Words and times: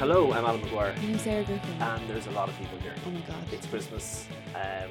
Hello, 0.00 0.32
I'm 0.32 0.44
Alan 0.46 0.60
McGuire, 0.62 0.96
I'm 0.98 1.18
Sarah 1.18 1.44
Griffin. 1.44 1.70
and 1.82 2.08
there's 2.08 2.26
a 2.26 2.30
lot 2.30 2.48
of 2.48 2.56
people 2.58 2.78
here. 2.78 2.94
oh 3.06 3.10
my 3.10 3.20
god. 3.20 3.36
It's 3.52 3.66
Christmas. 3.66 4.26
Um, 4.54 4.90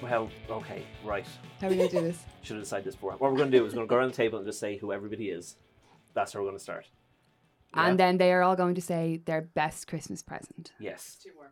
well, 0.00 0.30
okay, 0.48 0.84
right. 1.04 1.26
How 1.60 1.66
are 1.66 1.70
we 1.70 1.76
going 1.76 1.88
to 1.90 1.96
do 1.96 2.02
this? 2.02 2.22
Should 2.42 2.56
have 2.56 2.64
decided 2.64 2.84
this 2.86 2.94
before. 2.94 3.12
What 3.12 3.32
we're 3.32 3.36
going 3.36 3.50
to 3.50 3.58
do 3.58 3.64
is 3.66 3.72
we're 3.72 3.78
going 3.78 3.88
to 3.88 3.90
go 3.90 3.96
around 3.96 4.10
the 4.12 4.16
table 4.16 4.38
and 4.38 4.46
just 4.46 4.60
say 4.60 4.76
who 4.76 4.92
everybody 4.92 5.30
is. 5.30 5.56
That's 6.14 6.32
how 6.32 6.40
we're 6.40 6.46
going 6.46 6.56
to 6.58 6.62
start. 6.62 6.86
Yeah? 7.74 7.86
And 7.88 7.98
then 7.98 8.18
they 8.18 8.32
are 8.32 8.42
all 8.42 8.54
going 8.56 8.76
to 8.76 8.80
say 8.80 9.20
their 9.24 9.42
best 9.42 9.86
Christmas 9.88 10.22
present. 10.22 10.72
yes. 10.78 11.18
Too 11.22 11.30
warm. 11.36 11.50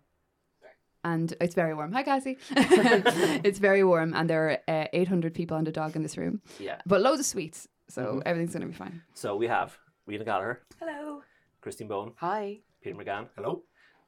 And 1.05 1.33
it's 1.41 1.55
very 1.55 1.75
warm. 1.75 1.93
Hi, 1.93 2.03
Cassie. 2.03 2.39
it's 2.51 3.59
very 3.61 3.83
warm, 3.85 4.15
and 4.15 4.29
there 4.29 4.59
are 4.69 4.83
uh, 4.83 4.87
800 4.93 5.33
people 5.33 5.57
and 5.57 5.67
a 5.69 5.73
dog 5.73 5.95
in 5.97 6.03
this 6.03 6.17
room, 6.19 6.43
Yeah. 6.59 6.81
but 6.87 7.01
loads 7.01 7.21
of 7.21 7.27
sweets, 7.27 7.69
so 7.89 8.03
Mhm. 8.17 8.23
everything's 8.27 8.53
going 8.53 8.63
to 8.63 8.67
be 8.69 8.75
fine. 8.75 9.03
So 9.15 9.37
we 9.37 9.47
have 9.47 9.79
Rena 10.07 10.25
Gallagher, 10.25 10.61
Hello. 10.81 11.23
Christine 11.61 11.87
Bone, 11.89 12.13
Hi. 12.17 12.59
Peter 12.89 13.05
McGann, 13.05 13.27
Hello. 13.37 13.63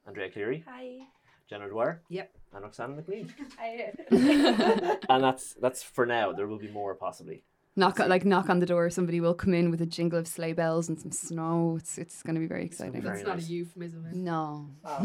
Andrea 0.06 0.30
Cleary, 0.30 0.64
Hi. 0.66 1.00
Jenna 1.48 1.68
Dwyer, 1.68 2.00
Yep. 2.08 2.30
and 2.54 2.62
Roxanne 2.64 2.96
McLean. 2.96 3.32
Hi. 3.58 3.92
and 5.08 5.22
that's 5.22 5.54
that's 5.60 5.82
for 5.82 6.06
now. 6.06 6.32
There 6.32 6.46
will 6.46 6.58
be 6.58 6.68
more 6.70 6.94
possibly. 6.94 7.44
Knock 7.76 7.98
like 7.98 8.24
knock 8.24 8.48
on 8.48 8.58
the 8.58 8.66
door. 8.66 8.88
Somebody 8.90 9.20
will 9.20 9.34
come 9.34 9.52
in 9.54 9.70
with 9.70 9.80
a 9.82 9.86
jingle 9.86 10.18
of 10.18 10.26
sleigh 10.26 10.54
bells 10.54 10.88
and 10.88 10.98
some 10.98 11.12
snow. 11.12 11.76
It's 11.78 11.98
it's 11.98 12.22
going 12.22 12.34
to 12.36 12.40
be 12.40 12.46
very 12.46 12.64
exciting. 12.64 13.02
Very 13.02 13.16
That's 13.18 13.26
not 13.28 13.36
nice. 13.36 13.48
a 13.48 13.52
euphemism. 13.52 14.06
is 14.06 14.12
it? 14.12 14.16
No. 14.16 14.70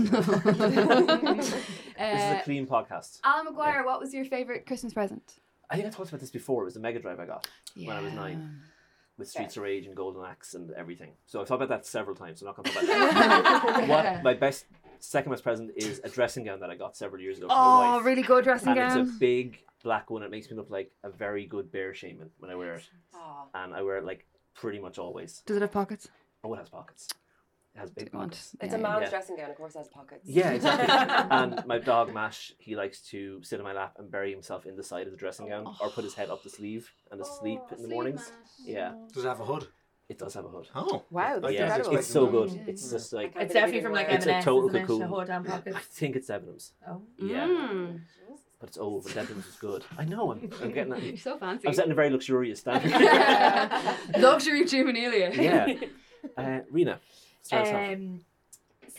This 1.36 1.48
is 1.48 1.54
a 1.98 2.38
uh, 2.38 2.42
clean 2.44 2.66
podcast. 2.68 3.20
Alan 3.24 3.54
McGuire, 3.54 3.86
what 3.86 4.00
was 4.00 4.14
your 4.14 4.26
favorite 4.26 4.66
Christmas 4.66 4.94
present? 4.94 5.36
I 5.70 5.76
think 5.76 5.88
I 5.88 5.90
talked 5.90 6.10
about 6.10 6.22
this 6.22 6.32
before. 6.32 6.62
It 6.64 6.66
was 6.66 6.74
the 6.76 6.80
Mega 6.80 7.00
Drive 7.00 7.20
I 7.20 7.26
got 7.26 7.48
when 7.76 7.96
I 7.96 8.02
was 8.02 8.14
nine. 8.14 8.62
With 9.18 9.30
Streets 9.30 9.58
of 9.58 9.64
Rage 9.64 9.86
and 9.86 9.96
Golden 9.96 10.24
Axe 10.26 10.54
and 10.54 10.72
everything. 10.72 11.12
So 11.26 11.42
I've 11.42 11.48
talked 11.48 11.62
about 11.62 11.70
that 11.76 11.86
several 11.86 12.16
times. 12.16 12.40
So 12.40 12.48
I'm 12.48 12.54
not 12.56 12.58
going 12.58 12.66
to 12.66 12.74
talk 12.74 12.84
about 12.84 13.74
that. 13.74 13.88
what 13.88 14.24
my 14.24 14.34
best, 14.34 14.66
second 15.00 15.32
best 15.32 15.44
present 15.44 15.72
is 15.76 16.02
a 16.04 16.10
dressing 16.10 16.44
gown 16.44 16.60
that 16.60 16.70
I 16.70 16.76
got 16.76 16.98
several 16.98 17.22
years 17.22 17.38
ago. 17.38 17.48
Oh, 17.50 18.02
really 18.02 18.24
good 18.24 18.44
dressing 18.44 18.70
and 18.70 18.78
gown. 18.78 19.00
it's 19.00 19.10
a 19.10 19.14
big 19.20 19.60
black 19.84 20.10
one. 20.10 20.24
It 20.24 20.32
makes 20.32 20.50
me 20.50 20.58
look 20.58 20.70
like 20.70 20.92
a 21.04 21.10
very 21.10 21.46
good 21.46 21.72
bear 21.72 21.94
shaman 21.94 22.30
when 22.40 22.52
I 22.52 22.56
wear 22.56 22.76
it, 22.76 22.90
and 23.54 23.74
I 23.74 23.82
wear 23.84 23.98
it 23.98 24.06
like 24.06 24.26
pretty 24.54 24.80
much 24.80 24.98
always. 24.98 25.44
Does 25.46 25.58
it 25.58 25.62
have 25.62 25.72
pockets? 25.72 26.10
Oh, 26.44 26.54
it 26.54 26.58
has 26.58 26.70
pockets. 26.70 27.08
It 27.76 27.80
has 27.80 27.92
big 27.92 28.06
Do 28.06 28.12
you 28.14 28.20
want- 28.20 28.32
pockets. 28.32 28.56
It's 28.62 28.72
Yeah, 28.72 28.80
a 28.80 28.82
man's 28.82 29.02
yeah. 29.04 29.10
dressing 29.10 29.36
gown, 29.36 29.50
of 29.50 29.58
course, 29.58 29.76
it 29.76 29.80
has 29.80 29.88
pockets. 29.90 30.22
Yeah, 30.26 30.52
exactly. 30.52 30.88
and 31.38 31.66
my 31.66 31.78
dog 31.78 32.14
Mash, 32.14 32.54
he 32.58 32.76
likes 32.76 33.02
to 33.10 33.44
sit 33.44 33.60
on 33.60 33.66
my 33.66 33.74
lap 33.74 33.96
and 33.98 34.10
bury 34.10 34.32
himself 34.32 34.66
in 34.66 34.76
the 34.78 34.84
side 34.84 35.08
of 35.08 35.12
the 35.12 35.18
dressing 35.18 35.50
gown, 35.50 35.68
or 35.82 35.90
put 35.90 36.04
his 36.06 36.14
head 36.14 36.30
up 36.30 36.42
the 36.44 36.50
sleeve 36.50 36.90
and 37.12 37.20
asleep 37.20 37.60
in 37.76 37.82
the 37.82 37.90
mornings. 37.90 38.32
Yeah, 38.64 38.94
Does 39.14 39.26
it 39.26 39.28
have 39.28 39.42
a 39.42 39.46
hood? 39.46 39.68
it 40.08 40.20
does 40.20 40.36
have 40.36 40.46
a 40.46 40.48
hood. 40.50 40.68
Oh. 40.76 41.04
Wow, 41.10 41.40
that's 41.40 41.54
yeah, 41.54 41.64
incredible. 41.66 41.98
it's 41.98 42.08
so 42.08 42.28
good. 42.28 42.64
It's 42.68 42.90
just 42.92 43.12
like 43.12 43.30
It's 43.30 43.36
can't 43.38 43.54
definitely 43.54 43.82
from 43.82 43.94
like 43.94 44.08
It's 44.10 44.26
a 44.28 44.34
M&S, 44.34 44.46
total 44.46 44.70
cocoon. 44.70 45.00
The 45.00 45.08
hood 45.08 45.30
and 45.32 45.48
I 45.76 45.80
think 45.80 46.16
it's 46.16 46.30
Debenhams. 46.30 46.72
Oh. 46.88 47.02
Yeah, 47.18 47.48
Mm. 47.48 48.02
but 48.60 48.70
it's 48.70 48.78
old. 48.78 49.04
But 49.06 49.14
Debenhams 49.14 49.50
is 49.50 49.56
good. 49.56 49.84
I 49.98 50.06
know. 50.06 50.32
I'm, 50.32 50.50
I'm 50.62 50.72
getting. 50.72 50.96
You're 51.04 51.18
so 51.30 51.38
fancy. 51.40 51.68
I'm 51.68 51.74
setting 51.74 51.92
a 51.92 51.96
very 51.96 52.12
luxurious 52.12 52.60
standard. 52.60 52.92
Luxury 54.20 54.64
juvenilia. 54.66 55.36
yeah. 55.36 55.88
Uh, 56.38 56.60
Rena, 56.70 57.00
start. 57.46 57.94
Um, 57.94 58.22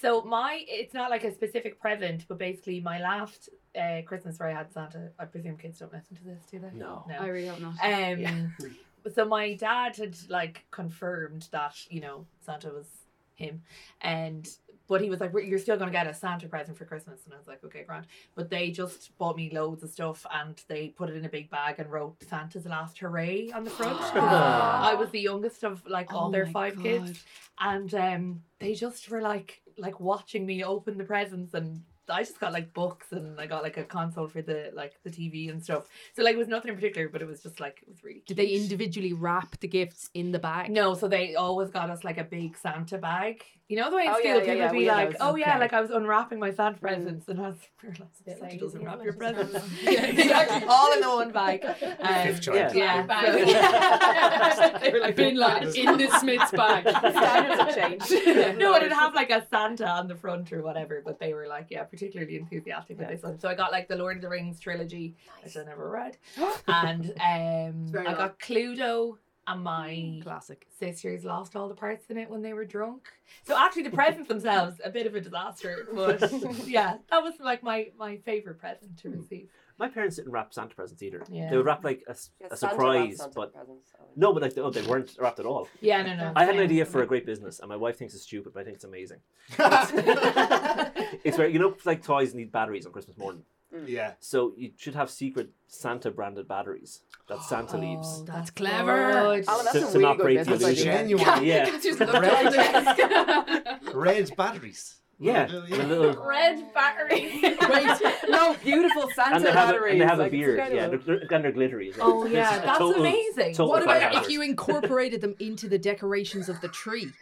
so 0.00 0.22
my, 0.22 0.62
it's 0.66 0.94
not 0.94 1.10
like 1.10 1.24
a 1.24 1.32
specific 1.32 1.80
present, 1.80 2.26
but 2.28 2.38
basically 2.38 2.80
my 2.80 3.00
last 3.00 3.48
uh, 3.80 4.02
Christmas 4.06 4.38
where 4.38 4.48
I 4.48 4.52
had 4.52 4.72
Santa. 4.72 5.10
I 5.18 5.24
presume 5.24 5.56
kids 5.56 5.78
don't 5.78 5.92
listen 5.92 6.16
to 6.16 6.24
this, 6.24 6.42
do 6.50 6.58
they? 6.58 6.70
No. 6.74 7.04
No. 7.08 7.16
I 7.18 7.26
really 7.28 7.48
hope 7.48 7.60
not. 7.60 7.74
Um, 7.82 8.20
Yeah. 8.20 8.46
so 9.14 9.24
my 9.24 9.54
dad 9.54 9.96
had 9.96 10.16
like 10.28 10.64
confirmed 10.70 11.48
that 11.52 11.76
you 11.88 12.00
know 12.00 12.26
Santa 12.40 12.70
was 12.70 12.86
him, 13.34 13.62
and 14.00 14.48
but 14.88 15.00
he 15.00 15.10
was 15.10 15.20
like, 15.20 15.32
"You're 15.34 15.58
still 15.58 15.76
gonna 15.76 15.90
get 15.90 16.06
a 16.06 16.14
Santa 16.14 16.48
present 16.48 16.76
for 16.78 16.84
Christmas," 16.84 17.24
and 17.24 17.34
I 17.34 17.38
was 17.38 17.46
like, 17.46 17.62
"Okay, 17.64 17.82
grand." 17.84 18.06
But 18.34 18.50
they 18.50 18.70
just 18.70 19.16
bought 19.18 19.36
me 19.36 19.50
loads 19.52 19.82
of 19.82 19.90
stuff, 19.90 20.24
and 20.32 20.60
they 20.68 20.88
put 20.88 21.10
it 21.10 21.16
in 21.16 21.24
a 21.24 21.28
big 21.28 21.50
bag 21.50 21.78
and 21.78 21.90
wrote 21.90 22.16
Santa's 22.22 22.66
last 22.66 22.98
hooray 22.98 23.50
on 23.52 23.64
the 23.64 23.70
front. 23.70 23.98
I 24.14 24.94
was 24.94 25.10
the 25.10 25.20
youngest 25.20 25.64
of 25.64 25.84
like 25.86 26.12
all 26.12 26.28
Oh 26.28 26.32
their 26.32 26.46
five 26.46 26.74
God. 26.76 26.82
kids, 26.82 27.24
and 27.58 27.94
um, 27.94 28.42
they 28.58 28.74
just 28.74 29.08
were 29.10 29.20
like 29.20 29.62
like 29.78 30.00
watching 30.00 30.46
me 30.46 30.64
open 30.64 30.98
the 30.98 31.04
presents 31.04 31.54
and. 31.54 31.82
I 32.08 32.22
just 32.22 32.38
got 32.40 32.52
like 32.52 32.72
books 32.72 33.08
and 33.12 33.40
I 33.40 33.46
got 33.46 33.62
like 33.62 33.76
a 33.76 33.84
console 33.84 34.28
for 34.28 34.42
the 34.42 34.70
like 34.74 34.94
the 35.02 35.10
TV 35.10 35.50
and 35.50 35.62
stuff. 35.62 35.86
So 36.14 36.22
like 36.22 36.34
it 36.34 36.38
was 36.38 36.48
nothing 36.48 36.68
in 36.70 36.74
particular, 36.76 37.08
but 37.08 37.22
it 37.22 37.26
was 37.28 37.42
just 37.42 37.58
like 37.60 37.80
it 37.82 37.88
was 37.88 38.02
really. 38.04 38.22
Did 38.26 38.36
they 38.36 38.46
individually 38.48 39.12
wrap 39.12 39.58
the 39.60 39.68
gifts 39.68 40.10
in 40.14 40.32
the 40.32 40.38
bag? 40.38 40.70
No, 40.70 40.94
so 40.94 41.08
they 41.08 41.34
always 41.34 41.70
got 41.70 41.90
us 41.90 42.04
like 42.04 42.18
a 42.18 42.24
big 42.24 42.56
Santa 42.56 42.98
bag. 42.98 43.42
You 43.68 43.76
know 43.78 43.90
the 43.90 43.96
way 43.96 44.04
in 44.04 44.10
Oh, 44.10 44.12
school 44.12 44.24
yeah, 44.24 44.34
yeah, 44.36 44.40
people 44.40 44.54
yeah, 44.56 44.70
would 44.70 44.78
be 44.78 44.84
had 44.84 44.96
like, 44.96 45.08
those. 45.10 45.16
"Oh 45.20 45.34
yeah," 45.34 45.58
like 45.58 45.72
I 45.72 45.80
was 45.80 45.90
unwrapping 45.90 46.38
my 46.38 46.50
Mm. 46.50 46.56
Santa 46.56 46.78
presents, 46.78 47.26
and 47.28 47.40
I 47.40 47.48
was, 47.48 47.56
we 47.82 47.88
were 47.88 47.94
like, 47.98 48.08
Bit 48.24 48.38
"Santa 48.38 48.44
lazy, 48.44 48.58
doesn't 48.58 48.80
isn't 48.80 48.84
wrap 48.86 48.98
it? 49.00 49.04
your 49.04 49.12
presents." 49.14 49.54
yeah, 49.82 50.04
exactly, 50.06 50.68
all 50.68 50.92
in 50.92 51.00
the 51.00 51.08
one 51.08 51.32
bag. 51.32 51.64
Um, 52.00 52.22
Fifth 52.26 52.42
child. 52.42 52.74
Yeah. 52.76 53.04
yeah, 53.08 54.54
so- 54.54 54.78
they 54.78 54.92
were 54.92 55.04
I've 55.04 55.16
been 55.16 55.36
like 55.36 55.74
in 55.76 55.98
the 55.98 56.08
Smith's 56.20 56.50
bag. 56.52 56.88
Standards 56.88 57.60
have 57.60 57.74
changed. 57.74 58.58
no, 58.58 58.76
it'd 58.76 58.92
have 58.92 59.14
like 59.14 59.30
a 59.30 59.44
Santa 59.50 59.88
on 59.88 60.06
the 60.06 60.14
front 60.14 60.52
or 60.52 60.62
whatever, 60.62 61.02
but 61.04 61.18
they 61.18 61.34
were 61.34 61.46
like, 61.48 61.66
yeah, 61.70 61.84
particularly 61.96 62.36
enthusiastic 62.36 62.98
with 62.98 63.08
this 63.08 63.22
one. 63.22 63.38
So 63.38 63.48
I 63.48 63.54
got 63.54 63.72
like 63.72 63.88
the 63.88 63.96
Lord 63.96 64.16
of 64.16 64.22
the 64.22 64.28
Rings 64.28 64.60
trilogy, 64.60 65.16
which 65.42 65.56
I 65.56 65.64
never 65.64 65.88
read, 65.88 66.16
and 66.68 67.10
um, 67.20 68.06
I 68.06 68.12
got 68.12 68.38
Cluedo, 68.38 69.16
and 69.46 69.62
my 69.62 70.20
Classic. 70.22 70.66
sisters 70.78 71.24
lost 71.24 71.56
all 71.56 71.68
the 71.68 71.74
parts 71.74 72.06
in 72.10 72.18
it 72.18 72.28
when 72.28 72.42
they 72.42 72.52
were 72.52 72.64
drunk. 72.64 73.08
So 73.44 73.56
actually, 73.56 73.84
the 73.84 73.90
presents 73.90 74.28
themselves 74.34 74.78
a 74.84 74.90
bit 74.90 75.06
of 75.06 75.14
a 75.14 75.20
disaster, 75.20 75.88
but 75.94 76.20
yeah, 76.66 76.98
that 77.10 77.22
was 77.22 77.34
like 77.40 77.62
my 77.62 77.88
my 77.98 78.18
favorite 78.18 78.58
present 78.58 78.98
to 78.98 79.10
receive. 79.10 79.48
My 79.78 79.88
parents 79.88 80.16
didn't 80.16 80.32
wrap 80.32 80.54
Santa 80.54 80.74
presents 80.74 81.02
either. 81.02 81.22
Yeah. 81.30 81.50
They 81.50 81.56
would 81.56 81.66
wrap 81.66 81.84
like 81.84 82.02
a, 82.06 82.10
s- 82.12 82.30
Yeah, 82.40 82.48
a 82.50 82.56
surprise, 82.56 83.18
Santa 83.18 83.32
but 83.34 83.54
presents, 83.54 83.92
so- 83.92 83.98
no, 84.16 84.32
but 84.32 84.42
like 84.42 84.56
oh, 84.58 84.70
they 84.70 84.82
weren't 84.82 85.14
wrapped 85.20 85.38
at 85.38 85.46
all. 85.46 85.68
Yeah, 85.80 86.02
no, 86.02 86.14
no. 86.16 86.32
I 86.34 86.44
had 86.46 86.54
an 86.54 86.60
idea 86.62 86.84
for 86.86 87.02
a 87.02 87.06
great 87.06 87.26
business, 87.26 87.60
and 87.60 87.68
my 87.68 87.76
wife 87.76 87.98
thinks 87.98 88.14
it's 88.14 88.22
stupid, 88.24 88.52
but 88.54 88.60
I 88.60 88.64
think 88.64 88.76
it's 88.76 88.84
amazing. 88.84 89.18
It's 91.24 91.38
where 91.38 91.48
you 91.48 91.58
know, 91.58 91.74
like 91.84 92.02
toys 92.02 92.34
need 92.34 92.52
batteries 92.52 92.86
on 92.86 92.92
Christmas 92.92 93.16
morning. 93.16 93.42
Mm. 93.74 93.88
yeah. 93.88 94.12
So 94.20 94.52
you 94.56 94.70
should 94.76 94.94
have 94.94 95.10
secret 95.10 95.50
Santa 95.66 96.10
branded 96.10 96.46
batteries 96.46 97.02
that 97.28 97.42
Santa 97.42 97.76
oh, 97.76 97.80
leaves. 97.80 98.08
Oh, 98.20 98.24
That's 98.24 98.50
clever. 98.50 99.12
good. 99.12 99.44
Alan, 99.48 99.64
that's 99.64 99.78
To- 99.78 99.78
a 99.78 99.80
to 99.80 99.86
really 99.98 100.02
not 100.02 100.16
good 100.18 100.22
break 100.22 100.44
the 100.44 100.54
illusion. 100.54 100.84
Genuine. 100.84 101.44
Yeah, 101.44 101.64
Just 101.80 101.98
look 102.00 102.12
the 102.12 102.20
desk. 102.20 103.94
Red 103.94 104.36
batteries. 104.36 104.96
Yeah, 105.18 105.46
Well, 105.50 105.62
the 105.66 105.76
little, 105.86 106.24
Red 106.26 106.72
battery. 106.74 107.40
Wait, 107.42 108.00
no, 108.28 108.54
beautiful 108.62 109.08
Santa 109.14 109.36
and 109.36 109.44
they 109.44 109.52
have 109.52 109.68
a, 109.70 109.72
batteries. 109.72 109.92
and 109.92 110.00
they 110.00 110.04
have 110.06 110.18
a 110.18 110.22
like, 110.24 110.32
it's 110.32 110.38
beard. 110.40 110.58
Yeah, 110.58 110.64
incredible. 110.64 110.98
they're, 111.06 111.18
they're, 111.20 111.36
and 111.36 111.44
they're 111.44 111.52
glittery. 111.52 111.88
As. 111.90 111.96
Oh 112.00 112.24
yeah, 112.26 112.58
that's 112.64 112.78
total- 112.78 113.00
amazing. 113.00 113.52
total 113.54 113.68
What 113.68 113.82
about 113.82 114.14
if 114.14 114.28
you 114.30 114.42
incorporated 114.42 115.20
them 115.20 115.34
into 115.38 115.68
the 115.68 115.78
decorations 115.78 116.48
of 116.48 116.60
the 116.60 116.68
tree? 116.68 117.12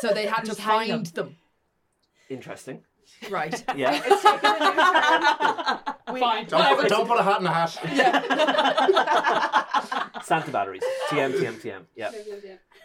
So 0.00 0.12
they 0.12 0.26
had 0.26 0.44
to 0.46 0.54
find 0.54 1.06
them. 1.06 1.36
Interesting. 2.28 2.82
Right. 3.30 3.62
Yeah. 3.76 4.02
It's 4.04 4.22
taken 4.22 4.50
a 4.50 4.58
new. 6.12 6.20
Fine. 6.20 6.46
Don't 6.46 6.80
put, 6.80 6.88
don't 6.88 7.06
put 7.06 7.18
a 7.20 7.22
hat 7.22 7.40
in 7.40 7.46
a 7.46 7.52
hat. 7.52 7.70
Santa 10.24 10.50
batteries. 10.50 10.82
TM, 11.08 11.32
TM, 11.38 11.54
TM. 11.60 11.82
Yeah. 11.94 12.10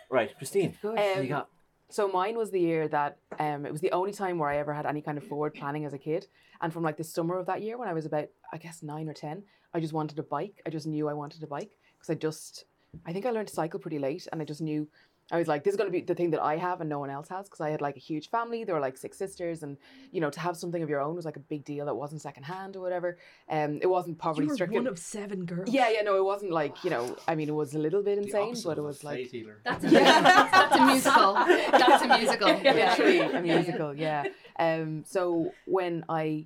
Right, 0.09 0.35
Christine. 0.37 0.77
Um, 0.83 0.93
what 0.93 1.23
you 1.23 1.29
got? 1.29 1.49
So 1.91 2.07
mine 2.07 2.37
was 2.37 2.51
the 2.51 2.59
year 2.59 2.87
that 2.87 3.17
um, 3.37 3.65
it 3.65 3.71
was 3.71 3.81
the 3.81 3.91
only 3.91 4.13
time 4.13 4.37
where 4.37 4.49
I 4.49 4.57
ever 4.57 4.73
had 4.73 4.85
any 4.85 5.01
kind 5.01 5.17
of 5.17 5.25
forward 5.25 5.53
planning 5.53 5.83
as 5.83 5.93
a 5.93 5.97
kid. 5.97 6.27
And 6.61 6.71
from 6.71 6.83
like 6.83 6.95
the 6.95 7.03
summer 7.03 7.37
of 7.37 7.45
that 7.47 7.61
year, 7.61 7.77
when 7.77 7.89
I 7.89 7.93
was 7.93 8.05
about, 8.05 8.29
I 8.53 8.57
guess 8.57 8.81
nine 8.81 9.09
or 9.09 9.13
ten, 9.13 9.43
I 9.73 9.81
just 9.81 9.91
wanted 9.93 10.17
a 10.17 10.23
bike. 10.23 10.61
I 10.65 10.69
just 10.69 10.87
knew 10.87 11.09
I 11.09 11.13
wanted 11.13 11.43
a 11.43 11.47
bike 11.47 11.71
because 11.97 12.09
I 12.09 12.15
just, 12.15 12.65
I 13.05 13.11
think 13.11 13.25
I 13.25 13.31
learned 13.31 13.49
to 13.49 13.53
cycle 13.53 13.79
pretty 13.79 13.99
late, 13.99 14.27
and 14.31 14.41
I 14.41 14.45
just 14.45 14.61
knew. 14.61 14.87
I 15.31 15.37
was 15.37 15.47
like, 15.47 15.63
this 15.63 15.71
is 15.73 15.77
going 15.77 15.87
to 15.87 15.91
be 15.91 16.01
the 16.01 16.13
thing 16.13 16.31
that 16.31 16.41
I 16.43 16.57
have 16.57 16.81
and 16.81 16.89
no 16.89 16.99
one 16.99 17.09
else 17.09 17.29
has 17.29 17.45
because 17.47 17.61
I 17.61 17.69
had 17.69 17.81
like 17.81 17.95
a 17.95 17.99
huge 17.99 18.29
family. 18.29 18.63
There 18.65 18.75
were 18.75 18.81
like 18.81 18.97
six 18.97 19.17
sisters, 19.17 19.63
and 19.63 19.77
you 20.11 20.19
know, 20.21 20.29
to 20.29 20.39
have 20.41 20.57
something 20.57 20.83
of 20.83 20.89
your 20.89 20.99
own 21.01 21.15
was 21.15 21.25
like 21.25 21.37
a 21.37 21.39
big 21.41 21.63
deal 21.65 21.85
that 21.85 21.95
wasn't 21.95 22.21
secondhand 22.21 22.75
or 22.75 22.81
whatever. 22.81 23.17
Um, 23.49 23.79
it 23.81 23.87
wasn't 23.87 24.15
You 24.17 24.19
poverty 24.21 24.47
were 24.47 24.55
stricken. 24.55 24.75
one 24.75 24.87
of 24.87 24.99
seven 24.99 25.45
girls. 25.45 25.69
yeah, 25.69 25.89
yeah, 25.89 26.01
no, 26.01 26.17
it 26.17 26.25
wasn't 26.25 26.51
like 26.51 26.83
you 26.83 26.89
know. 26.89 27.15
I 27.27 27.35
mean, 27.35 27.47
it 27.49 27.55
was 27.55 27.73
a 27.73 27.79
little 27.79 28.03
bit 28.03 28.17
insane, 28.17 28.55
but 28.65 28.77
it 28.77 28.81
was 28.81 29.03
like. 29.03 29.31
That's 29.63 29.83
a, 29.85 29.89
that's 29.89 30.75
a 30.75 30.85
musical. 30.85 31.33
That's 31.33 32.03
a 32.03 32.07
musical. 32.19 32.47
literally 32.63 33.17
Yeah. 33.17 33.37
a 33.37 33.41
musical 33.41 33.95
yeah 33.95 34.23
um 34.59 35.03
so 35.05 35.51
when 35.65 36.03
i 36.09 36.45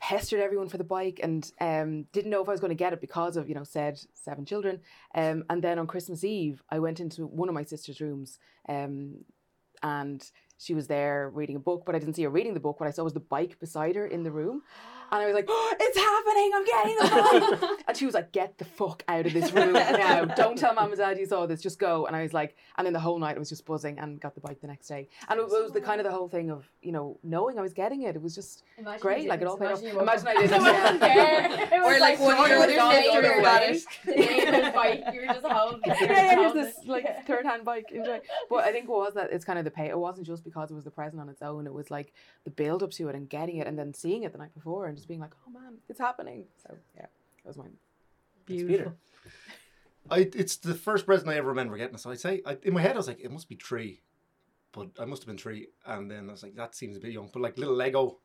pestered 0.00 0.40
everyone 0.40 0.68
for 0.68 0.78
the 0.78 0.84
bike 0.84 1.20
and 1.22 1.52
um 1.60 2.04
didn't 2.12 2.30
know 2.30 2.42
if 2.42 2.48
i 2.48 2.52
was 2.52 2.60
going 2.60 2.70
to 2.70 2.74
get 2.74 2.92
it 2.92 3.00
because 3.00 3.36
of 3.36 3.48
you 3.48 3.54
know 3.54 3.64
said 3.64 4.00
seven 4.14 4.44
children. 4.44 4.80
Um 5.14 5.44
and 5.50 5.62
then 5.62 5.78
on 5.78 5.86
christmas 5.86 6.24
eve 6.24 6.62
i 6.70 6.78
went 6.78 7.00
into 7.00 7.26
one 7.26 7.48
of 7.48 7.54
my 7.54 7.64
sister's 7.64 8.00
rooms 8.00 8.38
um 8.68 9.24
and 9.82 10.30
she 10.58 10.74
was 10.74 10.86
there 10.88 11.30
reading 11.32 11.56
a 11.56 11.60
book, 11.60 11.84
but 11.86 11.94
I 11.94 11.98
didn't 11.98 12.14
see 12.14 12.22
her 12.24 12.30
reading 12.30 12.54
the 12.54 12.60
book. 12.60 12.80
What 12.80 12.88
I 12.88 12.92
saw 12.92 13.04
was 13.04 13.12
the 13.14 13.20
bike 13.20 13.58
beside 13.60 13.96
her 13.96 14.06
in 14.06 14.22
the 14.24 14.30
room. 14.40 14.62
And 15.10 15.22
I 15.22 15.24
was 15.24 15.34
like, 15.34 15.46
oh, 15.48 15.74
it's 15.80 15.96
happening, 15.96 16.50
I'm 16.54 16.66
getting 16.66 16.96
the 16.98 17.56
bike. 17.66 17.84
and 17.88 17.96
she 17.96 18.04
was 18.04 18.12
like, 18.14 18.30
get 18.30 18.58
the 18.58 18.66
fuck 18.66 19.02
out 19.08 19.24
of 19.24 19.32
this 19.32 19.50
room 19.52 19.72
now. 19.72 20.26
Don't 20.26 20.58
tell 20.58 20.74
mum 20.74 20.90
and 20.90 20.98
dad 20.98 21.18
you 21.18 21.24
saw 21.24 21.46
this, 21.46 21.62
just 21.62 21.78
go. 21.78 22.04
And 22.04 22.14
I 22.14 22.20
was 22.20 22.34
like, 22.34 22.58
and 22.76 22.84
then 22.86 22.92
the 22.92 23.00
whole 23.00 23.18
night 23.18 23.36
I 23.36 23.38
was 23.38 23.48
just 23.48 23.64
buzzing 23.64 23.98
and 23.98 24.20
got 24.20 24.34
the 24.34 24.42
bike 24.42 24.60
the 24.60 24.66
next 24.66 24.86
day. 24.86 25.08
And 25.30 25.40
it 25.40 25.46
was 25.46 25.72
the 25.72 25.80
kind 25.80 25.98
of 25.98 26.04
the 26.04 26.10
whole 26.12 26.28
thing 26.28 26.50
of, 26.50 26.68
you 26.82 26.92
know, 26.92 27.18
knowing 27.22 27.58
I 27.58 27.62
was 27.62 27.72
getting 27.72 28.02
it. 28.02 28.16
It 28.16 28.22
was 28.22 28.34
just 28.34 28.64
Imagine 28.76 29.00
great. 29.00 29.28
Like 29.30 29.40
it 29.40 29.46
all 29.46 29.56
paid 29.56 29.72
off. 29.72 29.82
Imagine 29.82 30.26
I 30.28 30.34
didn't. 30.34 30.52
up. 30.62 31.00
It 31.00 31.00
wasn't. 31.00 31.72
It 31.72 31.82
was 31.82 31.96
Or 31.96 32.00
like 32.00 32.20
one 32.20 32.36
sorry, 32.36 32.50
year 32.50 32.58
it 32.58 32.60
the 32.60 32.66
was 32.66 32.76
dog 32.76 32.92
day 32.92 33.06
got 33.06 33.22
you 33.24 33.30
away. 33.30 33.42
got 33.42 33.62
it. 33.62 33.86
The 34.04 34.12
day 34.12 34.38
it 34.46 34.62
was 34.62 34.72
bike, 34.74 35.04
you 35.14 35.20
were 35.22 35.26
just 35.26 35.46
holding 35.46 35.80
it. 35.84 35.96
yeah, 36.02 36.12
yeah, 36.12 36.34
here's 36.36 36.52
this 36.52 36.86
like 36.86 37.26
third 37.26 37.46
hand 37.46 37.64
bike. 37.64 37.86
Enjoy. 37.92 38.20
But 38.50 38.64
I 38.64 38.72
think 38.72 38.84
it 38.84 38.90
was 38.90 39.14
that 39.14 39.32
it's 39.32 39.46
kind 39.46 39.58
of 39.58 39.64
the 39.64 39.70
pay. 39.70 39.88
It 39.88 39.98
wasn't 39.98 40.26
just 40.26 40.44
because 40.48 40.70
it 40.70 40.74
was 40.74 40.84
the 40.84 40.90
present 40.90 41.20
on 41.20 41.28
its 41.28 41.42
own. 41.42 41.66
It 41.66 41.72
was 41.74 41.90
like 41.90 42.12
the 42.44 42.50
build 42.50 42.82
up 42.82 42.90
to 42.92 43.08
it 43.08 43.14
and 43.14 43.28
getting 43.28 43.56
it 43.58 43.66
and 43.66 43.78
then 43.78 43.92
seeing 43.94 44.22
it 44.24 44.32
the 44.32 44.38
night 44.38 44.54
before 44.54 44.86
and 44.86 44.96
just 44.96 45.08
being 45.08 45.20
like, 45.20 45.32
oh 45.46 45.50
man, 45.50 45.74
it's 45.88 45.98
happening. 46.00 46.44
So 46.62 46.74
yeah, 46.96 47.02
that 47.02 47.46
was 47.48 47.56
mine. 47.56 47.72
Beautiful. 48.46 48.94
I, 50.10 50.20
it's 50.34 50.56
the 50.56 50.74
first 50.74 51.04
present 51.06 51.28
I 51.28 51.36
ever 51.36 51.48
remember 51.48 51.76
getting. 51.76 51.96
So 51.98 52.10
I'd 52.10 52.20
say, 52.20 52.40
I, 52.46 52.56
in 52.62 52.72
my 52.72 52.80
head, 52.80 52.92
I 52.94 52.96
was 52.96 53.08
like, 53.08 53.20
it 53.20 53.30
must 53.30 53.48
be 53.48 53.56
three. 53.56 54.00
But 54.72 54.88
I 54.98 55.04
must 55.04 55.22
have 55.22 55.26
been 55.26 55.38
three. 55.38 55.68
And 55.86 56.10
then 56.10 56.28
I 56.28 56.32
was 56.32 56.42
like, 56.42 56.54
that 56.56 56.74
seems 56.74 56.96
a 56.96 57.00
bit 57.00 57.12
young. 57.12 57.28
But 57.32 57.42
like 57.42 57.58
little 57.58 57.74
Lego 57.74 58.18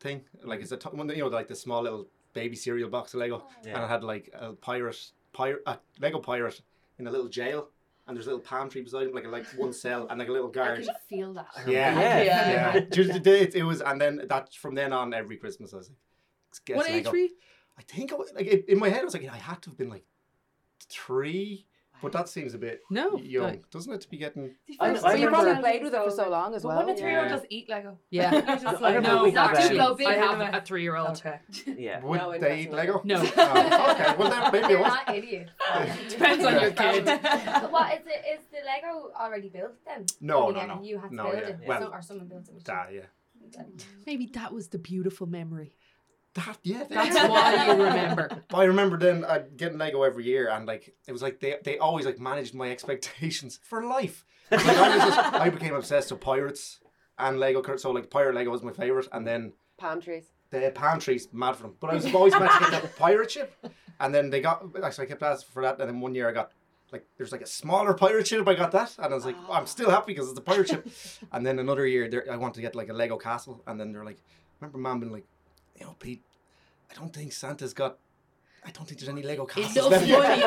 thing. 0.00 0.22
Like 0.44 0.60
it's 0.60 0.72
a, 0.72 0.76
t- 0.76 0.88
one, 0.90 1.08
you 1.08 1.16
know, 1.18 1.28
like 1.28 1.48
the 1.48 1.56
small 1.56 1.82
little 1.82 2.06
baby 2.32 2.54
cereal 2.54 2.88
box 2.88 3.14
of 3.14 3.20
Lego. 3.20 3.42
Oh. 3.44 3.52
And 3.58 3.66
Yeah. 3.66 3.84
it 3.84 3.88
had 3.88 4.04
like 4.04 4.30
a 4.34 4.52
pirate, 4.52 5.00
pirate, 5.32 5.62
a 5.66 5.78
Lego 6.00 6.20
pirate 6.20 6.60
in 6.98 7.06
a 7.06 7.10
little 7.10 7.28
jail. 7.28 7.70
And 8.06 8.16
there's 8.16 8.26
a 8.26 8.30
little 8.30 8.44
palm 8.44 8.70
tree 8.70 8.82
beside 8.82 9.08
him, 9.08 9.14
like 9.14 9.24
a, 9.24 9.28
like 9.28 9.46
one 9.56 9.72
cell 9.72 10.06
and 10.08 10.18
like 10.20 10.28
a 10.28 10.32
little 10.32 10.48
I 10.50 10.52
guard. 10.52 10.84
can 10.84 10.94
feel 11.08 11.32
that. 11.34 11.48
Yeah, 11.66 11.98
Yeah. 11.98 12.22
yeah. 12.22 12.74
yeah. 12.74 12.80
Just- 12.80 13.26
it, 13.26 13.54
it 13.56 13.62
was, 13.64 13.80
and 13.80 14.00
then 14.00 14.22
that 14.28 14.54
from 14.54 14.74
then 14.76 14.92
on, 14.92 15.12
every 15.12 15.36
Christmas 15.36 15.74
I 15.74 15.78
was 15.78 15.88
like, 15.88 15.98
"Guess 16.64 16.76
What 16.76 16.86
age 16.88 16.94
Lego." 17.06 17.10
were 17.10 17.16
you? 17.18 17.30
I 17.78 17.82
think 17.82 18.12
I, 18.12 18.16
wa- 18.16 18.24
like 18.34 18.46
it, 18.46 18.68
in 18.68 18.78
my 18.78 18.88
head 18.88 19.00
I 19.02 19.04
was 19.04 19.14
like, 19.14 19.28
I 19.28 19.36
had 19.36 19.60
to 19.62 19.70
have 19.70 19.76
been 19.76 19.90
like 19.90 20.04
three, 20.88 21.66
but 22.02 22.12
that 22.12 22.28
seems 22.28 22.54
a 22.54 22.58
bit 22.58 22.82
No. 22.90 23.16
young, 23.18 23.44
like- 23.44 23.70
doesn't 23.70 23.92
it? 23.92 24.00
To 24.02 24.08
be 24.10 24.16
getting 24.18 24.54
I- 24.80 24.86
I 24.90 25.14
you 25.14 25.26
remember- 25.26 25.30
probably 25.30 25.62
played 25.62 25.82
with 25.82 25.94
it 25.94 26.02
for 26.04 26.10
so 26.10 26.28
long 26.28 26.54
as 26.54 26.62
But 26.62 26.68
well. 26.68 26.76
wouldn't 26.78 26.98
a 26.98 27.00
three-year-old 27.00 27.28
Yeah. 27.30 27.36
just 27.36 27.46
eat 27.50 27.68
Lego? 27.68 27.98
Yeah. 28.10 28.32
You're 28.34 28.42
just 28.42 28.64
I 28.66 28.70
like, 28.72 28.82
remember 28.96 29.08
no, 29.08 29.24
we 29.24 29.32
not 29.32 29.54
too 29.68 29.76
go 29.76 29.94
big. 29.94 30.06
I 30.06 30.12
have 30.14 30.38
have 30.40 30.54
a 30.54 30.60
three-year-old. 30.66 31.08
Okay. 31.18 31.38
Yeah. 31.78 32.04
would 32.04 32.20
No 32.20 32.30
they 32.40 32.60
eat. 32.60 32.72
Lego? 32.72 33.00
No. 33.04 33.16
Oh, 33.16 33.90
okay, 33.92 34.14
well 34.18 34.30
then 34.30 34.52
maybe 34.52 34.64
it 34.64 34.68
They're 34.68 34.78
was. 34.78 34.88
not 34.88 35.14
idiots. 35.14 35.50
Depends 36.08 36.44
on 36.44 36.60
your 36.60 36.70
kid. 36.72 37.04
But 37.04 37.72
what 37.72 37.92
is 37.94 38.06
it? 38.06 38.24
Is 38.34 38.40
the 38.50 38.58
Lego 38.66 39.10
already 39.18 39.48
built 39.48 39.72
then? 39.86 40.06
No, 40.20 40.50
no, 40.50 40.60
you 40.60 40.66
get 40.66 40.68
no. 40.68 40.82
You 40.82 40.98
had 40.98 41.10
to 41.10 41.14
No, 41.16 41.22
build 41.30 41.34
yeah. 41.42 41.48
it, 41.48 41.58
Well, 41.66 41.80
so, 41.82 41.88
or 41.92 42.02
someone 42.02 42.28
built 42.28 42.48
it. 42.48 42.54
with 42.54 42.64
That, 42.64 42.92
yeah. 42.92 43.02
Maybe 44.06 44.26
that 44.34 44.52
was 44.52 44.68
the 44.68 44.78
beautiful 44.78 45.26
memory. 45.26 45.72
That, 46.36 46.58
yeah. 46.62 46.84
That's 46.88 47.14
why 47.16 47.66
you 47.66 47.82
remember. 47.82 48.42
But 48.48 48.56
I 48.58 48.64
remember 48.64 48.96
then 48.98 49.24
I'd 49.24 49.56
get 49.56 49.74
Lego 49.76 50.02
every 50.02 50.24
year, 50.24 50.48
and 50.50 50.66
like 50.66 50.94
it 51.08 51.12
was 51.12 51.22
like 51.22 51.40
they 51.40 51.56
they 51.64 51.78
always 51.78 52.06
like 52.06 52.18
managed 52.20 52.54
my 52.54 52.70
expectations 52.70 53.58
for 53.70 53.84
life. 53.84 54.24
Like, 54.50 54.64
I, 54.66 54.96
was 54.96 55.04
just, 55.14 55.18
I 55.46 55.48
became 55.50 55.74
obsessed 55.74 56.10
with 56.12 56.20
pirates 56.20 56.80
and 57.18 57.40
Lego. 57.40 57.62
cur- 57.62 57.78
So 57.78 57.90
like 57.90 58.10
pirate 58.10 58.34
Lego 58.34 58.50
was 58.50 58.62
my 58.62 58.72
favorite, 58.72 59.08
and 59.12 59.26
then 59.26 59.52
Palm 59.78 60.00
trees. 60.00 60.26
the 60.50 60.70
palm 60.74 60.98
trees, 61.00 61.28
mad 61.32 61.56
for 61.56 61.62
them. 61.64 61.74
But 61.80 61.90
I 61.90 61.94
was 61.94 62.14
always 62.14 62.32
meant 62.34 62.52
to 62.52 62.58
get 62.60 62.70
that 62.82 62.96
pirate 62.96 63.30
ship, 63.30 63.50
and 64.00 64.14
then 64.14 64.30
they 64.30 64.40
got. 64.40 64.62
Actually, 64.84 65.06
I 65.06 65.08
kept 65.08 65.22
asking 65.22 65.52
for 65.52 65.62
that, 65.62 65.80
and 65.80 65.88
then 65.88 66.00
one 66.00 66.14
year 66.14 66.28
I 66.28 66.32
got 66.32 66.52
like 66.92 67.04
there's 67.16 67.32
like 67.32 67.40
a 67.42 67.46
smaller 67.46 67.94
pirate 67.94 68.26
ship. 68.28 68.46
I 68.46 68.54
got 68.54 68.72
that, 68.72 68.94
and 68.98 69.06
I 69.12 69.14
was 69.16 69.24
like, 69.24 69.36
I'm 69.50 69.66
still 69.66 69.90
happy 69.90 70.12
because 70.12 70.28
it's 70.30 70.38
a 70.38 70.42
pirate 70.42 70.68
ship. 70.68 70.86
And 71.32 71.44
then 71.46 71.58
another 71.58 71.86
year, 71.86 72.08
there, 72.08 72.24
I 72.30 72.36
wanted 72.36 72.54
to 72.56 72.60
get 72.60 72.74
like 72.76 72.88
a 72.90 72.92
Lego 72.92 73.16
castle, 73.16 73.62
and 73.66 73.80
then 73.80 73.90
they're 73.92 74.04
like, 74.04 74.20
remember 74.60 74.78
mom 74.78 75.00
being 75.00 75.12
like, 75.12 75.26
you 75.78 75.86
know, 75.86 75.94
Pete, 75.98 76.22
I 76.90 76.94
don't 76.94 77.12
think 77.12 77.32
Santa's 77.32 77.74
got. 77.74 77.98
I 78.64 78.70
don't 78.70 78.84
think 78.86 78.98
there's 78.98 79.08
any 79.08 79.22
Lego 79.22 79.44
castles 79.46 79.76
Enough 79.86 80.08
left. 80.08 80.08
money. 80.10 80.42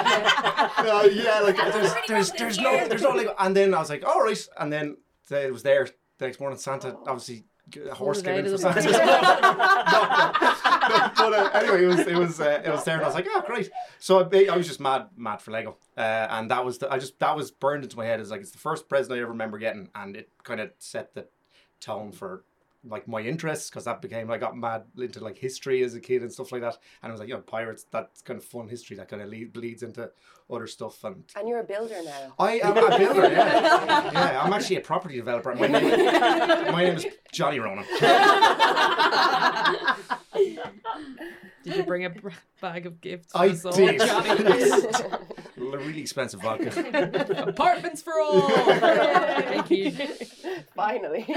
Uh, 0.89 1.03
yeah, 1.11 1.39
like 1.39 1.55
there's, 1.55 1.93
there's, 2.07 2.31
there's 2.33 2.57
no 2.59 2.87
there's 2.87 3.01
no 3.01 3.11
Lego. 3.11 3.33
And 3.39 3.55
then 3.55 3.73
I 3.73 3.79
was 3.79 3.89
like, 3.89 4.05
all 4.05 4.21
right. 4.21 4.47
And 4.59 4.73
then 4.73 4.97
it 5.31 5.53
was 5.53 5.63
there 5.63 5.87
the 6.17 6.25
next 6.25 6.39
morning. 6.41 6.59
Santa 6.59 6.97
obviously 7.07 7.45
g- 7.69 7.79
a 7.89 7.93
horse 7.93 8.19
it 8.19 8.25
came 8.25 8.33
out 8.33 8.39
in 8.39 8.53
of 8.53 8.59
for 8.61 8.73
the 8.73 8.81
Santa. 8.81 8.91
box. 8.91 10.61
but 11.17 11.33
uh, 11.33 11.49
anyway, 11.53 11.83
it 11.83 11.87
was 11.87 11.99
it 11.99 12.15
was 12.17 12.41
uh, 12.41 12.61
it 12.65 12.69
was 12.69 12.83
there, 12.83 12.95
and 12.95 13.03
I 13.03 13.07
was 13.07 13.15
like, 13.15 13.27
oh 13.29 13.41
great. 13.45 13.69
So 13.99 14.19
I, 14.29 14.47
I 14.51 14.57
was 14.57 14.67
just 14.67 14.81
mad 14.81 15.07
mad 15.15 15.39
for 15.41 15.51
Lego, 15.51 15.77
uh, 15.97 16.27
and 16.29 16.51
that 16.51 16.65
was 16.65 16.79
the, 16.79 16.91
I 16.91 16.99
just 16.99 17.17
that 17.19 17.35
was 17.37 17.51
burned 17.51 17.83
into 17.85 17.95
my 17.95 18.05
head 18.05 18.19
as 18.19 18.31
like 18.31 18.41
it's 18.41 18.51
the 18.51 18.57
first 18.57 18.89
present 18.89 19.13
I 19.17 19.21
ever 19.21 19.29
remember 19.31 19.59
getting, 19.59 19.89
and 19.95 20.17
it 20.17 20.29
kind 20.43 20.59
of 20.59 20.71
set 20.79 21.13
the 21.13 21.27
tone 21.79 22.11
for 22.11 22.43
like 22.87 23.07
my 23.07 23.21
interests 23.21 23.69
because 23.69 23.85
that 23.85 24.01
became 24.01 24.31
I 24.31 24.37
got 24.37 24.55
mad 24.55 24.83
into 24.97 25.19
like 25.23 25.37
history 25.37 25.83
as 25.83 25.95
a 25.95 25.99
kid 25.99 26.21
and 26.21 26.31
stuff 26.31 26.51
like 26.51 26.61
that, 26.61 26.77
and 27.01 27.09
I 27.09 27.11
was 27.11 27.19
like, 27.19 27.29
you 27.29 27.35
know, 27.35 27.41
pirates. 27.41 27.85
That's 27.91 28.21
kind 28.21 28.37
of 28.37 28.45
fun 28.45 28.67
history 28.67 28.95
that 28.97 29.09
kind 29.09 29.21
of 29.21 29.29
lead, 29.29 29.53
bleeds 29.53 29.83
into 29.83 30.11
other 30.51 30.67
stuff, 30.67 31.03
and 31.03 31.23
And 31.35 31.47
you're 31.47 31.59
a 31.59 31.63
builder 31.63 32.01
now. 32.03 32.33
I 32.39 32.59
am 32.59 32.77
a 32.77 32.97
builder. 32.97 33.29
Yeah, 33.31 34.11
yeah. 34.11 34.41
I'm 34.41 34.53
actually 34.53 34.77
a 34.77 34.81
property 34.81 35.17
developer. 35.17 35.53
My 35.55 35.67
name, 35.67 36.05
my 36.71 36.83
name 36.83 36.95
is 36.95 37.05
Johnny 37.31 37.59
Ronan. 37.59 37.85
Did 41.63 41.75
you 41.75 41.83
bring 41.83 42.05
a 42.05 42.13
bag 42.61 42.85
of 42.85 43.01
gifts? 43.01 43.35
I 43.35 43.49
for 43.49 43.53
us 43.53 43.65
all, 43.65 43.73
did. 43.73 44.01
Johnny? 45.59 45.83
really 45.87 46.01
expensive 46.01 46.41
vodka. 46.41 47.43
Apartments 47.47 48.01
for 48.01 48.13
all. 48.19 48.49
Thank 48.49 49.69
you. 49.71 49.91
Finally. 50.75 51.25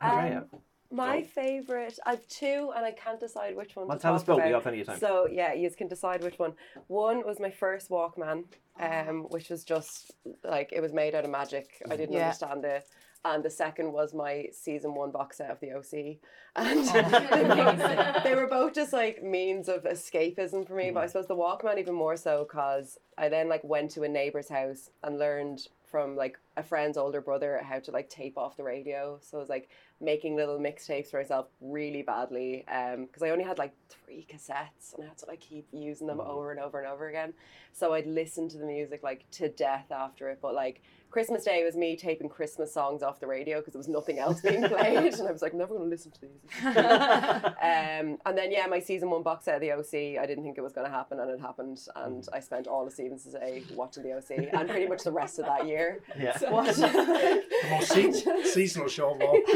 Andrea. 0.00 0.38
Um, 0.52 0.60
my 0.92 1.22
favourite, 1.22 1.96
I've 2.04 2.26
two, 2.26 2.72
and 2.74 2.84
I 2.84 2.90
can't 2.90 3.20
decide 3.20 3.54
which 3.54 3.76
one 3.76 3.86
Well, 3.86 3.96
to 3.96 4.02
tell 4.02 4.12
talk 4.12 4.20
us 4.22 4.24
both. 4.26 4.36
about. 4.38 4.46
We 4.46 4.52
got 4.52 4.62
plenty 4.62 4.80
of 4.80 4.86
time. 4.88 4.98
So 4.98 5.28
yeah, 5.30 5.52
you 5.52 5.70
can 5.70 5.86
decide 5.86 6.22
which 6.24 6.38
one. 6.38 6.54
One 6.88 7.24
was 7.24 7.38
my 7.38 7.50
first 7.50 7.90
Walkman, 7.90 8.44
um, 8.80 9.26
which 9.30 9.50
was 9.50 9.62
just 9.62 10.10
like 10.42 10.72
it 10.72 10.80
was 10.80 10.92
made 10.92 11.14
out 11.14 11.24
of 11.24 11.30
magic. 11.30 11.80
I 11.88 11.96
didn't 11.96 12.14
Yeah. 12.14 12.24
understand 12.24 12.64
it. 12.64 12.88
And 13.24 13.44
the 13.44 13.50
second 13.50 13.92
was 13.92 14.14
my 14.14 14.46
season 14.50 14.94
one 14.94 15.10
box 15.10 15.36
set 15.36 15.50
of 15.50 15.60
the 15.60 15.72
OC, 15.72 16.16
and 16.56 16.88
oh, 16.88 17.28
Amazing. 17.32 18.22
they 18.24 18.34
were 18.34 18.46
both 18.46 18.74
just 18.74 18.94
like 18.94 19.22
means 19.22 19.68
of 19.68 19.84
escapism 19.84 20.66
for 20.66 20.74
me. 20.74 20.90
But 20.90 21.00
I 21.00 21.02
hmm. 21.04 21.08
suppose 21.08 21.26
the 21.26 21.36
Walkman 21.36 21.78
even 21.78 21.94
more 21.94 22.16
so 22.16 22.46
because 22.48 22.98
I 23.18 23.28
then 23.28 23.48
like 23.48 23.62
went 23.62 23.90
to 23.92 24.04
a 24.04 24.08
neighbor's 24.08 24.48
house 24.48 24.88
and 25.02 25.18
learned 25.18 25.68
from 25.90 26.16
like 26.16 26.38
a 26.56 26.62
friend's 26.62 26.96
older 26.96 27.20
brother 27.20 27.60
how 27.62 27.80
to 27.80 27.90
like 27.90 28.08
tape 28.08 28.38
off 28.38 28.56
the 28.56 28.62
radio. 28.62 29.18
So 29.20 29.36
I 29.36 29.40
was 29.40 29.48
like 29.48 29.68
making 30.00 30.36
little 30.36 30.58
mixtapes 30.58 31.10
for 31.10 31.18
myself 31.18 31.48
really 31.60 32.02
badly 32.02 32.64
um, 32.68 33.06
because 33.06 33.22
I 33.22 33.30
only 33.30 33.44
had 33.44 33.58
like 33.58 33.74
three 33.88 34.26
cassettes 34.30 34.94
and 34.94 35.04
I 35.04 35.08
had 35.08 35.18
to 35.18 35.26
like 35.26 35.40
keep 35.40 35.66
using 35.72 36.06
them 36.06 36.18
hmm. 36.18 36.26
over 36.26 36.52
and 36.52 36.60
over 36.60 36.78
and 36.78 36.88
over 36.88 37.08
again. 37.08 37.34
So 37.72 37.92
I'd 37.92 38.06
listen 38.06 38.48
to 38.50 38.58
the 38.58 38.66
music 38.66 39.02
like 39.02 39.28
to 39.32 39.48
death 39.48 39.90
after 39.90 40.30
it. 40.30 40.38
But 40.40 40.54
like 40.54 40.82
Christmas 41.10 41.44
Day 41.44 41.64
was 41.64 41.74
me 41.76 41.96
taping 41.96 42.28
Christmas 42.28 42.72
songs 42.72 43.02
off 43.02 43.18
the 43.18 43.26
radio 43.26 43.58
because 43.58 43.72
there 43.72 43.78
was 43.80 43.88
nothing 43.88 44.18
else 44.20 44.40
being 44.40 44.62
played, 44.68 45.12
and 45.14 45.28
I 45.28 45.32
was 45.32 45.42
like, 45.42 45.52
I'm 45.52 45.58
never 45.58 45.74
going 45.74 45.84
to 45.84 45.90
listen 45.90 46.12
to 46.12 46.20
these. 46.20 46.38
um, 46.64 48.18
and 48.26 48.36
then 48.38 48.52
yeah, 48.52 48.66
my 48.68 48.78
season 48.78 49.10
one 49.10 49.22
box 49.22 49.44
set 49.46 49.56
of 49.56 49.60
the 49.60 49.72
OC, 49.72 50.20
I 50.22 50.26
didn't 50.26 50.44
think 50.44 50.56
it 50.56 50.60
was 50.62 50.72
going 50.72 50.86
to 50.86 50.92
happen, 50.92 51.18
and 51.20 51.30
it 51.30 51.40
happened, 51.40 51.80
and 51.96 52.26
I 52.32 52.38
spent 52.40 52.66
all 52.68 52.86
of 52.86 52.92
Stephen's 52.92 53.24
Day 53.24 53.64
watching 53.74 54.02
the 54.04 54.12
OC, 54.16 54.48
and 54.52 54.68
pretty 54.68 54.86
much 54.86 55.02
the 55.02 55.10
rest 55.12 55.38
of 55.40 55.46
that 55.46 55.66
year. 55.66 56.00
Yeah. 56.18 56.36
watching- 56.50 56.80
The 56.82 57.42
most 57.70 57.88
se- 57.92 58.44
seasonal 58.44 58.88
show 58.88 59.14
of 59.14 59.20
all. 59.20 59.40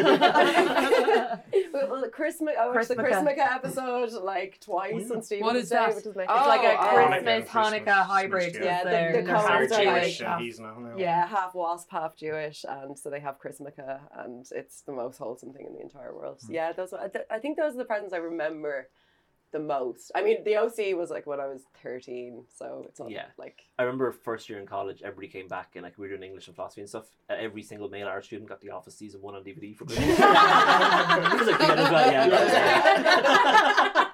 well, 1.73 2.00
the 2.00 2.11
Christmas, 2.12 2.54
I 2.61 2.66
watched 2.68 2.88
the 2.88 2.96
Christmas 2.96 3.34
episode 3.38 4.12
like 4.23 4.58
twice 4.61 5.11
on 5.11 5.23
Stephen's 5.23 5.44
What 5.44 5.56
is 5.56 5.68
Day, 5.68 5.76
that? 5.76 5.94
which 5.94 6.06
is 6.06 6.16
my 6.16 6.23
It's 6.23 6.30
like 6.30 6.62
a 6.62 6.76
Oh, 6.78 7.06
Christmas, 7.08 7.49
Hanukkah, 7.49 7.52
Hanukkah 7.52 7.84
Christmas, 7.84 8.06
hybrid. 8.06 8.42
Christmas, 8.54 8.64
yeah. 8.64 8.82
because 8.82 8.84
The- 8.84 8.90
they're- 8.90 9.12
the 9.12 9.23
they're 9.23 9.34
Cohens 9.37 9.49
Half 9.49 9.50
are 9.50 9.66
very 9.68 9.87
like- 9.87 10.02
Jewish 10.04 10.20
like, 10.20 10.28
and 10.30 10.40
he's 10.44 10.61
now. 10.61 10.78
now. 10.78 10.94
Yeah, 10.96 11.26
half 11.44 11.54
wasp, 11.54 11.88
half 11.90 12.16
Jewish, 12.16 12.64
and 12.68 12.98
so 12.98 13.10
they 13.10 13.20
have 13.20 13.38
Chrismukkah, 13.40 14.00
and 14.18 14.46
it's 14.52 14.80
the 14.82 14.92
most 14.92 15.18
wholesome 15.18 15.52
thing 15.52 15.66
in 15.66 15.74
the 15.74 15.80
entire 15.82 16.14
world. 16.14 16.38
Hmm. 16.46 16.52
Yeah, 16.54 16.72
those. 16.72 16.92
Are, 16.92 17.10
I 17.30 17.38
think 17.38 17.56
those 17.56 17.74
are 17.74 17.78
the 17.78 17.84
presents 17.84 18.12
I 18.14 18.18
remember 18.18 18.88
the 19.52 19.58
most. 19.60 20.10
I 20.14 20.22
mean, 20.22 20.42
the 20.44 20.56
OC 20.56 20.96
was 20.96 21.10
like 21.10 21.26
when 21.26 21.40
I 21.40 21.46
was 21.46 21.62
thirteen, 21.82 22.44
so 22.58 22.84
it's 22.88 22.98
not 22.98 23.10
Yeah. 23.10 23.26
like 23.38 23.62
I 23.78 23.82
remember 23.84 24.10
first 24.10 24.48
year 24.48 24.58
in 24.58 24.66
college, 24.66 25.02
everybody 25.02 25.28
came 25.28 25.48
back 25.48 25.70
and 25.74 25.82
like 25.84 25.96
we 25.98 26.02
were 26.08 26.16
doing 26.16 26.22
English 26.28 26.46
and 26.48 26.56
philosophy 26.56 26.80
and 26.80 26.88
stuff. 26.90 27.06
Uh, 27.30 27.34
every 27.38 27.62
single 27.62 27.88
male 27.88 28.08
art 28.08 28.24
student 28.24 28.48
got 28.48 28.60
The 28.60 28.70
Office 28.70 28.96
season 28.96 29.20
one 29.22 29.34
on 29.34 29.44
DVD 29.44 29.76
for 29.76 29.84
Christmas. 29.84 30.18
Like, 31.94 32.12
yeah, 32.12 32.26
yeah, 33.94 34.10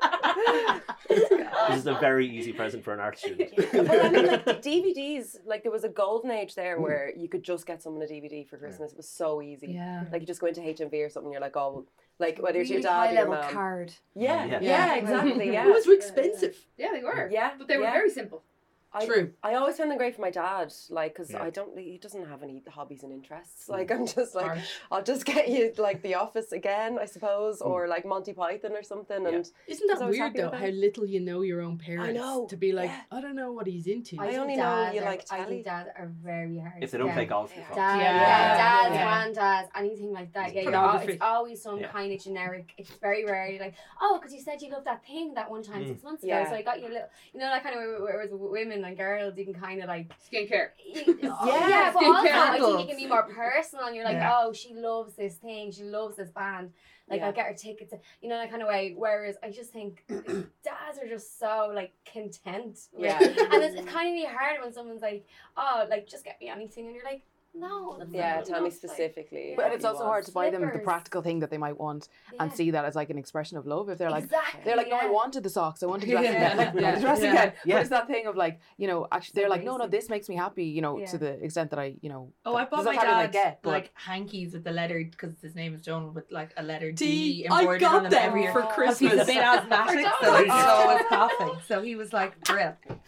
This 1.69 1.79
is 1.79 1.87
a 1.87 1.95
very 1.95 2.27
easy 2.29 2.53
present 2.53 2.85
for 2.85 2.93
an 2.93 3.01
art 3.01 3.19
student. 3.19 3.51
well, 3.73 4.07
I 4.07 4.09
mean, 4.09 4.27
like 4.27 4.45
the 4.45 4.55
DVDs, 4.71 5.37
like 5.45 5.63
there 5.63 5.73
was 5.73 5.85
a 5.85 5.89
golden 5.89 6.31
age 6.31 6.55
there 6.55 6.77
hmm. 6.77 6.83
where 6.83 7.13
you 7.17 7.29
could 7.29 7.43
just 7.43 7.67
get 7.67 7.83
someone 7.83 8.03
a 8.03 8.07
DVD 8.07 8.47
for 8.49 8.57
Christmas. 8.57 8.93
It 8.93 8.97
was 8.97 9.09
so 9.09 9.43
easy. 9.43 9.73
Yeah. 9.73 10.05
Like 10.11 10.21
you 10.21 10.27
just 10.27 10.41
go 10.41 10.47
into 10.47 10.61
HMV 10.61 11.07
or 11.07 11.11
something, 11.11 11.33
you're 11.33 11.41
like, 11.41 11.57
oh, 11.57 11.87
like 12.19 12.39
whether 12.41 12.61
it's 12.61 12.71
your 12.71 12.79
Really 12.79 12.89
dad 12.89 13.11
or 13.11 13.13
your 13.13 13.27
high-level 13.27 13.45
mom. 13.45 13.53
card. 13.53 13.93
Yeah, 14.15 14.45
Yeah. 14.45 14.59
yeah, 14.61 14.95
exactly. 14.97 15.51
Yeah, 15.53 15.67
It 15.67 15.73
was 15.73 15.89
expensive. 15.89 16.57
Yeah, 16.77 16.89
they 16.93 17.03
were. 17.03 17.29
Yeah, 17.33 17.53
But 17.59 17.69
they 17.69 17.77
were 17.77 17.85
yeah. 17.85 17.93
very 17.93 18.11
simple. 18.11 18.43
I, 18.93 19.07
True. 19.07 19.33
I 19.43 19.55
always 19.55 19.77
found 19.77 19.91
them 19.91 19.99
great 19.99 20.17
for 20.17 20.21
my 20.21 20.31
dad, 20.33 20.73
like, 20.91 21.13
because 21.15 21.31
Yeah. 21.31 21.43
I 21.45 21.51
don't, 21.51 21.79
he 21.79 21.97
doesn't 21.99 22.27
have 22.29 22.43
any 22.43 22.61
hobbies 22.69 23.05
and 23.05 23.13
interests. 23.13 23.69
Like, 23.69 23.91
I'm 23.93 24.05
just 24.07 24.35
like, 24.35 24.47
Harsh. 24.47 24.69
I'll 24.91 25.03
just 25.03 25.25
get 25.25 25.49
you 25.49 25.73
like 25.79 26.03
The 26.03 26.17
Office 26.17 26.51
again, 26.51 26.99
I 27.01 27.05
suppose, 27.05 27.61
or 27.61 27.87
like 27.87 28.05
Monty 28.05 28.33
Python 28.33 28.73
or 28.73 28.83
something. 28.83 29.23
Yeah. 29.23 29.29
And 29.29 29.51
Isn't 29.69 29.87
that 29.87 30.09
weird 30.09 30.35
though? 30.35 30.51
How 30.51 30.67
little 30.67 31.07
you 31.07 31.21
know 31.21 31.43
your 31.43 31.61
own 31.63 31.79
parents. 31.79 32.19
know, 32.19 32.47
To 32.49 32.57
be 32.57 32.73
like, 32.73 32.91
yeah. 32.91 33.03
I 33.13 33.21
don't 33.21 33.37
know 33.37 33.53
what 33.53 33.67
he's 33.69 33.87
into. 33.87 34.17
I 34.21 34.27
think 34.31 34.41
only 34.41 34.57
know 34.57 34.91
you 34.93 35.01
are- 35.01 35.05
like 35.05 35.25
I 35.31 35.45
think 35.45 35.65
dads 35.65 35.89
are 35.97 36.11
very 36.25 36.59
hard. 36.59 36.83
If 36.83 36.91
they 36.91 36.99
don't 36.99 37.13
play 37.13 37.27
golf, 37.27 37.53
Yeah. 37.55 37.59
you're 37.59 37.75
Dad, 37.77 37.93
fucked. 37.93 38.03
Yeah. 38.03 38.21
yeah, 38.21 38.57
dads, 38.57 38.95
Yeah. 38.95 39.65
granddads, 39.65 39.69
anything 39.77 40.13
like 40.13 40.33
that. 40.33 40.53
Yeah, 40.55 40.63
you're 40.63 41.11
it's 41.11 41.23
always 41.23 41.63
some 41.63 41.79
Yeah. 41.79 41.89
kind 41.93 42.13
of 42.13 42.21
generic. 42.23 42.73
It's 42.77 42.91
very 42.91 43.25
rarely 43.25 43.59
like, 43.61 43.75
oh, 44.01 44.19
because 44.19 44.35
you 44.35 44.41
said 44.41 44.61
you 44.63 44.71
loved 44.73 44.87
that 44.87 45.05
thing 45.07 45.35
that 45.35 45.49
one 45.49 45.63
time 45.63 45.85
Mm. 45.85 45.89
six 45.89 46.03
months 46.03 46.25
ago, 46.25 46.33
Yeah. 46.33 46.49
so 46.49 46.57
I 46.57 46.63
got 46.63 46.81
you 46.81 46.87
a 46.89 46.93
little, 46.97 47.09
you 47.33 47.39
know, 47.41 47.47
that 47.47 47.63
kind 47.63 47.77
of 47.79 48.01
whereas 48.03 48.31
with 48.33 48.80
women 48.81 48.89
and 48.91 48.99
girls, 48.99 49.37
you 49.37 49.45
can 49.45 49.55
kind 49.55 49.81
of 49.83 49.89
like, 49.89 50.13
Skincare. 50.33 50.71
yeah, 50.87 51.03
yeah, 51.69 51.93
but 51.93 52.03
Skincare 52.03 52.07
also 52.07 52.19
I 52.19 52.23
think 52.23 52.35
handles. 52.65 52.85
it 52.85 52.89
can 52.89 52.97
be 52.97 53.07
more 53.07 53.23
personal, 53.25 53.87
and 53.87 53.95
you're 53.97 54.05
like, 54.05 54.15
Yeah. 54.15 54.39
oh, 54.41 54.53
she 54.53 54.75
loves 54.75 55.15
this 55.15 55.35
thing, 55.37 55.71
she 55.71 55.85
loves 55.85 56.17
this 56.17 56.31
band. 56.31 56.73
Like 57.09 57.21
Yeah. 57.21 57.27
I'll 57.27 57.33
get 57.33 57.47
her 57.47 57.55
tickets, 57.55 57.93
you 58.23 58.29
know, 58.29 58.37
that 58.37 58.51
kind 58.51 58.63
of 58.63 58.69
way. 58.69 58.95
Whereas 58.97 59.37
I 59.43 59.51
just 59.51 59.73
think 59.73 60.05
dads 60.09 60.99
are 61.03 61.09
just 61.09 61.41
so 61.41 61.73
like 61.75 61.93
content. 62.11 62.79
Yeah. 62.97 63.19
and 63.21 63.29
it's, 63.63 63.75
it's 63.81 63.91
kind 63.91 64.09
of 64.09 64.15
really 64.15 64.27
hard 64.27 64.61
when 64.63 64.73
someone's 64.73 65.03
like, 65.03 65.27
oh, 65.57 65.87
like 65.91 66.07
just 66.09 66.25
get 66.25 66.41
me 66.41 66.49
anything, 66.49 66.87
and 66.87 66.95
you're 66.95 67.05
like, 67.05 67.23
no, 67.55 68.01
yeah, 68.11 68.37
not 68.37 68.45
tell 68.47 68.55
me 68.55 68.59
enough, 68.59 68.63
like, 68.63 68.73
specifically. 68.73 69.55
But 69.57 69.73
it's 69.73 69.85
also 69.85 70.05
hard 70.05 70.25
to 70.27 70.33
buy 70.33 70.51
them 70.51 70.63
the 70.73 70.79
practical 70.79 71.21
thing 71.23 71.41
that 71.41 71.51
they 71.51 71.59
might 71.59 71.79
want 71.79 72.09
and 72.39 72.53
see 72.53 72.71
that 72.71 72.85
as 72.85 72.95
like 72.95 73.11
an 73.11 73.19
expression 73.19 73.57
of 73.59 73.67
love. 73.67 73.89
If 73.89 73.99
they're 73.99 74.11
like, 74.11 74.25
exactly, 74.25 74.61
they're 74.65 74.77
like, 74.77 74.89
no, 74.89 74.97
I 74.97 75.07
wanted 75.11 75.43
the 75.43 75.51
socks. 75.51 75.83
I 75.83 75.87
wanted 75.87 76.07
to 76.07 76.13
dress 76.17 76.25
Yeah. 76.25 76.53
again. 76.53 76.57
Like, 76.57 76.83
Yeah. 76.83 76.95
the 76.95 77.01
dressing 77.01 77.25
Yeah. 77.25 77.35
gown. 77.47 77.53
Yeah. 77.65 77.75
But 77.75 77.81
it's 77.81 77.91
that 77.91 78.07
thing 78.07 78.27
of 78.27 78.37
like, 78.37 78.61
you 78.77 78.87
know, 78.87 79.07
actually, 79.13 79.41
they're 79.41 79.51
like, 79.51 79.65
no, 79.65 79.77
no, 79.77 79.87
this 79.89 80.09
makes 80.09 80.29
me 80.29 80.37
happy. 80.37 80.65
You 80.65 80.81
know, 80.83 80.99
Yeah. 80.99 81.07
to 81.07 81.19
the 81.19 81.43
extent 81.45 81.71
that 81.71 81.79
I, 81.79 81.97
you 82.01 82.09
know. 82.09 82.33
Oh, 82.47 82.55
I 82.55 82.61
that- 82.61 82.71
bought 82.71 82.85
that's 82.85 82.97
my 82.97 83.03
not 83.03 83.07
how 83.13 83.19
I 83.19 83.23
dad 83.27 83.33
get, 83.33 83.61
like 83.65 83.91
hankies 83.95 84.53
with 84.55 84.65
the 84.65 84.73
letter 84.73 85.05
because 85.11 85.35
his 85.43 85.55
name 85.55 85.75
is 85.75 85.83
John 85.83 86.15
with 86.15 86.31
like 86.31 86.51
a 86.57 86.63
letter 86.63 86.93
D, 86.93 87.43
D 87.43 87.47
I 87.49 87.61
embroidered 87.61 87.81
got 87.81 87.95
on 87.97 88.03
them 88.05 88.11
them 88.13 88.23
every 88.29 88.43
year. 88.43 88.53
for 88.53 88.63
Because 88.63 88.99
He's 88.99 89.13
a 89.13 89.15
Christmas. 89.17 89.35
bit 89.35 89.43
asthmatic, 89.55 90.07
so 90.21 90.33
For 90.33 90.39
he's 90.39 90.47
John. 90.47 90.89
always 90.89 91.07
coughing. 91.09 91.61
So 91.67 91.83
he 91.83 91.97
was 91.97 92.13
like, 92.13 92.39
"Brill." 92.45 92.77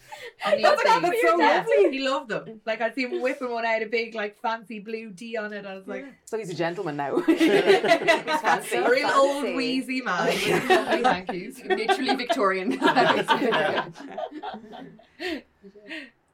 And 0.45 0.63
That's 0.63 0.83
had 0.83 1.01
like- 1.01 1.11
these. 1.13 1.21
that's 1.23 1.31
so 1.31 1.37
lovely. 1.37 1.97
He 1.97 2.07
loved 2.07 2.29
them. 2.29 2.61
Like 2.65 2.81
I'd 2.81 2.93
see 2.95 3.03
him 3.03 3.21
whipping 3.21 3.49
one 3.49 3.65
out, 3.65 3.81
a 3.81 3.85
big 3.87 4.13
like 4.13 4.32
fancy 4.41 4.79
blue 4.79 5.11
D 5.11 5.37
on 5.37 5.53
it. 5.53 5.65
I 5.65 5.75
was 5.75 5.87
like, 5.87 6.05
So 6.25 6.37
he's 6.37 6.49
a 6.49 6.55
gentleman 6.55 6.97
now. 6.97 7.19
he's 7.21 7.39
fancy. 7.39 8.75
a 8.77 8.89
real 8.89 9.09
old 9.09 9.55
wheezy 9.55 10.01
man 10.01 10.25
with 10.27 10.45
lovely 10.69 11.03
hankies. 11.03 11.61
Literally 11.65 12.15
Victorian. 12.15 12.79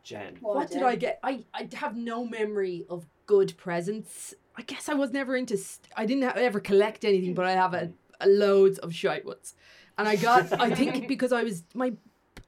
Jen. 0.03 0.37
what 0.41 0.71
did 0.71 0.81
I 0.83 0.95
get? 0.95 1.19
I, 1.23 1.45
I 1.53 1.67
have 1.73 1.95
no 1.95 2.25
memory 2.25 2.85
of 2.89 3.05
good 3.25 3.55
presents. 3.57 4.33
I 4.57 4.63
guess 4.63 4.89
I 4.89 4.95
was 4.95 5.11
never 5.11 5.35
into. 5.35 5.55
St- 5.57 5.87
I 5.95 6.05
didn't 6.05 6.23
ha- 6.23 6.33
ever 6.35 6.59
collect 6.59 7.05
anything, 7.05 7.33
but 7.35 7.45
I 7.45 7.51
have 7.51 7.73
a, 7.73 7.91
a 8.19 8.27
loads 8.27 8.79
of 8.79 8.93
shite 8.93 9.25
ones. 9.25 9.53
And 9.97 10.07
I 10.07 10.15
got. 10.15 10.59
I 10.59 10.73
think 10.73 11.07
because 11.07 11.31
I 11.31 11.43
was 11.43 11.63
my. 11.75 11.93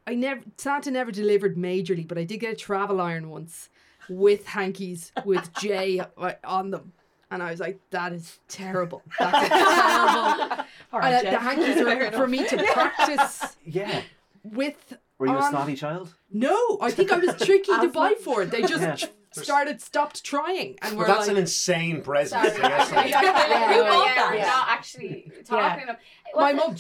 I 0.08 0.16
never 0.16 0.42
Santa 0.58 0.90
never 0.90 1.12
delivered 1.12 1.56
majorly, 1.56 2.08
but 2.08 2.18
I 2.18 2.24
did 2.24 2.40
get 2.40 2.54
a 2.54 2.56
travel 2.56 3.00
iron 3.00 3.30
once 3.30 3.70
with 4.10 4.46
hankies 4.46 5.12
with 5.26 5.52
J 5.56 6.02
uh, 6.18 6.34
on 6.44 6.72
them. 6.72 6.94
And 7.30 7.42
I 7.42 7.52
was 7.52 7.62
like, 7.62 7.80
that 7.92 8.12
is 8.12 8.40
terrible. 8.50 9.02
That's 9.18 9.48
terrible. 9.50 10.66
Right, 10.94 11.14
uh, 11.14 11.18
the 11.20 11.24
Jen. 11.32 11.40
hankies 11.40 11.78
are 11.82 12.12
for 12.18 12.28
me 12.28 12.46
to 12.46 12.58
practice 12.74 13.56
Yeah. 13.66 14.02
with. 14.44 14.98
Were 15.18 15.28
you 15.28 15.38
a 15.38 15.50
snotty 15.50 15.76
child? 15.76 16.14
No, 16.34 16.78
I 16.82 16.92
think 16.92 17.12
I 17.14 17.18
was 17.18 17.36
tricky 17.38 17.72
to 17.72 17.88
buy 17.90 18.16
for 18.22 18.42
it. 18.42 18.52
They 18.52 18.62
just 18.64 18.82
Yeah. 18.82 18.98
started, 19.32 19.80
stopped 19.82 20.24
trying, 20.26 20.78
and 20.82 20.98
But 20.98 20.98
we're 20.98 21.08
that's 21.08 21.20
like, 21.28 21.30
an 21.30 21.38
insane 21.38 22.02
present. 22.02 22.44
Sorry. 22.54 22.62
I 22.64 22.68
guess, 22.68 22.92
like- 22.92 23.10
Yeah, 23.12 23.22
Yeah. 23.22 23.72
Yeah. 23.72 24.34
Yeah. 24.34 24.46
not 24.48 24.68
actually 24.70 25.32
talking 25.46 25.84
about. 25.86 25.98
My 26.36 26.54
What's 26.54 26.68
mum- 26.68 26.76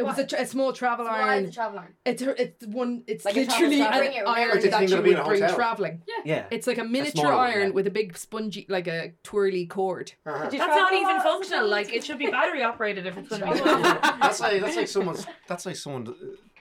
a 0.00 0.04
travel 0.04 0.08
it 0.08 0.16
was 0.16 0.18
a, 0.18 0.26
tr- 0.26 0.42
a 0.42 0.46
small 0.46 0.72
travel 0.72 1.06
Why 1.06 1.20
is 1.20 1.26
iron. 1.28 1.44
a 1.44 1.52
travel 1.52 1.78
iron? 1.78 1.94
It's 2.04 2.22
her, 2.22 2.34
it's 2.38 2.66
one. 2.66 3.04
It's 3.06 3.24
Like 3.24 3.34
literally 3.36 3.82
iron. 3.82 3.92
an 3.92 3.98
Bring 3.98 4.12
it 4.12 4.16
iron 4.26 4.26
around. 4.26 4.50
Like 4.50 4.62
the 4.62 4.68
that 4.70 4.82
you 4.82 4.88
that'll 4.88 5.04
be 5.04 5.10
in 5.10 5.16
would 5.18 5.26
bring 5.26 5.54
traveling. 5.54 6.02
Yeah. 6.06 6.14
yeah. 6.24 6.44
It's 6.50 6.66
like 6.66 6.78
a 6.78 6.84
miniature 6.84 7.20
smaller 7.22 7.36
one, 7.36 7.50
iron 7.50 7.68
yeah. 7.68 7.74
with 7.74 7.86
a 7.86 7.90
big 7.90 8.16
spongy, 8.16 8.66
like 8.68 8.86
a 8.88 9.12
twirly 9.22 9.66
cord. 9.66 10.12
Uh-huh. 10.26 10.48
That's 10.50 10.56
not 10.56 10.92
even 10.92 11.20
functional. 11.20 11.68
Like 11.68 11.92
it 11.92 12.04
should 12.04 12.18
be 12.18 12.26
battery 12.26 12.62
operated 12.62 13.06
if 13.06 13.16
it's 13.16 13.28
going 13.28 13.42
to 13.42 13.52
be. 13.52 13.60
That's 13.60 14.40
like 14.40 14.60
that's 14.60 14.76
like 14.76 14.88
someone's 14.96 15.26
that's 15.46 15.66
like 15.66 15.76
someone 15.76 16.08
uh, 16.08 16.12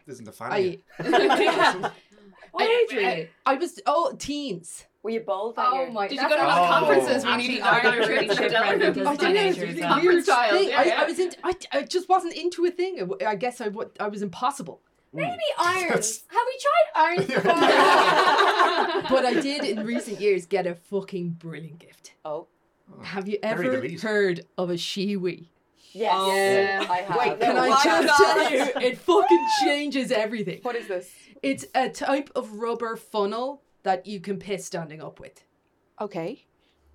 isn't 0.08 0.28
a 0.28 0.32
fan. 0.32 0.48
of 0.48 0.54
I, 0.54 0.58
you. 0.58 1.90
What 2.52 2.68
age 2.68 2.98
I. 2.98 3.30
I 3.46 3.56
was 3.56 3.80
oh 3.86 4.16
teens. 4.18 4.86
Were 5.02 5.12
you 5.12 5.22
bold 5.22 5.56
that 5.56 5.70
Oh 5.72 5.82
year? 5.84 5.92
my! 5.92 6.08
Did 6.10 6.20
you 6.22 6.28
go 6.30 6.36
to 6.36 6.44
a 6.44 6.48
lot 6.48 6.58
of 6.62 6.66
Oh. 6.66 6.86
conferences 6.88 7.24
when 7.24 7.40
you 7.40 7.46
Actually, 7.46 7.48
needed 7.48 7.62
I 7.64 7.82
got 7.82 7.94
iron 7.94 8.04
a 8.04 8.08
really 8.08 8.26
trips 8.28 8.40
shit 8.40 8.52
for 8.52 8.58
present 8.58 8.80
delivery? 8.80 9.02
as 9.02 9.08
I 9.08 9.14
a 9.14 9.18
don't 9.18 9.34
know. 9.34 9.40
teenager 9.42 9.66
It's 9.66 9.82
a 9.82 10.00
weird 10.02 10.26
child, 10.26 10.60
thing. 10.60 10.70
yeah, 10.70 10.80
I, 10.80 10.84
yeah. 10.84 11.02
I 11.02 11.06
was 11.06 11.20
into. 11.20 11.38
I, 11.44 11.54
I 11.72 11.82
just 11.84 12.10
wasn't 12.10 12.34
into 12.34 12.66
a 12.66 12.72
thing. 12.72 13.12
I- 13.22 13.26
I 13.26 13.36
guess 13.36 13.62
I, 13.62 13.70
I 14.00 14.08
was 14.10 14.22
impossible. 14.22 14.82
Mm. 15.16 15.20
Maybe 15.22 15.44
irons. 15.58 15.88
That's- 15.90 16.24
Have 16.28 16.46
we 16.46 16.60
tried 16.66 16.88
irons 16.96 17.26
before? 17.28 19.10
But 19.10 19.26
I 19.26 19.40
did 19.42 19.64
in 19.64 19.86
recent 19.86 20.20
years 20.20 20.46
get 20.46 20.68
a 20.68 20.76
fucking 20.76 21.30
brilliant 21.40 21.80
gift. 21.80 22.14
Oh. 22.26 22.48
Have 23.04 23.28
you 23.28 23.38
ever 23.42 23.88
heard 24.02 24.46
of 24.58 24.70
a 24.70 24.74
Shewee? 24.76 25.48
Yes. 25.94 26.12
Oh. 26.16 26.36
Yeah. 26.36 26.86
I 26.90 26.98
have. 26.98 27.18
Wait, 27.18 27.40
can 27.40 27.56
No, 27.56 27.62
I 27.64 27.84
just 27.84 28.06
not? 28.06 28.18
tell 28.18 28.52
you? 28.52 28.66
It 28.88 28.98
fucking 29.00 29.48
changes 29.64 30.12
everything. 30.12 30.60
what 30.62 30.76
is 30.76 30.88
this? 30.88 31.10
It's 31.42 31.66
a 31.74 31.90
type 31.90 32.30
of 32.36 32.52
rubber 32.54 32.96
funnel 32.96 33.64
that 33.90 34.06
you 34.06 34.20
can 34.20 34.38
piss 34.38 34.66
standing 34.68 35.02
up 35.02 35.20
with. 35.20 35.44
Okay. 36.00 36.46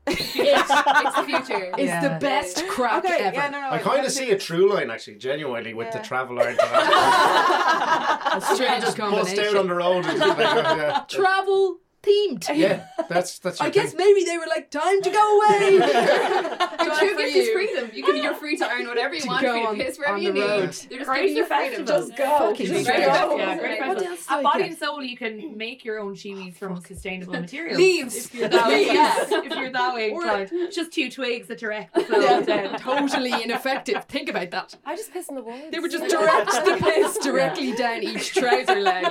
it's, 0.06 0.20
it's 0.36 1.16
the 1.16 1.22
future. 1.26 1.72
It's 1.76 1.82
Yeah. 1.82 2.06
the 2.08 2.18
best 2.20 2.68
crack 2.68 3.04
okay. 3.04 3.16
ever. 3.24 3.34
Yeah, 3.34 3.48
no, 3.48 3.60
no. 3.60 3.70
I 3.70 3.78
kind 3.78 4.06
of 4.06 4.12
see 4.12 4.30
a 4.30 4.38
true 4.38 4.72
line 4.72 4.90
actually, 4.92 5.16
genuinely, 5.16 5.74
with 5.74 5.88
Yeah. 5.88 5.98
the 5.98 6.06
travel 6.06 6.38
iron. 6.40 6.54
that. 6.56 8.34
A 8.36 8.54
strange 8.54 8.84
just 8.84 8.96
bust 8.96 9.36
out 9.38 9.56
on 9.56 9.66
the 9.66 9.74
road. 9.74 10.04
And 10.06 10.18
like, 10.20 10.36
that, 10.36 10.76
yeah. 10.78 11.04
Travel 11.08 11.78
themed. 12.04 12.56
yeah, 12.56 12.86
that's 13.08 13.38
that's. 13.38 13.60
Your 13.60 13.66
I 13.68 13.70
guess 13.70 13.90
thing. 13.92 13.98
maybe 13.98 14.24
they 14.24 14.38
were 14.38 14.46
like, 14.46 14.70
time 14.70 15.00
to 15.02 15.10
go 15.10 15.38
away. 15.40 15.78
The 15.78 15.84
Time 16.84 16.98
true 16.98 17.08
for 17.10 17.16
gift 17.22 17.36
is 17.36 17.46
you. 17.46 17.52
freedom. 17.54 17.90
You 17.94 18.04
can, 18.04 18.16
you're 18.22 18.34
free 18.34 18.56
to 18.58 18.68
earn 18.70 18.86
whatever 18.86 19.14
you 19.14 19.20
To 19.22 19.28
want. 19.28 19.42
go 19.42 19.52
Free 19.52 19.62
to 19.62 19.68
on- 19.68 19.76
piss 19.76 19.98
wherever 19.98 20.16
on 20.16 20.22
you 20.22 20.32
the 20.32 20.38
need. 20.38 20.40
road. 20.46 20.60
They're 20.60 20.98
just 20.98 21.10
Great 21.10 21.20
giving 21.28 21.36
you 21.36 21.46
for 21.46 21.54
freedom. 21.56 21.86
Just 21.86 22.16
go. 22.16 22.38
Fucking 22.38 22.66
Just 22.66 22.84
straight 22.84 23.04
go. 23.04 23.10
up. 23.10 23.38
Yeah, 23.38 23.58
great 23.58 23.80
What 23.80 24.02
else 24.02 24.26
At 24.30 24.42
Body 24.42 24.64
and 24.64 24.78
Soul, 24.78 25.02
you 25.02 25.16
can 25.16 25.56
make 25.56 25.84
your 25.84 25.98
own 25.98 26.14
Shewees 26.14 26.56
from 26.56 26.80
sustainable 26.82 27.32
materials. 27.40 27.78
Leaves. 27.78 28.16
If 28.26 28.34
you're 28.34 28.48
that 28.48 28.68
way, 28.68 28.86
yeah, 28.86 29.24
if 29.28 29.54
you're 29.56 29.70
that 29.70 29.94
way 29.94 30.10
inclined. 30.12 30.50
Just 30.72 30.92
two 30.92 31.10
twigs 31.10 31.48
that 31.48 31.58
direct 31.58 31.94
the 31.94 32.00
flow 32.02 32.20
Yeah, 32.20 32.40
down. 32.40 32.78
totally 32.78 33.32
ineffective. 33.42 34.04
Think 34.04 34.28
about 34.28 34.50
that. 34.50 34.76
I 34.84 34.96
just 34.96 35.12
piss 35.12 35.28
in 35.28 35.34
the 35.36 35.42
woods. 35.42 35.70
They 35.70 35.78
were 35.78 35.88
just 35.88 36.08
direct 36.10 36.50
the 36.52 36.78
piss 36.82 37.18
directly 37.18 37.72
down 37.74 38.02
each 38.02 38.34
trouser 38.34 38.80
leg. 38.80 39.06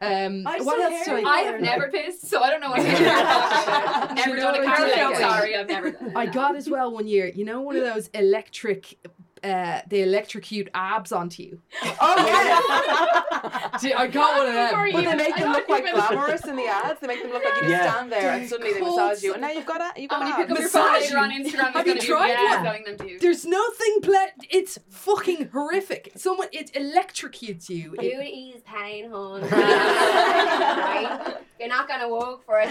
Um, 0.00 0.44
what 0.44 0.80
else 0.80 1.04
do 1.04 1.12
I? 1.16 1.22
I 1.28 1.38
have 1.40 1.60
never 1.60 1.88
pissed, 1.88 2.17
so 2.18 2.42
I 2.42 2.50
don't 2.50 2.60
know 2.60 2.70
what 2.70 2.82
you're 2.82 2.90
talking 2.90 3.06
about. 3.06 4.14
Never 4.16 4.30
Do 4.30 4.34
you 4.36 4.40
done 4.42 4.54
a 4.54 4.58
what 4.58 4.66
car 4.76 4.86
I 4.86 4.90
show. 4.90 5.10
get? 5.10 5.18
Sorry, 5.18 5.56
I've 5.56 5.68
never 5.68 5.90
done. 5.92 6.12
I 6.16 6.26
got 6.26 6.56
as 6.56 6.68
well 6.68 6.92
one 6.92 7.06
year. 7.06 7.26
You 7.34 7.44
know, 7.44 7.60
one 7.60 7.76
of 7.76 7.82
those 7.84 8.08
electric. 8.08 8.98
Uh, 9.44 9.80
they 9.88 10.02
electrocute 10.02 10.68
abs 10.74 11.12
onto 11.12 11.42
you. 11.42 11.60
Oh 12.00 13.74
See, 13.78 13.92
I 14.02 14.06
got 14.08 14.38
one 14.38 14.46
of 14.48 14.52
them. 14.54 14.92
But 14.92 15.04
they 15.04 15.14
make 15.16 15.36
them 15.36 15.52
look 15.52 15.68
like 15.68 15.84
glamorous 15.92 16.44
in 16.46 16.56
the 16.56 16.66
ads. 16.66 17.00
They 17.00 17.06
make 17.06 17.22
them 17.22 17.30
look 17.32 17.44
like 17.44 17.54
you 17.56 17.60
just 17.62 17.70
Yeah. 17.70 17.92
stand 17.92 18.10
there 18.12 18.32
and 18.32 18.48
suddenly 18.48 18.72
they 18.74 18.80
massage 18.80 19.22
you, 19.22 19.32
and 19.34 19.42
now 19.42 19.50
you've 19.50 19.66
got 19.66 19.80
a 19.80 20.00
you've 20.00 20.10
And 20.10 20.20
got 20.20 20.20
when 20.20 20.28
you 20.28 20.34
pick 20.34 20.50
up 20.50 20.56
abs. 20.58 20.60
your 20.60 20.68
phone 20.70 20.92
later 20.92 21.18
on 21.18 21.30
Instagram, 21.30 21.72
Have 21.72 21.86
you 21.86 21.92
gonna 21.94 22.00
be 22.00 22.06
tried 22.06 22.36
videos 22.36 22.50
one? 22.56 22.64
telling 22.64 22.84
them 22.84 22.96
to. 22.98 23.08
you. 23.10 23.18
There's 23.20 23.44
nothing 23.46 23.98
ple- 24.02 24.32
It's 24.50 24.78
fucking 24.90 25.48
horrific. 25.52 26.12
Someone 26.16 26.48
it 26.52 26.72
electrocutes 26.72 27.68
you. 27.68 27.94
It- 27.94 28.00
Beauty 28.00 28.54
is 28.56 28.62
pain, 28.62 29.10
hon. 29.10 29.42
right? 29.42 31.36
You're 31.60 31.68
not 31.68 31.86
gonna 31.88 32.08
walk 32.08 32.44
for 32.44 32.60
it. 32.64 32.68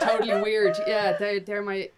totally 0.00 0.40
weird. 0.42 0.76
Yeah, 0.86 1.16
they're 1.18 1.40
they're 1.40 1.62
my. 1.62 1.90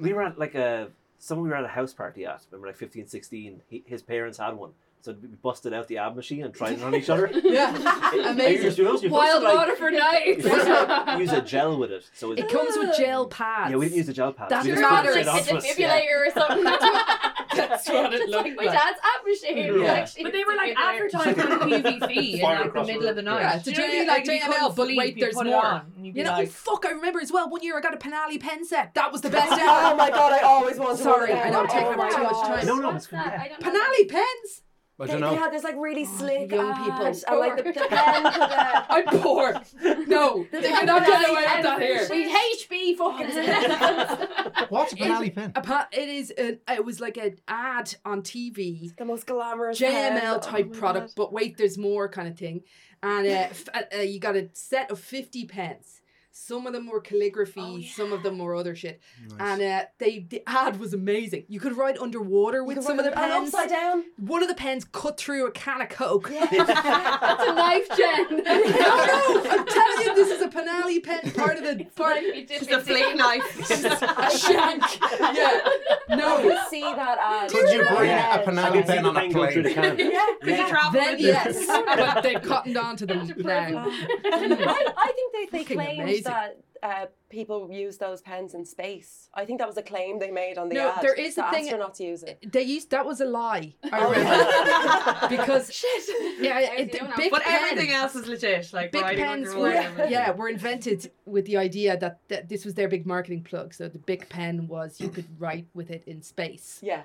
We 0.00 0.12
were 0.12 0.22
at 0.22 0.38
like 0.38 0.54
a 0.54 0.88
someone 1.18 1.44
we 1.44 1.50
were 1.50 1.56
at 1.56 1.64
a 1.64 1.68
house 1.68 1.92
party 1.92 2.24
at. 2.24 2.46
Remember, 2.50 2.68
like 2.68 2.76
15, 2.76 3.06
16. 3.06 3.62
He, 3.68 3.84
his 3.86 4.02
parents 4.02 4.38
had 4.38 4.54
one, 4.54 4.72
so 5.00 5.12
we 5.20 5.28
busted 5.28 5.72
out 5.72 5.88
the 5.88 5.98
ab 5.98 6.16
machine 6.16 6.44
and 6.44 6.52
tried 6.54 6.72
it 6.74 6.82
on 6.82 6.94
each 6.94 7.08
other. 7.10 7.30
Yeah, 7.44 8.30
amazing. 8.30 8.84
You 8.84 8.90
used 8.90 9.02
to- 9.02 9.08
you 9.08 9.12
Wild 9.12 9.42
first, 9.42 9.44
like, 9.44 9.54
water 9.56 9.76
for 9.76 9.90
you 9.90 9.98
nights. 9.98 10.44
like, 10.44 11.18
use 11.18 11.32
a 11.32 11.40
gel 11.54 11.78
with 11.78 11.90
it. 11.92 12.08
So 12.14 12.32
It 12.32 12.40
it's, 12.40 12.52
comes 12.52 12.76
with 12.76 12.96
gel 12.96 13.26
pads. 13.28 13.70
yeah, 13.70 13.76
we 13.76 13.86
didn't 13.86 13.96
use 13.98 14.06
the 14.06 14.12
gel 14.12 14.32
pads. 14.32 14.50
That's 14.50 14.64
we 14.66 14.72
just 14.72 14.82
rather 14.82 15.08
a 15.10 15.12
straight 15.12 15.26
onto 15.28 15.56
us. 15.56 15.78
Yeah. 15.78 15.98
or 15.98 16.30
something. 16.32 16.64
That's 17.58 17.88
what 17.88 18.12
it 18.14 18.28
looked 18.28 18.46
like 18.46 18.56
my 18.56 18.64
dad's 18.66 18.98
app 19.02 19.24
machine. 19.26 19.80
Yeah. 19.80 19.92
Actually, 19.94 20.22
But 20.24 20.32
they 20.32 20.44
were 20.44 20.54
like 20.54 20.76
defibrillator. 20.76 21.34
advertising 21.34 21.34
PVC 21.34 22.34
in 22.34 22.40
like 22.42 22.58
the 22.62 22.64
across 22.68 22.86
the 22.86 22.92
middle 22.92 23.08
of 23.08 23.16
the 23.16 23.22
night. 23.22 23.40
Yeah, 23.40 23.56
it's 23.56 23.66
a 23.66 23.72
Do 23.72 23.82
you 23.82 23.88
know 23.88 23.94
what 23.94 23.94
I 23.94 24.22
J- 24.22 24.30
like 24.40 24.42
if 24.52 24.60
you 24.62 24.74
but 24.76 24.88
wait, 24.96 25.20
there's 25.20 25.34
more. 25.34 25.82
you'd 26.00 26.14
be 26.14 26.18
You 26.20 26.24
know, 26.24 26.36
oh 26.38 26.46
fuck! 26.46 26.86
I 26.86 26.90
remember 26.90 27.20
as 27.20 27.32
well. 27.32 27.48
One 27.50 27.62
year 27.62 27.76
I 27.76 27.80
got 27.80 27.94
a 27.94 27.96
Penali 27.96 28.38
pen 28.40 28.64
set. 28.64 28.94
That 28.94 29.10
was 29.10 29.22
the 29.22 29.30
best 29.30 29.50
oh 29.52 29.54
ever. 29.56 29.92
Oh 29.92 29.96
my 29.96 30.10
god, 30.10 30.32
I 30.32 30.40
always 30.40 30.78
wanted 30.78 30.98
Sorry. 31.02 31.32
I 31.32 31.50
know 31.50 31.62
I'm 31.62 31.68
taking 31.68 31.86
oh 31.86 32.00
up 32.02 32.10
too 32.14 32.22
much 32.22 32.46
time. 32.46 32.66
No, 32.66 32.76
no, 32.76 32.94
it's 32.94 33.06
good. 33.06 33.18
that? 33.18 33.32
Yeah. 33.32 33.42
I 33.42 33.48
don't 33.48 33.60
know. 33.62 33.80
Penali 33.80 34.08
pens. 34.08 34.62
I 35.00 35.06
They, 35.06 35.12
don't 35.20 35.32
they 35.34 35.40
had 35.40 35.52
this 35.52 35.62
like 35.62 35.76
really 35.78 36.04
slick 36.04 36.50
young 36.50 36.70
ad, 36.72 36.84
people. 36.84 37.06
and 37.06 37.38
like 37.38 37.56
the, 37.56 37.62
the 37.62 37.86
pen 37.88 38.22
could, 38.32 38.42
uh, 38.42 38.84
I'm 38.90 39.04
poor. 39.06 39.60
No, 40.08 40.44
they 40.52 40.60
pen 40.60 40.70
cannot 40.72 41.06
get 41.06 41.28
away 41.28 41.40
with 41.42 41.62
that 41.62 41.80
here. 41.80 42.08
We 42.10 42.28
HB 42.34 42.96
fucking. 42.96 44.66
What's 44.70 44.92
a 44.92 44.96
Benally 44.96 45.34
pen? 45.34 45.52
A 45.54 45.60
pa- 45.60 45.88
it 45.92 46.08
is 46.08 46.30
an, 46.32 46.58
it 46.68 46.84
was 46.84 47.00
like 47.00 47.16
an 47.16 47.36
ad 47.46 47.94
on 48.04 48.22
TV 48.22 48.94
the 48.96 49.04
most 49.04 49.26
glamorous. 49.26 49.78
JML 49.80 50.36
Oh 50.36 50.38
type 50.40 50.72
my 50.72 50.78
product, 50.78 51.06
God. 51.08 51.14
but 51.16 51.32
wait, 51.32 51.56
there's 51.58 51.78
more 51.78 52.08
kind 52.08 52.26
of 52.26 52.36
thing. 52.36 52.62
And 53.02 53.26
uh, 53.26 53.30
f- 53.30 53.68
uh, 53.72 53.82
uh, 53.98 54.00
you 54.00 54.18
got 54.18 54.34
a 54.34 54.48
set 54.52 54.90
of 54.90 54.98
50 54.98 55.44
pens. 55.46 55.97
Some 56.40 56.66
of 56.68 56.72
them 56.72 56.86
were 56.86 57.00
calligraphy, 57.00 57.60
Oh, 57.60 57.80
some 57.82 58.12
of 58.12 58.22
them 58.22 58.38
were 58.38 58.54
other 58.54 58.74
shit. 58.76 59.00
Nice. 59.28 59.38
And 59.40 59.60
uh, 59.62 59.86
they 59.98 60.20
the 60.20 60.42
ad 60.46 60.78
was 60.78 60.94
amazing. 60.94 61.44
You 61.48 61.58
could 61.58 61.76
write 61.76 61.98
underwater 61.98 62.62
with 62.62 62.76
could 62.76 62.84
some 62.86 62.98
of 62.98 63.04
the 63.04 63.10
them 63.10 63.18
pens. 63.18 63.52
upside 63.52 63.68
down. 63.70 64.04
One 64.18 64.42
of 64.42 64.48
the 64.48 64.54
pens 64.54 64.84
cut 64.84 65.18
through 65.18 65.46
a 65.46 65.50
can 65.50 65.82
of 65.82 65.88
Coke. 65.88 66.30
That's 66.30 66.52
a 66.52 67.54
knife, 67.54 67.88
Jen. 67.96 68.26
no, 68.30 68.38
no, 68.38 69.42
I'm 69.50 69.66
telling 69.66 70.06
you, 70.06 70.14
this 70.14 70.30
is 70.30 70.40
a 70.40 70.48
Penali 70.48 71.02
pen, 71.02 71.30
part 71.32 71.58
of 71.58 71.64
the 71.64 71.84
part, 71.96 72.18
Just 72.48 72.70
a 72.70 72.80
flake 72.80 73.16
knife. 73.16 73.58
a 73.70 74.38
shank. 74.38 75.00
Yeah, 75.20 75.60
I 76.08 76.14
no. 76.16 76.36
could 76.40 76.58
see 76.70 76.82
that 76.82 77.18
ad. 77.20 77.50
Could 77.50 77.68
you 77.72 77.84
bring 77.84 78.10
Yeah. 78.10 78.36
a 78.38 78.42
I 78.42 78.44
Penally 78.44 78.72
can 78.72 78.86
see 78.86 78.92
pen 78.94 79.06
on 79.06 79.16
a 79.16 79.20
pen 79.20 79.32
going 79.32 79.62
the 79.64 79.74
plane? 79.74 79.74
can. 79.74 79.98
Yeah. 80.12 80.26
Could 80.40 80.56
you 80.58 80.68
travel 80.68 80.92
Then 81.00 81.12
with 81.16 81.20
yes, 81.20 81.66
but 81.66 82.22
they've 82.22 82.40
cottoned 82.42 82.76
on 82.78 82.96
to 82.96 83.06
them 83.06 83.26
now. 83.38 83.86
I, 83.88 84.92
I 84.96 85.12
think 85.12 85.32
they, 85.32 85.58
they 85.58 85.64
Fucking 85.64 85.76
claimed 85.76 86.02
amazing. 86.02 86.27
That 86.28 86.56
uh, 86.82 87.06
people 87.28 87.68
use 87.72 87.98
those 87.98 88.20
pens 88.22 88.54
in 88.54 88.64
space. 88.64 89.28
I 89.34 89.44
think 89.44 89.58
that 89.58 89.66
was 89.66 89.76
a 89.76 89.82
claim 89.82 90.18
they 90.20 90.30
made 90.30 90.58
on 90.58 90.68
the 90.68 90.76
No, 90.76 90.90
ad. 90.92 91.02
there 91.02 91.14
is 91.14 91.34
the 91.34 91.48
a 91.48 91.50
thing- 91.50 91.66
astronauts 91.68 91.98
use 91.98 92.22
it. 92.22 92.38
They 92.52 92.62
used 92.62 92.90
that 92.90 93.04
was 93.04 93.20
a 93.20 93.24
lie. 93.24 93.74
I 93.92 93.98
remember 94.08 95.28
because 95.42 95.72
Shit. 95.80 96.40
yeah, 96.40 96.60
There's 96.60 96.80
it, 96.94 97.16
big 97.16 97.30
But 97.32 97.42
pen, 97.42 97.54
everything 97.64 97.90
else 97.90 98.14
is 98.14 98.26
legit. 98.28 98.72
Like 98.72 98.92
big 98.92 99.02
pens 99.02 99.52
were 99.54 99.70
and- 99.72 100.10
yeah 100.10 100.30
were 100.30 100.48
invented 100.48 101.10
with 101.26 101.44
the 101.46 101.56
idea 101.56 101.96
that, 101.98 102.20
that 102.28 102.48
this 102.48 102.64
was 102.64 102.74
their 102.74 102.88
big 102.88 103.04
marketing 103.06 103.42
plug. 103.42 103.74
So 103.74 103.88
the 103.88 103.98
big 103.98 104.28
pen 104.28 104.68
was 104.68 105.00
you 105.00 105.08
could 105.08 105.26
write 105.40 105.66
with 105.74 105.90
it 105.90 106.04
in 106.06 106.22
space, 106.22 106.78
Yeah. 106.82 107.02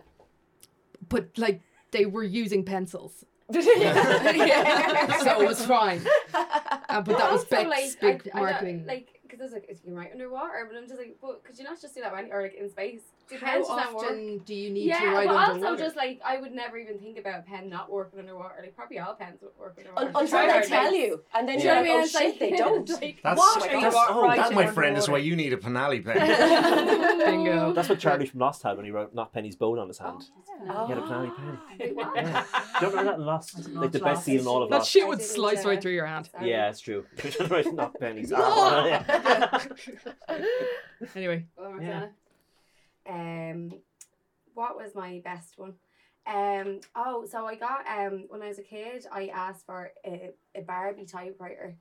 but 1.10 1.36
like 1.38 1.62
they 1.92 2.06
were 2.06 2.24
using 2.24 2.63
pencils, 2.63 3.25
so 3.53 3.60
it 3.60 5.48
was 5.48 5.65
fine. 5.65 6.01
Uh, 6.34 7.01
but 7.01 7.18
that 7.18 7.32
was 7.32 7.42
Also, 7.42 7.46
Beck's 7.50 7.70
like, 7.70 8.00
big 8.24 8.32
I, 8.34 8.38
I 8.38 8.42
marketing. 8.42 8.86
like, 8.86 9.12
because 9.37 9.53
it's 9.53 9.67
like, 9.67 9.69
you 9.69 9.91
can 9.91 9.95
right 9.95 10.11
underwater, 10.11 10.67
but 10.69 10.77
I'm 10.77 10.87
just 10.87 10.99
like, 10.99 11.17
but 11.21 11.43
could 11.43 11.57
you 11.57 11.63
not 11.63 11.81
just 11.81 11.95
do 11.95 12.01
that 12.01 12.13
when, 12.13 12.31
or 12.31 12.41
like 12.43 12.55
in 12.55 12.69
space? 12.69 13.12
Do 13.30 13.38
How 13.38 13.46
pens 13.53 13.68
just 13.68 13.94
work? 13.94 14.03
often 14.03 14.38
do 14.39 14.53
you 14.53 14.70
need 14.70 14.86
yeah, 14.86 15.00
to 15.00 15.08
write 15.08 15.27
but 15.27 15.36
underwater? 15.36 15.68
also 15.72 15.84
just 15.84 15.96
like 15.96 16.20
I 16.25 16.38
would 16.39 16.51
never 16.51 16.77
even 16.77 17.00
think 17.00 17.18
about 17.18 17.39
a 17.39 17.42
pen 17.44 17.70
not 17.70 17.89
working 17.92 18.20
underwater. 18.20 18.56
Like 18.62 18.75
probably 18.75 19.00
all 19.00 19.15
pens 19.15 19.39
would 19.42 19.51
work 19.58 19.75
underwater. 19.77 20.08
Un- 20.08 20.15
Until 20.15 20.27
Try 20.27 20.62
they 20.62 20.68
tell 20.68 20.94
you, 20.94 21.24
and 21.34 21.48
then 21.48 21.58
Do 21.58 21.63
you're 21.63 21.74
you 21.74 21.80
like, 21.80 21.88
know 21.88 21.94
what 21.94 21.96
I 21.96 21.96
oh 21.96 21.98
mean? 21.98 22.03
It's 22.03 22.12
shit, 22.12 22.30
like- 22.30 22.39
they 22.39 22.58
don't. 22.58 22.89
like, 23.01 23.20
That's, 23.24 23.38
What? 23.39 23.60
that's, 23.62 23.74
Are 23.74 23.80
you 23.80 23.92
oh, 24.10 24.36
that, 24.36 24.53
my 24.53 24.68
friend, 24.68 24.98
is 24.98 25.08
why 25.08 25.20
you 25.20 25.36
need 25.36 25.53
a 25.53 25.58
Penally 25.58 26.03
pen. 26.03 27.18
Bingo. 27.20 27.74
That's 27.74 27.89
what 27.89 28.00
Charlie 28.00 28.25
from 28.25 28.39
Lost 28.42 28.63
had 28.63 28.75
when 28.75 28.86
he 28.86 28.92
wrote 28.92 29.13
not 29.15 29.34
Penny's 29.34 29.56
Boat" 29.56 29.80
on 29.80 29.88
his 29.88 30.00
oh, 30.01 30.06
hand. 30.06 30.24
Oh. 30.70 30.86
He 30.88 30.94
had 30.94 31.01
a 31.01 31.06
oh, 31.06 31.08
Penally 31.10 31.36
pen. 31.38 31.58
Wait, 31.80 31.96
what? 31.96 32.15
Yeah. 32.15 32.44
Do 32.80 32.86
you 32.86 32.92
remember 32.92 33.12
that 33.12 33.20
in 33.20 33.25
Lost? 33.25 33.56
I've 33.58 33.68
Like 33.68 33.92
the 33.94 34.00
not 34.00 34.06
best 34.15 34.25
scene 34.25 34.39
in 34.39 34.48
all 34.48 34.63
of 34.63 34.70
That 34.70 34.77
Lost. 34.80 34.92
shit 34.92 35.08
would 35.08 35.20
didn't, 35.20 35.32
slice 35.32 35.65
right 35.65 35.82
through 35.82 35.94
your 35.94 36.06
hand. 36.06 36.30
Yeah, 36.42 36.70
it's 36.70 36.80
true. 36.82 37.06
right, 37.50 37.74
knock 37.74 37.98
pennies. 38.00 38.34
Oh. 38.36 38.42
Oh, 38.44 38.86
yeah. 38.86 39.60
Anyway, 41.15 41.46
Go 41.58 41.63
on, 41.65 41.82
Yeah. 41.82 41.88
Rosanna. 41.88 42.12
Um, 43.07 43.74
what 44.53 44.77
was 44.77 44.95
my 44.95 45.22
best 45.24 45.57
one? 45.57 45.74
Um, 46.25 46.79
oh, 46.95 47.25
so 47.29 47.45
I 47.45 47.55
got 47.55 47.86
um 47.88 48.25
when 48.29 48.41
I 48.41 48.48
was 48.48 48.60
a 48.60 48.63
kid, 48.63 49.05
I 49.12 49.27
asked 49.27 49.65
for 49.65 49.91
a, 50.05 50.31
a 50.55 50.62
Barbie 50.62 51.05
typewriter, 51.05 51.75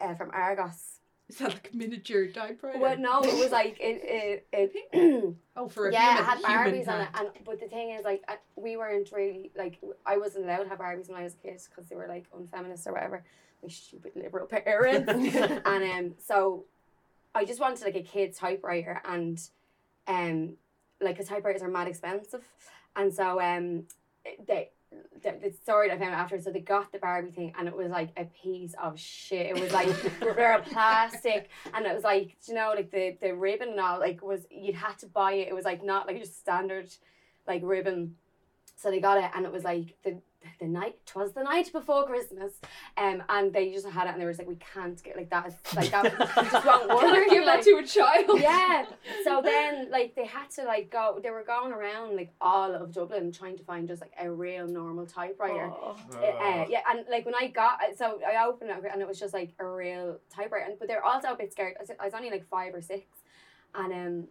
uh, 0.00 0.14
from 0.14 0.30
Argos. 0.32 1.00
is 1.28 1.38
that 1.38 1.50
like 1.50 1.70
a 1.72 1.76
miniature 1.76 2.26
typewriter? 2.28 2.78
Well, 2.78 2.98
no, 2.98 3.22
it 3.22 3.38
was 3.38 3.50
like 3.52 3.78
it 3.80 4.00
it, 4.04 4.46
it 4.52 5.34
Oh, 5.56 5.68
for 5.68 5.88
a 5.88 5.92
yeah, 5.92 6.16
human, 6.16 6.22
it 6.22 6.26
had 6.26 6.42
Barbies 6.42 6.88
on 6.88 7.00
it, 7.02 7.08
and 7.14 7.28
but 7.44 7.60
the 7.60 7.68
thing 7.68 7.90
is, 7.90 8.04
like, 8.04 8.22
I, 8.26 8.38
we 8.56 8.76
weren't 8.76 9.12
really 9.12 9.52
like 9.56 9.78
I 10.04 10.16
wasn't 10.16 10.44
allowed 10.44 10.64
to 10.64 10.68
have 10.68 10.78
Barbies 10.78 11.08
when 11.08 11.20
I 11.20 11.24
was 11.24 11.34
a 11.34 11.36
kid 11.36 11.60
because 11.68 11.88
they 11.88 11.96
were 11.96 12.08
like 12.08 12.24
unfeminist 12.36 12.86
or 12.86 12.92
whatever. 12.92 13.24
My 13.62 13.68
stupid 13.68 14.12
liberal 14.16 14.46
parents, 14.48 15.08
and 15.64 15.66
um, 15.66 16.14
so 16.18 16.64
I 17.34 17.44
just 17.44 17.60
wanted 17.60 17.84
like 17.84 17.96
a 17.96 18.02
kid's 18.02 18.38
typewriter, 18.38 19.00
and 19.04 19.40
um, 20.06 20.54
like 21.00 21.18
the 21.18 21.24
typewriters 21.24 21.62
are 21.62 21.68
mad 21.68 21.88
expensive, 21.88 22.44
and 22.96 23.12
so 23.12 23.40
um, 23.40 23.84
they. 24.46 24.70
The, 25.24 25.34
the 25.42 25.50
story 25.50 25.88
that 25.88 25.96
I 25.96 25.98
found 25.98 26.14
after, 26.14 26.40
so 26.40 26.52
they 26.52 26.60
got 26.60 26.92
the 26.92 26.98
Barbie 26.98 27.32
thing, 27.32 27.52
and 27.58 27.66
it 27.66 27.76
was 27.76 27.90
like 27.90 28.10
a 28.16 28.26
piece 28.26 28.74
of 28.80 28.96
shit. 28.96 29.46
It 29.46 29.60
was 29.60 29.72
like 29.72 29.88
they're 30.20 30.60
plastic, 30.60 31.50
and 31.72 31.84
it 31.84 31.92
was 31.92 32.04
like 32.04 32.36
you 32.46 32.54
know 32.54 32.72
like 32.76 32.92
the 32.92 33.16
the 33.20 33.34
ribbon 33.34 33.70
and 33.70 33.80
all 33.80 33.98
like 33.98 34.22
was 34.22 34.46
you'd 34.52 34.76
had 34.76 34.96
to 35.00 35.06
buy 35.06 35.32
it 35.32 35.48
it 35.48 35.54
was 35.54 35.64
like 35.64 35.82
not 35.82 36.06
like 36.06 36.20
just 36.20 36.38
standard 36.38 36.94
like 37.48 37.60
ribbon 37.64 38.14
so 38.76 38.90
they 38.90 39.00
got 39.00 39.18
it 39.18 39.30
and 39.34 39.44
it 39.46 39.52
was 39.52 39.64
like 39.64 39.96
the 40.04 40.18
the 40.60 40.66
night 40.66 40.94
twas 41.06 41.32
the 41.32 41.42
night 41.42 41.72
before 41.72 42.04
christmas 42.06 42.52
um 42.98 43.22
and 43.30 43.50
they 43.54 43.72
just 43.72 43.86
had 43.88 44.06
it 44.06 44.10
and 44.12 44.20
they 44.20 44.26
were 44.26 44.30
just 44.30 44.40
like 44.40 44.48
we 44.48 44.56
can't 44.74 45.02
get 45.02 45.16
like 45.16 45.30
that 45.30 45.46
is 45.46 45.54
like 45.74 45.90
that 45.90 46.04
just 46.52 46.66
won't 46.66 46.88
work 46.90 47.30
Give 47.30 47.44
like, 47.46 47.62
that 47.62 47.64
to 47.64 47.76
a 47.78 47.86
child. 47.86 48.38
yeah 48.40 48.84
so 49.24 49.40
then 49.42 49.90
like 49.90 50.14
they 50.14 50.26
had 50.26 50.50
to 50.56 50.64
like 50.64 50.90
go 50.90 51.18
they 51.22 51.30
were 51.30 51.44
going 51.44 51.72
around 51.72 52.14
like 52.14 52.30
all 52.42 52.74
of 52.74 52.92
dublin 52.92 53.32
trying 53.32 53.56
to 53.56 53.64
find 53.64 53.88
just 53.88 54.02
like 54.02 54.12
a 54.20 54.30
real 54.30 54.66
normal 54.66 55.06
typewriter 55.06 55.70
Oh. 55.72 55.96
uh, 56.18 56.66
yeah, 56.68 56.80
and 56.90 57.06
like 57.10 57.24
when 57.24 57.34
I 57.34 57.46
got 57.46 57.78
so 57.96 58.20
I 58.26 58.44
opened 58.46 58.68
it 58.70 58.84
and 58.92 59.00
it 59.00 59.08
was 59.08 59.18
just 59.18 59.32
like 59.32 59.52
a 59.58 59.66
real 59.66 60.18
typewriter, 60.28 60.66
and 60.66 60.78
but 60.78 60.88
they're 60.88 61.04
also 61.04 61.28
a 61.28 61.36
bit 61.36 61.52
scared. 61.52 61.74
I 61.78 61.82
was, 61.82 61.90
I 61.98 62.04
was 62.04 62.14
only 62.14 62.30
like 62.30 62.46
five 62.50 62.74
or 62.74 62.82
six, 62.82 63.06
and 63.74 63.92
um, 63.92 64.28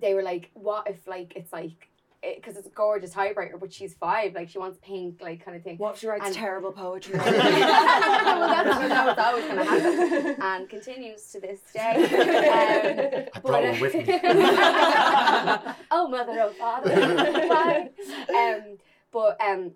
they 0.00 0.14
were 0.14 0.22
like, 0.22 0.50
"What 0.54 0.88
if 0.88 1.06
like 1.06 1.34
it's 1.36 1.52
like." 1.52 1.87
Because 2.20 2.56
it's 2.56 2.66
a 2.66 2.70
gorgeous 2.70 3.12
typewriter, 3.12 3.56
but 3.58 3.72
she's 3.72 3.94
five, 3.94 4.34
like 4.34 4.48
she 4.48 4.58
wants 4.58 4.76
pink, 4.82 5.20
like 5.22 5.44
kind 5.44 5.56
of 5.56 5.62
thing. 5.62 5.76
What 5.76 5.94
if 5.94 6.00
she 6.00 6.08
writes 6.08 6.26
And- 6.26 6.34
terrible 6.34 6.72
poetry? 6.72 7.14
well, 7.16 7.30
that's, 7.30 8.78
that 8.88 9.06
was 9.06 9.18
always 9.18 9.44
going 9.44 9.56
to 9.58 9.64
happen, 9.64 10.36
and 10.42 10.68
continues 10.68 11.30
to 11.32 11.40
this 11.40 11.60
day. 11.72 13.28
Um, 13.28 13.28
I 13.34 13.40
brought 13.40 13.62
one 13.62 13.80
with 13.80 13.94
me. 13.94 14.04
oh, 15.90 16.08
mother, 16.08 16.40
oh, 16.40 16.52
father. 16.58 16.94
Why? 17.48 17.88
Um, 18.34 18.78
but 19.12 19.40
um, 19.40 19.72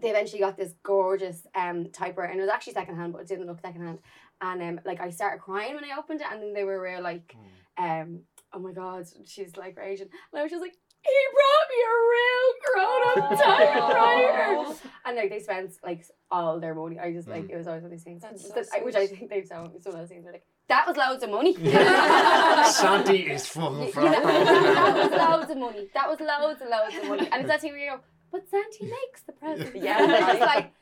they 0.00 0.10
eventually 0.10 0.40
got 0.40 0.56
this 0.56 0.74
gorgeous 0.82 1.46
um 1.54 1.90
typewriter, 1.90 2.30
and 2.30 2.38
it 2.40 2.44
was 2.44 2.50
actually 2.50 2.74
secondhand, 2.74 3.12
but 3.12 3.22
it 3.22 3.28
didn't 3.28 3.46
look 3.46 3.60
secondhand. 3.60 3.98
And 4.40 4.62
um, 4.62 4.80
like 4.84 5.00
I 5.00 5.10
started 5.10 5.40
crying 5.40 5.74
when 5.74 5.84
I 5.84 5.98
opened 5.98 6.20
it, 6.20 6.26
and 6.30 6.40
then 6.40 6.54
they 6.54 6.64
were 6.64 6.80
real 6.80 7.02
like, 7.02 7.34
um, 7.76 8.20
oh 8.52 8.58
my 8.60 8.72
god, 8.72 9.06
she's 9.26 9.56
like 9.56 9.76
raging, 9.76 10.08
and 10.32 10.38
I 10.38 10.42
was 10.42 10.52
just 10.52 10.62
like. 10.62 10.74
He 11.02 11.18
brought 11.36 11.66
me 11.70 11.78
a 11.90 11.96
real 12.14 12.48
grown-up 12.66 13.30
typewriter, 13.42 14.80
and 15.06 15.16
like 15.16 15.30
they 15.30 15.40
spent 15.40 15.72
like 15.82 16.04
all 16.30 16.60
their 16.60 16.74
money. 16.74 16.98
I 16.98 17.12
just 17.12 17.28
like 17.28 17.44
mm. 17.44 17.50
it 17.50 17.56
was 17.56 17.66
always 17.66 17.82
one 17.82 17.92
of 17.92 17.96
these 17.96 18.04
things, 18.04 18.22
so 18.22 18.54
that- 18.54 18.84
which 18.84 18.96
I 18.96 19.06
think 19.06 19.30
they've 19.30 19.46
some 19.46 19.72
some 19.80 19.94
of 19.94 19.98
those 19.98 20.08
things 20.08 20.26
are 20.26 20.32
like 20.32 20.44
that 20.70 20.86
was 20.86 20.96
loads 20.96 21.24
of 21.24 21.30
money. 21.30 21.54
Santi 22.70 23.28
is 23.28 23.44
full 23.44 23.72
You 23.84 23.92
know, 23.96 24.10
that 24.12 24.94
was 24.94 25.10
loads 25.10 25.50
of 25.50 25.58
money. 25.58 25.88
That 25.94 26.08
was 26.08 26.20
loads 26.20 26.60
and 26.60 26.70
loads 26.70 26.96
of 26.96 27.08
money. 27.08 27.28
And 27.32 27.40
it's 27.40 27.48
that 27.48 27.60
thing 27.60 27.72
where 27.72 27.80
you 27.80 27.90
go, 27.90 28.00
but 28.30 28.48
Santi 28.48 28.84
makes 28.84 29.22
the 29.26 29.32
present. 29.32 29.74
Yeah. 29.74 30.00
And 30.00 30.12
it's 30.12 30.26
just 30.26 30.40
like, 30.40 30.72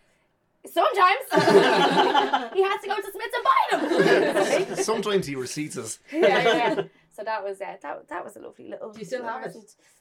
sometimes 0.66 2.52
he 2.52 2.62
has 2.62 2.80
to 2.82 2.86
go 2.86 2.96
to 2.96 3.12
Smith's 3.12 3.34
and 3.34 3.44
buy 3.48 4.74
them. 4.74 4.76
Sometimes 4.84 5.26
he 5.26 5.36
receipts 5.36 5.78
us. 5.78 5.98
yeah, 6.12 6.20
yeah, 6.20 6.74
yeah. 6.76 6.82
So 7.18 7.24
that 7.24 7.42
was 7.42 7.60
uh, 7.60 7.74
that, 7.82 8.08
that 8.10 8.24
was 8.24 8.36
a 8.36 8.38
lovely 8.38 8.68
little. 8.68 8.92
Do 8.92 9.00
you 9.00 9.04
still 9.04 9.24
have 9.24 9.44
it? 9.44 9.56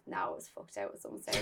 No, 0.06 0.34
it 0.34 0.36
was 0.36 0.50
fucked 0.50 0.78
out 0.78 0.92
at 0.94 1.02
some 1.02 1.20
stage. 1.20 1.42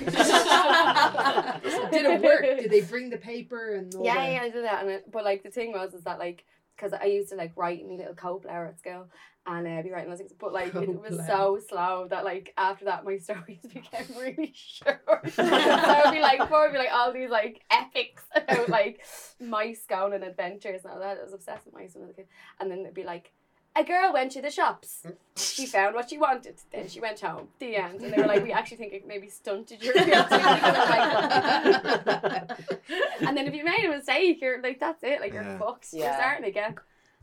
Did 1.91 2.05
it 2.05 2.21
work? 2.21 2.41
Did 2.43 2.71
they 2.71 2.79
bring 2.81 3.09
the 3.09 3.17
paper 3.17 3.75
and 3.75 3.93
all 3.93 4.05
Yeah, 4.05 4.25
the- 4.25 4.31
yeah, 4.31 4.41
I 4.43 4.49
did 4.49 4.63
that. 4.63 4.81
And 4.83 4.89
it, 4.89 5.11
but 5.11 5.25
like 5.25 5.43
the 5.43 5.51
thing 5.51 5.73
was, 5.73 5.93
is 5.93 6.05
that 6.05 6.17
like, 6.17 6.45
because 6.77 6.93
I 6.93 7.05
used 7.05 7.29
to 7.31 7.35
like 7.35 7.51
write 7.57 7.81
in 7.81 7.89
my 7.89 7.95
little 7.95 8.13
cope 8.15 8.45
letter 8.45 8.67
at 8.67 8.79
school, 8.79 9.09
and 9.45 9.67
uh, 9.67 9.81
be 9.81 9.91
writing 9.91 10.09
those 10.09 10.19
things. 10.19 10.31
But 10.39 10.53
like 10.53 10.73
it 10.75 10.87
was 11.01 11.11
letter. 11.11 11.27
so 11.27 11.59
slow 11.67 12.07
that 12.09 12.23
like 12.23 12.53
after 12.57 12.85
that 12.85 13.03
my 13.03 13.17
stories 13.19 13.59
became 13.61 14.05
really 14.17 14.53
short. 14.55 15.29
so 15.33 15.43
I'd 15.43 16.11
be 16.13 16.21
like, 16.21 16.39
before 16.39 16.63
it'd 16.63 16.71
be 16.73 16.79
like 16.79 16.93
all 16.93 17.11
these 17.11 17.29
like 17.29 17.61
epics 17.69 18.23
about 18.33 18.69
like 18.69 19.01
mice 19.41 19.85
going 19.89 20.13
on 20.13 20.23
adventures 20.23 20.85
and 20.85 20.93
all 20.93 20.99
that. 21.01 21.17
I 21.19 21.23
was 21.23 21.33
obsessed 21.33 21.65
with 21.65 21.75
mice 21.75 21.95
when 21.95 22.05
I 22.05 22.07
was 22.07 22.13
a 22.13 22.21
kid, 22.21 22.27
and 22.61 22.71
then 22.71 22.79
it'd 22.79 22.93
be 22.93 23.03
like. 23.03 23.31
A 23.77 23.83
girl 23.83 24.13
went 24.13 24.31
to 24.31 24.41
the 24.41 24.49
shops. 24.49 25.03
She 25.35 25.65
found 25.75 25.95
what 25.95 26.09
she 26.09 26.17
wanted. 26.17 26.55
Then 26.71 26.87
she 26.87 27.01
went 27.01 27.19
home. 27.19 27.49
The 27.59 27.75
end. 27.85 28.01
And 28.01 28.13
they 28.13 28.17
were 28.17 28.25
like, 28.27 28.43
"We 28.43 28.51
actually 28.53 28.77
think 28.77 28.93
it 28.93 29.05
maybe 29.07 29.27
stunted 29.29 29.83
your 29.83 29.93
creativity." 29.93 30.35
And 30.65 30.77
I'm 30.77 30.89
like, 30.89 32.49
and 33.21 33.37
then 33.37 33.47
if 33.47 33.53
you 33.53 33.63
made 33.65 33.85
a 33.85 33.89
mistake, 33.89 34.39
you're 34.41 34.61
like, 34.61 34.79
that's 34.79 35.03
it. 35.03 35.19
Like 35.19 35.33
you're 35.33 35.43
Yeah. 35.43 35.57
fucked. 35.57 35.87
You're 35.93 36.05
Yeah. 36.05 36.15
starting 36.15 36.45
again. 36.45 36.75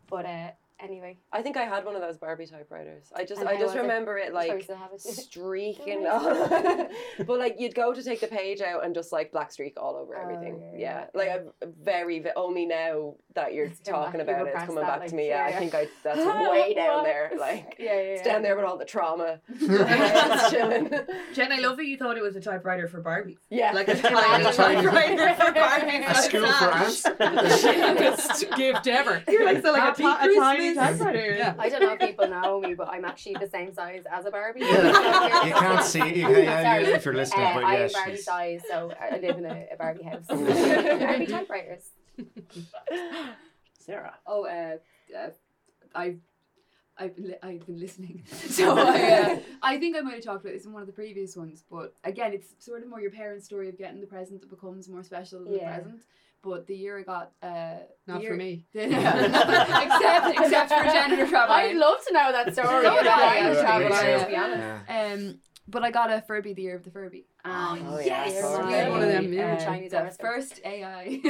But 0.09 0.27
uh, 0.27 0.51
anyway. 0.83 1.19
I 1.33 1.43
think 1.43 1.57
I 1.57 1.63
had 1.65 1.85
one 1.85 1.95
of 1.95 2.01
those 2.03 2.19
Barbie 2.19 2.47
typewriters. 2.47 3.07
I 3.15 3.25
just 3.25 3.41
And 3.41 3.49
I 3.49 3.53
just 3.55 3.67
was 3.67 3.75
it? 3.77 3.81
remember 3.83 4.19
it 4.19 4.33
I'm 4.35 4.45
sure 4.47 4.59
you 4.59 4.65
like 4.69 4.95
it. 4.95 5.01
streaking 5.01 6.03
Don't 6.03 6.53
on. 6.53 6.89
but 7.27 7.39
like 7.39 7.57
you'd 7.59 7.75
go 7.75 7.93
to 7.95 8.03
take 8.03 8.21
the 8.21 8.27
page 8.29 8.61
out 8.61 8.85
and 8.85 8.95
just 8.95 9.13
like 9.13 9.33
black 9.33 9.53
streak 9.53 9.75
all 9.81 9.97
over 9.97 10.17
Oh, 10.17 10.23
everything. 10.23 10.61
yeah, 10.61 10.79
yeah, 10.79 10.79
yeah. 10.79 11.07
like 11.15 11.31
I'm 11.31 11.73
very 11.83 12.19
ve- 12.21 12.31
oh, 12.37 12.47
only 12.47 12.67
now 12.67 13.15
that 13.35 13.55
you're 13.55 13.67
It's 13.67 13.81
talking 13.81 14.21
about 14.21 14.43
it, 14.43 14.49
it's 14.49 14.57
past 14.57 14.67
coming 14.67 14.83
that, 14.83 14.89
back 14.91 15.01
like, 15.01 15.09
to 15.11 15.15
me. 15.17 15.29
yeah, 15.29 15.47
Yeah, 15.47 15.51
yeah. 15.51 15.57
I 15.57 15.59
think 15.59 15.75
I 15.75 15.89
that's 16.03 16.19
way 16.51 16.75
down 16.75 17.05
there. 17.05 17.31
Like 17.39 17.77
Yeah, 17.79 17.85
yeah, 17.87 17.93
it's 18.01 18.27
yeah. 18.27 18.33
down 18.33 18.43
there 18.43 18.57
with 18.57 18.65
all 18.65 18.77
the 18.77 18.85
trauma. 18.85 19.41
It's. 19.49 20.51
Jen, 21.35 21.53
I 21.53 21.59
love 21.61 21.77
that 21.79 21.87
you 21.87 21.97
thought 21.97 22.17
it 22.17 22.23
was 22.23 22.37
a 22.37 22.41
typewriter 22.41 22.89
for 22.89 23.01
Barbie. 23.01 23.39
Yeah, 23.51 23.73
Like 23.73 23.89
a 23.89 23.95
tiny 23.95 24.45
tiny 24.53 24.83
typewriter 24.87 25.35
for 25.35 25.53
Barbie. 25.53 26.05
A 26.05 26.15
school 26.15 26.47
for 26.53 26.73
ants. 26.73 27.03
Biggest 27.03 28.51
gift 28.57 28.87
ever. 28.87 29.23
You're 29.29 29.45
like, 29.45 29.63
so 29.63 29.73
like 29.73 29.99
a, 29.99 30.03
Happy 30.03 30.03
ti- 30.03 30.09
a 30.77 30.81
tiny 30.81 30.89
Christmas. 30.89 30.99
typewriter. 31.07 31.35
Yeah. 31.37 31.55
I 31.59 31.69
don't 31.69 31.81
know 31.83 31.93
if 31.93 31.99
people 32.01 32.29
know 32.29 32.61
me, 32.61 32.75
but 32.75 32.89
I'm 32.89 33.05
actually 33.05 33.37
the 33.41 33.49
same 33.49 33.73
size 33.73 34.05
as 34.11 34.27
a 34.27 34.31
Barbie. 34.31 34.61
Yeah. 34.61 35.45
You 35.47 35.53
can't 35.55 35.85
see 35.85 36.01
it. 36.01 36.17
You 36.17 36.27
can, 36.27 36.45
yeah, 36.45 36.63
Sorry. 36.63 36.89
yeah, 36.91 36.97
if 36.97 37.05
you're 37.05 37.15
listening, 37.15 37.47
Uh, 37.47 37.55
but 37.55 37.65
I 37.65 37.75
yeah, 37.77 37.83
am 37.85 37.93
Barbie 37.93 38.11
she's- 38.13 38.25
size, 38.25 38.61
so 38.71 38.93
I 39.01 39.19
live 39.19 39.39
in 39.39 39.45
a, 39.47 39.67
a 39.73 39.77
Barbie 39.77 40.05
house. 40.05 40.27
Barbie 40.29 41.27
typewriters. 41.27 41.91
Sarah. 43.79 44.15
Oh, 44.27 44.47
uh, 44.47 44.77
uh, 45.17 45.31
I've 45.95 46.19
I've 46.97 47.17
been 47.17 47.29
li- 47.29 47.39
I've 47.43 47.67
been 47.67 47.81
listening, 47.81 48.23
so 48.31 48.77
I 48.79 49.11
uh, 49.13 49.39
I 49.63 49.79
think 49.79 49.97
I 49.97 50.01
might 50.01 50.15
have 50.17 50.25
talked 50.25 50.45
about 50.45 50.53
this 50.55 50.67
in 50.67 50.73
one 50.73 50.83
of 50.83 50.87
the 50.87 50.93
previous 50.93 51.37
ones. 51.37 51.65
But 51.71 51.95
again, 52.05 52.33
it's 52.33 52.55
sort 52.65 52.83
of 52.83 52.89
more 52.89 53.01
your 53.01 53.11
parents' 53.11 53.45
story 53.47 53.69
of 53.69 53.77
getting 53.79 54.01
the 54.01 54.07
present 54.07 54.41
that 54.41 54.51
becomes 54.51 54.89
more 54.89 55.03
special 55.03 55.45
than 55.45 55.55
Yeah. 55.55 55.77
the 55.79 55.83
present. 55.83 56.03
But 56.43 56.67
the 56.67 56.75
year 56.75 56.99
I 56.99 57.03
got, 57.03 57.31
uh, 57.43 57.75
Not 58.09 58.21
year, 58.23 58.33
for 58.33 58.37
me. 58.37 58.67
except 58.75 60.39
except 60.39 60.73
for 60.73 60.85
gender 60.93 61.27
travel. 61.29 61.55
I'd 61.55 61.77
love 61.77 61.99
to 62.07 62.13
know 62.13 62.33
that 62.33 62.53
story. 62.53 62.67
So 62.83 62.93
would 62.95 63.03
about 63.03 63.21
I, 63.23 63.39
Irish 63.39 63.57
yeah. 63.59 63.63
travel, 63.63 63.89
Yeah. 63.91 64.19
to 64.25 64.27
be 64.31 64.37
honest. 64.37 64.61
Yeah. 64.89 65.13
Um, 65.13 65.39
but 65.69 65.85
I 65.85 65.91
got 65.93 66.11
a 66.11 66.21
Furby 66.23 66.53
the 66.55 66.63
year 66.63 66.75
of 66.77 66.83
the 66.83 66.91
Furby. 66.91 67.27
Um, 67.45 67.87
Oh, 67.89 67.99
yes. 68.01 68.33
Yes. 68.33 68.41
sorry. 68.41 68.73
Yeah, 68.73 68.89
one 68.89 69.03
of 69.03 69.09
them, 69.09 69.33
yeah. 69.33 69.55
uh, 69.55 69.65
Chinese 69.65 69.93
the 69.93 70.17
first 70.21 70.61
AI 70.65 71.21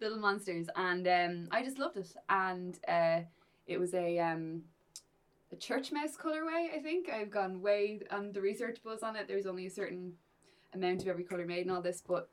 little 0.00 0.18
monsters, 0.18 0.66
and 0.74 1.06
um, 1.06 1.48
I 1.52 1.62
just 1.62 1.78
loved 1.78 1.96
it. 1.96 2.08
And 2.28 2.76
uh, 2.88 3.20
it 3.68 3.78
was 3.78 3.94
a 3.94 4.18
um, 4.18 4.62
a 5.52 5.56
church 5.56 5.92
mouse 5.92 6.16
colorway. 6.16 6.74
I 6.74 6.80
think 6.82 7.08
I've 7.08 7.30
gone 7.30 7.62
way 7.62 8.00
on 8.10 8.32
the 8.32 8.40
research 8.40 8.78
buzz 8.84 9.04
on 9.04 9.14
it. 9.14 9.28
There's 9.28 9.46
only 9.46 9.66
a 9.66 9.70
certain 9.70 10.14
amount 10.74 11.02
of 11.02 11.08
every 11.08 11.22
color 11.24 11.46
made 11.46 11.62
and 11.62 11.70
all 11.70 11.80
this, 11.82 12.02
but 12.06 12.28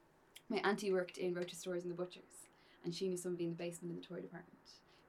my 0.49 0.58
auntie 0.58 0.91
worked 0.91 1.17
in 1.17 1.34
Roches 1.34 1.60
Stores 1.60 1.84
and 1.84 1.91
the 1.91 1.95
butchers, 1.95 2.47
and 2.84 2.93
she 2.93 3.08
knew 3.08 3.17
somebody 3.17 3.45
in 3.45 3.51
the 3.51 3.56
basement 3.56 3.95
in 3.95 4.01
the 4.01 4.06
toy 4.06 4.21
department 4.21 4.58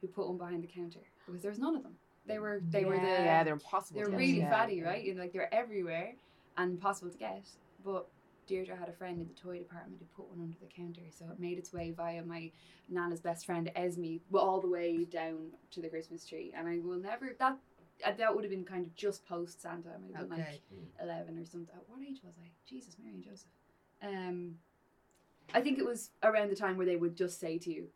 who 0.01 0.07
put 0.09 0.27
one 0.29 0.39
behind 0.39 0.63
the 0.63 0.69
counter 0.69 1.01
because 1.27 1.43
there 1.43 1.51
was 1.51 1.59
none 1.59 1.77
of 1.77 1.83
them. 1.83 1.95
They 2.27 2.39
were 2.39 2.61
they 2.71 2.85
were 2.85 2.97
the 2.97 3.03
Yeah, 3.03 3.45
they're 3.45 3.55
impossible. 3.55 4.01
they're 4.01 4.11
really 4.11 4.41
yeah. 4.41 4.51
fatty, 4.51 4.83
right? 4.83 5.07
And 5.07 5.19
like 5.19 5.33
they're 5.33 5.53
everywhere 5.53 6.15
and 6.57 6.73
impossible 6.73 7.11
to 7.11 7.19
get. 7.19 7.47
But 7.85 8.07
Deirdre 8.47 8.77
had 8.77 8.89
a 8.89 8.93
friend 8.93 9.21
in 9.21 9.27
the 9.29 9.35
toy 9.35 9.59
department 9.59 9.99
who 10.01 10.07
put 10.23 10.31
one 10.31 10.41
under 10.41 10.57
the 10.59 10.67
counter, 10.75 11.03
so 11.11 11.27
it 11.31 11.39
made 11.41 11.59
its 11.59 11.73
way 11.73 11.91
via 11.91 12.23
my 12.25 12.51
nana's 12.89 13.21
best 13.21 13.47
friend 13.47 13.71
Esme, 13.75 14.17
well, 14.31 14.45
all 14.45 14.61
the 14.61 14.69
way 14.69 15.05
down 15.05 15.51
to 15.71 15.81
the 15.81 15.89
Christmas 15.89 16.27
tree. 16.27 16.53
And 16.57 16.69
I 16.69 16.79
will 16.79 16.99
never 16.99 17.35
that 17.39 17.57
uh, 18.05 18.13
that 18.19 18.35
would 18.35 18.45
have 18.45 18.51
been 18.51 18.65
kind 18.65 18.87
of 18.87 18.95
just 18.95 19.27
post 19.27 19.63
Santa. 19.63 19.91
I 19.91 19.99
might 20.01 20.19
have 20.19 20.29
been 20.31 20.39
like 20.39 20.63
eleven 21.03 21.39
or 21.39 21.45
something. 21.45 21.75
What 21.89 22.01
age 22.03 22.21
was 22.25 22.35
I? 22.43 22.49
Jesus, 22.69 22.97
Mary 23.03 23.15
and 23.15 23.25
Joseph. 23.25 23.49
Um, 24.03 24.55
I 25.53 25.61
think 25.61 25.79
it 25.79 25.85
was 25.85 26.11
around 26.23 26.51
the 26.51 26.57
time 26.57 26.77
where 26.77 26.87
they 26.87 26.97
would 26.97 27.17
just 27.17 27.39
say 27.41 27.59
to 27.59 27.71
you, 27.73 27.89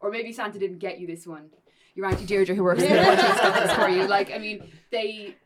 or 0.00 0.10
maybe 0.10 0.32
Santa 0.32 0.58
didn't 0.58 0.78
get 0.78 0.98
you 1.00 1.06
this 1.06 1.26
one. 1.26 1.50
Your 1.94 2.06
auntie 2.06 2.26
Deirdre, 2.26 2.54
who 2.54 2.64
works 2.64 2.82
in 2.82 2.90
the 2.92 3.02
butcher's, 3.02 3.40
got 3.40 3.62
this 3.62 3.72
for 3.72 3.88
you. 3.88 4.06
Like, 4.06 4.32
I 4.32 4.38
mean, 4.38 4.68
they. 4.90 5.36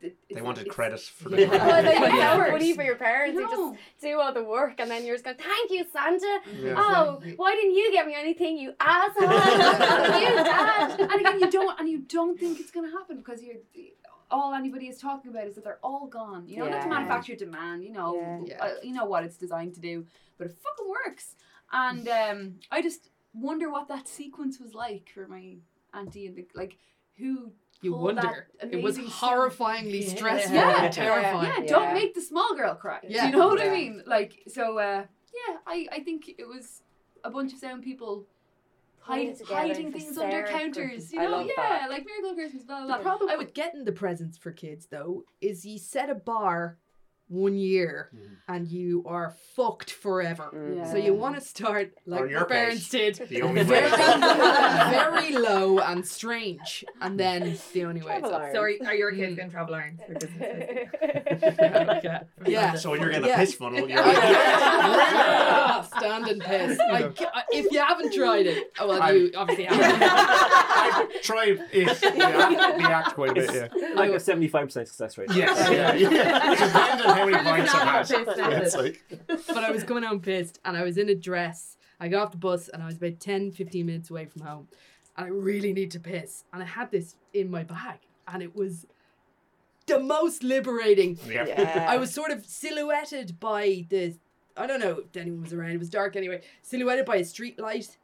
th- 0.00 0.14
They 0.34 0.40
wanted 0.40 0.68
credit 0.68 1.00
for 1.00 1.28
Yeah. 1.30 1.36
the 1.36 1.46
Well, 1.58 1.82
like, 1.84 2.00
it's 2.00 2.14
Yeah. 2.16 2.44
so 2.46 2.50
funny 2.50 2.72
for 2.74 2.82
your 2.82 2.96
parents 2.96 3.38
who 3.38 3.44
No. 3.44 3.72
just 3.74 3.82
do 4.00 4.18
all 4.18 4.32
the 4.32 4.42
work 4.42 4.80
and 4.80 4.90
then 4.90 5.04
you're 5.04 5.14
just 5.16 5.24
going, 5.24 5.36
thank 5.36 5.70
you, 5.70 5.84
Santa. 5.92 6.40
Yeah. 6.62 6.74
Oh, 6.78 7.20
why 7.36 7.54
didn't 7.56 7.74
you 7.74 7.92
get 7.92 8.06
me 8.06 8.14
anything, 8.16 8.56
you 8.58 8.72
asshole? 8.80 9.22
you 10.20 10.36
dad. 10.44 11.00
and 11.00 11.12
again, 11.20 11.40
you 11.40 11.50
don't, 11.50 11.78
and 11.80 11.88
you 11.88 11.98
don't 11.98 12.38
think 12.40 12.58
it's 12.60 12.70
gonna 12.70 12.90
happen 12.90 13.18
because 13.18 13.42
you're 13.42 13.56
all 14.30 14.54
anybody 14.54 14.88
is 14.88 14.98
talking 14.98 15.30
about 15.30 15.46
is 15.46 15.54
that 15.54 15.64
they're 15.64 15.78
all 15.82 16.06
gone. 16.06 16.46
You 16.48 16.58
know, 16.58 16.66
that's 16.66 16.84
Yeah. 16.84 16.90
manufactured 16.90 17.38
demand. 17.38 17.84
You 17.84 17.92
know, 17.92 18.14
Yeah. 18.16 18.40
Yeah. 18.46 18.64
uh, 18.64 18.74
you 18.82 18.92
know 18.92 19.04
what 19.06 19.24
it's 19.24 19.36
designed 19.36 19.74
to 19.74 19.80
do, 19.80 20.06
but 20.36 20.46
it 20.48 20.56
fucking 20.62 20.88
works. 20.88 21.36
And 21.72 22.08
um, 22.20 22.54
I 22.70 22.82
just 22.82 23.10
wonder 23.32 23.70
what 23.70 23.88
that 23.88 24.08
sequence 24.08 24.58
was 24.58 24.74
like 24.74 25.10
for 25.14 25.26
my 25.28 25.56
auntie 25.94 26.26
and 26.26 26.36
the 26.36 26.46
like, 26.54 26.78
who 27.16 27.52
You 27.80 27.92
pulled 27.92 28.16
that 28.16 28.24
wonder. 28.24 28.48
It 28.60 28.82
was 28.82 28.98
horrifyingly 28.98 30.02
Yeah. 30.02 30.14
stressful 30.16 30.54
Yeah. 30.54 30.84
and 30.84 30.92
terrifying. 30.92 31.62
Yeah, 31.64 31.68
don't 31.68 31.82
Yeah. 31.88 31.94
make 31.94 32.14
the 32.14 32.20
small 32.20 32.54
girl 32.54 32.74
cry. 32.74 33.00
Do 33.02 33.08
Yeah. 33.08 33.26
you 33.26 33.32
know 33.36 33.48
what 33.48 33.60
I 33.60 33.68
mean? 33.70 34.02
Like, 34.06 34.42
so 34.48 34.78
uh, 34.78 35.06
yeah, 35.32 35.56
I, 35.66 35.86
I 35.92 36.00
think 36.00 36.28
it 36.38 36.46
was 36.48 36.82
a 37.24 37.30
bunch 37.30 37.52
of 37.52 37.58
sound 37.58 37.82
people 37.82 38.14
Putting 38.18 38.28
hide, 39.08 39.40
hiding 39.46 39.90
for 39.92 39.98
things 39.98 40.18
under 40.18 40.42
counters. 40.46 40.74
Christmas. 40.74 41.12
You 41.12 41.20
I 41.20 41.24
know, 41.24 41.30
love 41.30 41.46
yeah, 41.46 41.78
that. 41.78 41.90
like 41.90 42.06
Miracle 42.06 42.30
on 42.30 42.36
Christmas, 42.36 42.62
blah 42.64 42.86
blah 42.86 42.96
The 42.98 43.02
problem 43.02 43.30
I 43.30 43.36
with 43.36 43.54
getting 43.54 43.84
the 43.84 43.92
presents 43.92 44.38
for 44.38 44.52
kids 44.52 44.86
though 44.90 45.24
is 45.40 45.64
you 45.64 45.78
set 45.78 46.10
a 46.10 46.14
bar 46.14 46.78
one 47.28 47.54
year 47.56 48.08
Mhm. 48.14 48.36
and 48.48 48.68
you 48.68 49.04
are 49.06 49.34
fucked 49.54 49.90
forever. 49.90 50.50
Mm. 50.54 50.76
Yeah. 50.76 50.90
So 50.90 50.96
you 50.96 51.12
want 51.14 51.34
to 51.34 51.40
start 51.42 51.92
like 52.06 52.20
Or 52.22 52.26
your 52.26 52.38
your 52.40 52.46
parents 52.46 52.88
did, 52.88 53.16
The 53.28 53.42
only 53.42 53.62
very, 53.64 53.90
way. 53.90 53.96
very 54.90 55.32
low 55.36 55.78
and 55.80 56.06
strange, 56.06 56.84
and 57.02 57.20
then 57.20 57.58
the 57.74 57.84
only 57.84 58.00
way. 58.00 58.18
Travel 58.18 58.28
It's 58.30 58.34
up. 58.34 58.40
irons. 58.40 58.54
So 58.54 58.60
are, 58.62 58.72
are 58.90 58.94
your 58.94 59.12
kids 59.12 59.32
Mm. 59.34 59.36
going 59.36 59.50
travel 59.50 59.74
irons 59.74 60.00
yeah. 61.58 62.22
yeah. 62.46 62.74
So 62.76 62.90
when 62.90 63.00
you're 63.00 63.10
getting 63.10 63.26
Yeah. 63.28 63.34
a 63.34 63.38
piss 63.38 63.54
funnel, 63.54 63.78
you're 63.80 63.88
Yeah. 63.98 65.82
Stand 65.82 66.28
and 66.28 66.40
piss. 66.40 66.78
I, 66.80 67.12
if 67.52 67.70
you 67.72 67.80
haven't 67.80 68.12
tried 68.14 68.46
it, 68.46 68.72
oh, 68.80 68.88
well, 68.88 69.02
I- 69.02 69.10
you 69.12 69.30
obviously 69.36 69.64
haven't. 69.64 70.02
I've 70.02 71.22
tried 71.22 71.60
it, 71.72 72.00
the 72.00 72.24
act, 72.24 72.78
the 72.78 72.84
act 72.90 73.14
quite 73.14 73.30
a 73.32 73.34
bit, 73.34 73.50
yeah. 73.54 73.68
Like 73.94 74.12
a 74.12 74.20
seventy-five 74.20 74.66
percent 74.66 74.88
success 74.88 75.18
rate. 75.18 75.30
Yes, 75.34 75.68
yeah, 75.70 75.92
yeah. 75.94 76.54
Depending 76.56 77.06
on 77.06 77.17
how 77.18 77.26
many 77.26 77.36
pints 77.38 77.74
I've 77.74 78.26
had. 78.26 78.36
Yeah, 78.38 78.58
it's 78.60 78.76
like, 78.76 79.02
but 79.26 79.58
I 79.58 79.70
was 79.70 79.84
coming 79.84 80.02
home 80.04 80.20
pissed 80.20 80.58
and 80.64 80.76
I 80.76 80.82
was 80.82 80.98
in 80.98 81.08
a 81.08 81.14
dress. 81.14 81.76
I 82.00 82.08
got 82.08 82.22
off 82.22 82.30
the 82.32 82.38
bus 82.38 82.68
and 82.68 82.82
I 82.82 82.86
was 82.86 82.96
about 82.96 83.20
10, 83.20 83.52
15 83.52 83.86
minutes 83.86 84.10
away 84.10 84.26
from 84.26 84.42
home. 84.42 84.68
And 85.16 85.26
I 85.26 85.30
really 85.30 85.72
need 85.72 85.90
to 85.92 86.00
piss. 86.00 86.44
And 86.52 86.62
I 86.62 86.66
had 86.66 86.90
this 86.90 87.16
in 87.34 87.50
my 87.50 87.64
bag. 87.64 87.98
And 88.26 88.42
it 88.42 88.54
was 88.54 88.86
the 89.86 89.98
most 89.98 90.42
liberating. 90.42 91.18
yeah. 91.26 91.46
Yeah. 91.46 91.86
I 91.88 91.96
was 91.96 92.12
sort 92.12 92.30
of 92.30 92.46
silhouetted 92.46 93.40
by 93.40 93.86
the, 93.88 94.14
I 94.56 94.66
don't 94.66 94.80
know 94.80 95.02
if 95.04 95.16
anyone 95.16 95.42
was 95.42 95.52
around, 95.52 95.70
it 95.70 95.78
was 95.78 95.90
dark 95.90 96.14
anyway, 96.14 96.42
silhouetted 96.62 97.06
by 97.06 97.16
a 97.16 97.24
street 97.24 97.58
light. 97.58 97.96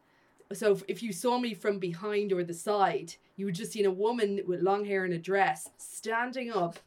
So 0.52 0.72
if, 0.72 0.82
if 0.88 1.02
you 1.02 1.12
saw 1.12 1.38
me 1.38 1.54
from 1.54 1.78
behind 1.78 2.32
or 2.32 2.42
the 2.42 2.54
side, 2.54 3.14
you 3.36 3.46
would 3.46 3.54
just 3.54 3.72
see 3.72 3.84
a 3.84 3.90
woman 3.90 4.40
with 4.46 4.60
long 4.62 4.84
hair 4.84 5.04
and 5.04 5.12
a 5.12 5.18
dress 5.18 5.68
standing 5.76 6.50
up, 6.52 6.78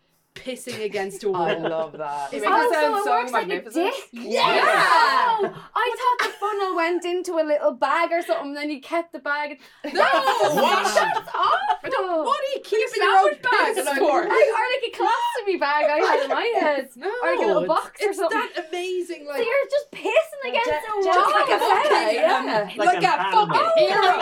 pissing 0.44 0.84
against 0.84 1.24
a 1.24 1.30
wall. 1.30 1.42
I 1.44 1.54
love 1.56 1.94
that. 1.98 2.34
It 2.34 2.44
Oh, 2.46 2.50
makes 2.50 2.66
it 2.66 2.74
so 2.74 2.82
sound 2.82 2.98
it 2.98 3.04
so 3.04 3.12
works 3.12 3.32
like 3.32 3.44
a 3.44 3.48
magnificent. 3.48 3.94
dick. 3.94 4.10
Yeah. 4.12 4.44
Oh, 4.44 5.70
I 5.76 5.96
thought 6.00 6.28
the 6.28 6.34
funnel 6.40 6.76
went 6.76 7.06
into 7.06 7.34
a 7.34 7.46
little 7.46 7.72
bag 7.74 8.12
or 8.12 8.22
something, 8.22 8.48
and 8.50 8.58
then 8.58 8.70
you 8.70 8.82
kept 8.82 9.12
the 9.14 9.20
bag. 9.20 9.60
No! 9.86 9.92
That's 9.94 11.30
awful. 11.34 11.68
I 11.84 12.22
what 12.24 12.40
are 12.40 12.52
you 12.56 12.62
keeping 12.64 12.88
sandwich 12.90 13.00
your 13.00 13.18
own 13.18 13.34
bag 13.42 13.76
piss 13.76 13.78
and 13.80 13.90
I- 13.90 13.98
for? 14.00 14.22
Or, 14.22 14.26
or 14.26 14.66
like 14.74 14.86
a 14.88 14.92
colostomy 14.98 15.60
bag 15.60 15.86
I 15.90 15.98
had 16.06 16.24
in 16.24 16.30
my 16.30 16.54
head. 16.60 16.90
No, 16.96 17.08
Or 17.08 17.30
like 17.32 17.40
a 17.40 17.48
little 17.48 17.64
it's- 17.64 17.68
box 17.68 18.02
or 18.04 18.10
it's 18.10 18.18
something. 18.18 18.38
that 18.38 18.68
amazing, 18.70 19.26
So 19.26 19.32
like 19.32 19.46
you're 19.46 19.70
just 19.72 19.92
pissing 19.92 20.50
against 20.50 20.70
Je- 20.70 20.76
a 20.76 21.04
just 21.04 21.18
wall. 21.18 21.32
like 21.32 21.48
a 21.48 21.52
yeah, 21.52 21.84
fucking, 21.84 22.16
yeah. 22.16 22.38
um, 22.38 22.78
Like 22.78 22.88
like, 22.88 23.04
a 23.04 23.32
fucking 23.32 23.72
hero. 23.78 24.14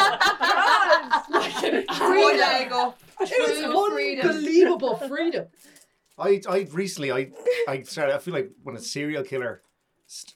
Like 1.30 1.64
an 1.64 1.96
Freedom. 1.96 2.40
leg 2.40 2.72
up. 2.72 3.00
It 3.22 3.28
True 3.30 3.74
was 3.74 3.92
freedom. 3.94 4.30
unbelievable 4.30 4.96
freedom. 5.08 5.46
I, 6.18 6.42
I 6.48 6.68
recently, 6.72 7.12
I, 7.12 7.32
I 7.68 7.82
started. 7.84 8.16
I 8.16 8.20
feel 8.20 8.34
like 8.34 8.52
when 8.64 8.76
a 8.76 8.80
serial 8.80 9.24
killer, 9.24 9.62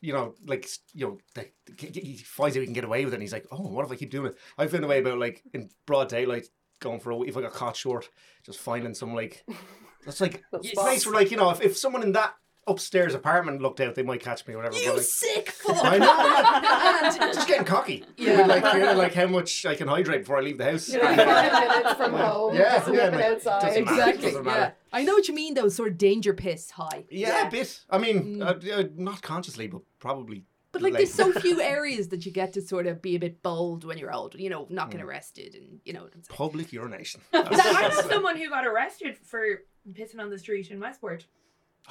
you 0.01 0.13
know, 0.13 0.35
like 0.45 0.67
you 0.93 1.05
know, 1.05 1.17
like, 1.37 1.53
he 1.77 2.17
finds 2.17 2.57
out 2.57 2.61
he 2.61 2.65
can 2.65 2.73
get 2.73 2.83
away 2.83 3.05
with 3.05 3.13
it, 3.13 3.17
and 3.17 3.23
he's 3.23 3.33
like, 3.33 3.47
oh, 3.51 3.61
what 3.61 3.85
if 3.85 3.91
I 3.91 3.95
keep 3.95 4.11
doing 4.11 4.31
it? 4.31 4.37
I 4.57 4.67
found 4.67 4.83
a 4.83 4.87
way 4.87 4.99
about 4.99 5.19
like 5.19 5.43
in 5.53 5.69
broad 5.85 6.09
daylight, 6.09 6.47
going 6.79 6.99
for 6.99 7.11
a. 7.11 7.21
If 7.21 7.37
I 7.37 7.41
got 7.41 7.53
caught 7.53 7.77
short, 7.77 8.09
just 8.45 8.59
finding 8.59 8.93
some 8.93 9.13
like, 9.13 9.45
that's 10.05 10.21
like 10.21 10.43
place 10.73 11.05
where 11.05 11.15
like 11.15 11.31
you 11.31 11.37
know, 11.37 11.49
if, 11.51 11.61
if 11.61 11.77
someone 11.77 12.03
in 12.03 12.11
that 12.13 12.33
upstairs 12.69 13.13
apartment 13.13 13.61
looked 13.61 13.81
out, 13.81 13.95
they 13.95 14.03
might 14.03 14.21
catch 14.21 14.45
me 14.47 14.53
or 14.53 14.57
whatever. 14.57 14.77
You 14.77 14.87
but, 14.89 14.97
like, 14.97 15.05
sick 15.05 15.49
fuck. 15.51 15.77
I 15.83 15.97
know, 15.97 16.05
yeah. 16.05 17.21
and 17.25 17.33
just 17.33 17.47
getting 17.47 17.65
cocky. 17.65 18.05
Yeah. 18.17 18.39
Yeah, 18.39 18.45
like 18.45 18.65
feeling 18.71 18.97
like 18.97 19.13
how 19.13 19.27
much 19.27 19.65
I 19.65 19.75
can 19.75 19.87
hydrate 19.87 20.21
before 20.21 20.37
I 20.37 20.41
leave 20.41 20.57
the 20.57 20.65
house. 20.71 20.89
You're 20.89 21.03
like 21.03 21.17
five 21.17 21.51
minutes 21.77 21.93
from 21.95 22.13
home. 22.13 22.55
Yeah, 22.55 22.77
just 22.77 22.87
yeah, 22.87 22.93
nipping 22.93 23.19
like, 23.19 23.25
outside. 23.25 23.61
doesn't 23.61 23.85
matter. 23.85 23.99
Exactly. 24.09 24.31
Doesn't 24.31 24.45
Yeah. 24.45 24.71
I 24.93 25.03
know 25.03 25.13
what 25.13 25.27
you 25.27 25.33
mean. 25.33 25.53
though. 25.53 25.69
sort 25.69 25.89
of 25.91 25.97
danger 25.97 26.33
piss 26.33 26.71
high. 26.71 27.05
Yeah, 27.09 27.29
Yeah. 27.29 27.47
a 27.47 27.51
bit. 27.51 27.79
I 27.89 27.97
mean, 27.97 28.37
Mm. 28.39 28.41
uh, 28.71 28.75
uh, 28.75 28.83
not 28.95 29.21
consciously, 29.21 29.67
but 29.67 29.81
probably 29.99 30.45
But 30.71 30.83
like, 30.83 30.93
Like- 30.93 30.99
there's 30.99 31.13
so 31.15 31.31
few 31.31 31.59
areas 31.77 32.09
that 32.09 32.25
you 32.27 32.31
get 32.31 32.53
to 32.53 32.61
sort 32.61 32.85
of 32.85 33.01
be 33.01 33.15
a 33.15 33.19
bit 33.19 33.41
bold 33.41 33.83
when 33.85 33.97
you're 33.97 34.13
old. 34.13 34.35
You 34.35 34.51
know, 34.51 34.67
not 34.69 34.91
get 34.91 35.01
arrested, 35.01 35.55
and 35.55 35.79
you 35.83 35.93
know 35.93 36.03
what 36.03 36.13
I'm 36.13 36.21
saying. 36.21 36.37
Public 36.37 36.71
urination. 36.71 37.21
I 37.33 37.41
That's- 37.41 38.03
know 38.03 38.09
someone 38.09 38.37
who 38.37 38.49
got 38.49 38.67
arrested 38.67 39.17
for 39.17 39.63
pissing 39.91 40.19
on 40.19 40.29
the 40.29 40.37
street 40.37 40.69
in 40.69 40.79
Westport. 40.79 41.25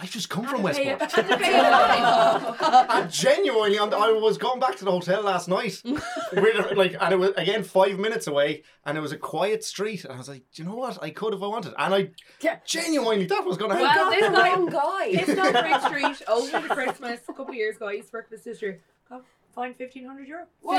I've 0.00 0.10
just 0.12 0.28
come 0.30 0.46
from 0.46 0.62
to 0.62 0.72
pay 0.72 0.90
a- 0.92 0.96
Westport. 0.96 1.12
had 1.12 1.28
to 1.28 1.36
pay 1.38 1.58
a 1.58 1.62
fine. 1.62 2.86
I'm 2.88 3.10
genuinely, 3.10 3.78
on 3.78 3.90
the, 3.90 3.96
I 3.96 4.12
was 4.12 4.38
going 4.38 4.60
back 4.60 4.76
to 4.76 4.84
the 4.84 4.92
hotel 4.92 5.22
last 5.22 5.48
night, 5.48 5.82
We're, 6.32 6.72
like, 6.76 6.94
and 7.00 7.12
it 7.12 7.18
was 7.18 7.30
again 7.36 7.64
five 7.64 7.98
minutes 7.98 8.28
away, 8.28 8.62
and 8.86 8.96
it 8.96 9.00
was 9.00 9.10
a 9.10 9.16
quiet 9.18 9.64
street, 9.64 10.04
and 10.04 10.12
I 10.12 10.16
was 10.16 10.28
like, 10.28 10.44
do 10.54 10.62
you 10.62 10.68
know 10.68 10.76
what? 10.76 11.02
I 11.02 11.10
could 11.10 11.34
if 11.34 11.42
I 11.42 11.46
wanted, 11.48 11.74
and 11.76 11.94
I 11.94 12.10
Yeah. 12.40 12.58
genuinely 12.64 13.26
that 13.26 13.44
was 13.44 13.56
going 13.56 13.72
to 13.72 13.76
happen. 13.76 13.96
Well, 13.96 14.12
happen. 14.12 14.20
this 14.20 14.30
the 14.30 14.36
guy 14.36 15.34
wrong 15.34 15.50
guy. 15.50 15.60
Bridge 15.62 16.16
Street 16.16 16.28
over 16.28 16.60
the 16.68 16.74
Christmas 16.74 17.20
a 17.28 17.32
couple 17.32 17.48
of 17.50 17.54
years 17.56 17.74
ago. 17.76 17.88
I 17.88 17.92
used 17.94 18.10
to 18.10 18.16
work 18.18 18.28
for 18.28 18.36
the 18.36 18.42
sister. 18.42 18.80
Got 19.10 19.24
fined 19.54 19.74
fifteen 19.76 20.04
hundred 20.06 20.28
euro. 20.28 20.44
Whoa. 20.62 20.76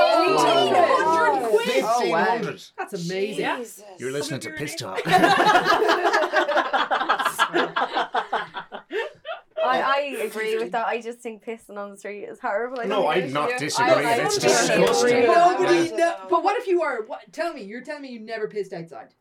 Fifteen 1.57 1.83
Oh, 1.85 2.09
wow. 2.09 2.23
hundred. 2.23 2.63
That's 2.77 2.93
amazing. 2.93 3.45
Jesus. 3.57 3.83
You're 3.97 4.11
listening 4.11 4.39
to 4.41 4.49
Public 4.49 4.69
Piss. 4.69 4.75
Talk. 4.75 5.01
I, 9.65 9.81
I 9.81 9.99
agree 10.23 10.57
with 10.57 10.71
that. 10.71 10.87
I 10.87 11.01
just 11.01 11.19
think 11.19 11.43
pissing 11.43 11.77
on 11.77 11.91
the 11.91 11.97
street 11.97 12.23
is 12.23 12.39
horrible. 12.39 12.79
I 12.81 12.85
No, 12.85 13.03
don't 13.03 13.13
think 13.13 13.25
I'm 13.25 13.29
I 13.29 13.33
not 13.41 13.49
should. 13.51 13.59
disagreeing. 13.59 14.05
I- 14.05 14.11
I 14.11 14.15
It's 14.15 14.37
don't 14.37 14.49
think 14.51 14.71
I 14.71 14.77
disgusting. 14.85 15.17
agree. 15.17 15.27
Nobody. 15.27 15.89
Yeah. 15.89 15.95
No, 15.97 16.15
but 16.29 16.43
what 16.43 16.57
if 16.61 16.67
you 16.67 16.81
are? 16.81 17.03
What? 17.05 17.21
Tell 17.31 17.53
me. 17.53 17.63
You're 17.63 17.81
telling 17.81 18.01
me 18.03 18.09
you 18.09 18.19
never 18.19 18.47
pissed 18.47 18.73
outside. 18.73 19.13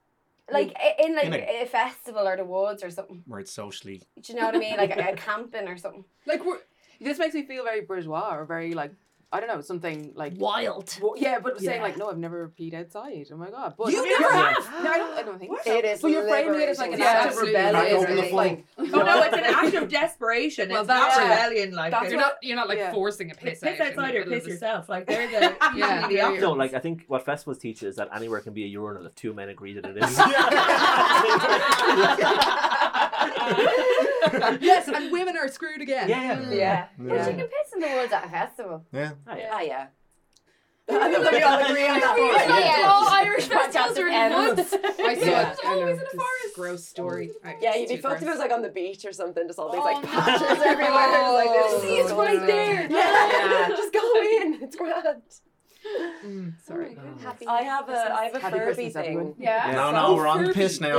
Like 0.50 0.74
in 0.98 1.14
like 1.14 1.26
In 1.26 1.34
a, 1.34 1.66
festival 1.66 2.26
or 2.26 2.36
the 2.36 2.44
woods 2.44 2.82
or 2.82 2.90
something. 2.90 3.22
Where 3.26 3.40
it's 3.40 3.52
socially. 3.52 4.02
Do 4.20 4.32
you 4.32 4.38
know 4.38 4.46
what 4.46 4.54
I 4.54 4.58
mean? 4.58 4.76
Like 4.78 4.96
a, 4.96 5.12
a 5.12 5.16
camping 5.16 5.68
or 5.68 5.76
something. 5.76 6.04
Like 6.26 6.44
we're 6.44 6.58
This 7.00 7.18
makes 7.18 7.34
me 7.34 7.44
feel 7.44 7.64
very 7.64 7.82
bourgeois 7.82 8.34
or 8.34 8.46
very 8.46 8.72
like 8.72 8.92
I 9.30 9.40
don't 9.40 9.48
know 9.54 9.60
something 9.60 10.12
like 10.14 10.32
wild. 10.38 10.96
Well, 11.02 11.12
yeah, 11.18 11.38
but 11.38 11.60
saying 11.60 11.80
Yeah. 11.80 11.82
like, 11.82 11.98
no, 11.98 12.08
I've 12.08 12.16
never 12.16 12.50
peed 12.58 12.72
outside. 12.72 13.26
Oh 13.30 13.36
my 13.36 13.50
god! 13.50 13.74
But 13.76 13.92
You 13.92 14.02
never 14.02 14.22
Yeah. 14.34 14.54
have? 14.54 14.82
No, 14.82 14.90
I 14.90 14.96
don't. 14.98 15.18
I 15.18 15.22
don't 15.22 15.38
think 15.38 15.52
so. 15.62 15.70
It 15.76 15.84
is. 15.84 16.00
But 16.00 16.08
you're 16.12 16.26
framing 16.26 16.58
it 16.58 16.68
as 16.70 16.78
like 16.78 16.92
an 16.92 16.98
liberating. 17.00 17.28
act 17.28 17.36
of 17.36 17.42
Yeah, 17.50 17.66
rebellion. 17.66 17.72
Back 17.74 17.92
open 17.92 18.16
the 18.16 18.22
It's 18.24 18.32
like, 18.32 18.64
Oh 18.78 18.84
no, 18.84 19.22
it's 19.22 19.36
an 19.36 19.44
act 19.44 19.74
of 19.74 19.88
desperation. 19.90 20.70
Well, 20.70 20.80
it's 20.80 20.88
not 20.88 21.10
that's- 21.10 21.28
rebellion. 21.28 21.74
Like 21.74 21.90
that's 21.90 22.10
You're 22.10 22.18
not 22.20 22.26
not. 22.26 22.32
You're 22.42 22.56
not 22.56 22.68
like 22.70 22.78
Yeah. 22.78 22.92
forcing 22.94 23.30
a 23.30 23.34
piss, 23.34 23.60
piss, 23.60 23.78
out 23.78 23.88
outside 23.88 24.14
or 24.14 24.18
middle 24.20 24.32
piss 24.34 24.46
yourself. 24.46 24.88
Like 24.88 25.06
they're 25.06 25.26
the 25.28 25.40
Yeah, 25.74 25.74
usually 25.74 26.08
the 26.08 26.14
yeah, 26.14 26.24
opposite. 26.26 26.40
No, 26.40 26.52
like 26.52 26.72
I 26.72 26.78
think 26.78 27.04
what 27.08 27.26
festivals 27.26 27.58
teach 27.58 27.82
is 27.82 27.96
that 27.96 28.08
anywhere 28.16 28.40
can 28.40 28.54
be 28.54 28.64
a 28.64 28.68
urinal 28.68 29.04
if 29.04 29.14
two 29.14 29.34
men 29.34 29.50
agree 29.50 29.74
that 29.74 29.84
it 29.84 29.98
is. 29.98 30.18
yes, 34.60 34.88
and 34.88 35.10
women 35.12 35.36
are 35.36 35.48
screwed 35.48 35.80
again. 35.80 36.08
Yeah, 36.08 36.40
yeah. 36.50 36.50
Yeah. 36.50 36.86
But 36.98 37.18
you 37.18 37.24
can 37.24 37.38
piss 37.80 37.88
in 37.90 37.94
the 37.96 38.00
woods 38.02 38.12
at 38.12 38.24
a 38.24 38.28
festival. 38.28 38.84
Yeah. 38.92 39.12
Ah, 39.26 39.36
yeah. 39.36 39.48
Ah, 39.52 39.60
yeah. 39.60 39.86
I 40.90 41.12
think 41.12 41.30
we 41.32 41.42
all 41.42 41.58
agree 41.58 41.86
on 41.86 42.00
that 42.00 42.16
Yeah, 42.16 42.50
one. 42.50 42.62
yeah. 42.64 42.90
All 42.90 43.08
Irish 43.08 43.46
Podcast 43.48 43.72
festivals 43.72 43.98
are 43.98 44.08
in 44.08 44.32
the 44.32 44.38
woods. 44.38 44.74
I 44.98 45.14
saw 45.16 45.24
Yeah. 45.26 45.50
it. 45.52 45.58
Always 45.62 45.64
I 45.66 45.74
know, 45.74 45.80
in 45.88 45.96
the 45.98 46.02
this 46.04 46.12
forest. 46.14 46.54
Gross 46.54 46.84
story. 46.86 47.30
Right, 47.44 47.56
Yeah, 47.60 47.74
you'd 47.76 47.88
be 47.90 47.96
too 47.96 48.00
fucked 48.02 48.22
if 48.22 48.28
it 48.28 48.30
was 48.30 48.38
like 48.38 48.52
on 48.52 48.62
the 48.62 48.70
beach 48.70 49.04
or 49.04 49.12
something, 49.12 49.46
just 49.46 49.58
all 49.58 49.70
these 49.70 49.82
Oh, 49.82 49.84
like 49.84 50.02
no. 50.02 50.08
patches 50.08 50.48
everywhere. 50.64 50.88
Like, 50.88 51.48
Oh, 51.50 51.80
this 51.82 52.06
is 52.06 52.12
right 52.12 52.40
no. 52.40 52.46
there. 52.46 52.90
Yeah, 52.90 53.68
just 53.76 53.92
go 53.92 54.00
in. 54.22 54.62
It's 54.62 54.76
grand. 54.76 55.22
Mm, 56.24 56.54
sorry. 56.64 56.96
Happy 57.22 57.46
I 57.46 57.62
have 57.62 57.88
a 57.88 58.12
I 58.12 58.24
have 58.24 58.34
a 58.34 58.40
Happy 58.40 58.58
Furby 58.58 58.64
Christmas, 58.64 58.92
thing. 58.94 59.04
everyone. 59.04 59.34
Yeah. 59.38 59.70
No, 59.72 59.90
so 59.90 59.92
no, 59.92 60.14
we're 60.14 60.26
on 60.26 60.44
the 60.44 60.52
piss 60.52 60.80
now. 60.80 60.98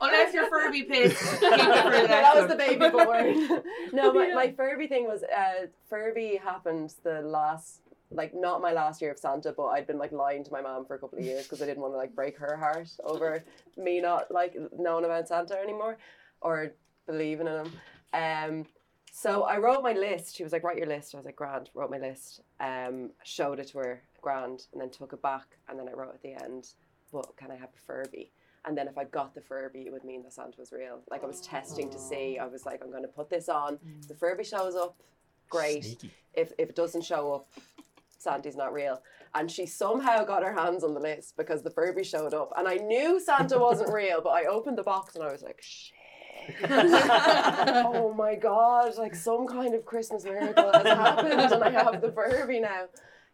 Unless 0.00 0.34
you're 0.34 0.48
Furby 0.48 0.84
pissed, 0.84 1.20
keep 1.40 1.42
it 1.42 1.82
for 1.82 1.90
the 1.90 1.98
No, 2.02 2.06
that 2.06 2.34
was 2.34 2.48
the 2.48 2.56
baby 2.56 2.88
born. 2.88 3.62
no, 3.92 4.12
my, 4.12 4.32
my 4.34 4.52
Furby 4.52 4.86
thing 4.86 5.04
was 5.04 5.22
uh, 5.22 5.66
Furby 5.88 6.40
happened 6.42 6.94
the 7.02 7.20
last 7.20 7.80
like 8.10 8.34
not 8.34 8.60
my 8.62 8.72
last 8.72 9.02
year 9.02 9.10
of 9.10 9.18
Santa, 9.18 9.52
but 9.52 9.66
I'd 9.66 9.86
been 9.86 9.98
like 9.98 10.12
lying 10.12 10.44
to 10.44 10.52
my 10.52 10.60
mom 10.60 10.86
for 10.86 10.94
a 10.94 10.98
couple 10.98 11.18
of 11.18 11.24
years 11.24 11.44
because 11.44 11.60
I 11.62 11.66
didn't 11.66 11.82
want 11.82 11.94
to 11.94 11.98
like 11.98 12.14
break 12.14 12.38
her 12.38 12.56
heart 12.56 12.88
over 13.02 13.44
me 13.76 14.00
not 14.00 14.30
like 14.30 14.56
knowing 14.78 15.04
about 15.04 15.28
Santa 15.28 15.58
anymore 15.58 15.98
or 16.40 16.72
believing 17.06 17.46
in 17.48 17.64
him. 17.66 17.72
Um, 18.12 18.66
so 19.16 19.44
I 19.44 19.58
wrote 19.58 19.84
my 19.84 19.92
list. 19.92 20.34
She 20.34 20.42
was 20.42 20.52
like, 20.52 20.64
"Write 20.64 20.76
your 20.76 20.88
list." 20.88 21.14
I 21.14 21.18
was 21.18 21.24
like, 21.24 21.36
"Grand." 21.36 21.70
Wrote 21.72 21.88
my 21.88 21.98
list. 21.98 22.40
Um, 22.58 23.12
showed 23.22 23.60
it 23.60 23.68
to 23.68 23.78
her, 23.78 24.02
grand, 24.20 24.66
and 24.72 24.80
then 24.80 24.90
took 24.90 25.12
it 25.12 25.22
back. 25.22 25.56
And 25.68 25.78
then 25.78 25.88
I 25.88 25.92
wrote 25.92 26.14
at 26.14 26.22
the 26.22 26.34
end, 26.34 26.70
"But 27.12 27.36
can 27.36 27.52
I 27.52 27.54
have 27.54 27.68
a 27.68 27.78
Furby?" 27.86 28.32
And 28.64 28.76
then 28.76 28.88
if 28.88 28.98
I 28.98 29.04
got 29.04 29.32
the 29.32 29.40
Furby, 29.40 29.86
it 29.86 29.92
would 29.92 30.02
mean 30.02 30.24
that 30.24 30.32
Santa 30.32 30.58
was 30.58 30.72
real. 30.72 31.00
Like 31.12 31.22
I 31.22 31.26
was 31.26 31.40
testing 31.42 31.90
to 31.90 31.98
see. 31.98 32.38
I 32.40 32.46
was 32.46 32.66
like, 32.66 32.82
"I'm 32.82 32.90
going 32.90 33.02
to 33.04 33.08
put 33.08 33.30
this 33.30 33.48
on." 33.48 33.78
If 34.00 34.08
the 34.08 34.16
Furby 34.16 34.42
shows 34.42 34.74
up, 34.74 34.96
great. 35.48 35.84
Sneaky. 35.84 36.10
If 36.32 36.52
if 36.58 36.70
it 36.70 36.74
doesn't 36.74 37.02
show 37.02 37.34
up, 37.34 37.52
Santa's 38.18 38.56
not 38.56 38.72
real. 38.72 39.00
And 39.36 39.48
she 39.48 39.66
somehow 39.66 40.24
got 40.24 40.42
her 40.42 40.52
hands 40.52 40.82
on 40.82 40.92
the 40.92 41.00
list 41.00 41.36
because 41.36 41.62
the 41.62 41.70
Furby 41.70 42.02
showed 42.02 42.34
up. 42.34 42.52
And 42.56 42.66
I 42.66 42.76
knew 42.76 43.20
Santa 43.20 43.58
wasn't 43.58 43.92
real, 43.92 44.20
but 44.20 44.30
I 44.30 44.44
opened 44.46 44.78
the 44.78 44.82
box 44.82 45.14
and 45.14 45.22
I 45.22 45.30
was 45.30 45.42
like, 45.42 45.60
shit. 45.60 45.93
oh 46.64 48.12
my 48.16 48.34
god, 48.34 48.96
like 48.98 49.14
some 49.14 49.46
kind 49.46 49.74
of 49.74 49.84
Christmas 49.84 50.24
miracle 50.24 50.70
has 50.72 50.82
happened 50.86 51.32
and 51.52 51.64
I 51.64 51.70
have 51.70 52.00
the 52.00 52.12
Furby 52.12 52.60
now. 52.60 52.84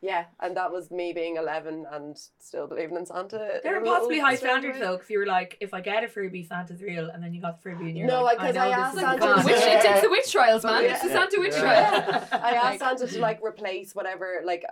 Yeah, 0.03 0.25
and 0.41 0.57
that 0.57 0.73
was 0.73 0.91
me 0.91 1.13
being 1.13 1.37
11 1.37 1.85
and 1.93 2.17
still 2.39 2.67
believing 2.67 2.97
in 2.97 3.05
Santa. 3.05 3.61
There 3.63 3.73
were 3.73 3.77
in 3.77 3.83
a 3.83 3.85
little 3.85 3.97
possibly 3.99 4.19
high 4.19 4.35
strange 4.35 4.53
standards 4.63 4.79
way. 4.81 4.87
though, 4.87 4.97
because 4.97 5.11
you 5.11 5.19
were 5.19 5.27
like, 5.27 5.59
if 5.61 5.75
I 5.75 5.83
get 5.83 6.03
a 6.03 6.09
Furby, 6.09 6.43
Santa's 6.43 6.81
real, 6.81 7.11
and 7.11 7.23
then 7.23 7.35
you 7.35 7.43
got 7.43 7.57
the 7.63 7.63
Furby 7.71 7.91
and 7.91 7.99
you're 7.99 8.07
No, 8.07 8.23
like, 8.23 8.39
like, 8.39 8.55
'cause 8.55 8.57
I 8.57 8.65
know 8.71 8.73
I 8.73 8.77
this 8.77 8.79
asked 8.79 8.95
is 8.95 9.01
Santa 9.03 9.19
gone. 9.19 9.39
to- 9.41 9.45
Witch, 9.45 9.57
it 9.63 9.83
takes 9.83 10.01
the 10.01 10.09
witch 10.09 10.33
trials, 10.33 10.65
man. 10.65 10.85
Yeah. 10.85 10.93
It's 10.95 11.03
the 11.03 11.09
Santa 11.11 11.37
witch 11.39 11.53
Yeah. 11.55 11.61
trial. 11.61 12.29
I 12.43 12.51
asked 12.55 12.79
Santa 12.79 13.07
to 13.09 13.21
like 13.21 13.43
replace 13.45 13.95
whatever 13.95 14.41
like 14.43 14.65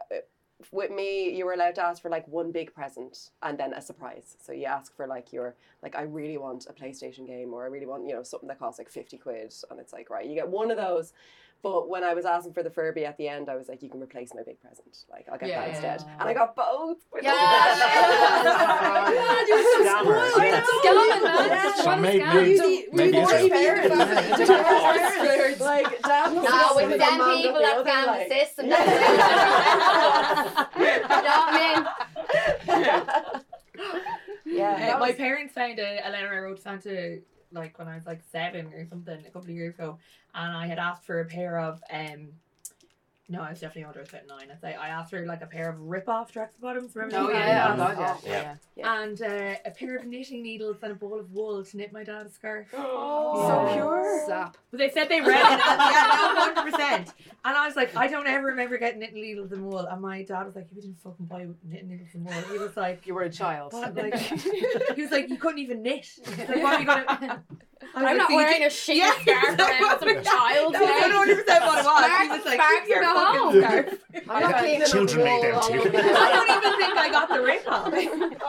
with 0.72 0.90
me 0.90 1.30
you 1.30 1.46
were 1.46 1.52
allowed 1.52 1.76
to 1.76 1.84
ask 1.84 2.02
for 2.02 2.10
like 2.10 2.26
one 2.26 2.50
big 2.50 2.74
present 2.74 3.30
and 3.42 3.58
then 3.58 3.72
a 3.74 3.80
surprise. 3.80 4.36
So 4.40 4.52
you 4.52 4.64
ask 4.64 4.94
for 4.96 5.06
like 5.06 5.32
your 5.32 5.54
like 5.82 5.94
I 5.94 6.02
really 6.02 6.38
want 6.38 6.66
a 6.68 6.72
PlayStation 6.72 7.26
game 7.26 7.52
or 7.54 7.64
I 7.64 7.68
really 7.68 7.86
want, 7.86 8.06
you 8.06 8.14
know, 8.14 8.22
something 8.22 8.48
that 8.48 8.58
costs 8.58 8.78
like 8.78 8.90
50 8.90 9.18
quid 9.18 9.54
and 9.70 9.78
it's 9.78 9.92
like 9.92 10.10
right, 10.10 10.26
you 10.26 10.34
get 10.34 10.48
one 10.48 10.70
of 10.70 10.76
those. 10.76 11.12
But 11.60 11.88
when 11.88 12.04
I 12.04 12.14
was 12.14 12.24
asking 12.24 12.52
for 12.52 12.62
the 12.62 12.70
Furby 12.70 13.04
at 13.04 13.16
the 13.16 13.26
end, 13.26 13.48
I 13.50 13.56
was 13.56 13.68
like, 13.68 13.82
you 13.82 13.90
can 13.90 14.00
replace 14.00 14.32
my 14.32 14.44
big 14.44 14.60
present. 14.60 14.96
Like, 15.10 15.26
I'll 15.30 15.38
get 15.38 15.48
Yeah. 15.48 15.58
that 15.60 15.70
instead. 15.70 16.04
And 16.20 16.28
I 16.28 16.32
got 16.32 16.54
both. 16.54 16.98
Yeah. 17.20 17.32
God, 17.32 19.44
you're 19.48 19.62
so 19.64 19.82
Scammer. 19.82 20.30
spoiled. 20.30 20.54
It's 20.54 20.70
scamming, 20.70 21.22
man. 21.24 21.48
Yeah. 21.48 21.68
It's 21.68 21.78
So 21.82 21.86
one 21.86 22.00
maybe- 22.00 22.20
scam. 22.22 22.34
maybe- 22.34 22.86
maybe 22.92 23.10
Divorce 23.12 23.32
it's 23.32 23.44
a- 23.44 23.48
parents. 23.48 23.88
Divorce 24.38 25.16
parents. 25.18 25.60
Like, 25.60 26.00
dad 26.02 26.32
was 26.32 26.44
No, 26.44 26.50
one 26.74 26.76
with 26.76 26.92
and 26.92 27.00
them 27.00 27.18
mum 27.18 27.18
got 27.18 27.36
people 27.42 27.52
the 27.54 27.60
that 27.60 27.76
other, 27.78 27.90
scam 27.90 28.06
like- 28.06 28.28
the 28.28 28.34
system. 28.34 28.68
That's 28.68 28.88
it. 30.76 31.02
you 31.02 31.08
know 31.08 31.08
what 31.08 31.50
I 31.50 31.52
mean? 31.58 31.78
Yeah, 34.46 34.74
Uh, 34.74 34.78
that 34.78 34.98
my 35.00 35.08
was- 35.08 35.16
parents 35.16 35.52
found 35.54 35.78
a, 35.80 36.06
a 36.06 36.08
letter 36.10 36.32
I 36.32 36.38
wrote 36.38 36.56
to 36.58 36.62
Santa 36.62 37.18
like 37.52 37.78
when 37.78 37.88
I 37.88 37.94
was 37.94 38.06
like 38.06 38.20
seven 38.30 38.66
or 38.74 38.86
something 38.88 39.18
a 39.20 39.30
couple 39.30 39.42
of 39.42 39.50
years 39.50 39.74
ago, 39.74 39.98
and 40.34 40.56
I 40.56 40.66
had 40.66 40.78
asked 40.78 41.04
for 41.04 41.20
a 41.20 41.24
pair 41.24 41.58
of 41.58 41.82
um. 41.92 42.28
No, 43.30 43.42
I 43.42 43.50
was 43.50 43.60
definitely 43.60 43.84
older. 43.84 43.98
I 43.98 44.02
was 44.04 44.08
about 44.08 44.26
nine. 44.26 44.48
I'd 44.50 44.58
say 44.62 44.74
I 44.74 44.88
asked 44.88 45.10
for 45.10 45.26
like 45.26 45.42
a 45.42 45.46
pair 45.46 45.68
of 45.68 45.78
rip-off 45.78 46.32
tracksuit 46.32 46.62
bottoms. 46.62 46.96
Remember? 46.96 47.18
Oh 47.18 47.26
those? 47.26 47.34
yeah, 47.36 47.46
Yeah. 47.46 47.72
oh 47.74 47.76
god, 47.94 48.18
yeah, 48.24 48.30
Yeah. 48.32 48.54
yeah. 48.74 49.02
And 49.02 49.20
uh, 49.20 49.54
a 49.66 49.70
pair 49.70 49.96
of 49.98 50.06
knitting 50.06 50.42
needles 50.42 50.78
and 50.82 50.92
a 50.92 50.94
ball 50.94 51.20
of 51.20 51.30
wool 51.30 51.62
to 51.62 51.76
knit 51.76 51.92
my 51.92 52.04
dad's 52.04 52.32
scarf. 52.32 52.68
Oh, 52.74 53.66
So 53.68 53.74
pure. 53.74 54.22
Sap. 54.26 54.56
But 54.70 54.78
they 54.78 54.88
said 54.88 55.10
they 55.10 55.20
read 55.20 55.28
it. 55.28 55.60
Yeah, 55.66 56.08
no, 56.14 56.40
hundred 56.40 56.70
percent. 56.72 57.12
And 57.44 57.56
I 57.56 57.66
was 57.66 57.76
like, 57.76 57.96
I 57.96 58.08
don't 58.08 58.26
ever 58.26 58.48
remember 58.48 58.76
getting 58.78 58.98
knitting 58.98 59.22
needles 59.22 59.52
and 59.52 59.64
wool. 59.64 59.78
And 59.86 60.02
my 60.02 60.22
dad 60.22 60.44
was 60.44 60.56
like, 60.56 60.66
you 60.74 60.82
didn't 60.82 60.98
fucking 60.98 61.26
buy 61.26 61.46
knitting 61.64 61.88
needles 61.88 62.08
and 62.14 62.24
wool. 62.24 62.34
He 62.50 62.58
was 62.58 62.76
like, 62.76 63.06
You 63.06 63.14
were 63.14 63.22
a 63.22 63.30
child. 63.30 63.72
Like, 63.72 64.14
he 64.16 65.02
was 65.02 65.10
like, 65.12 65.28
you 65.30 65.36
couldn't 65.36 65.60
even 65.60 65.82
knit. 65.82 66.06
Like, 66.26 66.48
what 66.48 66.74
are 66.74 66.80
you 66.80 66.86
gonna? 66.86 67.04
I 67.08 67.34
was 67.86 67.94
I'm 67.94 68.02
like, 68.04 68.16
not 68.16 68.30
wearing 68.30 68.64
a 68.64 68.70
shit 68.70 68.96
Yeah, 68.96 69.12
scarf 69.20 69.58
around 69.58 69.98
some 70.00 70.08
child. 70.24 70.24
That 70.24 70.64
was 70.66 70.72
now. 70.72 71.00
one 71.00 71.10
hundred 71.12 71.46
percent 71.46 71.64
what 71.64 71.78
it 71.78 71.84
was. 71.84 72.22
He 72.22 72.28
was 72.28 72.44
like, 72.44 72.60
Spark 72.60 72.80
keep 72.80 72.88
your 72.88 73.02
fucking 73.04 73.40
home. 73.40 73.62
scarf. 73.62 73.98
I'm 74.28 74.42
not 74.42 74.58
cleaning 74.58 74.82
up 74.82 74.88
Children 74.88 75.24
made 75.24 75.42
them 75.44 75.62
too. 75.62 75.98
I 75.98 76.30
don't 76.32 76.64
even 76.64 76.80
think 76.80 76.98
I 76.98 77.08
got 77.10 77.28
the 77.28 77.40
rip 77.40 77.70
off. 77.70 77.92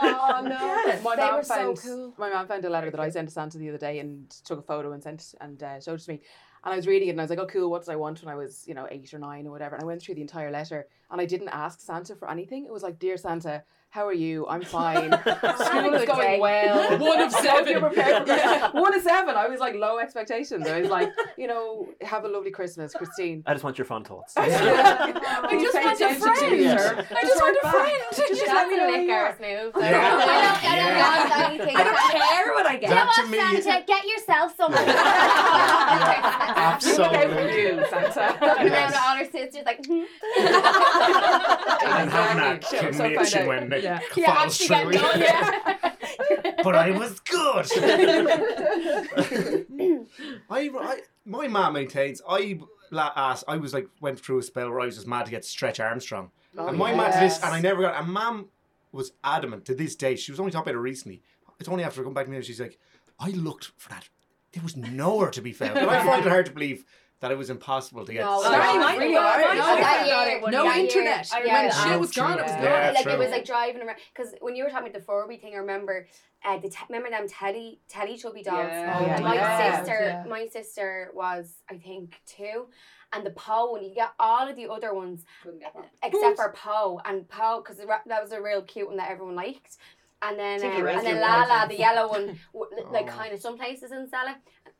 Oh 0.02 0.40
no. 0.42 0.50
Yeah. 0.50 1.00
My 1.02 1.16
They 1.16 1.22
mom 1.22 1.36
were 1.36 1.42
so 1.44 1.54
found 1.54 1.78
cool. 1.78 2.14
my 2.18 2.30
mom 2.30 2.48
found 2.48 2.64
a 2.64 2.70
letter 2.70 2.90
that 2.90 3.00
I 3.00 3.08
sent 3.08 3.28
to 3.28 3.32
Santa 3.34 3.56
the 3.58 3.68
other 3.68 3.78
day 3.78 4.00
and 4.00 4.28
took 4.44 4.58
a 4.58 4.62
photo 4.62 4.92
and 4.92 5.02
sent 5.02 5.34
and 5.40 5.62
uh, 5.62 5.80
showed 5.80 6.00
it 6.00 6.02
to 6.02 6.10
me. 6.12 6.20
And 6.64 6.72
I 6.72 6.76
was 6.76 6.86
reading 6.86 7.08
it 7.08 7.12
and 7.12 7.20
I 7.20 7.24
was 7.24 7.30
like, 7.30 7.38
oh 7.38 7.46
cool, 7.46 7.70
what 7.70 7.84
did 7.84 7.92
I 7.92 7.96
want 7.96 8.22
when 8.22 8.32
I 8.32 8.36
was, 8.36 8.64
you 8.66 8.74
know, 8.74 8.86
eight 8.90 9.12
or 9.14 9.18
nine 9.18 9.46
or 9.46 9.50
whatever. 9.50 9.76
And 9.76 9.82
I 9.82 9.86
went 9.86 10.02
through 10.02 10.16
the 10.16 10.20
entire 10.20 10.50
letter 10.50 10.86
and 11.10 11.20
I 11.20 11.24
didn't 11.24 11.48
ask 11.48 11.80
Santa 11.80 12.14
for 12.14 12.30
anything. 12.30 12.66
It 12.66 12.72
was 12.72 12.82
like, 12.82 12.98
dear 12.98 13.16
Santa, 13.16 13.62
how 13.90 14.06
are 14.06 14.12
you? 14.12 14.46
I'm 14.46 14.62
fine. 14.78 15.10
School 15.10 15.94
is 15.94 16.04
going 16.06 16.20
day. 16.20 16.38
well. 16.40 16.96
One 16.98 17.20
of 17.20 17.34
I 17.34 17.46
hope 17.48 17.66
you're 17.68 17.92
seven. 17.92 18.24
for 18.24 18.32
yeah. 18.32 18.70
One 18.70 18.94
of 18.94 19.02
seven. 19.02 19.34
I 19.36 19.48
was 19.48 19.58
like 19.58 19.74
low 19.74 19.98
expectations. 19.98 20.68
I 20.68 20.80
was 20.80 20.88
like, 20.90 21.10
you 21.36 21.48
know, 21.48 21.88
have 22.02 22.24
a 22.24 22.28
lovely 22.28 22.52
Christmas, 22.52 22.94
Christine. 22.94 23.42
I 23.46 23.52
just 23.52 23.64
want 23.64 23.78
your 23.78 23.84
fun 23.86 24.04
thoughts. 24.04 24.34
I 24.36 24.44
I 24.46 24.48
just 25.58 25.74
want 25.74 26.00
a 26.00 26.14
friend. 26.14 27.06
I 27.10 27.22
just 27.22 27.42
want 27.42 27.58
a 27.62 27.68
friend. 27.68 28.02
Just 28.14 28.46
let 28.46 28.68
me 28.68 28.76
That's 28.76 28.76
know 28.76 28.86
a 28.86 28.88
who 28.90 28.92
lick 28.92 29.02
you 29.08 29.12
are. 29.12 29.26
arse 29.26 29.40
move. 29.40 29.72
Yeah. 29.76 29.82
I 29.82 29.90
don't, 29.90 29.92
I 30.22 30.74
don't 30.76 30.96
Yeah. 30.96 31.28
want 31.28 31.32
anything. 31.50 31.76
I 31.76 31.82
don't 31.84 31.98
care 32.22 32.48
what 32.54 32.66
I 32.66 32.76
get. 32.76 32.90
That 32.90 33.12
to 33.14 33.20
Come 33.22 33.30
me, 33.32 33.38
Santa, 33.38 33.82
get 33.86 34.04
yourself 34.06 34.54
something. 34.56 34.86
after 34.86 36.88
Absolutely. 36.88 37.60
you, 37.60 37.70
Santa. 37.90 38.38
Looking 38.40 38.72
around 38.72 38.92
at 38.94 39.02
all 39.02 39.16
her 39.16 39.24
sisters 39.24 39.64
like, 39.66 39.80
hmm. 39.84 40.04
And 41.90 42.10
having 42.10 42.36
that 42.36 42.56
Exactly. 42.60 42.92
So 42.92 42.98
find 42.98 43.12
connection 43.14 43.46
out. 43.86 44.00
when 44.00 44.02
it 44.02 44.16
Yeah. 44.16 44.22
yeah, 44.28 44.34
falls 44.34 44.60
actually 44.60 44.96
through. 44.98 45.10
get 45.10 45.18
yeah. 45.20 46.62
but 46.62 46.74
I 46.74 46.90
was 46.90 47.20
good. 47.20 47.66
I, 50.50 50.70
I, 50.78 50.98
my 51.24 51.48
mom 51.48 51.74
maintains 51.74 52.20
I 52.28 52.58
la- 52.90 53.12
asked, 53.16 53.44
I 53.48 53.56
was 53.56 53.72
like 53.74 53.88
went 54.00 54.18
through 54.20 54.38
a 54.38 54.42
spell 54.42 54.70
where 54.70 54.80
I 54.80 54.86
was 54.86 54.96
just 54.96 55.06
mad 55.06 55.24
to 55.26 55.30
get 55.30 55.44
Stretch 55.44 55.80
Armstrong, 55.80 56.30
Oh, 56.56 56.66
and 56.66 56.76
my 56.78 56.94
mad 56.94 57.12
to 57.12 57.20
this, 57.20 57.36
and 57.42 57.52
I 57.54 57.60
never 57.60 57.82
got. 57.82 57.94
And 58.02 58.12
mom 58.12 58.48
was 58.92 59.12
adamant 59.22 59.64
to 59.66 59.74
this 59.74 59.94
day. 59.94 60.16
She 60.16 60.32
was 60.32 60.40
only 60.40 60.50
talking 60.52 60.70
about 60.70 60.78
it 60.78 60.82
recently. 60.82 61.22
It's 61.60 61.68
only 61.68 61.84
after 61.84 62.00
I 62.00 62.04
come 62.04 62.14
back 62.14 62.24
to 62.24 62.30
me, 62.30 62.42
she's 62.42 62.60
like, 62.60 62.78
I 63.20 63.30
looked 63.30 63.70
for 63.76 63.88
that. 63.90 64.08
There 64.52 64.62
was 64.62 64.76
nowhere 64.76 65.30
to 65.30 65.40
be 65.42 65.52
found. 65.52 65.78
And 65.78 65.88
I 65.88 66.04
find 66.04 66.24
it 66.26 66.28
hard 66.28 66.46
to 66.46 66.52
believe 66.52 66.84
that 67.20 67.30
it 67.30 67.36
was 67.38 67.50
impossible 67.50 68.04
to 68.06 68.12
get. 68.12 68.24
No, 68.24 68.40
Stretch 68.40 68.52
no, 68.52 68.58
Sorry, 68.58 68.74
it 68.74 68.78
was 68.78 68.84
mine 68.86 68.98
really 68.98 69.14
was- 69.14 69.22
hard. 69.22 69.56
No, 69.58 69.64
I 69.64 70.04
year- 70.26 70.36
it 70.38 70.40
No 70.50 70.64
that 70.64 70.76
year- 70.76 70.84
internet. 70.86 71.30
I 71.32 71.36
When 71.40 71.46
remember 71.48 71.74
shit 71.74 72.00
was 72.00 72.10
gone, 72.12 72.38
it 72.38 72.42
was 72.42 72.52
gone. 72.52 72.62
Yeah, 72.64 72.92
like 72.94 73.02
true. 73.02 73.12
it 73.12 73.18
was 73.18 73.30
like 73.30 73.44
driving 73.44 73.82
around 73.82 73.96
because 74.14 74.34
when 74.40 74.56
you 74.56 74.64
were 74.64 74.70
talking 74.70 74.88
about 74.88 74.98
the 74.98 75.04
Furby 75.04 75.36
thing, 75.36 75.54
I 75.54 75.58
remember 75.58 76.06
uh, 76.42 76.58
the 76.58 76.70
te- 76.70 76.78
remember 76.88 77.10
them 77.10 77.28
Teddy 77.28 77.80
Teddy 77.88 78.16
Chubby 78.16 78.42
dolls. 78.42 78.66
Yeah. 78.70 78.96
Oh, 78.98 79.04
yeah. 79.06 79.20
My 79.20 79.34
Yeah. 79.34 79.76
sister, 79.80 79.98
Yeah. 80.00 80.24
my 80.26 80.46
sister 80.46 81.10
was 81.14 81.56
I 81.70 81.76
think 81.76 82.20
two, 82.26 82.68
and 83.12 83.26
the 83.26 83.30
Po 83.32 83.72
one. 83.72 83.84
You 83.84 83.94
get 83.94 84.12
all 84.18 84.48
of 84.48 84.56
the 84.56 84.68
other 84.70 84.94
ones 84.94 85.24
Couldn't 85.42 85.62
except 86.02 86.36
for 86.36 86.52
Po 86.52 87.00
and 87.04 87.28
Po 87.28 87.60
because 87.60 87.76
that 88.06 88.22
was 88.22 88.32
a 88.32 88.40
real 88.40 88.62
cute 88.62 88.88
one 88.88 88.96
that 88.96 89.10
everyone 89.10 89.34
liked. 89.34 89.76
And 90.22 90.38
then 90.38 90.60
Tinky 90.60 90.82
um, 90.82 90.86
and 90.86 91.06
then 91.06 91.18
Laa-Laa, 91.18 91.66
the 91.66 91.78
yellow 91.78 92.06
one, 92.08 92.38
like 92.90 93.04
Oh. 93.08 93.16
kind 93.16 93.32
of 93.32 93.40
some 93.40 93.56
places 93.56 93.90
in 93.90 94.06
Stella. 94.06 94.36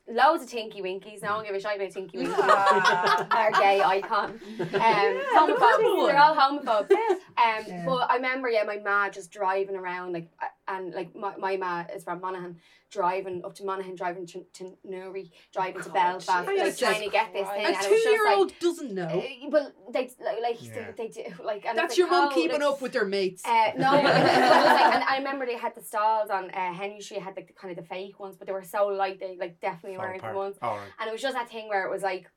Loads 0.09 0.43
of 0.43 0.49
Tinky 0.49 0.81
Winkies. 0.81 1.21
No 1.21 1.35
one 1.37 1.45
give 1.45 1.55
a 1.55 1.59
shit 1.59 1.75
about 1.75 1.91
Tinky 1.91 2.17
Winkies. 2.17 2.35
Ah. 2.37 3.27
Our 3.31 3.51
gay 3.51 3.81
icon. 3.81 4.39
Um, 4.61 4.67
the 4.67 5.23
homophobes. 5.37 5.57
purple 5.59 6.05
They're 6.07 6.17
all 6.19 6.35
homophobes. 6.35 6.91
Um, 6.91 7.63
Yeah. 7.67 7.83
but 7.85 8.09
I 8.11 8.15
remember, 8.15 8.49
yeah, 8.49 8.63
my 8.63 8.77
ma 8.77 9.09
just 9.09 9.31
driving 9.31 9.75
around 9.75 10.13
like, 10.13 10.27
and 10.71 10.93
like 10.93 11.15
my, 11.15 11.35
my 11.37 11.57
ma 11.57 11.83
is 11.93 12.03
from 12.03 12.21
Monaghan, 12.21 12.57
driving 12.89 13.43
up 13.43 13.53
to 13.55 13.63
Monaghan, 13.65 13.95
driving 13.95 14.25
to, 14.27 14.45
to 14.53 14.77
Newry, 14.83 15.31
driving 15.53 15.81
to 15.83 15.89
Belfast. 15.89 16.29
I 16.29 16.55
like 16.55 16.77
trying 16.77 16.95
say, 16.95 17.05
to 17.05 17.11
get 17.11 17.33
this 17.33 17.47
thing, 17.49 17.65
A 17.65 17.67
and 17.67 17.75
it 17.75 17.77
was 17.77 17.87
just 17.87 17.91
like. 17.91 18.03
two-year-old 18.03 18.53
doesn't 18.59 18.91
know. 18.93 19.07
Uh, 19.07 19.49
but 19.49 19.75
they 19.91 20.09
like, 20.23 20.41
like 20.41 20.57
Yeah. 20.61 20.91
they, 20.97 21.07
they 21.07 21.09
do 21.09 21.43
like 21.43 21.65
and 21.65 21.77
That's 21.77 21.97
your 21.97 22.07
like, 22.07 22.19
mum 22.19 22.29
oh, 22.31 22.35
keeping 22.35 22.61
like, 22.61 22.69
up 22.69 22.81
with 22.81 22.93
their 22.93 23.05
mates. 23.05 23.43
uh, 23.45 23.71
no, 23.77 23.91
but 24.01 24.03
like, 24.03 24.93
and 24.95 25.03
I 25.03 25.17
remember 25.17 25.45
they 25.45 25.57
had 25.57 25.75
the 25.75 25.81
stalls 25.81 26.29
on 26.29 26.49
uh, 26.51 26.73
Henry 26.73 27.01
Street. 27.01 27.21
Had 27.21 27.35
like 27.35 27.47
the 27.47 27.53
kind 27.53 27.71
of 27.77 27.83
the 27.83 27.87
fake 27.87 28.19
ones, 28.19 28.35
but 28.37 28.47
they 28.47 28.53
were 28.53 28.63
so 28.63 28.87
light 28.87 29.19
they 29.19 29.37
like 29.39 29.59
definitely 29.59 29.97
Fall 29.97 30.05
weren't 30.05 30.21
the 30.21 30.27
apart. 30.29 30.35
ones. 30.35 30.55
All 30.61 30.77
right. 30.77 30.87
And 30.99 31.09
it 31.09 31.11
was 31.11 31.21
just 31.21 31.35
that 31.35 31.49
thing 31.49 31.67
where 31.67 31.85
it 31.85 31.91
was 31.91 32.01
like 32.01 32.29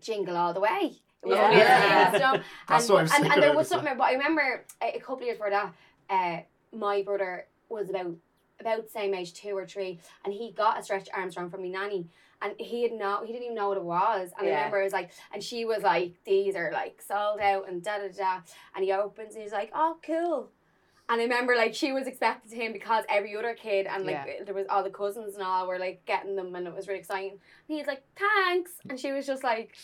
jingle 0.00 0.36
all 0.36 0.52
the 0.52 0.60
way. 0.60 0.96
It 1.22 1.26
was 1.26 1.36
Yeah. 1.36 1.44
only 1.44 1.56
Yeah. 1.58 2.10
thing, 2.10 2.20
you 2.20 2.26
know? 2.26 2.42
That's 2.68 2.84
and, 2.84 2.92
what 2.94 2.98
I 2.98 3.02
was 3.02 3.12
and, 3.12 3.32
and 3.32 3.42
there 3.42 3.54
was 3.54 3.68
something, 3.68 3.96
but 3.96 4.04
I 4.04 4.12
remember 4.12 4.64
a, 4.82 4.96
a 4.96 5.00
couple 5.00 5.16
of 5.16 5.22
years 5.22 5.36
before 5.38 5.50
that, 5.50 5.72
uh, 6.10 6.40
my 6.76 7.02
brother 7.02 7.46
was 7.68 7.90
about 7.90 8.14
about 8.60 8.84
the 8.84 8.90
same 8.90 9.14
age, 9.14 9.34
two 9.34 9.56
or 9.56 9.64
three, 9.66 10.00
and 10.24 10.34
he 10.34 10.50
got 10.50 10.78
a 10.78 10.82
stretch 10.82 11.08
Armstrong 11.14 11.48
from 11.50 11.62
me 11.62 11.70
nanny. 11.70 12.08
And 12.40 12.54
he 12.58 12.82
had 12.82 12.92
no, 12.92 13.24
he 13.24 13.32
didn't 13.32 13.44
even 13.44 13.56
know 13.56 13.68
what 13.68 13.76
it 13.76 13.84
was. 13.84 14.30
And 14.38 14.46
I 14.46 14.50
remember 14.50 14.80
it 14.80 14.84
was 14.84 14.92
like, 14.92 15.10
and 15.32 15.42
she 15.42 15.64
was 15.64 15.82
like, 15.82 16.14
these 16.24 16.54
are 16.54 16.70
like 16.72 17.02
sold 17.02 17.40
out 17.40 17.68
and 17.68 17.82
da 17.82 17.98
da 17.98 18.08
da. 18.08 18.40
And 18.76 18.84
he 18.84 18.92
opens, 18.92 19.34
and 19.34 19.42
he's 19.42 19.52
like, 19.52 19.72
oh, 19.74 19.96
cool. 20.04 20.50
And 21.08 21.20
I 21.20 21.24
remember 21.24 21.56
like 21.56 21.74
she 21.74 21.90
was 21.90 22.06
expected 22.06 22.50
to 22.50 22.56
him 22.56 22.72
because 22.72 23.04
every 23.08 23.34
other 23.34 23.54
kid 23.54 23.86
and 23.86 24.04
like 24.04 24.44
there 24.44 24.54
was 24.54 24.66
all 24.68 24.82
the 24.84 24.90
cousins 24.90 25.34
and 25.34 25.42
all 25.42 25.66
were 25.66 25.78
like 25.78 26.04
getting 26.04 26.36
them 26.36 26.54
and 26.54 26.66
it 26.66 26.74
was 26.74 26.86
really 26.86 27.00
exciting. 27.00 27.30
And 27.68 27.78
he's 27.78 27.86
like, 27.86 28.02
thanks. 28.14 28.72
And 28.90 29.00
she 29.00 29.12
was 29.12 29.26
just 29.26 29.42
like, 29.42 29.74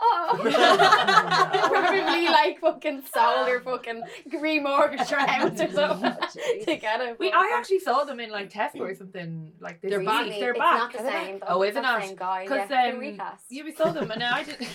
oh. 0.00 0.38
Probably 1.70 2.24
like 2.28 2.60
fucking 2.60 3.02
sold 3.12 3.48
her 3.48 3.60
fucking 3.60 4.02
remortgaged 4.32 5.08
her 5.10 5.18
house 5.26 5.60
or 5.60 5.70
something 5.72 6.12
to 6.66 6.76
get 6.76 7.00
it. 7.00 7.18
We, 7.18 7.30
I 7.32 7.54
actually 7.56 7.80
saw 7.80 8.04
them 8.04 8.20
in 8.20 8.30
like 8.30 8.50
Tesco 8.50 8.80
or 8.80 8.94
something 8.94 9.52
like 9.60 9.80
this 9.80 9.90
They're 9.90 9.98
week. 10.00 10.08
back. 10.08 10.24
Really, 10.26 10.40
They're 10.40 10.50
it's 10.50 10.58
back. 10.58 10.78
not 10.78 10.92
the 10.92 10.98
same. 10.98 11.38
back? 11.38 11.48
though. 11.48 11.54
Oh, 11.56 11.62
It's 11.62 11.72
is 11.72 11.76
it 11.76 11.82
not 11.82 11.92
not? 11.92 12.00
the 12.02 12.06
same 12.08 12.16
guy. 12.16 12.42
Because 12.44 12.58
yeah, 12.58 12.66
they're 12.84 12.92
um, 12.94 12.98
recast. 13.00 13.44
yeah, 13.50 13.62
we 13.64 13.72
saw 13.72 13.90
them, 13.92 14.10
and 14.10 14.20
now 14.20 14.34
I 14.34 14.42
didn't. 14.44 14.68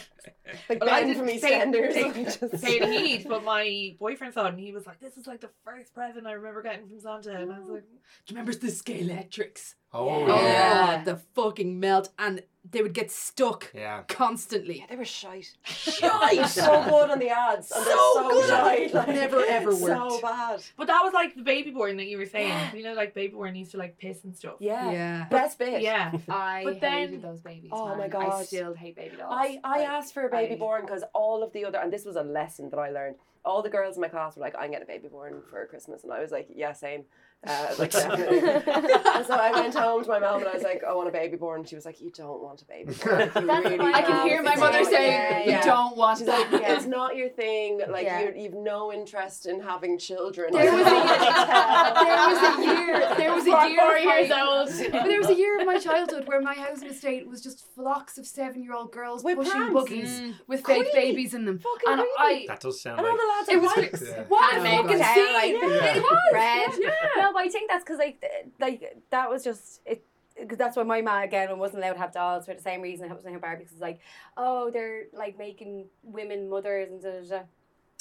Like 0.69 0.81
Well, 0.83 0.89
I 0.93 1.03
didn't 1.03 1.17
from 1.17 1.27
say- 1.39 1.59
EastEnders. 1.59 2.59
say- 2.59 2.79
the 2.79 2.87
heat, 2.87 3.27
but 3.27 3.43
my 3.43 3.95
boyfriend 3.99 4.33
saw 4.33 4.45
it 4.45 4.49
and 4.49 4.59
he 4.59 4.71
was 4.71 4.85
like, 4.85 4.99
"This 4.99 5.17
is 5.17 5.27
like 5.27 5.41
the 5.41 5.49
first 5.63 5.93
present 5.93 6.25
I 6.27 6.31
remember 6.33 6.61
getting 6.61 6.87
from 6.87 6.99
Santa," 6.99 7.31
and 7.39 7.51
I 7.51 7.59
was 7.59 7.69
like, 7.69 7.83
Do 7.83 8.33
you 8.33 8.35
remember 8.35 8.53
the 8.53 8.67
Scalextrics? 8.67 9.75
Oh, 9.93 10.25
Yeah. 10.27 10.33
Oh, 10.33 10.41
yeah. 10.41 11.03
the 11.03 11.17
fucking 11.35 11.79
melt, 11.79 12.09
and 12.19 12.41
they 12.71 12.81
would 12.81 12.93
get 12.93 13.11
stuck 13.11 13.71
Yeah. 13.73 14.03
constantly. 14.07 14.79
Yeah, 14.79 14.85
they 14.89 14.95
were 14.95 15.05
shite. 15.05 15.53
Shite. 15.63 16.45
so 16.47 16.83
good 16.83 17.09
on 17.11 17.19
the 17.19 17.29
ads. 17.29 17.71
And 17.71 17.85
they're 17.85 17.93
So 17.95 18.13
so 18.13 18.29
good. 18.29 18.49
shite. 18.49 18.93
Like, 18.93 19.07
Never, 19.09 19.43
ever 19.45 19.69
worked. 19.75 20.11
So 20.11 20.21
bad. 20.21 20.61
"But 20.77 20.87
that 20.87 21.01
was 21.03 21.13
like 21.13 21.35
the 21.35 21.43
baby 21.43 21.71
born 21.71 21.97
that 21.97 22.07
you 22.07 22.17
were 22.17 22.25
saying. 22.25 22.49
Yeah. 22.49 22.73
You 22.73 22.83
know, 22.83 22.93
like 22.93 23.13
baby 23.13 23.33
born 23.33 23.55
used 23.55 23.71
to 23.71 23.77
like 23.77 23.97
piss 23.97 24.23
and 24.23 24.35
stuff." 24.35 24.55
Yeah. 24.59 24.91
Yeah. 24.91 25.25
Best 25.29 25.59
bit. 25.59 25.81
Yeah. 25.81 26.11
I 26.29 26.61
But 26.63 26.81
then- 26.81 26.91
hated 27.09 27.21
those 27.21 27.41
babies. 27.41 27.69
Oh 27.73 27.95
man. 27.95 28.09
my 28.11 28.19
I 28.19 28.43
still 28.43 28.73
hate 28.73 28.95
baby 28.95 29.17
dolls. 29.17 29.31
I, 29.35 29.59
I 29.63 29.77
Like, 29.79 29.87
asked 29.89 30.13
for 30.13 30.25
a 30.25 30.29
baby 30.29 30.55
I- 30.55 30.57
born 30.57 30.81
because 30.81 31.03
all 31.13 31.43
of 31.43 31.53
the 31.53 31.65
other, 31.65 31.77
and 31.79 31.93
this 31.93 32.05
was 32.05 32.15
a 32.15 32.23
lesson 32.23 32.69
that 32.71 32.79
I 32.79 32.89
learned. 32.89 33.15
All 33.43 33.61
the 33.61 33.69
girls 33.69 33.95
in 33.95 34.01
my 34.01 34.07
class 34.07 34.35
were 34.35 34.41
like, 34.41 34.55
"I'm 34.57 34.71
getting 34.71 34.85
a 34.85 34.87
baby 34.87 35.07
born 35.07 35.43
for 35.51 35.63
Christmas," 35.67 36.03
and 36.03 36.11
I 36.11 36.19
was 36.19 36.31
like, 36.31 36.47
"Yeah, 36.49 36.73
same." 36.73 37.05
Uh, 37.47 37.75
like 37.77 37.91
so 37.91 37.99
I 38.09 39.51
went 39.53 39.75
home 39.75 40.01
to 40.03 40.09
my 40.09 40.17
mom 40.17 40.39
and 40.39 40.47
I 40.47 40.53
was 40.55 40.63
like, 40.63 40.83
"I 40.83 40.91
want 40.95 41.07
a 41.07 41.11
baby 41.11 41.37
born." 41.37 41.59
And 41.59 41.69
she 41.69 41.75
was 41.75 41.85
like, 41.85 42.01
"You 42.01 42.09
don't 42.09 42.41
want 42.41 42.63
a 42.63 42.65
baby 42.65 42.93
born." 42.93 43.19
Like, 43.19 43.35
you 43.35 43.45
That's 43.45 43.65
really 43.69 43.93
I 43.93 44.01
can 44.01 44.27
hear 44.27 44.41
my 44.41 44.55
mother 44.55 44.79
yeah, 44.81 44.89
saying, 44.89 45.49
yeah. 45.49 45.57
"You 45.59 45.63
don't 45.63 45.95
want 45.95 46.17
She's 46.17 46.27
like, 46.27 46.49
that." 46.49 46.63
it's 46.71 46.87
not 46.87 47.15
your 47.15 47.29
thing. 47.29 47.81
Like 47.87 48.05
Yeah. 48.05 48.21
you, 48.21 48.33
you've 48.35 48.53
no 48.55 48.91
interest 48.91 49.45
in 49.45 49.59
having 49.61 49.99
children. 49.99 50.53
There 50.53 50.71
was 50.73 50.87
a 50.87 50.89
You 50.89 50.95
there 52.03 52.27
was 52.29 52.41
a 52.41 52.61
year. 52.65 53.15
There 53.15 53.33
was 53.35 53.45
a 53.45 53.51
Four- 53.51 53.65
year. 53.67 53.79
four 53.79 53.95
of 53.97 54.05
my- 54.05 54.17
years 54.19 54.31
old. 54.31 54.91
But 54.91 55.03
there 55.05 55.19
was 55.19 55.29
a 55.29 55.35
year 55.35 55.59
of 55.59 55.67
my 55.67 55.77
childhood 55.77 56.27
where 56.27 56.41
my 56.41 56.55
housing 56.55 56.89
estate 56.89 57.27
was 57.27 57.41
just 57.41 57.63
flocks 57.75 58.17
of 58.17 58.25
seven-year-old 58.25 58.91
girls 58.91 59.23
With 59.23 59.37
pushing 59.37 59.51
prams. 59.53 59.73
buggies 59.73 60.19
Mm. 60.19 60.33
with 60.47 60.65
fake 60.65 60.89
Creepy. 60.91 60.97
babies 61.11 61.33
in 61.35 61.45
them. 61.45 61.59
Fucking 61.59 61.89
And 61.93 62.01
creepy. 62.17 62.43
I, 62.45 62.47
That 62.47 62.59
does 62.61 62.81
sound 62.81 62.97
And 62.99 63.07
all 63.07 63.15
the 63.15 63.23
lads 63.37 63.49
It 63.49 63.61
was 63.61 64.01
Yeah. 64.09 64.23
what 64.27 64.55
a 64.55 64.61
fucking 64.61 64.97
scene! 65.03 65.33
like, 65.33 65.51
It 65.53 66.01
was. 66.01 66.21
Red. 66.33 66.71
Yeah. 66.79 67.24
No, 67.25 67.33
but 67.33 67.41
I 67.41 67.49
think 67.49 67.69
that's 67.69 67.83
because 67.83 67.97
like 67.97 68.23
like 68.59 68.97
that 69.09 69.29
was 69.29 69.43
just 69.43 69.81
it. 69.85 70.05
Because 70.39 70.57
that's 70.57 70.75
why 70.75 70.83
my 70.83 71.01
ma 71.01 71.21
again 71.23 71.57
wasn't 71.57 71.81
allowed 71.81 71.93
to 71.93 71.99
have 71.99 72.11
dolls 72.11 72.45
for 72.45 72.53
the 72.53 72.61
same 72.61 72.81
reason 72.81 73.09
it 73.09 73.15
wasn't 73.15 73.31
have 73.31 73.41
Barbie 73.41 73.59
because 73.59 73.71
it's 73.71 73.81
like 73.81 74.01
oh 74.35 74.69
they're 74.69 75.03
like 75.13 75.37
making 75.37 75.85
women 76.03 76.49
mothers 76.49 76.89
and 76.89 77.01
da, 77.01 77.21
da, 77.21 77.37
da. 77.39 77.43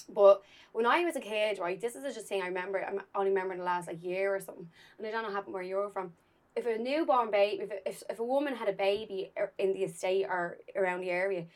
But 0.09 0.43
when 0.73 0.85
I 0.85 1.05
was 1.05 1.17
a 1.17 1.21
kid, 1.21 1.59
right, 1.61 1.81
this 1.81 1.95
is 1.95 2.15
just 2.15 2.27
thing 2.27 2.43
I 2.43 2.49
remember. 2.49 2.85
I 2.85 3.19
only 3.19 3.31
remember 3.31 3.55
in 3.55 3.61
the 3.61 3.65
last 3.65 3.87
like 3.87 4.03
year 4.03 4.35
or 4.35 4.41
something, 4.41 4.69
and 4.99 5.07
I 5.07 5.11
don't 5.13 5.23
know 5.23 5.31
happened 5.31 5.55
where 5.55 5.63
you 5.63 5.77
were 5.77 5.91
from. 5.91 6.13
If 6.57 6.67
a 6.67 6.77
newborn 6.77 7.31
baby, 7.31 7.63
if, 7.63 7.71
if, 7.87 8.03
if 8.11 8.19
a 8.19 8.25
woman 8.25 8.55
had 8.55 8.69
a 8.69 8.73
baby 8.73 9.33
er- 9.39 9.53
in 9.59 9.73
the 9.73 9.85
estate 9.85 10.27
or 10.27 10.59
around 10.77 11.01
the 11.01 11.11
area, 11.11 11.47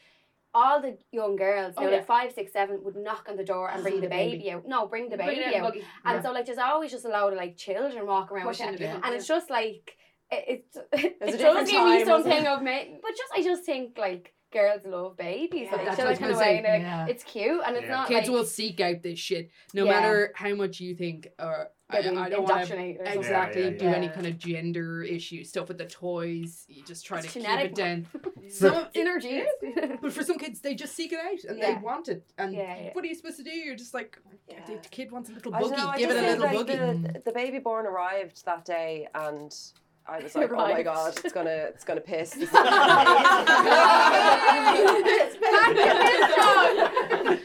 all 0.55 0.81
the 0.81 0.97
young 1.13 1.37
girls, 1.37 1.75
Oh, 1.77 1.83
you 1.83 1.87
know, 1.87 1.93
yeah. 1.93 1.99
like 1.99 2.07
five, 2.07 2.33
six, 2.33 2.53
seven, 2.53 2.83
would 2.83 2.97
knock 2.97 3.27
on 3.29 3.37
the 3.37 3.45
door 3.45 3.71
and 3.71 3.83
bring 3.85 3.97
the 3.97 4.01
the 4.03 4.09
baby. 4.09 4.39
baby 4.39 4.51
out. 4.53 4.67
No, 4.67 4.87
bring 4.87 5.09
the 5.09 5.17
Bring 5.17 5.29
baby 5.29 5.41
it 5.43 5.55
in 5.55 5.61
out. 5.63 5.69
buggy. 5.75 5.85
And 6.05 6.23
so 6.23 6.33
like 6.33 6.47
there's 6.47 6.59
always 6.59 6.91
just 6.91 7.05
a 7.05 7.09
load 7.09 7.33
of 7.33 7.39
like 7.39 7.57
children 7.57 8.07
walking 8.07 8.37
around 8.37 8.47
with 8.47 8.59
Pushing 8.59 8.75
it. 8.75 8.81
it. 8.81 9.01
And 9.03 9.15
it's 9.15 9.27
just 9.27 9.51
like 9.51 9.97
it 10.31 10.65
it, 10.93 11.03
it, 11.05 11.17
a 11.21 11.27
does 11.27 11.39
different 11.39 11.67
give 11.69 11.77
time, 11.77 11.99
me 11.99 12.05
something 12.05 12.47
of 12.47 12.63
me 12.63 12.99
but 13.03 13.11
just 13.11 13.33
I 13.35 13.43
just 13.43 13.65
think 13.65 13.97
like 13.99 14.35
girls 14.53 14.81
love 14.87 15.17
babies. 15.17 15.69
Yeah. 15.71 15.77
like 15.77 15.85
That's 15.87 15.99
what 15.99 16.07
I 16.07 16.11
was 16.11 16.19
kind 16.19 16.33
of 16.33 16.39
gonna 16.39 16.51
say. 16.51 16.63
way. 16.63 16.71
Like, 16.73 16.83
Yeah. 16.83 17.07
it's 17.07 17.25
cute 17.25 17.61
and 17.67 17.77
it's 17.77 17.85
Yeah. 17.85 17.91
not 17.97 18.09
Kids 18.09 18.29
like 18.29 18.37
will 18.37 18.45
seek 18.45 18.81
out 18.81 19.03
this 19.03 19.19
shit, 19.19 19.51
no 19.75 19.85
Yeah. 19.85 19.91
matter 19.93 20.33
how 20.35 20.55
much 20.55 20.81
you 20.81 20.95
think. 20.95 21.29
Or 21.39 21.55
I, 21.65 21.67
getting 21.91 22.19
I 22.19 22.29
don't 22.29 22.43
want 22.43 22.67
to 22.67 22.75
indoctrinated 22.77 23.07
exactly 23.07 23.63
Yeah, 23.63 23.69
yeah, 23.71 23.79
do 23.79 23.85
yeah. 23.87 23.91
any 23.93 24.09
kind 24.09 24.27
of 24.27 24.39
gender 24.39 25.03
issue 25.03 25.43
stuff 25.45 25.69
with 25.69 25.79
the 25.79 25.87
toys. 25.87 26.65
You 26.69 26.83
just 26.85 27.07
try 27.07 27.19
It's 27.19 27.33
to 27.33 27.41
keep 27.41 27.49
it 27.49 27.75
down. 27.75 28.07
Some 28.51 28.75
of- 28.75 28.93
Synergy. 28.93 29.45
But 30.01 30.13
for 30.13 30.23
some 30.23 30.39
kids, 30.39 30.61
they 30.61 30.75
just 30.75 30.95
seek 30.95 31.13
it 31.13 31.19
out 31.19 31.45
and 31.49 31.59
Yeah. 31.59 31.75
they 31.75 31.81
want 31.83 32.09
it. 32.09 32.25
And 32.37 32.53
Yeah, 32.55 32.77
yeah. 32.79 32.91
what 32.93 33.05
are 33.05 33.09
you 33.09 33.15
supposed 33.15 33.39
to 33.39 33.43
do? 33.45 33.51
You're 33.51 33.77
just 33.77 33.95
like, 33.95 34.19
Yeah. 34.49 34.65
the 34.67 34.75
the 34.75 34.89
kid 34.89 35.11
wants 35.11 35.31
a 35.31 35.33
little 35.33 35.55
I 35.55 35.61
don't 35.61 35.71
buggy. 35.71 35.83
know, 35.83 35.89
I 35.89 35.99
Give 35.99 36.11
it 36.11 36.15
just 36.15 36.25
a 36.25 36.29
think, 36.29 36.41
little 36.41 36.57
like, 36.59 36.67
buggy. 37.03 37.13
The, 37.15 37.23
the 37.27 37.33
baby 37.33 37.59
born 37.59 37.87
arrived 37.87 38.45
that 38.45 38.65
day, 38.65 39.09
and 39.15 39.55
I 40.09 40.21
was 40.23 40.35
like, 40.37 40.51
"Oh 40.53 40.57
my 40.57 40.73
Arrived. 40.73 40.85
god, 40.85 41.19
it's 41.25 41.33
gonna, 41.33 41.51
it's 41.51 41.85
gonna 41.85 42.01
piss." 42.01 42.31
This 42.31 42.49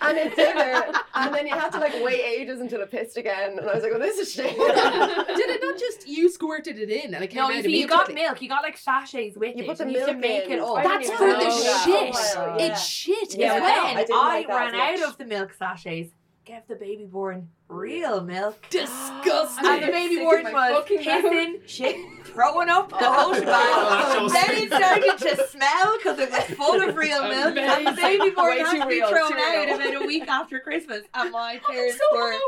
and 0.01 0.17
it 0.17 0.35
didn't. 0.35 0.95
And 1.15 1.33
then 1.33 1.47
you 1.47 1.53
had 1.53 1.69
to 1.71 1.79
like 1.79 1.93
wait 2.03 2.21
ages 2.23 2.59
until 2.59 2.81
it 2.81 2.91
pissed 2.91 3.17
again, 3.17 3.57
and 3.59 3.69
I 3.69 3.73
was 3.75 3.83
like, 3.83 3.91
"Well, 3.91 4.01
this 4.01 4.17
is 4.17 4.31
shit." 4.33 4.55
Did 4.55 5.49
it 5.49 5.61
not 5.61 5.77
just 5.79 6.07
you 6.07 6.29
squirted 6.29 6.79
it 6.79 6.89
in 6.89 7.13
and 7.13 7.23
it 7.23 7.27
came 7.29 7.37
No, 7.39 7.45
out 7.45 7.55
you 7.55 7.63
see, 7.63 7.79
you 7.79 7.87
got 7.87 8.13
milk. 8.13 8.41
You 8.41 8.49
got 8.49 8.63
like 8.63 8.77
sachets 8.77 9.37
with 9.37 9.55
You 9.55 9.63
it. 9.63 9.67
put 9.67 9.77
the 9.77 9.85
you 9.85 9.91
used 9.91 10.05
to 10.07 10.13
milk 10.13 10.21
make 10.21 10.45
in. 10.45 10.51
it 10.53 10.59
up. 10.59 10.83
That's 10.83 11.09
for 11.11 11.23
even 11.27 11.39
the 11.39 11.45
know 11.45 11.81
shit. 11.85 12.15
Oh, 12.37 12.55
yeah. 12.57 12.65
It's 12.65 12.83
shit. 12.85 13.35
Yeah, 13.37 13.53
as 13.55 13.59
but 13.59 13.61
well. 13.63 13.85
I 14.21 14.33
I, 14.35 14.39
like 14.39 14.47
ran 14.49 14.75
out 14.75 14.99
much. 14.99 15.09
of 15.09 15.17
the 15.17 15.25
milk 15.25 15.53
sachets. 15.53 16.11
Gave 16.45 16.61
the 16.67 16.75
baby 16.75 17.05
born 17.05 17.47
real 17.69 18.21
milk. 18.21 18.61
Disgusting. 18.69 19.65
And 19.65 19.83
the 19.83 19.87
baby 19.87 20.17
born 20.19 20.43
was 20.43 20.51
fucking 20.53 20.97
pissing 20.99 21.67
shit. 21.67 21.95
throwing 22.33 22.69
up 22.69 22.89
the 22.89 22.95
whole 22.97 23.31
oh, 23.31 23.33
shebang. 23.33 23.53
Oh, 23.53 23.89
that's 23.89 24.13
so 24.13 24.27
then 24.29 24.63
it 24.63 24.73
started 24.73 25.17
to 25.37 25.47
smell 25.47 25.97
because 25.97 26.19
it 26.19 26.31
was 26.31 26.43
full 26.57 26.81
of 26.81 26.95
real 26.95 27.23
milk. 27.27 27.57
And 27.57 27.87
the 27.87 27.91
baby 27.93 28.29
born 28.31 28.49
Way 28.49 28.59
had 28.59 28.71
too 28.71 28.79
to 28.79 28.85
be 28.87 28.95
real, 28.95 29.09
thrown 29.09 29.33
out 29.33 29.65
real. 29.65 29.75
about 29.75 30.03
a 30.03 30.05
week 30.05 30.27
after 30.27 30.59
Christmas. 30.59 31.03
And 31.13 31.31
my 31.31 31.59
parents 31.67 31.97
so 31.99 32.17
were 32.17 32.33
I'm 32.33 32.39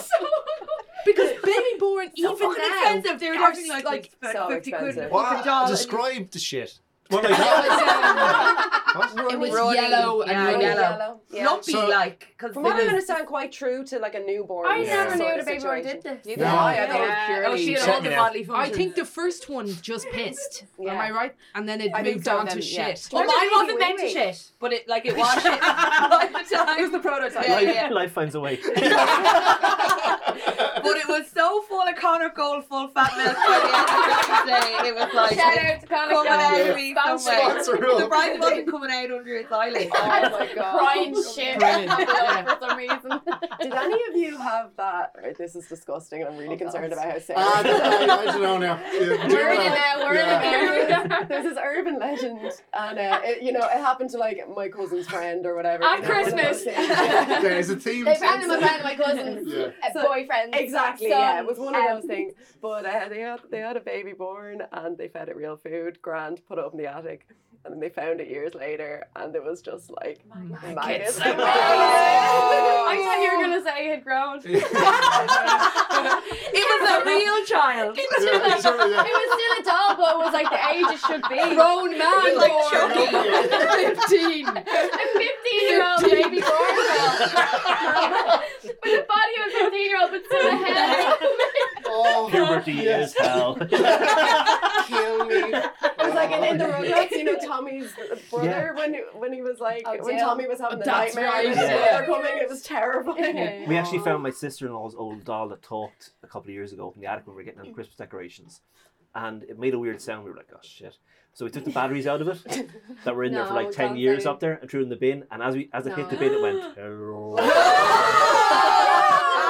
so 0.00 0.26
Because 1.04 1.30
baby 1.42 1.78
born, 1.78 2.10
even 2.14 2.36
fucking 2.36 2.54
now, 2.58 2.82
expensive. 2.82 3.20
They 3.20 3.28
were 3.28 3.34
are 3.36 3.38
charging 3.38 3.68
like, 3.68 3.84
like 3.84 4.10
about 4.20 4.32
so 4.32 4.48
50 4.48 4.70
quid 4.70 4.82
expensive. 4.88 5.10
for 5.10 5.20
a 5.20 5.24
fucking 5.24 5.44
doll. 5.44 5.62
What? 5.62 5.68
and- 5.70 5.76
Describe 5.76 6.30
the 6.30 6.38
shit. 6.38 6.78
What, 7.08 7.24
like, 7.30 7.38
It 7.38 8.98
was, 8.98 9.14
what? 9.14 9.32
it 9.34 9.38
was 9.38 9.50
Runny, 9.52 9.74
yellow 9.76 10.22
and 10.22 10.30
yeah, 10.30 10.44
runny. 10.46 10.64
yellow. 10.64 10.80
Yellow. 10.80 11.20
Yeah. 11.30 11.46
lumpy 11.46 11.72
So- 11.72 11.88
like 11.88 12.28
because 12.36 12.52
From 12.54 12.62
what 12.64 12.76
I 12.76 12.82
understand, 12.86 13.26
quite 13.26 13.52
true 13.52 13.84
to 13.84 13.98
like 13.98 14.14
a 14.14 14.20
newborn. 14.20 14.66
I 14.70 14.78
Yeah. 14.78 15.04
never 15.04 15.16
sort 15.16 15.20
knew 15.20 15.26
of 15.40 15.44
the 15.46 15.52
baby 15.52 15.62
born 15.62 15.82
situation. 15.82 16.02
did 16.02 16.22
this. 16.22 16.26
Neither 16.26 16.44
No. 16.44 16.50
did 16.50 16.58
I. 16.58 16.72
I 16.72 16.86
thought 16.86 17.00
it 17.00 17.50
was 17.50 17.60
oh, 17.60 17.64
she 17.64 17.72
had 17.72 17.80
Set 17.82 17.94
all 17.94 18.00
the 18.00 18.10
me 18.10 18.16
bodily 18.16 18.42
I 18.42 18.46
functions. 18.46 18.76
think 18.76 18.94
the 18.96 19.04
first 19.04 19.48
one 19.48 19.66
just 19.82 20.06
pissed. 20.10 20.64
Am 20.80 20.88
I 20.98 21.10
right? 21.10 21.34
And 21.54 21.68
then 21.68 21.80
it 21.80 21.90
I 21.94 22.02
think 22.02 22.16
moved 22.16 22.26
so, 22.26 22.38
on 22.38 22.46
then, 22.46 22.58
to 22.58 22.64
yeah. 22.64 22.94
shit. 22.94 23.08
well, 23.12 23.26
Where 23.26 23.36
mine 23.36 23.48
the 23.48 23.52
wasn't 23.56 23.78
baby 23.80 23.88
meant 23.88 23.98
to 23.98 24.04
wee 24.06 24.12
shit, 24.12 24.50
but 24.60 24.72
it 24.72 24.88
like 24.88 25.06
it 25.06 25.16
was 25.16 25.32
shit 25.34 25.46
at 25.46 25.60
the 25.60 25.66
time. 26.56 26.78
It 26.78 26.82
was 26.82 26.90
the 26.92 26.98
prototype. 27.00 27.46
Yeah, 27.46 27.54
life, 27.54 27.74
yeah. 27.74 27.88
life 27.90 28.12
finds 28.12 28.34
a 28.34 28.40
way. 28.40 28.56
but 30.86 30.96
it 30.96 31.08
was 31.08 31.30
so 31.30 31.62
full 31.62 31.82
of 31.82 31.96
Connacht 31.96 32.34
Gold 32.36 32.64
full 32.64 32.88
fat 32.88 33.12
milk 33.16 33.36
by 33.36 33.58
the 33.62 33.66
end 33.66 33.84
of 33.84 34.16
Christmas 34.26 34.46
Day. 34.46 34.88
It 34.88 34.94
was 34.94 35.14
like 35.14 35.34
Shout 35.34 35.58
out 35.58 35.80
to 35.80 35.86
Connacht 35.86 36.10
coming 36.12 36.32
out 36.32 36.50
Gold. 36.56 36.68
of 36.70 36.76
me 36.76 36.92
Sponsor. 36.92 37.64
somewhere. 37.64 38.00
The 38.00 38.06
bride 38.08 38.40
wasn't 38.40 38.70
coming 38.70 38.90
out 38.90 39.10
under 39.10 39.34
its 39.36 39.52
eyelid. 39.52 39.90
Oh 39.96 40.30
my 40.38 40.54
god. 40.54 40.78
Crying 40.78 41.14
shit 41.34 41.58
Brilliant. 41.58 41.90
for 42.48 42.56
some 42.60 42.76
reason. 42.78 43.20
Did 43.60 43.72
any 43.72 44.00
of 44.10 44.16
you 44.16 44.36
have 44.38 44.70
that? 44.76 45.12
Right, 45.22 45.36
this 45.36 45.56
is 45.56 45.66
disgusting, 45.68 46.22
and 46.22 46.30
I'm 46.30 46.38
really 46.38 46.54
Oh, 46.54 46.58
concerned 46.58 46.92
about 46.92 47.10
how 47.10 47.18
Sarah. 47.18 47.38
Ah, 47.40 47.62
I, 47.64 48.06
I, 48.08 48.20
I 48.20 48.24
don't 48.26 48.42
know 48.42 48.58
now. 48.58 48.80
Yeah, 48.92 49.28
We're 49.28 49.50
in 49.52 49.60
it 49.60 49.70
now. 49.70 49.98
We're 49.98 50.14
Yeah. 50.14 50.42
in 50.42 50.92
it 51.04 51.08
now. 51.08 51.22
There's 51.24 51.44
this 51.44 51.58
urban 51.62 51.98
legend, 51.98 52.40
and 52.72 52.98
uh, 52.98 53.20
it, 53.24 53.42
you 53.42 53.52
know 53.52 53.60
it 53.60 53.70
happened 53.80 54.10
to 54.10 54.18
like 54.18 54.40
my 54.54 54.68
cousin's 54.68 55.06
friend 55.08 55.44
or 55.46 55.54
whatever. 55.56 55.84
On 55.84 55.96
you 55.96 56.02
know, 56.02 56.08
Christmas. 56.08 56.64
those 56.64 56.64
things. 56.64 56.88
Yeah. 56.88 57.40
There's 57.40 57.70
a 57.70 57.76
theme. 57.76 58.04
They 58.04 58.14
found 58.16 58.42
him 58.42 58.50
a 58.50 58.58
friend 58.58 58.76
of 58.78 58.84
my 58.84 58.94
cousin's 58.94 59.48
Yeah. 59.52 59.66
uh, 59.82 59.92
So- 59.92 60.02
Exactly, 60.76 61.08
yeah, 61.08 61.40
it 61.40 61.46
was 61.46 61.58
one 61.58 61.74
of 61.74 61.82
um, 61.82 61.96
those 61.96 62.04
things. 62.04 62.34
But 62.60 62.86
uh, 62.86 63.08
they 63.08 63.20
had 63.20 63.40
they 63.50 63.58
had 63.58 63.76
a 63.76 63.80
baby 63.80 64.12
born, 64.12 64.62
and 64.72 64.96
they 64.96 65.08
fed 65.08 65.28
it 65.28 65.36
real 65.36 65.56
food. 65.56 66.00
Grand 66.02 66.40
put 66.46 66.58
it 66.58 66.64
up 66.64 66.72
in 66.72 66.78
the 66.78 66.86
attic, 66.86 67.26
and 67.66 67.74
then 67.74 67.80
they 67.80 67.88
found 67.88 68.20
it 68.20 68.28
years 68.28 68.54
later, 68.54 69.08
and 69.16 69.34
it 69.34 69.42
was 69.42 69.60
just 69.60 69.90
like 69.90 70.20
maggots. 70.30 71.18
I 71.24 71.34
thought 72.94 73.20
you 73.20 73.36
were 73.36 73.42
gonna 73.42 73.62
say 73.64 73.74
oh. 73.74 73.82
he 73.82 73.88
had 73.88 74.04
grown. 74.04 74.40
It 75.96 76.64
was 76.68 76.82
a 76.90 77.04
real 77.04 77.44
child. 77.46 77.98
It 77.98 78.06
was 78.12 78.22
still 78.22 78.38
Yeah, 78.38 78.46
like, 78.46 78.60
sorry, 78.60 78.90
yeah. 78.90 79.00
it 79.00 79.16
was 79.16 79.30
still 79.34 79.54
a 79.58 79.62
doll, 79.64 79.96
but 79.96 80.14
it 80.14 80.18
was 80.24 80.32
like 80.32 80.50
the 80.50 80.60
age 80.70 80.86
it 80.92 81.00
should 81.00 81.24
be. 81.28 81.40
Grown 81.56 81.90
man, 81.98 82.36
like 82.36 82.52
born. 82.52 82.70
Chucky. 82.70 83.06
15. 83.96 84.46
A 84.46 84.62
15 84.62 85.68
year 85.68 85.82
old 85.82 86.02
baby 86.04 86.40
born 86.40 86.76
girl. 86.76 87.16
With 88.62 88.94
the 88.94 89.06
body 89.08 89.34
of 89.40 89.48
a 89.48 89.50
15 89.66 89.80
year 89.80 89.98
old, 90.00 90.10
but 90.12 90.22
still 90.26 90.46
a 90.46 90.56
head. 90.56 91.18
Oh, 92.04 92.28
Puberty 92.30 92.72
yes. 92.72 93.10
is 93.12 93.18
hell. 93.18 93.54
Kill 93.56 95.26
me. 95.26 95.36
It 95.36 95.72
was 95.98 96.14
like 96.14 96.30
in, 96.30 96.44
in 96.44 96.58
the 96.58 96.64
Rugrats, 96.64 97.10
you 97.10 97.24
know, 97.24 97.36
Tommy's 97.46 97.92
brother 98.30 98.46
Yeah. 98.48 98.72
when 98.74 98.94
he, 98.94 99.00
when 99.14 99.32
he 99.32 99.42
was 99.42 99.58
like 99.60 99.82
Oh, 99.86 99.96
when 100.04 100.16
Dil. 100.16 100.26
Tommy 100.26 100.46
was 100.46 100.60
having 100.60 100.78
the 100.78 100.84
That's 100.84 101.14
nightmare 101.14 101.30
right, 101.32 101.46
and 101.46 101.58
his 101.58 101.68
yeah. 101.68 102.04
brother 102.04 102.24
coming, 102.24 102.42
it 102.42 102.48
was 102.48 102.62
terrifying. 102.62 103.68
We 103.68 103.76
actually 103.76 104.00
found 104.00 104.22
my 104.22 104.30
sister-in-law's 104.30 104.94
old 104.94 105.24
doll 105.24 105.48
that 105.48 105.62
talked 105.62 106.10
a 106.22 106.26
couple 106.26 106.48
of 106.50 106.54
years 106.54 106.72
ago 106.72 106.88
up 106.88 106.94
in 106.96 107.00
the 107.02 107.08
attic 107.08 107.26
when 107.26 107.36
we 107.36 107.42
were 107.42 107.44
getting 107.44 107.60
on 107.60 107.72
Christmas 107.74 107.96
decorations, 107.96 108.60
and 109.14 109.42
it 109.44 109.58
made 109.58 109.74
a 109.74 109.78
weird 109.78 110.00
sound. 110.00 110.24
We 110.24 110.30
were 110.30 110.36
like, 110.36 110.50
"Oh 110.54 110.58
shit!" 110.62 110.96
So 111.32 111.44
we 111.44 111.50
took 111.50 111.64
the 111.64 111.70
batteries 111.70 112.06
out 112.06 112.20
of 112.22 112.28
it 112.28 112.70
that 113.04 113.14
were 113.16 113.24
in 113.24 113.32
there 113.32 113.46
for 113.46 113.54
like 113.54 113.70
ten 113.72 113.96
years 113.96 114.24
say. 114.24 114.30
up 114.30 114.40
there 114.40 114.54
and 114.54 114.70
threw 114.70 114.80
it 114.80 114.84
in 114.84 114.88
the 114.90 114.96
bin. 114.96 115.24
And 115.30 115.42
as 115.42 115.54
we 115.54 115.68
as 115.72 115.86
it 115.86 115.94
hit 115.94 116.10
the 116.10 116.16
bin, 116.16 116.32
it 116.32 116.42
went. 116.42 116.62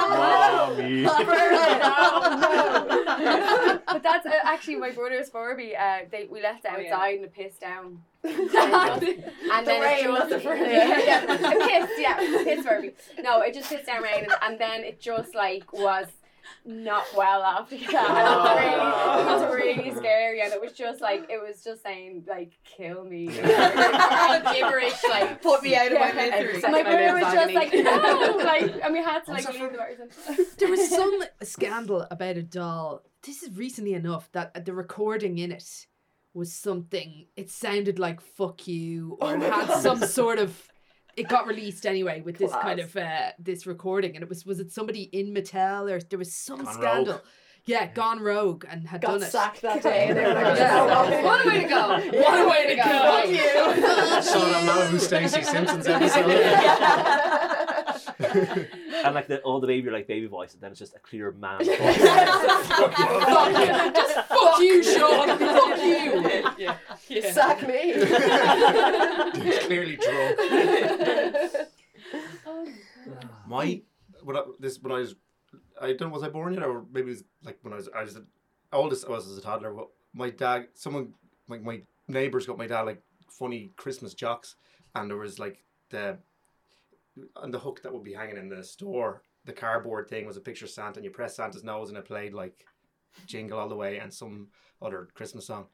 "Hello, 0.07 0.75
mommy." 0.75 1.03
but 3.87 4.03
that's 4.03 4.25
uh, 4.25 4.31
actually 4.43 4.75
my 4.75 4.91
brother's 4.91 5.29
Furby. 5.29 5.75
Uh, 5.75 5.99
they 6.11 6.25
we 6.29 6.41
left 6.41 6.65
it 6.65 6.71
Oh, 6.71 6.79
outside 6.79 7.07
yeah. 7.09 7.15
and 7.15 7.23
it 7.25 7.33
pissed 7.33 7.61
down. 7.61 8.01
The 8.23 9.23
and 9.53 9.65
then 9.67 9.81
rain, 9.81 10.05
it 10.05 10.17
just, 10.17 10.29
the 10.29 10.39
Furby. 10.39 10.61
yeah, 10.61 10.99
yeah, 10.99 11.23
it 11.29 11.87
pissed, 11.87 11.99
yeah, 12.01 12.17
it 12.19 12.45
pissed 12.45 12.67
Furby. 12.67 12.91
No, 13.21 13.41
it 13.41 13.53
just 13.53 13.69
pissed 13.69 13.85
down 13.85 14.03
rain, 14.03 14.23
and, 14.23 14.33
and 14.41 14.59
then 14.59 14.83
it 14.83 14.99
just 14.99 15.33
like 15.35 15.71
was 15.71 16.07
not 16.65 17.05
well 17.15 17.43
after 17.43 17.77
that. 17.91 18.57
And 18.59 18.75
it, 19.21 19.31
was 19.31 19.55
really, 19.55 19.71
it 19.71 19.77
was 19.77 19.87
oh. 19.87 19.91
really 19.91 19.95
scary, 19.95 20.41
and 20.41 20.53
it 20.53 20.61
was 20.61 20.73
just 20.73 21.01
like 21.01 21.29
it 21.29 21.41
was 21.41 21.63
just 21.63 21.83
saying 21.83 22.25
like 22.27 22.51
kill 22.63 23.03
me, 23.03 23.27
gibberish 23.27 25.03
like. 25.09 25.41
Put 25.41 25.63
me 25.63 25.75
out 25.75 25.91
of 25.91 25.99
my 25.99 26.11
Yeah. 26.11 26.29
misery. 26.29 26.63
And 26.63 26.71
my 26.73 26.83
brother 26.83 27.13
was 27.13 27.33
just 27.33 27.53
like, 27.53 27.73
no, 27.73 28.37
like, 28.43 28.83
and 28.83 28.93
we 28.93 28.99
had 29.03 29.23
to 29.25 29.31
like 29.31 29.47
leave 29.53 29.71
the 29.71 29.77
person. 29.77 30.45
There 30.57 30.69
was 30.69 30.89
some 30.89 31.23
scandal 31.43 32.07
about 32.09 32.37
a 32.37 32.43
doll. 32.43 33.03
This 33.23 33.43
is 33.43 33.57
recently 33.57 33.93
enough 33.93 34.29
that 34.33 34.65
the 34.65 34.73
recording 34.73 35.37
in 35.37 35.51
it 35.51 35.87
was 36.33 36.53
something. 36.53 37.27
It 37.35 37.49
sounded 37.49 37.99
like 37.99 38.21
"fuck 38.21 38.67
you" 38.67 39.17
oh 39.21 39.27
or 39.27 39.35
it 39.35 39.41
had 39.41 39.79
some 39.81 39.99
sort 39.99 40.39
of. 40.39 40.67
It 41.17 41.27
got 41.27 41.47
released 41.47 41.85
anyway 41.85 42.21
with 42.21 42.37
this 42.37 42.51
kind 42.53 42.79
of 42.79 42.95
uh, 42.95 43.31
this 43.39 43.65
recording, 43.67 44.15
and 44.15 44.21
it 44.23 44.29
was 44.29 44.45
was 44.45 44.59
it 44.59 44.71
somebody 44.71 45.03
in 45.11 45.33
Mattel 45.33 45.91
or 45.91 45.99
there 45.99 46.19
was 46.19 46.31
some 46.33 46.63
Gone 46.63 46.73
scandal. 46.73 47.13
rogue. 47.15 47.21
Yeah, 47.65 47.87
gone 47.87 48.21
rogue 48.21 48.63
and 48.69 48.87
had 48.87 49.01
Got 49.01 49.11
done 49.19 49.23
it. 49.23 49.31
sacked 49.31 49.61
that 49.63 49.83
day, 49.91 50.13
they 50.13 50.21
were 50.25 50.33
like, 50.33 50.57
Yeah. 50.57 51.21
What 51.21 51.45
a 51.45 51.49
way 51.49 51.61
to 51.63 51.67
go! 51.67 51.87
What 52.21 52.39
a 52.39 52.47
way 52.49 52.67
to 52.67 52.75
go! 52.77 52.83
Fuck 52.83 53.27
you. 53.27 54.21
Saw 54.21 54.45
that 54.45 54.63
Malibu 54.63 54.99
Stacy 55.01 55.41
Simpsons 55.41 55.85
episode. 55.85 56.31
and 59.05 59.13
like 59.13 59.27
the, 59.27 59.41
all 59.41 59.59
the 59.59 59.67
baby 59.67 59.89
like 59.89 60.07
baby 60.07 60.27
voice, 60.27 60.53
and 60.53 60.61
then 60.61 60.71
it's 60.71 60.79
just 60.79 60.95
a 60.95 60.99
clear 60.99 61.31
man 61.33 61.57
voice. 61.65 61.67
Fuck 61.77 62.97
you, 62.97 63.91
Just 63.93 64.26
fuck 64.51 64.59
you, 64.59 64.83
Sean. 64.83 65.37
Fuck 65.37 65.79
you. 65.79 66.07
Yeah. 66.57 66.77
yeah. 67.07 67.31
Sack 67.31 67.67
me. 67.67 67.93
He's 69.43 69.59
clearly 69.59 69.97
drunk. 69.97 70.39
Oh, 72.45 72.65
my 73.47 73.81
when 74.23 74.37
I, 74.37 74.43
this 74.59 74.81
when 74.81 74.93
I 74.93 74.99
was 74.99 75.15
I 75.81 75.87
don't 75.87 76.01
know 76.01 76.09
was 76.09 76.23
I 76.23 76.29
born 76.29 76.53
yet 76.53 76.63
or 76.63 76.85
maybe 76.91 77.07
it 77.07 77.15
was 77.15 77.23
like 77.43 77.59
when 77.61 77.73
I 77.73 77.75
was 77.75 77.89
I 77.93 78.03
was 78.03 78.13
the 78.13 78.25
oldest 78.71 79.05
I 79.05 79.09
was 79.09 79.29
as 79.29 79.37
a 79.37 79.41
toddler. 79.41 79.73
But 79.73 79.89
my 80.13 80.29
dad, 80.29 80.67
someone 80.73 81.13
like 81.49 81.61
my 81.63 81.81
neighbors 82.07 82.45
got 82.45 82.57
my 82.57 82.67
dad 82.67 82.81
like 82.81 83.01
funny 83.29 83.71
Christmas 83.75 84.13
jocks, 84.13 84.55
and 84.95 85.09
there 85.09 85.17
was 85.17 85.37
like 85.39 85.63
the 85.89 86.17
on 87.35 87.51
the 87.51 87.59
hook 87.59 87.81
that 87.83 87.93
would 87.93 88.03
be 88.03 88.13
hanging 88.13 88.37
in 88.37 88.49
the 88.49 88.63
store. 88.63 89.21
The 89.45 89.53
cardboard 89.53 90.09
thing 90.09 90.25
was 90.25 90.37
a 90.37 90.41
picture 90.41 90.65
of 90.65 90.71
Santa, 90.71 90.97
and 90.97 91.05
you 91.05 91.11
press 91.11 91.35
Santa's 91.35 91.63
nose, 91.63 91.89
and 91.89 91.97
it 91.97 92.05
played 92.05 92.33
like 92.33 92.65
Jingle 93.25 93.59
All 93.59 93.69
the 93.69 93.75
Way 93.75 93.97
and 93.99 94.13
some 94.13 94.47
other 94.81 95.07
Christmas 95.13 95.47
song. 95.47 95.65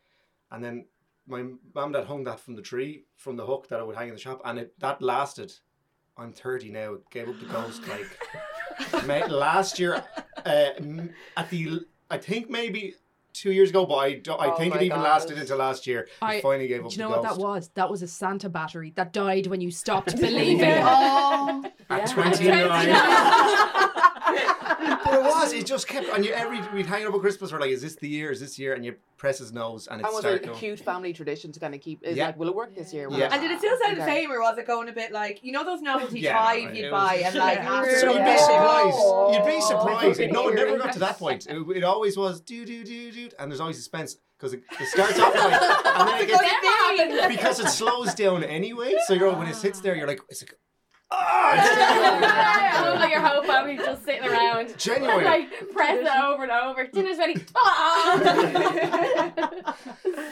And 0.51 0.63
then 0.63 0.85
my 1.27 1.41
mum 1.41 1.59
and 1.75 1.93
dad 1.93 2.05
hung 2.05 2.23
that 2.25 2.39
from 2.39 2.55
the 2.55 2.61
tree, 2.61 3.05
from 3.17 3.35
the 3.37 3.45
hook 3.45 3.67
that 3.69 3.79
I 3.79 3.83
would 3.83 3.95
hang 3.95 4.09
in 4.09 4.13
the 4.15 4.19
shop, 4.19 4.41
and 4.45 4.59
it 4.59 4.73
that 4.79 5.01
lasted. 5.01 5.53
I'm 6.15 6.31
30 6.31 6.69
now. 6.69 6.97
Gave 7.09 7.27
up 7.29 7.39
the 7.39 7.45
ghost 7.47 7.81
like 7.87 9.05
ma- 9.07 9.25
last 9.33 9.79
year. 9.79 10.03
Uh, 10.45 10.69
at 11.35 11.49
the 11.49 11.81
I 12.11 12.17
think 12.19 12.49
maybe 12.51 12.93
two 13.33 13.51
years 13.51 13.71
ago, 13.71 13.85
but 13.87 13.95
I 13.95 14.13
don't, 14.19 14.39
I 14.39 14.49
Oh 14.51 14.55
think 14.55 14.75
it 14.75 14.83
even 14.83 14.97
God. 14.99 15.05
lasted 15.05 15.39
into 15.39 15.55
last 15.55 15.87
year. 15.87 16.07
I 16.21 16.35
I- 16.35 16.41
finally 16.41 16.67
gave 16.67 16.85
up 16.85 16.91
Do 16.91 16.95
you 16.95 16.97
the 16.97 17.03
know 17.03 17.09
what 17.09 17.23
ghost. 17.23 17.37
that 17.39 17.41
was? 17.43 17.69
That 17.73 17.89
was 17.89 18.03
a 18.03 18.07
Santa 18.07 18.47
battery 18.49 18.91
that 18.95 19.11
died 19.11 19.47
when 19.47 19.59
you 19.59 19.71
stopped 19.71 20.15
believing. 20.19 20.69
Oh, 20.83 21.63
At 21.89 22.01
Yeah. 22.09 22.13
29. 22.13 24.02
but 25.03 25.13
it 25.13 25.21
was. 25.21 25.53
It 25.53 25.65
just 25.65 25.87
kept. 25.87 26.07
And 26.09 26.23
you 26.25 26.33
every 26.33 26.61
we'd 26.73 26.85
hang 26.85 27.01
it 27.01 27.07
up 27.07 27.13
at 27.13 27.21
Christmas. 27.21 27.51
We're 27.51 27.59
like, 27.59 27.71
is 27.71 27.81
this 27.81 27.95
the 27.95 28.07
year? 28.09 28.31
Is 28.31 28.39
this 28.39 28.57
year? 28.59 28.73
And 28.73 28.83
you 28.85 28.95
press 29.17 29.39
his 29.39 29.51
nose, 29.53 29.87
and 29.87 30.01
And 30.01 30.07
was 30.11 30.19
starting. 30.21 30.41
it 30.41 30.43
a 30.43 30.47
going. 30.47 30.59
cute 30.59 30.79
family 30.79 31.13
tradition 31.13 31.51
to 31.53 31.59
kind 31.59 31.73
of 31.73 31.81
keep? 31.81 32.03
Is 32.03 32.17
Yeah. 32.17 32.27
like, 32.27 32.37
will 32.39 32.47
it 32.49 32.55
work 32.55 32.75
this 32.75 32.93
year? 32.93 33.07
Yeah. 33.11 33.29
And 33.31 33.41
did 33.41 33.51
it 33.51 33.59
still 33.59 33.77
sound 33.83 33.97
the 33.97 34.05
same, 34.05 34.31
or 34.31 34.39
was 34.41 34.57
it 34.57 34.67
going 34.67 34.89
a 34.89 34.93
bit 34.93 35.11
like 35.11 35.43
you 35.43 35.51
know 35.51 35.63
those 35.63 35.81
novelty 35.81 36.19
Yeah, 36.19 36.37
five 36.43 36.63
no, 36.65 36.71
you'd 36.71 36.91
buy 36.91 37.15
was- 37.15 37.25
and 37.25 37.35
like 37.35 37.57
Yeah. 37.59 37.73
after 37.79 37.99
So 37.99 38.05
you'd 38.11 38.17
be 38.19 38.23
bit- 38.25 38.39
surprised. 38.39 38.97
Oh, 38.99 39.31
you'd 39.33 39.41
Oh. 39.41 39.45
be 39.45 39.61
surprised. 39.61 40.17
Fucking 40.17 40.33
No, 40.33 40.47
it 40.49 40.55
never 40.55 40.77
got 40.77 40.93
to 40.93 40.99
that 40.99 41.17
point. 41.17 41.47
It, 41.47 41.57
it 41.77 41.83
always 41.83 42.17
was 42.17 42.41
do 42.41 42.65
do 42.65 42.83
do 42.83 43.11
do, 43.11 43.29
and 43.39 43.51
there's 43.51 43.59
always 43.61 43.77
suspense 43.77 44.17
because 44.37 44.53
it, 44.53 44.63
it 44.79 44.87
starts 44.87 45.17
off 45.19 45.33
like, 45.33 45.53
and 45.53 46.07
then 46.09 46.21
it 46.21 46.27
gets, 46.27 47.27
because 47.27 47.59
it 47.59 47.67
slows 47.69 48.13
down 48.13 48.43
anyway. 48.43 48.93
So 49.07 49.13
you're 49.13 49.33
when 49.33 49.47
it 49.47 49.55
sits 49.55 49.79
there, 49.79 49.95
you're 49.95 50.07
like, 50.07 50.19
it's 50.29 50.41
like, 50.41 50.53
I 51.15 52.81
love 52.83 52.99
that 52.99 53.09
your 53.09 53.21
whole 53.21 53.43
family 53.43 53.77
just 53.77 54.03
sitting 54.05 54.23
around. 54.27 54.77
Genuinely. 54.77 55.23
like 55.23 55.49
press 55.71 55.99
it 55.99 56.07
over 56.23 56.43
and 56.43 56.51
over. 56.51 56.87
Dinner's 56.87 57.17
ready. 57.17 57.35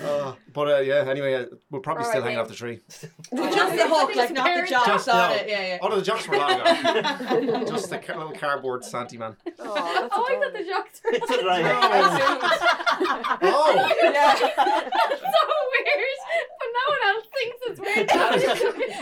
Uh, 0.04 0.34
but 0.54 0.68
uh, 0.68 0.80
yeah, 0.80 1.06
anyway, 1.10 1.34
uh, 1.36 1.46
we're 1.70 1.80
probably 1.80 2.04
still 2.04 2.16
Alright, 2.22 2.34
hanging 2.34 2.38
then. 2.38 2.44
off 2.44 2.48
the 2.50 2.56
tree. 2.56 2.80
Just 2.90 3.02
the 3.32 3.88
hook, 3.88 4.16
like 4.16 4.32
not 4.34 4.62
the 4.62 4.68
jocks 4.70 4.88
Just- 4.88 5.10
on 5.10 5.30
no. 5.30 5.36
it. 5.36 5.48
Yeah, 5.48 5.62
yeah. 5.68 5.78
Oh 5.82 5.88
no, 5.90 5.96
the 5.98 6.02
jocks 6.02 6.28
were 6.28 6.38
long 6.38 6.60
ago. 6.60 7.66
Just 7.70 7.90
the 7.90 8.00
ca- 8.00 8.18
little 8.18 8.34
cardboard 8.34 8.84
Santy 8.84 9.18
man. 9.18 9.36
Oh, 9.60 9.74
that's 9.74 10.14
oh, 10.16 10.26
I 10.28 10.40
thought 10.40 10.54
the 10.54 10.64
jocks 10.68 11.02
were. 11.04 11.12
It's 11.14 11.30
right. 11.44 11.66
Oh, 13.44 13.74
yeah. 14.04 14.36
so 14.36 14.46
weird, 15.72 16.20
but 16.60 16.70
no 16.74 16.84
one 16.90 17.02
else 17.08 17.28
thinks 17.34 17.60
it's 17.68 17.80
weird. 17.80 18.08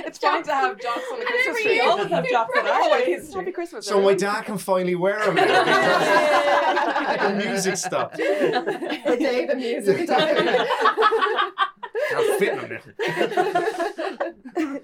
It's 0.07 0.19
fun 0.19 0.43
to 0.43 0.53
have 0.53 0.79
jocks 0.79 1.03
on 1.11 1.19
the 1.19 1.25
Christmas 1.25 1.61
tree. 1.61 1.68
Year- 1.73 1.83
All 1.83 1.99
of 2.01 2.09
them 2.09 2.23
have 2.23 2.29
jocks 2.29 2.57
on 2.57 2.67
our 2.67 2.81
Always. 2.81 3.33
Happy 3.33 3.51
Christmas. 3.51 3.85
so 3.85 4.01
my 4.01 4.13
dad 4.13 4.43
can 4.45 4.57
finally 4.57 4.95
wear 4.95 5.19
them. 5.25 5.35
the 5.35 5.43
music 7.45 7.77
stopped. 7.77 8.17
the 8.17 9.17
day 9.19 9.45
the 9.45 9.55
music 9.55 10.07
died. 10.07 10.67
I'm 12.15 12.39
fitting 12.39 12.61
them 12.61 12.79
now. 14.55 14.79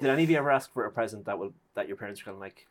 Did 0.00 0.10
any 0.10 0.24
of 0.24 0.30
you 0.30 0.36
ever 0.36 0.50
ask 0.50 0.72
for 0.72 0.84
a 0.86 0.90
present 0.90 1.26
that 1.26 1.38
will 1.38 1.52
that 1.74 1.86
your 1.88 1.96
parents 1.96 2.20
were 2.20 2.24
kind 2.32 2.36
of 2.36 2.40
like, 2.40 2.66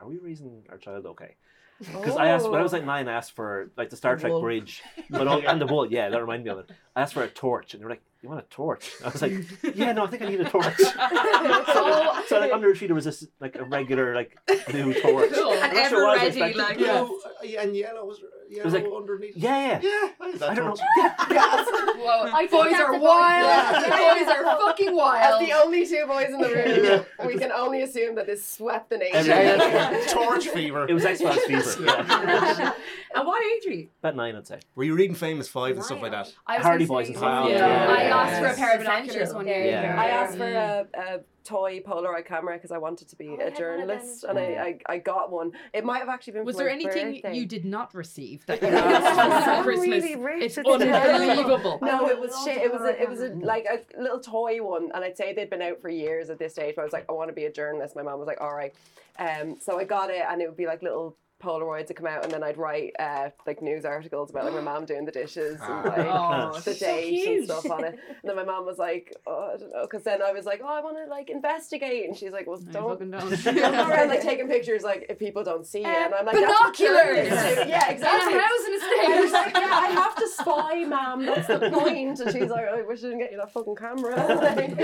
"Are 0.00 0.08
we 0.08 0.18
raising 0.18 0.64
our 0.70 0.76
child 0.78 1.06
okay?" 1.06 1.36
Because 1.78 2.16
I 2.16 2.28
asked 2.28 2.48
when 2.48 2.58
I 2.58 2.62
was 2.62 2.72
like 2.72 2.82
oh. 2.82 2.86
nine, 2.86 3.08
I 3.08 3.12
asked 3.12 3.32
for 3.32 3.70
like 3.76 3.90
the 3.90 3.96
Star 3.96 4.16
The 4.16 4.22
Trek 4.22 4.32
wool. 4.32 4.40
bridge, 4.40 4.82
but 5.10 5.28
all, 5.28 5.40
and 5.46 5.60
the 5.60 5.66
wool. 5.66 5.86
Yeah, 5.90 6.08
that 6.08 6.20
reminded 6.20 6.44
me 6.44 6.50
of 6.50 6.58
it. 6.58 6.70
I 6.96 7.02
asked 7.02 7.14
for 7.14 7.22
a 7.22 7.28
torch, 7.28 7.74
and 7.74 7.80
they 7.80 7.84
were 7.84 7.90
like, 7.90 8.02
"You 8.22 8.28
want 8.28 8.40
a 8.40 8.46
torch?" 8.48 8.90
I 9.04 9.08
was 9.10 9.22
like, 9.22 9.32
"Yeah, 9.76 9.92
no, 9.92 10.04
I 10.04 10.08
think 10.08 10.22
I 10.22 10.28
need 10.28 10.40
a 10.40 10.48
torch." 10.50 10.76
so, 10.76 12.22
so 12.26 12.40
like 12.40 12.52
under 12.52 12.68
the 12.72 12.74
tree 12.76 12.88
there 12.88 12.96
was 12.96 13.04
this 13.04 13.26
like 13.40 13.54
a 13.56 13.64
regular 13.64 14.14
like 14.14 14.36
new 14.72 14.92
torch. 14.94 15.32
Cool. 15.32 15.52
I'm 15.52 15.62
And 15.62 15.74
not 15.74 15.88
sure 15.90 16.04
what 16.06 16.18
I 16.18 16.24
was 16.26 16.36
ever 16.36 16.40
ready, 16.44 16.58
expecting. 16.58 16.58
like- 16.58 16.78
yeah. 16.80 17.04
Blue 17.04 17.58
and 17.58 17.76
yellow 17.76 18.04
was 18.04 18.20
yellow 18.50 18.64
was 18.64 18.74
like- 18.74 18.84
underneath. 18.96 19.36
yeah, 19.36 19.80
yeah. 19.82 19.90
Yeah, 19.90 20.08
I, 20.20 20.50
I 20.50 20.54
don't 20.54 20.64
know. 20.66 20.74
torch. 20.74 20.80
Yeah. 21.30 21.64
Whoa, 21.98 22.30
I 22.32 22.46
think 22.46 22.50
boys 22.50 22.72
are 22.74 22.94
a 22.94 22.98
wild. 22.98 23.84
boy. 23.84 23.90
boys 23.90 24.28
are 24.28 24.44
fucking 24.44 24.88
As 24.88 24.94
wild. 24.94 25.46
the 25.46 25.52
only 25.52 25.86
two 25.86 26.04
boys 26.06 26.26
in 26.28 26.38
the 26.40 26.48
room, 26.48 27.04
we 27.26 27.38
can 27.38 27.52
only 27.52 27.82
assume 27.82 28.14
that 28.14 28.26
this 28.26 28.46
swept 28.46 28.90
the 28.90 28.98
nation. 28.98 29.30
Everyone- 29.30 30.06
Torch 30.08 30.48
fever. 30.48 30.86
It 30.88 30.94
was 30.94 31.04
X 31.04 31.20
Files 31.20 31.38
fever. 31.44 31.74
Yeah. 31.88 32.72
And 33.14 33.26
what 33.26 33.42
age 33.42 33.66
are 33.66 33.74
you? 33.74 33.88
About 34.00 34.16
nine, 34.16 34.36
I'd 34.36 34.46
say. 34.46 34.60
Were 34.74 34.84
you 34.84 34.94
reading 34.94 35.16
Famous 35.16 35.48
Five 35.48 35.76
and 35.76 35.84
stuff 35.84 36.02
like 36.02 36.12
that? 36.12 36.32
I 36.46 36.58
was 36.58 36.66
Hardy 36.66 36.84
Boys 36.86 37.08
and 37.08 37.16
stuff. 37.16 37.48
Yeah. 37.48 37.86
I 37.88 38.02
asked 38.02 38.40
for 38.40 38.46
a 38.46 38.54
pair 38.54 38.74
of 38.76 38.82
Essential. 38.82 39.02
binoculars 39.06 39.34
one 39.34 39.46
year. 39.46 39.94
I 39.98 40.06
asked 40.08 40.36
for 40.36 40.44
a, 40.44 40.86
a 40.94 41.20
toy 41.48 41.80
Polaroid 41.80 42.26
camera 42.26 42.54
because 42.56 42.70
I 42.72 42.78
wanted 42.78 43.08
to 43.08 43.16
be 43.16 43.28
Oh, 43.28 43.32
I 43.32 43.34
a 43.34 43.38
had 43.38 43.38
one 43.38 43.50
of 43.50 43.56
them 43.56 43.88
journalist, 43.88 44.24
and 44.24 44.38
I. 44.38 44.42
I, 44.42 44.94
I 44.94 44.98
got 44.98 45.30
one. 45.32 45.52
It 45.72 45.84
might 45.84 45.98
have 46.00 46.08
actually 46.08 46.34
been. 46.34 46.44
Was 46.44 46.56
for 46.56 46.58
there 46.64 46.68
my 46.68 46.74
anything 46.74 47.12
birthday. 47.14 47.34
you 47.36 47.46
did 47.46 47.64
not 47.64 47.94
receive 47.94 48.44
that 48.46 48.62
you 48.62 48.70
No. 48.70 48.78
asked 48.78 49.58
for 49.58 49.62
Christmas? 49.64 50.02
really 50.04 50.16
rich. 50.16 50.42
It's 50.44 50.58
It's 50.58 50.68
unbelievable. 50.68 51.78
No, 51.82 52.08
it 52.08 52.18
was 52.20 52.32
shit. 52.44 52.58
It 52.58 52.72
was 52.72 52.82
a, 52.82 53.02
it 53.02 53.08
was 53.08 53.20
a 53.20 53.28
like 53.28 53.66
a 53.66 54.00
little 54.00 54.20
toy 54.20 54.62
one, 54.62 54.90
and 54.94 55.04
I'd 55.04 55.16
say 55.16 55.32
they'd 55.32 55.50
been 55.50 55.62
out 55.62 55.80
for 55.80 55.88
years 55.88 56.30
at 56.30 56.38
this 56.38 56.52
stage. 56.52 56.74
But 56.76 56.82
I 56.82 56.84
was 56.84 56.92
like, 56.92 57.06
I 57.08 57.12
want 57.12 57.28
to 57.28 57.34
be 57.34 57.44
a 57.46 57.52
journalist. 57.52 57.96
My 57.96 58.02
mom 58.02 58.18
was 58.18 58.26
like, 58.28 58.40
all 58.40 58.54
right. 58.54 58.74
Um, 59.18 59.56
so 59.60 59.78
I 59.78 59.84
got 59.84 60.10
it, 60.10 60.22
and 60.28 60.40
it 60.40 60.46
would 60.48 60.56
be 60.56 60.66
like 60.66 60.82
little 60.82 61.16
Polaroids 61.42 61.86
to 61.88 61.94
come 61.94 62.06
out, 62.06 62.24
and 62.24 62.32
then 62.32 62.42
I'd 62.42 62.56
write 62.56 62.92
uh, 62.98 63.30
like 63.46 63.62
news 63.62 63.84
articles 63.84 64.30
about 64.30 64.44
like 64.44 64.54
my 64.54 64.60
mom 64.60 64.84
doing 64.84 65.04
the 65.04 65.12
dishes 65.12 65.60
and 65.60 65.84
like 65.84 65.98
Oh, 65.98 66.52
the 66.64 66.74
so 66.74 66.86
dates 66.86 67.26
and 67.26 67.44
stuff 67.44 67.70
on 67.70 67.84
it. 67.84 67.98
And 68.08 68.24
then 68.24 68.36
my 68.36 68.44
mom 68.44 68.66
was 68.66 68.78
like, 68.78 69.14
oh, 69.26 69.52
I 69.54 69.56
don't 69.56 69.70
know, 69.72 69.82
because 69.82 70.02
then 70.02 70.20
I 70.22 70.32
was 70.32 70.46
like, 70.46 70.60
oh, 70.62 70.68
I 70.68 70.80
want 70.80 70.96
to 70.96 71.06
like 71.06 71.30
investigate, 71.30 72.06
and 72.08 72.16
she's 72.16 72.32
like, 72.32 72.46
well, 72.46 72.60
I 72.68 72.72
don't. 72.72 72.88
fucking 72.90 73.10
don't. 73.10 73.44
Don't 73.44 73.54
go 73.72 73.88
around 73.88 74.08
like 74.08 74.22
taking 74.30 74.48
pictures 74.48 74.82
like 74.82 75.06
if 75.08 75.18
people 75.18 75.44
don't 75.44 75.66
see 75.66 75.80
you, 75.80 75.86
and 75.86 76.14
I'm 76.14 76.26
like 76.26 76.34
binoculars! 76.34 77.28
Yeah, 77.28 77.90
exactly. 77.90 78.32
In 78.32 78.38
a 78.38 78.42
house 78.42 78.66
in 78.66 78.74
a 78.74 78.78
I 78.98 79.20
was 79.20 79.32
like, 79.32 79.54
yeah, 79.54 79.70
I 79.72 79.88
have 79.88 80.16
to 80.16 80.28
spy, 80.28 80.84
ma'am. 80.84 81.24
That's 81.26 81.46
the 81.46 81.70
point. 81.70 82.20
And 82.20 82.32
she's 82.32 82.50
like, 82.50 82.66
I 82.68 82.82
wish 82.82 83.00
I 83.00 83.02
didn't 83.02 83.18
get 83.20 83.32
you 83.32 83.38
that 83.38 83.52
fucking 83.52 83.76
camera. 83.76 84.16
Like, 84.48 84.78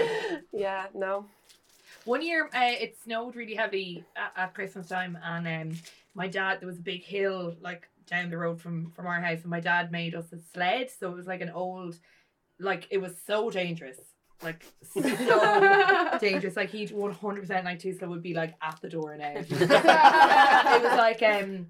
yeah, 0.52 0.86
no. 0.94 1.26
One 2.04 2.22
year, 2.22 2.46
uh, 2.54 2.60
it 2.62 2.96
snowed 3.02 3.34
really 3.34 3.54
heavily 3.54 4.04
at, 4.16 4.32
at 4.36 4.54
Christmas 4.54 4.88
time, 4.88 5.16
and 5.24 5.46
um, 5.46 5.78
my 6.14 6.28
dad 6.28 6.60
there 6.60 6.68
was 6.68 6.78
a 6.78 6.82
big 6.82 7.02
hill 7.02 7.54
like 7.60 7.88
down 8.06 8.30
the 8.30 8.38
road 8.38 8.60
from 8.60 8.90
from 8.92 9.06
our 9.06 9.20
house, 9.20 9.42
and 9.42 9.50
my 9.50 9.60
dad 9.60 9.92
made 9.92 10.14
us 10.14 10.32
a 10.32 10.38
sled, 10.52 10.90
so 10.90 11.10
it 11.10 11.16
was 11.16 11.26
like 11.26 11.40
an 11.40 11.50
old, 11.50 11.98
like 12.58 12.86
it 12.90 12.98
was 12.98 13.14
so 13.26 13.50
dangerous, 13.50 13.98
like 14.42 14.64
so 14.82 15.00
dangerous. 16.20 16.56
Like 16.56 16.70
he'd 16.70 16.90
one 16.90 17.12
hundred 17.12 17.42
percent 17.42 17.64
like 17.64 17.80
Tusla 17.80 18.08
would 18.08 18.22
be 18.22 18.34
like 18.34 18.54
at 18.62 18.80
the 18.80 18.88
door 18.88 19.16
now. 19.16 19.34
it 19.36 19.50
was 19.50 20.98
like 20.98 21.22
um. 21.22 21.68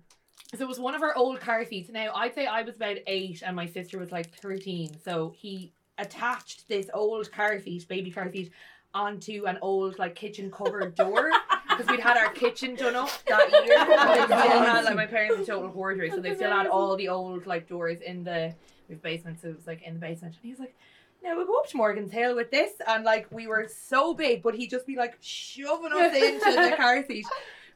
So 0.55 0.65
it 0.65 0.69
was 0.69 0.79
one 0.79 0.95
of 0.95 1.03
our 1.03 1.17
old 1.17 1.41
car 1.41 1.65
seats. 1.65 1.91
Now 1.91 2.13
I'd 2.15 2.35
say 2.35 2.47
I 2.47 2.63
was 2.63 2.77
about 2.77 2.99
eight 3.07 3.43
and 3.45 3.57
my 3.57 3.67
sister 3.67 3.99
was 3.99 4.13
like 4.13 4.33
thirteen. 4.37 4.97
So 5.05 5.33
he 5.37 5.73
attached 5.99 6.69
this 6.69 6.89
old 6.95 7.31
car 7.33 7.61
seat, 7.61 7.89
baby 7.89 8.11
car 8.11 8.31
seat, 8.31 8.53
onto 8.93 9.47
an 9.47 9.59
old 9.63 9.99
like 9.99 10.15
kitchen 10.15 10.51
cupboard 10.51 10.95
door 10.95 11.31
because 11.77 11.91
we'd 11.91 12.01
had 12.01 12.16
our 12.16 12.33
kitchen 12.33 12.75
done 12.75 12.95
up 12.95 13.11
that 13.27 13.51
year. 13.51 13.79
And 13.89 14.20
we 14.20 14.25
still 14.27 14.62
had 14.62 14.85
like 14.85 14.97
my 14.97 15.07
parents 15.07 15.39
were 15.39 15.45
total 15.45 15.70
hoarders, 15.70 16.12
so 16.12 16.20
they 16.20 16.35
still 16.35 16.51
had 16.51 16.66
all 16.66 16.97
the 16.97 17.09
old 17.09 17.47
like 17.47 17.68
doors 17.68 18.01
in 18.01 18.25
the 18.25 18.55
we 18.89 18.95
have 18.95 19.03
basement, 19.03 19.41
so 19.41 19.49
it 19.49 19.57
was 19.57 19.66
like 19.66 19.83
in 19.83 19.95
the 19.95 20.01
basement. 20.01 20.35
And 20.35 20.43
he 20.43 20.51
was 20.51 20.59
like, 20.59 20.75
"Now 21.22 21.37
we'll 21.37 21.47
go 21.47 21.59
up 21.59 21.68
to 21.68 21.77
Morgan's 21.77 22.12
Hill 22.12 22.35
with 22.37 22.51
this," 22.51 22.72
and 22.87 23.05
like 23.05 23.31
we 23.31 23.47
were 23.47 23.66
so 23.68 24.14
big, 24.14 24.43
but 24.43 24.55
he'd 24.55 24.70
just 24.70 24.87
be 24.87 24.97
like 24.97 25.16
shoving 25.20 25.93
us 25.93 26.14
into 26.14 26.70
the 26.70 26.77
car 26.77 27.05
seat. 27.07 27.27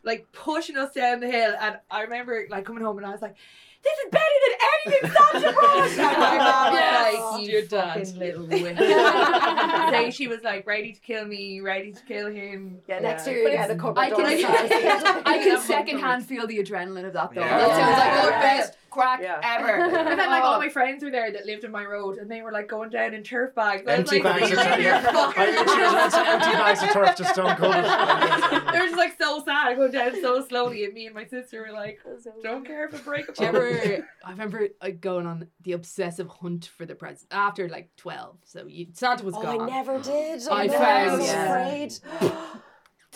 Like 0.04 0.30
pushing 0.32 0.76
us 0.76 0.94
down 0.94 1.20
the 1.20 1.30
hill, 1.30 1.54
and 1.60 1.78
I 1.90 2.02
remember 2.02 2.46
like 2.48 2.64
coming 2.64 2.84
home 2.84 2.98
and 2.98 3.06
I 3.06 3.10
was 3.10 3.20
like, 3.20 3.36
"This 3.84 3.98
is 3.98 4.10
better 4.10 4.38
than 4.44 4.54
anything 4.72 5.10
Santa 5.10 5.52
brought." 5.52 5.96
My 6.18 6.36
mom 6.38 6.72
Yes. 6.74 7.14
like, 7.32 7.42
"You 7.42 7.52
Your 7.52 7.62
dad. 7.62 7.94
fucking 8.06 8.18
little 8.18 8.46
witch." 8.46 8.78
so 9.90 10.10
she 10.10 10.28
was 10.28 10.42
like 10.42 10.66
ready 10.66 10.92
to 10.92 11.00
kill 11.00 11.24
me, 11.26 11.60
ready 11.60 11.92
to 11.92 12.00
kill 12.06 12.28
him. 12.30 12.80
Yeah, 12.88 12.98
next 13.00 13.26
year 13.26 13.44
But 13.44 13.52
you 13.52 13.58
get 13.58 13.70
a 13.70 13.74
it's- 13.74 13.80
cupboard 13.80 14.00
I 14.00 14.08
door. 14.10 14.18
can. 14.20 15.22
I 15.26 15.38
can 15.42 15.60
secondhand 15.60 16.26
feel 16.26 16.46
the 16.46 16.58
adrenaline 16.58 17.06
of 17.06 17.12
that 17.14 17.34
though. 17.34 17.40
Yeah. 17.40 17.58
That 17.58 17.68
sounds 17.70 17.98
like 17.98 18.22
the 18.24 18.30
Yeah. 18.30 18.40
best 18.56 18.74
crack 18.90 19.20
Yeah. 19.22 19.40
ever. 19.42 19.68
And 20.08 20.18
then 20.18 20.30
like 20.30 20.42
Oh. 20.42 20.46
all 20.46 20.58
my 20.58 20.68
friends 20.68 21.02
were 21.04 21.10
there 21.10 21.30
that 21.32 21.46
lived 21.46 21.64
in 21.64 21.70
my 21.70 21.84
road, 21.84 22.18
and 22.18 22.30
they 22.30 22.42
were 22.42 22.52
like 22.52 22.68
going 22.68 22.90
down 22.90 23.14
in 23.14 23.22
turf 23.22 23.54
bags. 23.54 23.82
I 23.86 23.98
was 24.00 24.12
Empty 24.12 24.22
like, 24.22 24.40
bags 24.40 24.44
of 24.44 24.50
"You're 24.50 24.62
turf. 24.64 24.80
Yeah. 24.82 25.32
I 25.36 25.46
literally 25.50 25.66
just 25.66 25.94
went 25.94 26.12
to 26.12 26.30
empty 26.30 26.52
bags 26.52 26.82
of 26.82 26.88
turf 26.90 27.16
just 27.16 27.34
don't 27.34 27.56
cover. 27.56 28.68
They 28.72 28.78
were 28.80 28.86
just 28.86 28.96
like 28.96 29.16
so 29.20 29.42
sad, 29.44 29.76
going 29.76 29.92
down 29.92 30.20
so 30.20 30.44
slowly, 30.46 30.84
and 30.84 30.94
me 30.94 31.06
and 31.06 31.14
my 31.14 31.24
sister 31.26 31.60
were 31.62 31.72
like, 31.72 32.00
"Don't 32.42 32.64
care 32.66 32.86
if 32.86 32.94
it 32.94 33.04
breaks. 33.04 33.38
Do 33.38 33.42
you 33.44 33.48
ever? 33.48 34.08
I 34.24 34.30
remember 34.30 34.68
like 34.82 35.00
going 35.00 35.26
on 35.26 35.48
the 35.62 35.72
obsessive 35.72 36.28
hunt 36.28 36.66
for 36.66 36.84
the 36.86 36.94
present 36.94 37.28
after 37.32 37.68
like 37.68 37.90
twelve. 37.96 38.36
So 38.44 38.66
you, 38.66 38.86
Santa 38.92 39.24
was 39.24 39.34
Oh, 39.36 39.42
gone. 39.42 39.62
I 39.62 39.66
never 39.66 39.98
did. 40.00 40.46
I 40.48 40.66
know, 40.66 40.72
found- 40.72 41.10
I 41.10 41.16
was 41.16 41.26
Yeah. 41.26 41.44
afraid. 41.44 41.92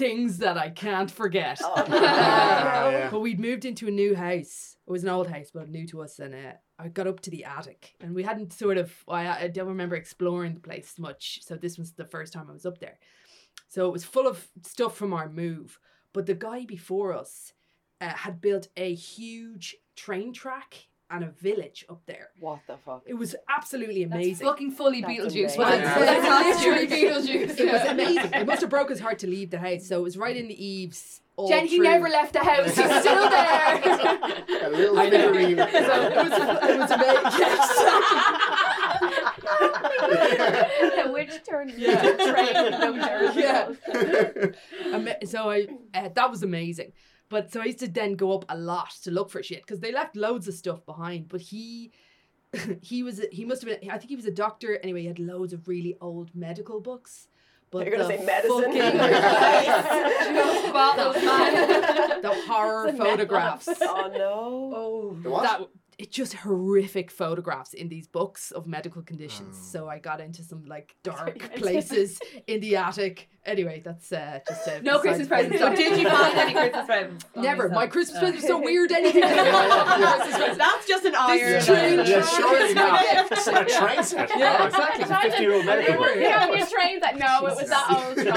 Things 0.02 0.38
that 0.38 0.58
I 0.58 0.70
can't 0.70 1.10
forget. 1.10 1.60
Oh, 1.62 1.84
yeah. 1.88 3.08
But 3.10 3.20
we'd 3.20 3.38
moved 3.38 3.64
into 3.64 3.86
a 3.86 3.90
new 3.90 4.14
house. 4.14 4.76
It 4.86 4.90
was 4.90 5.04
an 5.04 5.08
old 5.08 5.28
house, 5.28 5.50
but 5.54 5.68
new 5.68 5.86
to 5.88 6.02
us, 6.02 6.18
and 6.18 6.34
uh, 6.34 6.52
I 6.78 6.88
got 6.88 7.06
up 7.06 7.20
to 7.20 7.30
the 7.30 7.44
attic, 7.44 7.94
and 8.00 8.12
we 8.14 8.24
hadn't 8.24 8.52
sort 8.52 8.78
of. 8.78 8.92
I, 9.06 9.44
I 9.44 9.48
don't 9.48 9.68
remember 9.68 9.94
exploring 9.94 10.54
the 10.54 10.60
place 10.60 10.94
much, 10.98 11.38
so 11.42 11.54
this 11.54 11.78
was 11.78 11.92
the 11.92 12.04
first 12.04 12.32
time 12.32 12.48
I 12.50 12.52
was 12.52 12.66
up 12.66 12.78
there. 12.78 12.98
So 13.68 13.86
it 13.86 13.92
was 13.92 14.04
full 14.04 14.26
of 14.26 14.48
stuff 14.66 14.96
from 14.96 15.12
our 15.12 15.28
move. 15.28 15.78
But 16.12 16.26
the 16.26 16.34
guy 16.34 16.64
before 16.64 17.12
us 17.12 17.52
uh, 18.00 18.08
had 18.08 18.40
built 18.40 18.68
a 18.76 18.94
huge 18.94 19.76
train 19.94 20.32
track 20.32 20.88
and 21.12 21.22
a 21.24 21.28
village 21.28 21.84
up 21.90 22.00
there. 22.06 22.30
What 22.40 22.60
the 22.66 22.76
fuck? 22.78 23.02
It 23.06 23.14
was 23.14 23.36
absolutely 23.48 24.04
That's 24.04 24.16
amazing. 24.24 24.46
fucking 24.46 24.70
fully 24.72 25.00
That's 25.02 25.12
Beetlejuice. 25.12 25.54
amazing. 25.56 25.60
wasn't? 25.60 25.82
Yeah. 25.82 25.98
That's 26.20 26.64
literally 26.64 26.86
Beetlejuice. 26.88 27.60
It 27.60 27.72
was 27.72 27.82
amazing. 27.82 28.32
It 28.32 28.46
must 28.46 28.60
have 28.62 28.70
broke 28.70 28.88
his 28.90 28.98
heart 29.00 29.18
to 29.20 29.26
leave 29.26 29.50
the 29.50 29.58
house. 29.58 29.86
So 29.86 29.98
it 30.00 30.02
was 30.02 30.16
right 30.16 30.36
in 30.36 30.48
the 30.48 30.64
eaves. 30.64 31.20
all 31.36 31.48
Jen, 31.48 31.66
he 31.66 31.78
never 31.78 32.08
left 32.08 32.32
the 32.32 32.38
house. 32.40 32.66
He's 32.74 32.74
still 32.74 33.30
there. 33.30 33.82
A 34.64 34.70
little 34.70 34.98
I 34.98 35.08
know. 35.10 35.32
figurine. 35.34 35.56
So 35.58 35.64
it 35.66 36.16
was, 36.16 36.32
it 36.32 36.78
was 36.78 36.90
amazing. 36.90 37.52
the 41.04 41.10
witch 41.12 41.40
turned 41.48 41.70
Yeah. 41.76 42.04
into 42.06 42.28
a 42.28 42.32
train. 42.32 42.70
No 42.80 42.92
terror. 42.94 43.32
yeah. 43.34 45.16
So 45.26 45.50
I 45.50 45.66
uh, 45.94 46.08
that 46.14 46.30
was 46.30 46.42
amazing. 46.42 46.92
But 47.32 47.50
so 47.50 47.62
I 47.62 47.64
used 47.64 47.78
to 47.78 47.88
then 47.88 48.12
go 48.14 48.32
up 48.34 48.44
a 48.50 48.56
lot 48.58 48.90
to 49.04 49.10
look 49.10 49.30
for 49.30 49.42
shit 49.42 49.62
because 49.64 49.80
they 49.80 49.90
left 49.90 50.14
loads 50.16 50.46
of 50.48 50.54
stuff 50.54 50.84
behind. 50.84 51.28
But 51.30 51.40
he, 51.40 51.90
he 52.82 53.02
was 53.02 53.22
he 53.32 53.46
must 53.46 53.62
have 53.64 53.80
been 53.80 53.90
I 53.90 53.96
think 53.96 54.10
he 54.10 54.16
was 54.16 54.26
a 54.26 54.30
doctor 54.30 54.78
anyway. 54.82 55.00
He 55.00 55.06
had 55.08 55.18
loads 55.18 55.54
of 55.54 55.66
really 55.66 55.96
old 56.02 56.34
medical 56.34 56.78
books. 56.80 57.28
But 57.70 57.86
You're 57.86 57.96
gonna 57.96 58.06
say 58.06 58.22
medicine. 58.22 58.64
fucking- 58.64 58.98
Bottles, 60.72 61.16
man. 61.24 62.20
the 62.20 62.34
horror 62.46 62.88
It's 62.88 62.98
photographs. 62.98 63.68
Oh 63.80 64.10
no. 64.14 64.72
Oh, 64.76 65.16
The 65.22 65.30
what? 65.30 65.42
that 65.44 65.60
it's 65.98 66.14
just 66.16 66.34
horrific 66.34 67.10
photographs 67.10 67.74
in 67.74 67.88
these 67.88 68.06
books 68.08 68.50
of 68.50 68.66
medical 68.66 69.02
conditions. 69.02 69.56
Oh. 69.58 69.64
So 69.72 69.88
I 69.88 69.98
got 69.98 70.20
into 70.20 70.42
some 70.42 70.64
like 70.66 70.94
dark 71.02 71.38
places 71.56 72.18
in 72.46 72.60
the 72.60 72.76
attic 72.76 73.28
Anyway, 73.44 73.82
that's 73.84 74.12
uh, 74.12 74.38
just 74.46 74.68
a 74.68 74.80
No 74.82 75.00
Christmas 75.00 75.26
presents. 75.26 75.58
the 75.58 75.64
point. 75.66 75.76
Did 75.76 75.98
you 75.98 76.08
find 76.08 76.38
any 76.38 76.52
Christmas 76.52 76.86
presents? 76.86 77.26
Never. 77.34 77.68
My 77.70 77.88
Christmas 77.88 78.18
Uh, 78.18 78.20
presents 78.20 78.44
are 78.44 78.46
so 78.48 78.60
weird. 78.62 78.92
Anything. 78.92 79.22
Christmas 79.22 80.36
presents. 80.36 80.58
That's 80.58 80.86
just 80.86 81.04
an 81.06 81.14
iron. 81.18 81.62
train 81.64 81.98
uh, 81.98 82.04
Yeah, 82.04 82.22
surely 82.24 82.74
not. 82.74 83.02
gift. 83.30 83.48
A 83.48 83.64
train 83.64 84.02
set. 84.04 84.30
Yeah, 84.38 84.66
exactly. 84.66 85.02
It's 85.02 85.10
a 85.10 85.20
50 85.22 85.42
year 85.42 85.54
old 85.54 85.66
medical 85.66 85.94
book. 85.96 86.12
Yeah, 86.16 86.52
your 86.52 86.66
train 86.66 87.00
that 87.00 87.18
no, 87.18 87.46
it 87.48 87.56
was 87.56 87.68
that 87.68 87.86
old. 87.90 88.28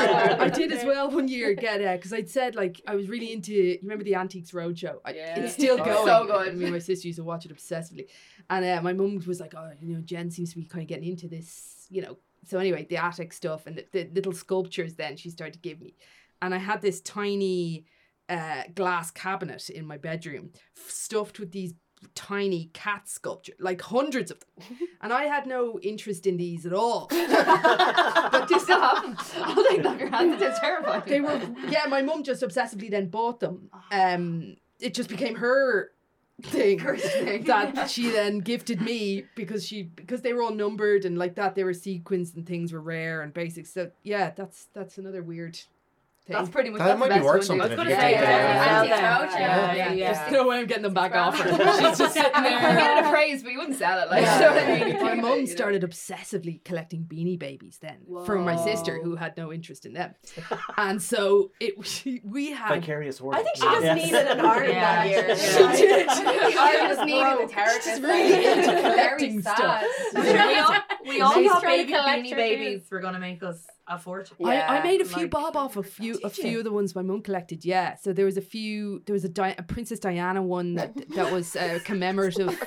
I 0.42 0.50
did 0.50 0.72
as 0.72 0.84
well 0.84 1.12
one 1.12 1.28
year 1.28 1.54
get 1.54 1.82
uh 1.86 1.98
because 1.98 2.12
I'd 2.12 2.30
said 2.30 2.56
like 2.56 2.82
I 2.88 2.96
was 2.96 3.08
really 3.08 3.32
into 3.32 3.54
you 3.54 3.78
remember 3.84 4.04
the 4.04 4.16
Antiques 4.16 4.52
Roadshow? 4.52 4.96
Yeah. 5.14 5.40
It's 5.40 5.54
still 5.54 5.78
Oh, 5.82 5.86
going. 5.86 6.08
So 6.08 6.26
good. 6.26 6.50
I 6.50 6.52
mean 6.52 6.72
my 6.72 6.80
sister 6.80 7.08
used 7.08 7.18
to 7.20 7.24
watch 7.24 7.46
it 7.46 7.56
obsessively. 7.56 8.08
And 8.50 8.66
uh, 8.66 8.82
my 8.82 8.94
mum 8.94 9.22
was 9.28 9.40
like, 9.40 9.54
Oh, 9.56 9.70
you 9.80 9.94
know, 9.96 10.02
Jen 10.02 10.32
seems 10.32 10.50
to 10.54 10.56
be 10.58 10.66
kind 10.66 10.82
of 10.82 10.88
getting 10.88 11.08
into 11.10 11.28
this, 11.28 11.86
you 11.92 12.02
know. 12.02 12.18
So 12.48 12.60
anyway, 12.60 12.86
the 12.90 12.98
attic 12.98 13.34
stuff 13.34 13.68
and 13.68 13.78
the, 13.78 13.86
the 13.92 14.10
little 14.14 14.34
sculptures 14.34 14.96
then 14.96 15.18
she 15.18 15.30
started 15.30 15.54
to 15.54 15.60
give 15.60 15.82
me. 15.82 15.96
And 16.42 16.54
I 16.54 16.58
had 16.58 16.82
this 16.82 17.02
tiny 17.02 17.86
uh 18.28 18.64
glass 18.74 19.12
cabinet 19.12 19.70
in 19.70 19.86
my 19.86 19.98
bedroom 19.98 20.50
stuffed 20.88 21.40
with 21.40 21.52
these 21.52 21.76
tiny 22.16 22.72
cat 22.74 23.08
sculpture 23.08 23.54
like 23.60 23.82
hundreds 23.82 24.32
of 24.32 24.40
them 24.40 24.78
and 25.02 25.14
i 25.14 25.26
had 25.26 25.46
no 25.46 25.80
interest 25.82 26.26
in 26.26 26.36
these 26.38 26.66
at 26.66 26.74
all 26.74 27.08
but 27.12 28.48
this 28.48 28.64
still 28.64 28.80
happened. 28.82 29.18
I'll 29.38 29.64
take 29.66 29.84
them 29.84 29.94
off 29.94 30.00
your 30.00 30.10
hands. 30.10 30.42
It's 30.42 30.60
terrifying. 30.60 31.04
they 31.06 31.22
were 31.22 31.40
yeah 31.70 31.86
my 31.88 32.02
mum 32.02 32.24
just 32.24 32.42
obsessively 32.42 32.90
then 32.90 33.10
bought 33.10 33.40
them 33.40 33.70
um 33.92 34.56
it 34.80 34.94
just 34.96 35.10
became 35.10 35.36
her 35.36 35.92
thing. 36.42 36.80
That 37.46 37.90
she 37.90 38.10
then 38.10 38.40
gifted 38.40 38.82
me 38.82 39.26
because 39.36 39.66
she 39.66 39.84
because 39.84 40.22
they 40.22 40.34
were 40.34 40.42
all 40.42 40.54
numbered 40.54 41.06
and 41.06 41.18
like 41.18 41.36
that 41.36 41.56
they 41.56 41.64
were 41.64 41.72
sequenced 41.72 42.36
and 42.36 42.46
things 42.46 42.74
were 42.74 42.82
rare 42.82 43.22
and 43.22 43.34
basic 43.34 43.66
so 43.68 43.92
yeah 44.04 44.32
that's 44.36 44.68
that's 44.74 44.98
another 44.98 45.22
weird 45.22 45.60
thing 46.26 46.36
That's 46.36 46.50
pretty 46.50 46.70
much 46.70 46.80
That 46.80 46.88
that's 46.88 47.00
might 47.00 47.10
the 47.10 47.16
be 47.16 47.22
worth 47.22 47.44
something 47.46 47.70
dude. 47.70 47.80
if 47.80 47.86
you 47.86 47.90
Yeah, 47.92 48.02
take 48.02 48.16
yeah, 48.16 48.22
yeah. 48.22 48.84
Yeah, 48.84 49.40
yeah, 49.40 49.74
Yeah, 49.76 49.92
yeah. 49.94 50.14
there's 50.20 50.32
no 50.34 50.48
way 50.48 50.60
i'm 50.60 50.66
getting 50.66 50.84
them 50.84 50.94
back 50.94 51.14
off 51.16 51.40
her 51.40 51.50
she's 51.80 51.98
just 51.98 52.14
sitting 52.14 52.32
You're 52.34 52.44
there 52.60 52.76
getting 52.76 53.06
appraised, 53.06 53.44
but 53.44 53.52
you 53.54 53.60
wouldn't 53.60 53.78
sell 53.78 54.00
it. 54.02 54.10
Like, 54.10 54.24
Yeah. 54.24 54.36
you 54.36 54.42
know 54.42 54.52
what 54.56 54.64
I 54.64 54.68
mean? 54.68 54.80
My 54.80 54.86
think 54.86 55.02
of 55.04 55.18
it, 55.18 55.22
mum 55.22 55.48
started 55.48 55.82
obsessively 55.84 56.64
collecting 56.64 57.04
beanie 57.06 57.38
babies 57.40 57.78
then 57.82 57.98
from 58.26 58.44
my 58.44 58.56
sister 58.56 59.00
who 59.04 59.16
had 59.16 59.36
no 59.38 59.52
interest 59.54 59.86
in 59.86 59.94
them. 59.94 60.14
and 60.78 61.02
so 61.02 61.52
it 61.60 61.76
we 62.26 62.52
had 62.52 62.76
Vicarious 62.80 63.22
work. 63.22 63.36
I 63.36 63.44
think 63.44 63.56
she 63.58 63.62
just 63.64 63.84
Yes. 63.84 63.98
needed 64.06 64.28
an 64.28 64.40
art 64.46 64.68
Yeah. 64.68 64.82
that 65.04 65.10
year. 65.10 65.36
She 65.36 65.84
did. 65.86 66.08
I 66.10 66.88
just 66.88 67.04
needed 67.06 67.48
the 67.50 67.54
therapist. 67.54 67.88
She's 67.88 68.02
really 68.02 68.46
into 68.48 68.72
Very 68.72 68.82
collecting 68.82 69.42
sad. 69.42 69.84
stuff. 70.10 70.84
We 71.08 71.22
all, 71.22 71.36
we 71.36 71.36
all 71.38 71.44
She's 71.44 71.52
thought 71.52 71.62
trying 71.62 71.78
to 71.80 71.84
baby 71.86 71.94
collect 71.94 72.24
beanie 72.26 72.30
her 72.32 72.36
babies 72.36 72.82
were 72.92 73.00
gonna 73.00 73.20
make 73.20 73.44
us 73.44 73.66
a 73.88 74.00
fortune. 74.00 74.36
I, 74.44 74.62
I 74.80 74.84
made 74.84 75.02
a 75.02 75.06
few 75.06 75.24
like- 75.24 75.30
bob 75.32 75.56
off 75.56 75.78
a 75.78 75.84
few 75.84 76.20
a 76.24 76.30
few 76.30 76.50
you? 76.50 76.58
of 76.60 76.64
the 76.64 76.72
ones 76.72 76.96
my 76.96 77.02
mum 77.04 77.22
collected. 77.22 77.64
Yeah, 77.64 77.96
so 77.96 78.14
there 78.14 78.26
was 78.26 78.38
a 78.38 78.42
few. 78.42 79.02
There 79.06 79.14
was 79.14 79.24
a, 79.26 79.30
Di- 79.30 79.54
a 79.58 79.64
Princess 79.64 80.00
Diana 80.00 80.42
one 80.42 80.74
that 80.76 80.94
that 81.16 81.32
was 81.32 81.56
uh, 81.56 81.80
commemorative. 81.86 82.60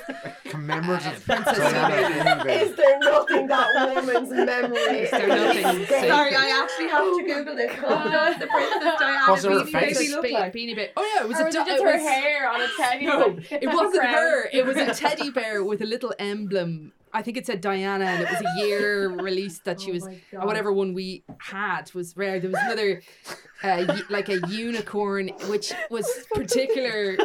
Commemorative. 0.45 1.23
Princess 1.25 1.57
Diana 1.57 2.45
Is 2.49 2.75
there 2.75 2.99
nothing 2.99 3.47
that 3.47 3.93
woman's 3.95 4.29
memory? 4.29 4.79
Is 4.79 5.11
there 5.11 5.27
nothing 5.27 5.85
Sorry, 5.85 6.07
Sorry, 6.09 6.35
I 6.35 6.63
actually 6.63 6.87
have 6.87 7.03
to 7.03 7.23
Google 7.25 7.55
this. 7.55 7.71
What 7.81 8.11
does 8.11 8.39
the 8.39 8.47
Princess 8.47 8.93
Diana 8.99 9.31
Was 9.31 9.41
there 9.43 9.51
a 9.57 9.63
beanie 9.63 9.71
face? 9.71 9.97
baby 9.99 10.11
look 10.11 10.31
like? 10.31 10.53
beanie 10.53 10.75
ba- 10.75 10.87
Oh 10.97 11.11
yeah, 11.15 11.23
it 11.23 11.27
was 11.27 11.37
Or 11.37 11.41
a 11.41 11.45
was 11.45 11.55
di- 11.55 11.61
it 11.61 11.65
just 11.67 11.81
it 11.81 11.85
her 11.85 11.93
was- 11.93 12.01
hair 12.07 12.49
on 12.49 12.61
a 12.61 12.67
teddy? 12.77 13.05
No, 13.05 13.37
it 13.51 13.67
wasn't 13.67 14.03
her. 14.05 14.49
It 14.53 14.65
was 14.65 14.77
a 14.77 14.93
teddy 14.93 15.31
bear 15.31 15.63
with 15.63 15.81
a 15.81 15.85
little 15.85 16.13
emblem. 16.17 16.93
I 17.13 17.21
think 17.21 17.37
it 17.37 17.45
said 17.45 17.61
Diana, 17.61 18.05
and 18.05 18.23
it 18.23 18.29
was 18.29 18.41
a 18.41 18.65
year 18.67 19.09
release 19.23 19.59
that 19.59 19.81
she 19.81 19.91
Oh 19.91 19.93
was 19.93 20.07
or 20.33 20.45
whatever 20.45 20.71
one 20.73 20.93
we 20.93 21.23
had 21.39 21.91
was 21.93 22.15
rare. 22.15 22.39
There 22.39 22.51
was 22.51 22.59
another, 22.61 23.01
uh, 23.63 23.85
y- 23.87 24.01
like 24.09 24.29
a 24.29 24.39
unicorn, 24.47 25.29
which 25.47 25.73
was 25.89 26.07
particular 26.33 27.17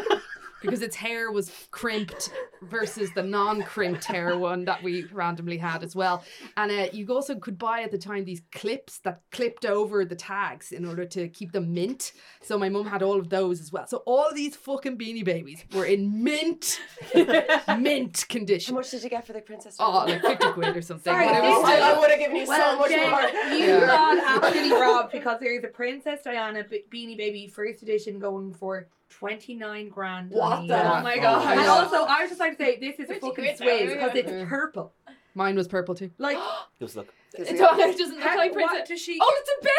because 0.65 0.83
its 0.83 0.97
hair 0.97 1.31
was 1.31 1.51
crimped 1.71 2.31
versus 2.63 3.11
the 3.15 3.23
non-crimped 3.23 4.05
hair 4.05 4.39
one 4.39 4.65
that 4.65 4.83
we 4.83 5.05
randomly 5.13 5.59
had 5.59 5.83
as 5.85 5.95
well. 5.95 6.25
And 6.57 6.71
uh, 6.73 6.87
you 6.93 7.07
also 7.09 7.37
could 7.37 7.59
buy 7.59 7.83
at 7.83 7.91
the 7.91 7.99
time 7.99 8.25
these 8.25 8.43
clips 8.53 8.99
that 9.01 9.21
clipped 9.31 9.65
over 9.67 10.05
the 10.05 10.17
tags 10.17 10.73
in 10.73 10.85
order 10.87 11.05
to 11.07 11.29
keep 11.29 11.53
them 11.53 11.75
mint. 11.75 12.13
So 12.43 12.59
my 12.59 12.69
mum 12.69 12.87
had 12.87 13.03
all 13.03 13.19
of 13.19 13.29
those 13.29 13.61
as 13.61 13.71
well. 13.73 13.87
So 13.87 13.99
all 14.07 14.27
of 14.29 14.35
these 14.35 14.57
fucking 14.57 14.97
beanie 14.99 15.25
babies 15.25 15.65
were 15.75 15.85
in 15.85 16.23
mint, 16.25 16.81
mint 17.79 18.25
condition. 18.29 18.75
How 18.75 18.81
much 18.81 18.91
did 18.91 19.03
you 19.03 19.11
get 19.11 19.27
for 19.27 19.33
the 19.33 19.41
princess? 19.41 19.77
Oh, 19.79 20.07
Diana? 20.07 20.23
like 20.27 20.41
50 20.41 20.53
quid 20.55 20.77
or 20.77 20.83
something. 20.83 21.13
Sorry, 21.13 21.27
But 21.27 21.37
it 21.37 21.43
was 21.43 21.65
I, 21.65 21.75
still- 21.75 21.85
I 21.85 21.99
would 21.99 22.11
have 22.11 22.19
given 22.19 22.37
you 22.37 22.47
so 22.47 22.79
much 22.79 22.91
Jen, 22.91 23.11
more. 23.11 23.21
you 23.59 23.65
Yeah. 23.67 23.81
got 23.87 24.45
absolutely 24.45 24.73
robbed 24.73 25.13
because 25.13 25.41
there 25.41 25.57
is 25.57 25.65
a 25.65 25.69
Princess 25.69 26.21
Diana 26.25 26.65
Beanie 26.65 27.17
Baby 27.17 27.47
first 27.49 27.83
edition 27.83 28.19
going 28.19 28.53
for 28.55 28.89
29 29.19 29.89
grand. 29.89 30.31
What 30.31 30.67
the- 30.67 30.75
Oh 30.99 31.01
my 31.03 31.17
god. 31.19 31.59
And 31.59 31.67
also, 31.69 32.05
I 32.05 32.23
was 32.23 32.31
just 32.31 32.41
like 32.41 32.57
to 32.59 32.65
say 32.65 32.79
this 32.79 32.95
is 32.99 33.11
a 33.11 33.15
Fifty 33.15 33.21
fucking 33.29 33.57
quid, 33.57 33.89
because 33.91 34.13
it's 34.15 34.31
purple. 34.49 34.93
Mine 35.35 35.57
was 35.57 35.67
purple 35.69 35.95
too. 35.95 36.11
Like, 36.19 36.39
Just 36.81 36.97
look. 36.97 37.09
It's 37.37 37.61
all, 37.61 37.77
it 37.81 37.99
doesn't 37.99 38.15
look 38.15 38.23
how- 38.25 38.37
like 38.37 38.55
what 38.55 38.69
Princess. 38.69 38.89
does 38.89 39.01
she? 39.01 39.19
Oh, 39.21 39.33
it's 39.43 39.51
a 39.51 39.65
bear! 39.65 39.73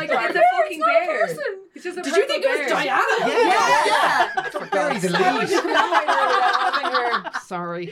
like 0.00 0.10
It's 0.10 0.18
it's 0.18 0.26
a 0.26 0.30
a 0.30 0.32
bear, 0.32 0.42
fucking 0.50 0.78
it's 0.78 0.78
not 0.80 0.88
a 0.88 1.06
bear. 1.06 1.20
person. 1.28 1.44
It's 1.76 1.84
just 1.84 1.96
a 1.98 2.02
Did 2.02 2.16
you 2.16 2.22
purple 2.22 2.34
think 2.34 2.44
it 2.44 2.48
was 2.50 2.58
bear. 2.58 2.68
Diana? 2.68 3.04
Yeah, 3.22 3.86
Yeah. 3.86 4.66
Bury 4.72 4.98
the 4.98 5.08
Why 5.12 5.32
would 5.38 5.48
lead. 7.24 7.42
Sorry. 7.42 7.86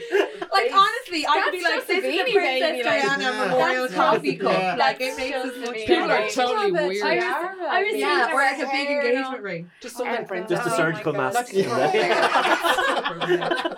Like 0.51 0.71
honestly, 0.73 1.25
I 1.25 1.41
could 1.43 1.51
be 1.53 1.61
like, 1.63 1.73
just 1.75 1.89
a 1.89 1.93
this 1.93 2.03
is 2.03 2.03
a 2.03 2.07
beanie 2.07 2.33
Princess 2.33 2.59
baby, 2.59 2.83
like- 2.83 3.01
Diana 3.01 3.23
Yeah. 3.23 3.45
Memorial 3.47 3.83
That's 3.83 3.93
Coffee 3.95 4.31
just- 4.31 4.41
Cup. 4.41 4.51
yeah. 4.51 4.75
Like 4.75 4.95
it 4.99 4.99
That's 5.05 5.17
makes 5.17 5.31
just 5.31 5.45
as 5.47 5.55
a 5.55 5.59
much 5.61 5.69
beanie 5.69 5.87
People 5.87 6.11
are 6.11 6.17
baby. 6.17 6.31
totally 6.33 6.57
I 6.57 6.69
weird. 6.87 6.89
was, 6.89 7.01
I 7.03 7.83
was 7.83 7.95
Yeah, 7.95 8.07
thinking 8.27 8.35
or 8.35 8.41
like 8.43 8.57
a 8.59 8.59
big 8.59 8.87
hair 8.87 9.01
engagement 9.07 9.41
ring. 9.43 9.71
Just 9.79 9.95
Oh 9.95 9.97
something. 10.03 10.25
my 10.29 10.39
God. 10.41 10.49
Just 10.49 10.67
a 10.67 10.73
Oh 10.73 10.75
surgical 10.77 11.13
God. 11.13 11.33
mask. 11.33 11.53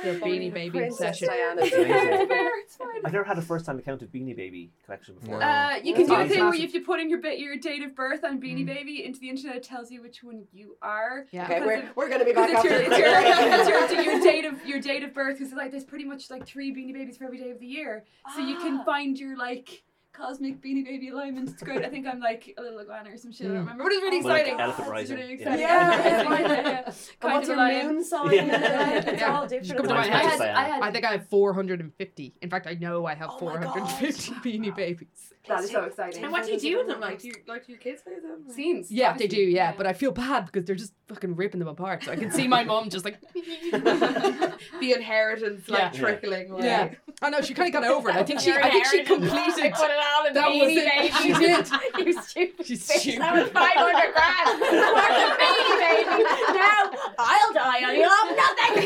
The 0.02 0.18
beanie 0.20 0.52
baby 0.52 0.70
Princess 0.78 1.00
obsession. 1.22 1.28
Diana. 1.28 1.62
It's 1.62 1.74
amazing. 1.74 2.12
It's 2.12 2.22
a 2.22 2.26
bear, 2.26 2.60
it's 2.60 2.76
fine. 2.76 2.88
I've 3.04 3.12
never 3.12 3.24
had 3.24 3.38
a 3.38 3.42
first 3.42 3.64
time 3.66 3.78
account 3.78 4.02
of 4.02 4.08
Beanie 4.10 4.34
Baby 4.36 4.70
collection 4.84 5.14
before. 5.14 5.42
Uh, 5.42 5.76
you 5.82 5.94
can 5.94 6.06
do 6.06 6.14
a 6.14 6.26
thing 6.28 6.40
where 6.44 6.54
if 6.54 6.74
you 6.74 6.80
put 6.84 7.00
in 7.00 7.08
your 7.08 7.20
bit 7.20 7.38
your 7.38 7.56
date 7.56 7.82
of 7.82 7.94
birth 7.94 8.24
on 8.24 8.40
Beanie 8.40 8.66
Baby 8.66 9.04
into 9.04 9.20
the 9.20 9.28
internet, 9.28 9.56
it 9.56 9.62
tells 9.62 9.90
you 9.90 10.02
which 10.02 10.22
one 10.24 10.44
you 10.52 10.76
are. 10.82 11.26
Yeah. 11.30 11.44
Okay, 11.44 11.60
we're, 11.60 11.78
of- 11.82 11.96
we're 11.96 12.08
going 12.08 12.20
to 12.20 12.24
be 12.24 12.32
Because 12.32 12.50
back 12.52 12.64
it's 12.64 12.72
after 12.72 12.82
your, 12.82 12.92
it's 12.92 13.68
your, 13.68 13.78
it's 13.84 13.92
your, 13.92 14.02
your 14.14 14.20
date 14.22 14.44
of 14.44 14.66
your 14.66 14.80
date 14.80 15.02
of 15.02 15.14
birth. 15.14 15.38
Because 15.38 15.52
like 15.52 15.70
there's 15.70 15.84
pretty 15.84 16.04
much 16.04 16.30
like 16.30 16.46
three 16.46 16.72
Beanie 16.74 16.92
Babies 16.94 17.16
for 17.16 17.24
every 17.24 17.38
day 17.38 17.50
of 17.50 17.60
the 17.60 17.66
year, 17.66 18.04
so 18.34 18.40
you 18.40 18.56
can 18.58 18.78
Ah. 18.80 18.84
find 18.84 19.18
your 19.18 19.36
like 19.36 19.82
cosmic 20.12 20.60
Beanie 20.60 20.84
Baby 20.84 21.08
alignment. 21.08 21.48
It's 21.50 21.62
great. 21.62 21.84
I 21.84 21.88
think 21.88 22.06
I'm 22.06 22.20
like 22.20 22.52
a 22.58 22.62
little 22.62 22.78
iguana 22.80 23.10
or 23.12 23.16
some 23.16 23.32
shit. 23.32 23.46
I 23.46 23.50
Mm. 23.50 23.54
don't 23.54 23.60
remember, 23.60 23.84
but 23.84 23.92
it's 23.92 24.02
really 24.02 24.18
Well, 24.22 24.28
like 24.34 24.40
exciting. 24.42 24.60
Elephant 24.60 24.86
It's 24.88 24.90
Rising. 24.92 25.16
really 25.16 25.30
Yeah. 25.30 25.34
exciting. 25.38 25.60
Yeah. 25.60 25.90
yeah, 25.92 26.52
yeah. 26.52 26.76
And 26.84 26.84
Kind 27.20 27.34
what's 27.34 27.48
of 27.48 27.48
your 27.48 27.56
lion. 27.56 27.86
moon 27.88 28.04
sign? 28.04 28.32
Yeah. 28.34 28.90
It's 28.98 29.20
Yeah. 29.22 29.34
all 29.36 29.46
different. 29.46 29.76
come 29.76 29.88
to 29.88 29.94
my 29.94 30.00
I 30.00 30.08
house. 30.08 30.32
had, 30.32 30.40
I 30.42 30.62
had 30.64 30.82
I 30.82 30.90
think 30.92 31.04
I 31.06 31.12
have 31.12 31.28
450. 31.28 32.34
In 32.42 32.50
fact, 32.50 32.66
I 32.66 32.74
know 32.74 33.06
I 33.06 33.14
have 33.14 33.30
Oh 33.32 33.46
my 33.46 33.54
God. 33.62 33.72
450 33.72 34.32
beanie 34.46 34.74
babies. 34.76 35.32
that 35.48 35.64
is 35.64 35.70
so 35.70 35.82
exciting. 35.84 36.22
And 36.22 36.30
what 36.30 36.44
do 36.44 36.52
you 36.52 36.60
do 36.60 36.76
with 36.78 36.86
them? 36.88 37.00
Like, 37.00 37.18
do 37.20 37.28
you, 37.28 37.34
like, 37.48 37.66
do 37.66 37.72
your 37.72 37.80
kids 37.80 38.02
play 38.02 38.12
with 38.14 38.22
them? 38.22 38.48
Scenes. 38.54 38.90
Yeah, 38.92 39.14
they 39.14 39.26
do. 39.26 39.36
obviously. 39.36 39.54
Yeah, 39.56 39.72
but 39.76 39.86
I 39.86 39.92
feel 39.92 40.12
bad 40.12 40.46
because 40.46 40.64
they're 40.66 40.76
just 40.76 40.92
fucking 41.08 41.34
ripping 41.36 41.58
them 41.58 41.68
apart. 41.68 42.04
So 42.04 42.12
I 42.12 42.16
can 42.16 42.30
see 42.30 42.46
my 42.56 42.64
mom 42.64 42.90
just 42.90 43.04
like. 43.04 43.18
the 43.72 44.92
inheritance 44.94 45.68
like 45.68 45.78
Yeah. 45.80 45.90
trickling 45.90 46.50
away. 46.50 46.64
Yeah. 46.66 46.90
I 47.20 47.30
know 47.30 47.40
she 47.40 47.54
kind 47.54 47.74
of 47.74 47.80
got 47.82 47.90
over 47.90 48.10
it. 48.10 48.16
I 48.16 48.22
think 48.24 48.40
she. 48.40 48.52
I 48.52 48.70
think 48.70 48.86
she 48.86 49.02
completed. 49.04 49.72
Put 50.02 50.08
it 50.08 50.12
all 50.14 50.26
in 50.26 50.32
That 50.34 50.48
was 50.48 50.56
beanie 50.68 50.76
it. 50.76 50.84
baby. 50.86 51.08
She 51.22 51.32
did. 51.32 51.66
you 52.06 52.12
stupid. 52.22 52.66
She's 52.66 52.82
bitch. 52.88 52.98
stupid. 53.00 53.20
That 53.22 53.32
was 53.34 53.48
500 53.50 54.12
grand. 54.12 54.60
Worth 54.60 55.22
of 55.22 55.32
beanie 55.38 55.78
baby. 55.78 56.24
Now 56.52 56.80
I'll 57.18 57.52
die 57.52 57.80
and 57.86 57.96
you'll 57.96 58.10
have 58.10 58.30
nothing. 58.36 58.76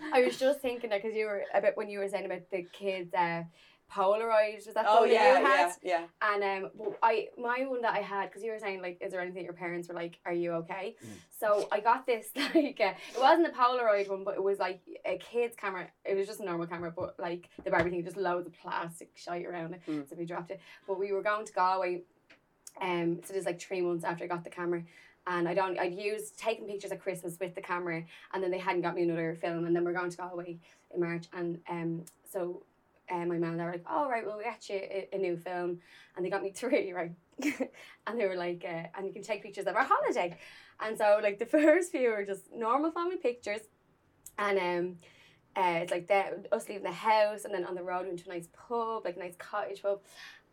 I 0.12 0.22
was 0.22 0.36
just 0.38 0.60
thinking 0.60 0.90
that 0.90 1.02
because 1.02 1.16
you 1.16 1.26
were 1.26 1.42
a 1.54 1.60
bit 1.60 1.76
when 1.76 1.88
you 1.88 1.98
were 1.98 2.08
saying 2.08 2.26
about 2.26 2.42
the 2.50 2.66
kids. 2.72 3.12
Uh, 3.14 3.42
Polaroid 3.90 4.54
was 4.66 4.74
that 4.74 4.84
the 4.84 4.90
Oh, 4.90 5.00
one 5.00 5.10
yeah, 5.10 5.38
you 5.40 5.44
had? 5.46 5.72
yeah, 5.82 6.00
yeah. 6.00 6.04
And 6.34 6.64
um, 6.64 6.70
well, 6.74 6.96
I 7.02 7.28
my 7.38 7.66
one 7.66 7.82
that 7.82 7.94
I 7.94 8.00
had 8.00 8.28
because 8.30 8.42
you 8.42 8.52
were 8.52 8.58
saying 8.58 8.82
like, 8.82 8.98
is 9.00 9.12
there 9.12 9.20
anything 9.20 9.44
your 9.44 9.52
parents 9.52 9.88
were 9.88 9.94
like, 9.94 10.18
are 10.24 10.32
you 10.32 10.52
okay? 10.52 10.96
Mm. 11.04 11.08
So 11.38 11.68
I 11.72 11.80
got 11.80 12.06
this 12.06 12.28
like 12.36 12.80
uh, 12.80 12.92
it 13.14 13.20
wasn't 13.20 13.48
a 13.48 13.50
Polaroid 13.50 14.08
one, 14.08 14.24
but 14.24 14.34
it 14.34 14.42
was 14.42 14.58
like 14.58 14.80
a 15.04 15.18
kid's 15.18 15.56
camera. 15.56 15.88
It 16.04 16.14
was 16.16 16.26
just 16.26 16.40
a 16.40 16.44
normal 16.44 16.66
camera, 16.66 16.92
but 16.94 17.18
like 17.18 17.48
the 17.64 17.70
Barbie 17.70 17.90
thing, 17.90 18.04
just 18.04 18.16
loads 18.16 18.46
of 18.46 18.52
plastic 18.54 19.10
shite 19.16 19.46
around 19.46 19.74
it, 19.74 19.80
Mm. 19.88 20.08
so 20.08 20.14
we 20.16 20.24
dropped 20.24 20.50
it. 20.50 20.60
But 20.86 20.98
we 20.98 21.12
were 21.12 21.22
going 21.22 21.46
to 21.46 21.52
Galway, 21.52 22.02
um, 22.80 23.20
so 23.24 23.32
there's 23.32 23.46
like 23.46 23.60
three 23.60 23.80
months 23.80 24.04
after 24.04 24.24
I 24.24 24.26
got 24.26 24.44
the 24.44 24.50
camera. 24.50 24.82
And 25.26 25.46
I 25.46 25.52
don't. 25.54 25.78
I'd 25.78 25.94
used 25.94 26.38
taking 26.38 26.66
pictures 26.66 26.92
at 26.92 27.00
Christmas 27.02 27.36
with 27.38 27.54
the 27.54 27.60
camera, 27.60 28.02
and 28.32 28.42
then 28.42 28.50
they 28.50 28.58
hadn't 28.58 28.80
got 28.80 28.94
me 28.94 29.02
another 29.02 29.36
film, 29.40 29.66
and 29.66 29.76
then 29.76 29.84
we're 29.84 29.92
going 29.92 30.10
to 30.10 30.16
Galway 30.16 30.58
in 30.94 31.00
March, 31.00 31.26
and 31.34 31.60
um, 31.68 32.04
so 32.32 32.62
um, 33.10 33.28
my 33.28 33.38
mum 33.38 33.50
and 33.50 33.58
dad 33.58 33.64
were 33.64 33.72
like, 33.72 33.84
"All 33.90 34.08
right, 34.10 34.24
well, 34.26 34.38
we 34.38 34.44
got 34.44 34.68
you 34.68 34.76
a, 34.76 35.08
a 35.12 35.18
new 35.18 35.36
film," 35.36 35.80
and 36.16 36.24
they 36.24 36.30
got 36.30 36.42
me 36.42 36.52
three, 36.54 36.92
right? 36.92 37.12
and 38.06 38.20
they 38.20 38.26
were 38.26 38.36
like, 38.36 38.64
uh, 38.64 38.88
"And 38.96 39.06
you 39.06 39.12
can 39.12 39.22
take 39.22 39.42
pictures 39.42 39.66
of 39.66 39.76
our 39.76 39.84
holiday," 39.84 40.36
and 40.80 40.96
so 40.96 41.20
like 41.22 41.38
the 41.38 41.46
first 41.58 41.92
few 41.92 42.10
were 42.10 42.24
just 42.24 42.52
normal 42.54 42.90
family 42.92 43.16
pictures, 43.16 43.60
and 44.38 44.58
um, 44.58 44.96
uh, 45.56 45.80
it's 45.82 45.90
like 45.92 46.06
that 46.08 46.46
us 46.52 46.68
leaving 46.68 46.84
the 46.84 46.92
house 46.92 47.44
and 47.44 47.52
then 47.52 47.64
on 47.64 47.74
the 47.74 47.82
road 47.82 48.02
we 48.02 48.08
went 48.08 48.20
to 48.20 48.30
a 48.30 48.34
nice 48.34 48.48
pub, 48.68 49.04
like 49.04 49.16
a 49.16 49.20
nice 49.20 49.36
cottage 49.38 49.82
pub, 49.82 50.00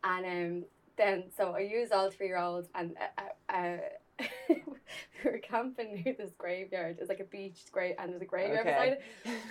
and 0.04 0.26
um, 0.26 0.66
then 0.98 1.26
so 1.36 1.52
I 1.52 1.60
used 1.60 1.92
all 1.94 2.10
three 2.10 2.28
year 2.28 2.38
olds 2.38 2.68
and 2.76 2.96
uh, 3.18 3.22
uh, 3.52 3.54
uh, 3.54 3.78
we 4.50 5.32
were 5.32 5.40
camping 5.40 6.02
near 6.04 6.16
this 6.18 6.32
graveyard. 6.38 6.98
It's 7.00 7.10
like 7.10 7.20
a 7.20 7.26
beach 7.26 7.66
grave 7.72 7.96
and 8.00 8.12
there's 8.12 8.22
a 8.22 8.26
graveyard 8.26 8.66
Okay. 8.68 8.76
beside 8.76 8.94
it, 8.94 9.04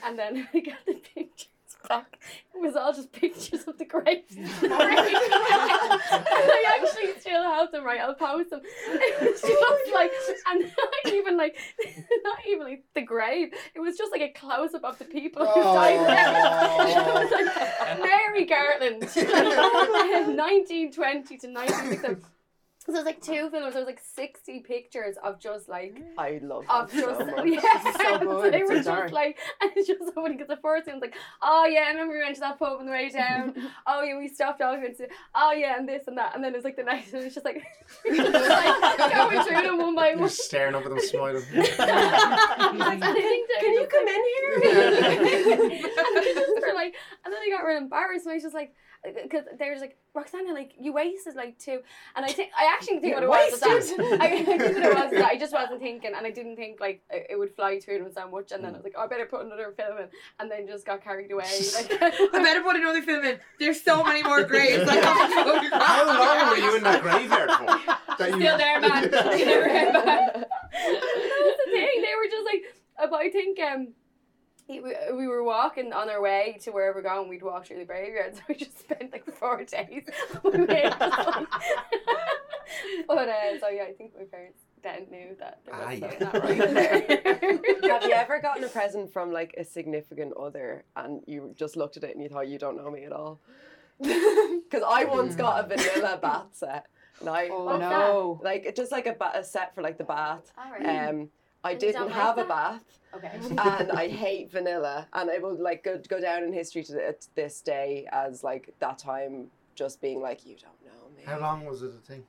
and 0.02 0.18
then 0.18 0.48
I 0.52 0.60
got 0.60 0.84
the 0.86 0.94
pictures 1.14 1.48
back. 1.88 2.18
It 2.54 2.60
was 2.60 2.76
all 2.76 2.92
just 2.92 3.10
pictures 3.12 3.64
of 3.66 3.78
the 3.78 3.84
graves. 3.84 4.36
and 4.36 4.46
I 4.62 6.78
actually 6.80 7.18
still 7.20 7.42
have 7.42 7.72
them. 7.72 7.84
Right, 7.84 8.00
I'll 8.00 8.14
post 8.14 8.50
them. 8.50 8.60
It 8.88 9.20
was 9.20 9.40
just 9.40 9.94
like, 9.94 10.12
and 10.50 10.62
not 10.62 11.12
even 11.12 11.36
like, 11.36 11.56
not 12.24 12.38
even 12.48 12.66
like 12.66 12.84
the 12.94 13.02
grave. 13.02 13.52
It 13.74 13.80
was 13.80 13.96
just 13.96 14.12
like 14.12 14.22
a 14.22 14.28
close 14.28 14.74
up 14.74 14.84
of 14.84 14.98
the 14.98 15.04
people 15.04 15.44
who 15.46 15.60
oh. 15.60 15.74
died 15.74 16.00
there. 16.06 16.28
it 16.88 17.14
was 17.14 17.30
like 17.30 17.46
Mary 18.00 18.46
Garland, 18.46 19.02
1920 19.02 21.38
to 21.38 21.48
1960. 21.48 22.35
So 22.86 22.92
there's 22.92 23.04
like 23.04 23.20
two 23.20 23.50
films. 23.50 23.74
There 23.74 23.84
was 23.84 23.86
like 23.86 24.00
60 24.14 24.60
pictures 24.60 25.16
of 25.22 25.40
just 25.40 25.68
like 25.68 26.00
I 26.16 26.38
love 26.42 26.64
of 26.70 26.92
just 26.92 27.18
so 27.18 27.24
much. 27.36 27.46
yeah. 27.46 27.60
so 27.82 28.18
good. 28.20 28.52
they 28.54 28.60
It's 28.60 28.70
were 28.70 28.82
so 28.82 28.94
just 29.02 29.12
like, 29.12 29.38
and 29.60 29.72
it's 29.74 29.88
just 29.88 30.00
so 30.04 30.12
funny 30.12 30.34
because 30.36 30.46
the 30.48 30.56
first 30.62 30.86
one 30.86 30.96
was 30.96 31.02
like, 31.02 31.14
oh 31.42 31.64
yeah, 31.66 31.80
I 31.86 31.88
remember 31.90 32.14
we 32.14 32.20
went 32.22 32.34
to 32.36 32.40
that 32.42 32.58
pub 32.58 32.78
on 32.78 32.86
the 32.86 32.92
way 32.92 33.08
down. 33.08 33.54
oh 33.86 34.02
yeah, 34.02 34.16
we 34.16 34.28
stopped 34.28 34.60
off 34.62 34.78
and 34.84 34.96
said, 34.96 35.08
oh 35.34 35.52
yeah, 35.52 35.76
and 35.78 35.88
this 35.88 36.04
and 36.06 36.16
that, 36.16 36.34
and 36.36 36.44
then 36.44 36.52
it 36.52 36.56
was 36.56 36.64
like 36.64 36.76
the 36.76 36.84
next 36.84 37.12
one. 37.12 37.22
It's 37.24 37.34
just 37.34 37.44
like, 37.44 37.62
just 38.06 38.32
like 38.32 39.12
going 39.14 39.42
through 39.44 39.62
them 39.62 39.78
one 39.78 39.94
by 39.96 40.10
You're 40.10 40.18
one. 40.20 40.28
staring 40.28 40.74
up 40.76 40.84
at 40.84 40.90
them, 40.90 41.00
smiling. 41.00 41.42
And 41.52 41.62
I 43.04 43.12
think 43.12 43.48
they 43.48 43.60
Can 43.60 43.72
you 43.72 43.86
come 43.86 44.06
in 44.08 44.22
here? 44.32 44.54
and 45.56 46.16
they 46.16 46.34
just 46.34 46.66
were 46.66 46.74
like, 46.74 46.94
and 47.24 47.32
then 47.34 47.40
I 47.42 47.48
got 47.50 47.66
real 47.66 47.78
embarrassed, 47.78 48.26
and 48.26 48.32
I 48.32 48.34
was 48.36 48.42
just 48.42 48.54
like, 48.54 48.74
because 49.04 49.44
there's 49.58 49.80
like, 49.80 49.96
Roxana, 50.14 50.52
like 50.52 50.72
you 50.78 50.92
wasted 50.92 51.36
like 51.36 51.58
two, 51.58 51.80
and 52.14 52.24
I 52.24 52.28
think 52.32 52.50
I 52.58 52.72
actually 52.74 53.00
think 53.00 53.14
what 53.14 53.22
it 53.22 53.28
was 53.28 53.52
was 53.52 53.60
that 53.96 54.18
I, 54.20 54.26
I 54.26 54.44
think 54.44 54.60
what 54.62 54.70
it 54.70 54.94
was 54.94 55.02
was 55.04 55.10
that 55.12 55.24
I 55.30 55.36
just 55.38 55.52
wasn't 55.52 55.80
thinking, 55.86 56.12
and 56.16 56.26
I 56.26 56.30
didn't 56.30 56.56
think 56.56 56.80
like 56.80 57.02
it 57.10 57.26
it 57.30 57.38
would 57.38 57.54
fly 57.54 57.78
through 57.78 57.98
them 57.98 58.12
so 58.12 58.28
much, 58.28 58.52
and 58.52 58.64
then 58.64 58.72
I 58.72 58.76
was 58.76 58.84
like, 58.84 58.94
oh, 58.96 59.02
I 59.02 59.06
better 59.06 59.26
put 59.26 59.44
another 59.44 59.72
film 59.76 59.98
in, 59.98 60.08
and 60.40 60.50
then 60.50 60.66
just 60.66 60.86
got 60.86 61.02
carried 61.04 61.30
away. 61.30 61.44
Like, 61.74 62.02
I 62.02 62.42
better 62.42 62.62
put 62.62 62.76
another 62.76 63.02
film 63.02 63.24
in. 63.24 63.38
There's 63.58 63.82
so 63.82 64.02
many 64.02 64.22
more 64.22 64.42
graves. 64.44 64.88
I 64.88 64.94
have 64.96 65.70
to. 65.70 65.76
How 65.78 66.06
long 66.06 66.50
were 66.50 66.56
you 66.56 66.76
in 66.76 66.82
that 66.82 67.02
graveyard 67.02 67.50
for? 67.50 67.66
That 68.18 68.30
you- 68.30 68.40
Still 68.40 68.58
there, 68.58 68.80
man. 68.80 69.02
They 69.02 69.44
there, 69.44 69.68
came 69.68 69.92
back. 69.92 70.32
that 70.34 70.48
was 70.72 71.56
the 71.66 71.72
thing. 71.72 72.02
They 72.02 72.14
were 72.16 72.30
just 72.30 72.44
like, 72.46 72.62
uh, 72.98 73.06
but 73.10 73.20
I 73.20 73.30
think 73.30 73.58
um. 73.60 73.88
He- 74.66 74.80
We, 74.80 74.94
we 75.14 75.26
were 75.26 75.42
walking 75.44 75.92
on 75.92 76.08
our 76.10 76.20
way 76.20 76.58
to 76.62 76.70
wherever 76.70 76.98
we're 76.98 77.02
going. 77.02 77.28
We'd 77.28 77.42
walk 77.42 77.66
through 77.66 77.78
the 77.78 77.84
graveyard, 77.84 78.34
so 78.36 78.42
we 78.48 78.54
just 78.56 78.78
spent 78.78 79.12
like 79.12 79.24
four 79.34 79.64
days. 79.64 80.04
on 80.44 80.52
the 80.52 80.66
way, 80.66 80.82
just, 80.82 81.00
like- 81.00 81.48
but 83.06 83.28
uh, 83.28 83.58
so 83.60 83.68
yeah, 83.68 83.84
I 83.84 83.92
think 83.92 84.12
my 84.18 84.24
parents 84.24 84.58
then 84.82 85.06
knew 85.10 85.36
that 85.38 85.60
there 85.64 85.74
was 85.74 85.84
Ah, 85.86 85.90
yeah. 85.90 86.18
not 86.20 86.34
right 86.44 86.58
there. 86.58 87.92
Have 87.92 88.02
you 88.04 88.12
ever 88.12 88.40
gotten 88.40 88.64
a 88.64 88.68
present 88.68 89.12
from 89.12 89.32
like 89.32 89.54
a 89.56 89.64
significant 89.64 90.32
other 90.36 90.84
and 90.96 91.22
you 91.26 91.52
just 91.56 91.76
looked 91.76 91.96
at 91.96 92.04
it 92.04 92.14
and 92.14 92.22
you 92.22 92.28
thought 92.28 92.48
you 92.48 92.58
don't 92.58 92.76
know 92.76 92.90
me 92.90 93.04
at 93.04 93.12
all? 93.12 93.40
Because 94.00 94.82
I 94.86 95.04
once 95.04 95.34
got 95.36 95.64
a 95.64 95.68
vanilla 95.76 96.18
bath 96.20 96.48
set. 96.52 96.86
And 97.20 97.28
I, 97.30 97.48
Oh 97.50 97.64
What's 97.64 97.80
no. 97.80 98.40
like 98.44 98.74
just 98.76 98.92
like 98.92 99.06
a, 99.06 99.14
ba- 99.14 99.32
a 99.34 99.42
set 99.44 99.74
for 99.74 99.80
like 99.82 99.96
the 99.96 100.04
bath. 100.04 100.52
Alright. 100.58 101.08
Um, 101.08 101.30
I 101.64 101.72
And 101.72 101.82
you 101.82 101.92
don't 101.92 102.00
didn't 102.02 102.06
like 102.08 102.12
have 102.12 102.34
a 102.38 102.40
that? 102.42 102.48
bath. 102.48 102.84
Okay. 103.16 103.38
Um, 103.50 103.58
and 103.58 103.92
I 103.92 104.08
hate 104.08 104.50
vanilla, 104.50 105.06
and 105.12 105.28
it 105.30 105.42
will 105.42 105.56
like 105.60 105.82
go, 105.84 106.00
go 106.08 106.20
down 106.20 106.42
in 106.44 106.52
history 106.52 106.82
to 106.84 106.92
th- 106.92 107.16
this 107.34 107.60
day 107.60 108.06
as 108.12 108.42
like 108.44 108.72
that 108.78 108.98
time 108.98 109.48
just 109.74 110.00
being 110.00 110.20
like 110.20 110.46
you 110.46 110.56
don't 110.56 110.84
know 110.84 111.08
me. 111.16 111.22
How 111.26 111.38
long 111.38 111.64
was 111.66 111.82
it 111.82 111.88
a 111.90 112.06
thing? 112.06 112.24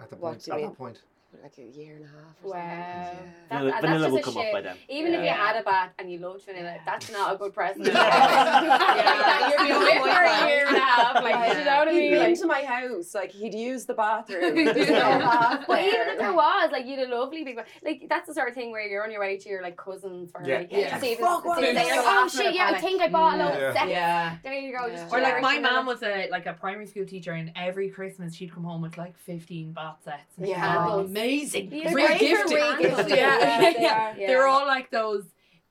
At 0.00 0.10
the 0.10 0.16
What 0.16 0.32
point. 0.32 0.42
do 0.44 0.50
you 0.50 0.54
At 0.54 0.60
mean? 0.60 0.68
that 0.70 0.76
point. 0.78 1.02
Like 1.42 1.58
a 1.58 1.62
year 1.78 1.96
and 1.96 2.04
a 2.06 2.08
half. 2.08 2.36
Or 2.42 2.50
Wow. 2.52 3.04
something. 3.10 3.32
That's, 3.50 3.60
vanilla, 3.60 3.70
that's 3.70 3.80
vanilla 3.86 4.10
will 4.10 4.22
come 4.22 4.32
shit. 4.34 4.46
up 4.46 4.52
by 4.52 4.60
then. 4.62 4.76
Even 4.88 5.12
if 5.14 5.22
you 5.22 5.28
had 5.28 5.56
a 5.60 5.62
bath 5.62 5.90
and 5.98 6.10
you 6.10 6.18
loved 6.20 6.42
vanilla, 6.46 6.76
that's 6.86 7.12
not 7.12 7.34
a 7.34 7.36
good 7.36 7.52
present. 7.52 7.86
Yeah. 7.94 9.48
You're 9.58 9.78
doing 9.78 9.96
it 9.96 10.02
for 10.02 10.08
a 10.08 10.48
year 10.48 10.66
and 10.68 10.76
a 10.76 10.80
half. 10.80 11.14
Like, 11.22 11.58
you 11.58 11.64
know 11.64 11.76
what 11.78 11.88
I 11.88 11.92
He'd 11.92 12.00
mean? 12.00 12.12
be 12.12 12.18
Like, 12.18 12.28
into 12.30 12.46
my 12.46 12.62
house, 12.62 13.14
like 13.14 13.30
he'd 13.30 13.54
use 13.54 13.84
the 13.84 13.94
bathroom. 13.94 14.54
There's 14.54 14.88
no 14.88 14.94
bath 15.18 15.64
But 15.68 15.80
even 15.84 16.00
if 16.08 16.18
there 16.18 16.32
was, 16.32 16.70
like, 16.72 16.86
you'd 16.86 17.00
a 17.00 17.14
lovely 17.14 17.44
big, 17.44 17.58
like, 17.84 18.06
that's 18.08 18.26
the 18.28 18.34
sort 18.34 18.48
of 18.48 18.54
thing 18.54 18.70
where 18.72 18.86
you're 18.86 19.04
on 19.04 19.10
your 19.10 19.20
way 19.20 19.36
to 19.36 19.48
your 19.48 19.62
like 19.62 19.76
cousins 19.76 20.30
for 20.30 20.42
Yeah. 20.46 20.58
like, 20.58 20.68
Yeah. 20.72 20.94
to 20.94 21.00
see 21.00 21.12
if 21.12 21.18
Fuck, 21.18 21.42
to 21.42 21.48
what 21.48 21.58
see 21.58 21.64
if 21.64 21.70
is 21.70 21.74
they're 21.76 21.84
this? 21.96 22.04
like, 22.04 22.16
oh 22.18 22.28
shit, 22.28 22.54
yeah, 22.54 22.70
I 22.74 22.80
think 22.80 23.02
I 23.02 23.08
bought 23.08 23.34
a 23.34 23.44
load 23.44 23.58
Yeah. 23.74 23.84
Yeah. 23.84 24.36
There 24.42 24.54
you 24.54 24.76
go. 24.76 24.88
Just 24.88 25.12
Or 25.12 25.20
like 25.20 25.40
my 25.42 25.58
mom 25.58 25.86
was 25.86 26.02
a 26.02 26.28
like 26.30 26.46
a 26.46 26.54
primary 26.54 26.86
school 26.86 27.04
teacher, 27.06 27.32
and 27.32 27.52
every 27.54 27.90
Christmas 27.90 28.34
she'd 28.34 28.52
come 28.52 28.64
home 28.64 28.80
with 28.82 28.96
like 28.96 29.16
fifteen 29.18 29.72
bath 29.72 29.98
sets. 30.04 30.36
And 30.38 30.48
Yeah. 30.48 30.58
had 30.58 31.02
these- 31.04 31.10
amazing. 31.20 31.72
Yeah, 31.72 31.92
Re 31.92 32.06
great 32.06 32.18
for 32.18 32.48
gifting. 32.48 32.56
re-gifting. 32.56 33.08
Yeah. 33.16 33.38
Yeah, 33.38 33.72
they 33.72 33.86
are. 33.86 34.14
They 34.28 34.36
were 34.36 34.46
all 34.46 34.66
like 34.66 34.90
those. 34.90 35.24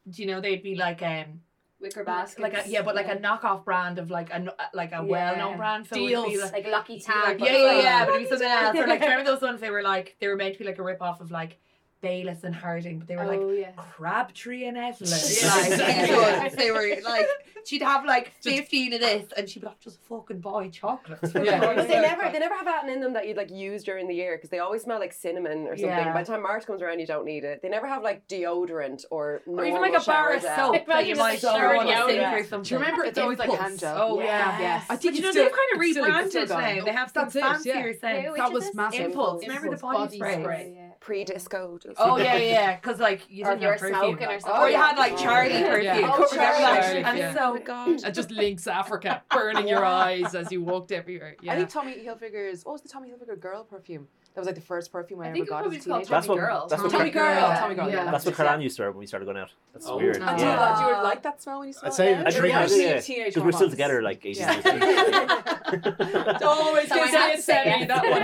Do 0.09 0.21
you 0.21 0.27
know 0.27 0.39
they'd 0.41 0.63
be 0.63 0.75
like 0.75 1.01
um 1.01 1.41
Wicker 1.79 2.03
baskets. 2.03 2.39
like 2.41 2.53
a 2.65 2.67
yeah, 2.69 2.81
but 2.81 2.95
like 2.95 3.07
a 3.07 3.17
knockoff 3.17 3.63
brand 3.65 3.99
of 3.99 4.09
like 4.09 4.31
a 4.31 4.45
like 4.73 4.93
a 4.93 5.03
well 5.03 5.35
known 5.37 5.57
brand. 5.57 5.85
So 5.87 5.95
it 5.95 6.01
would 6.01 6.29
Deals. 6.29 6.41
like- 6.43 6.53
like 6.53 6.67
Lucky 6.67 6.95
Yeah, 6.95 7.13
Tan. 7.13 7.39
yeah, 7.39 7.45
yeah, 7.51 7.81
yeah, 7.81 8.05
but 8.05 8.15
it'd 8.15 8.23
be 8.23 8.29
something 8.29 8.47
else. 8.47 8.75
Or 8.77 8.87
like, 8.87 8.99
do 8.99 9.05
you 9.05 9.11
remember 9.11 9.29
those 9.31 9.41
ones? 9.41 9.61
They 9.61 9.69
were 9.69 9.83
like, 9.83 10.15
they 10.19 10.27
were 10.27 10.35
meant 10.35 10.53
to 10.53 10.59
be 10.59 10.65
like 10.65 10.79
a 10.79 10.83
rip 10.83 11.01
off 11.01 11.21
of 11.21 11.29
like 11.29 11.59
Baylis 12.03 12.43
and 12.43 12.55
Harding, 12.55 12.99
but 12.99 13.07
they 13.07 13.15
were 13.15 13.25
like 13.25 13.39
oh 13.39 13.51
yeah. 13.51 13.71
Crabtree 13.75 14.65
and 14.65 14.77
Evelyn. 14.77 15.09
Yeah. 15.41 15.55
Like, 15.57 15.77
Yeah. 15.79 16.49
they 16.57 16.71
were 16.71 16.95
like, 17.03 17.27
she'd 17.67 17.81
have 17.81 18.05
like 18.05 18.33
15 18.41 18.93
of 18.93 18.99
this 19.01 19.31
and 19.35 19.49
she'd 19.49 19.59
be 19.59 19.65
like, 19.67 19.79
just 19.79 19.99
fucking 20.07 20.39
buy 20.39 20.69
chocolates. 20.69 21.31
for 21.31 21.43
Yeah. 21.43 21.59
But 21.59 21.87
they 21.87 21.99
never, 22.01 22.29
they 22.31 22.39
never 22.39 22.55
have 22.55 22.65
that 22.65 22.87
in 22.87 23.01
them 23.01 23.13
that 23.13 23.27
you'd 23.27 23.37
like 23.37 23.51
use 23.51 23.83
during 23.83 24.07
the 24.07 24.15
year 24.15 24.37
because 24.37 24.49
they 24.49 24.59
always 24.59 24.83
smell 24.83 24.99
like 24.99 25.13
cinnamon 25.13 25.67
or 25.67 25.75
something. 25.75 25.85
Yeah. 25.89 26.13
By 26.13 26.23
the 26.23 26.31
time 26.31 26.41
March 26.43 26.65
comes 26.65 26.81
around, 26.81 26.99
you 26.99 27.07
don't 27.07 27.25
need 27.25 27.43
it. 27.43 27.61
They 27.61 27.69
never 27.69 27.87
have 27.87 28.03
like 28.03 28.27
deodorant 28.27 29.05
or 29.11 29.41
Or 29.45 29.65
even 29.65 29.81
like 29.81 29.91
a 29.95 30.03
bar 30.05 30.33
of 30.33 30.41
shower 30.41 30.55
gel. 30.55 30.73
soap 30.73 30.87
that 30.87 31.07
you 31.07 31.15
might 31.15 31.37
a 31.37 31.41
throw 31.41 31.49
shower 31.51 31.75
on 31.77 31.87
a 31.87 31.89
gel, 31.91 32.07
sink 32.07 32.21
yeah. 32.21 32.41
Do 32.61 32.69
you 32.73 32.79
remember 32.79 33.03
It's 33.03 33.09
it's 33.09 33.17
always 33.19 33.39
always 33.39 33.39
like 33.39 33.49
Puffs? 33.49 33.61
hand 33.61 33.79
gel. 33.79 33.97
Oh, 33.99 34.19
yeah. 34.21 34.59
Yes. 34.59 34.85
I 34.89 34.93
But 34.93 35.01
think 35.01 35.15
you 35.15 35.21
know, 35.21 35.27
it's 35.29 35.35
they've 35.37 35.51
kind 35.51 35.53
of 35.75 35.81
it's 35.81 35.91
still- 35.91 36.03
it's 36.05 36.11
rebranded 36.11 36.31
still 36.31 36.57
now. 36.59 36.85
They 36.85 36.91
have 36.91 37.11
some 37.11 37.23
That's 37.25 37.35
it, 37.35 37.41
fancier 37.41 37.73
yeah. 37.73 37.99
scents. 37.99 38.31
Which 38.31 38.37
That 38.39 38.47
is 38.47 38.53
was 38.53 38.75
massive. 38.75 38.99
Impulse. 39.01 39.41
Impulse. 39.43 39.47
Remember 39.47 39.75
the 39.75 39.81
body 39.81 39.97
Body 39.97 40.17
spray? 40.17 40.41
spray. 40.41 40.83
Pre-disco. 40.99 41.79
Oh 41.97 42.17
yeah, 42.17 42.35
yeah, 42.37 42.75
because 42.75 42.99
like 42.99 43.21
you 43.29 43.45
didn't 43.45 43.63
if 43.63 43.69
have 43.69 43.79
perfume. 43.79 44.19
or. 44.45 44.61
Or 44.61 44.69
you 44.69 44.75
had 44.75 44.97
like 44.97 45.17
Charlie 45.17 45.51
Yeah. 45.53 45.69
perfume. 45.69 45.83
Yeah. 45.85 46.01
Covers 46.11 46.29
Oh, 46.33 46.37
everything. 46.41 46.81
Charlie, 46.83 47.03
and 47.03 47.17
yeah. 47.17 47.33
so 47.33 47.56
God. 47.65 48.03
And 48.03 48.13
just 48.15 48.31
Lynx 48.31 48.67
Africa 48.67 49.21
burning 49.31 49.67
your 49.67 49.83
eyes 49.85 50.35
as 50.35 50.51
you 50.51 50.61
walked 50.63 50.91
everywhere. 50.91 51.35
Yeah. 51.41 51.53
I 51.53 51.55
think 51.57 51.69
Tommy 51.69 51.93
Hilfiger's 51.95 52.63
what 52.65 52.73
was 52.73 52.81
the 52.81 52.89
Tommy 52.89 53.09
Hilfiger 53.09 53.39
girl 53.39 53.63
perfume? 53.63 54.07
That 54.33 54.41
was 54.41 54.45
like 54.45 54.55
the 54.55 54.61
first 54.61 54.91
perfume 54.91 55.21
I, 55.21 55.23
I 55.23 55.27
ever 55.29 55.35
think 55.35 55.49
got 55.49 55.59
probably 55.61 55.77
as 55.79 55.85
a 55.85 55.89
called 55.89 56.01
teenager. 56.03 56.11
That's 56.15 56.27
what- 56.27 56.37
Girl. 56.37 56.67
that's 56.69 56.81
what 56.83 56.91
Tommy 56.91 57.09
Girl. 57.09 57.25
Yeah. 57.25 57.59
Tommy 57.59 57.73
Girl. 57.75 57.89
Yeah. 57.89 58.11
That's 58.11 58.23
what 58.25 58.37
Yeah. 58.37 58.45
Karen 58.45 58.61
used 58.61 58.75
to 58.77 58.83
wear 58.83 58.91
when 58.91 58.99
we 58.99 59.07
started 59.07 59.25
going 59.25 59.37
out. 59.37 59.49
That's 59.73 59.87
Oh. 59.87 59.97
weird. 59.97 60.13
Do 60.15 60.19
you, 60.19 60.25
Yeah. 60.27 60.75
do 60.79 60.85
you 60.95 61.03
like 61.03 61.23
that 61.23 61.41
smell 61.41 61.59
when 61.59 61.67
you 61.69 61.73
smell 61.73 61.91
I'd 61.91 61.95
say 61.95 62.13
it? 62.13 62.17
I'd 62.27 62.35
drink 62.35 62.53
You're 62.53 62.61
it, 62.61 62.63
actually 62.63 62.83
yeah. 62.83 62.89
a 62.91 63.01
teenage 63.01 63.33
Because 63.33 63.43
we're 63.43 63.51
still 63.53 63.69
together 63.71 64.01
like 64.03 64.23
18 64.23 64.35
Yeah. 64.43 64.53
years 64.53 64.65
later. 64.65 66.37
always 66.45 66.87
Someone 66.87 67.09
say 67.09 67.17
has 67.17 67.33
it, 67.33 67.35
to 67.37 67.41
say 67.41 67.63
Sammy, 67.63 67.83
it. 67.83 67.87
that 67.87 68.03
one. 68.03 68.21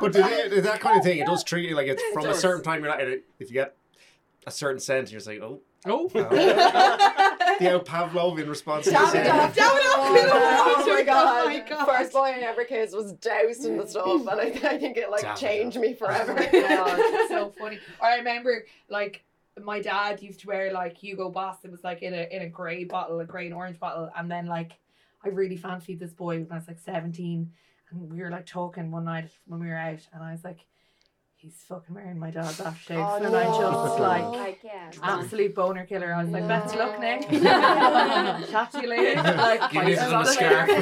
But 0.00 0.14
it, 0.16 0.52
it- 0.52 0.64
that 0.64 0.80
kind 0.80 0.98
of 0.98 1.04
thing, 1.04 1.18
it 1.18 1.26
does 1.26 1.42
treat 1.44 1.68
you 1.68 1.76
like 1.76 1.86
it's 1.88 2.02
from 2.12 2.26
a 2.26 2.34
certain 2.34 2.62
time. 2.62 2.82
You're 2.82 2.90
not, 2.96 3.00
if 3.00 3.20
you 3.40 3.52
get 3.52 3.74
a 4.46 4.50
certain 4.50 4.78
scent, 4.78 5.10
you're 5.10 5.18
just 5.18 5.26
like, 5.26 5.40
oh, 5.40 5.60
Oh. 5.88 6.10
oh. 6.14 7.56
the 7.60 7.72
old 7.72 7.84
Pavlovian 7.86 8.48
response 8.48 8.84
to 8.86 8.90
the 8.90 9.06
scent. 9.08 9.28
Oh, 9.28 9.52
oh 9.58 10.84
my 10.86 11.02
god. 11.02 11.44
Oh 11.44 11.46
my 11.46 11.60
God. 11.68 11.86
First 11.86 12.12
boy 12.12 12.24
I 12.24 12.38
ever 12.40 12.64
kissed 12.64 12.96
was 12.96 13.12
doused 13.14 13.64
in 13.64 13.76
the 13.76 13.86
stuff 13.86 14.20
and 14.20 14.28
I, 14.30 14.44
I 14.44 14.78
think 14.78 14.96
it 14.96 15.10
like 15.10 15.22
Damn 15.22 15.34
it. 15.34 15.38
changed 15.38 15.78
me 15.78 15.94
forever. 15.94 16.32
Oh 16.32 16.34
my 16.34 16.60
God, 16.60 17.28
so 17.28 17.52
funny. 17.58 17.78
Or 18.00 18.08
I 18.08 18.16
remember 18.16 18.64
like 18.88 19.24
my 19.62 19.80
dad 19.80 20.20
used 20.22 20.40
to 20.40 20.48
wear 20.48 20.72
like 20.72 20.96
Hugo 20.98 21.30
Boss. 21.30 21.58
It 21.64 21.70
was 21.70 21.84
like 21.84 22.02
in 22.02 22.14
a 22.14 22.26
in 22.34 22.42
a 22.42 22.48
grey 22.48 22.84
bottle, 22.84 23.20
a 23.20 23.24
grey 23.24 23.46
and 23.46 23.54
orange 23.54 23.78
bottle, 23.78 24.10
and 24.16 24.30
then 24.30 24.46
like 24.46 24.72
I 25.24 25.28
really 25.28 25.56
fancied 25.56 26.00
this 26.00 26.12
boy 26.12 26.40
when 26.40 26.52
I 26.52 26.56
was 26.56 26.68
like 26.68 26.78
seventeen, 26.80 27.52
and 27.90 28.10
we 28.10 28.20
were 28.20 28.30
like 28.30 28.46
talking 28.46 28.90
one 28.90 29.04
night 29.04 29.30
when 29.46 29.60
we 29.60 29.68
were 29.68 29.76
out, 29.76 30.00
and 30.12 30.22
I 30.22 30.32
was 30.32 30.44
like, 30.44 30.66
he's 31.46 31.62
fucking 31.68 31.94
wearing 31.94 32.18
my 32.18 32.30
dad's 32.32 32.60
aftershave, 32.60 32.96
Oh, 32.98 33.24
and 33.24 33.34
I 33.36 33.44
just 33.44 33.60
no. 33.60 34.02
like. 34.02 34.24
Like 34.24 34.60
yeah. 34.64 34.90
Absolute 35.02 35.54
boner 35.54 35.86
killer. 35.86 36.12
I 36.12 36.22
was 36.24 36.32
like, 36.32 36.48
best 36.48 36.74
of 36.74 36.80
luck, 36.80 36.98
Nick. 37.00 37.30
No. 37.30 37.40
Chat 38.50 38.72
to 38.72 38.82
you 38.82 38.88
later. 38.88 39.22
Like, 39.36 39.72
You 39.72 39.82
need 39.84 39.92
it 39.92 39.98
on 40.00 40.22
a 40.22 40.26
scarf. 40.26 40.68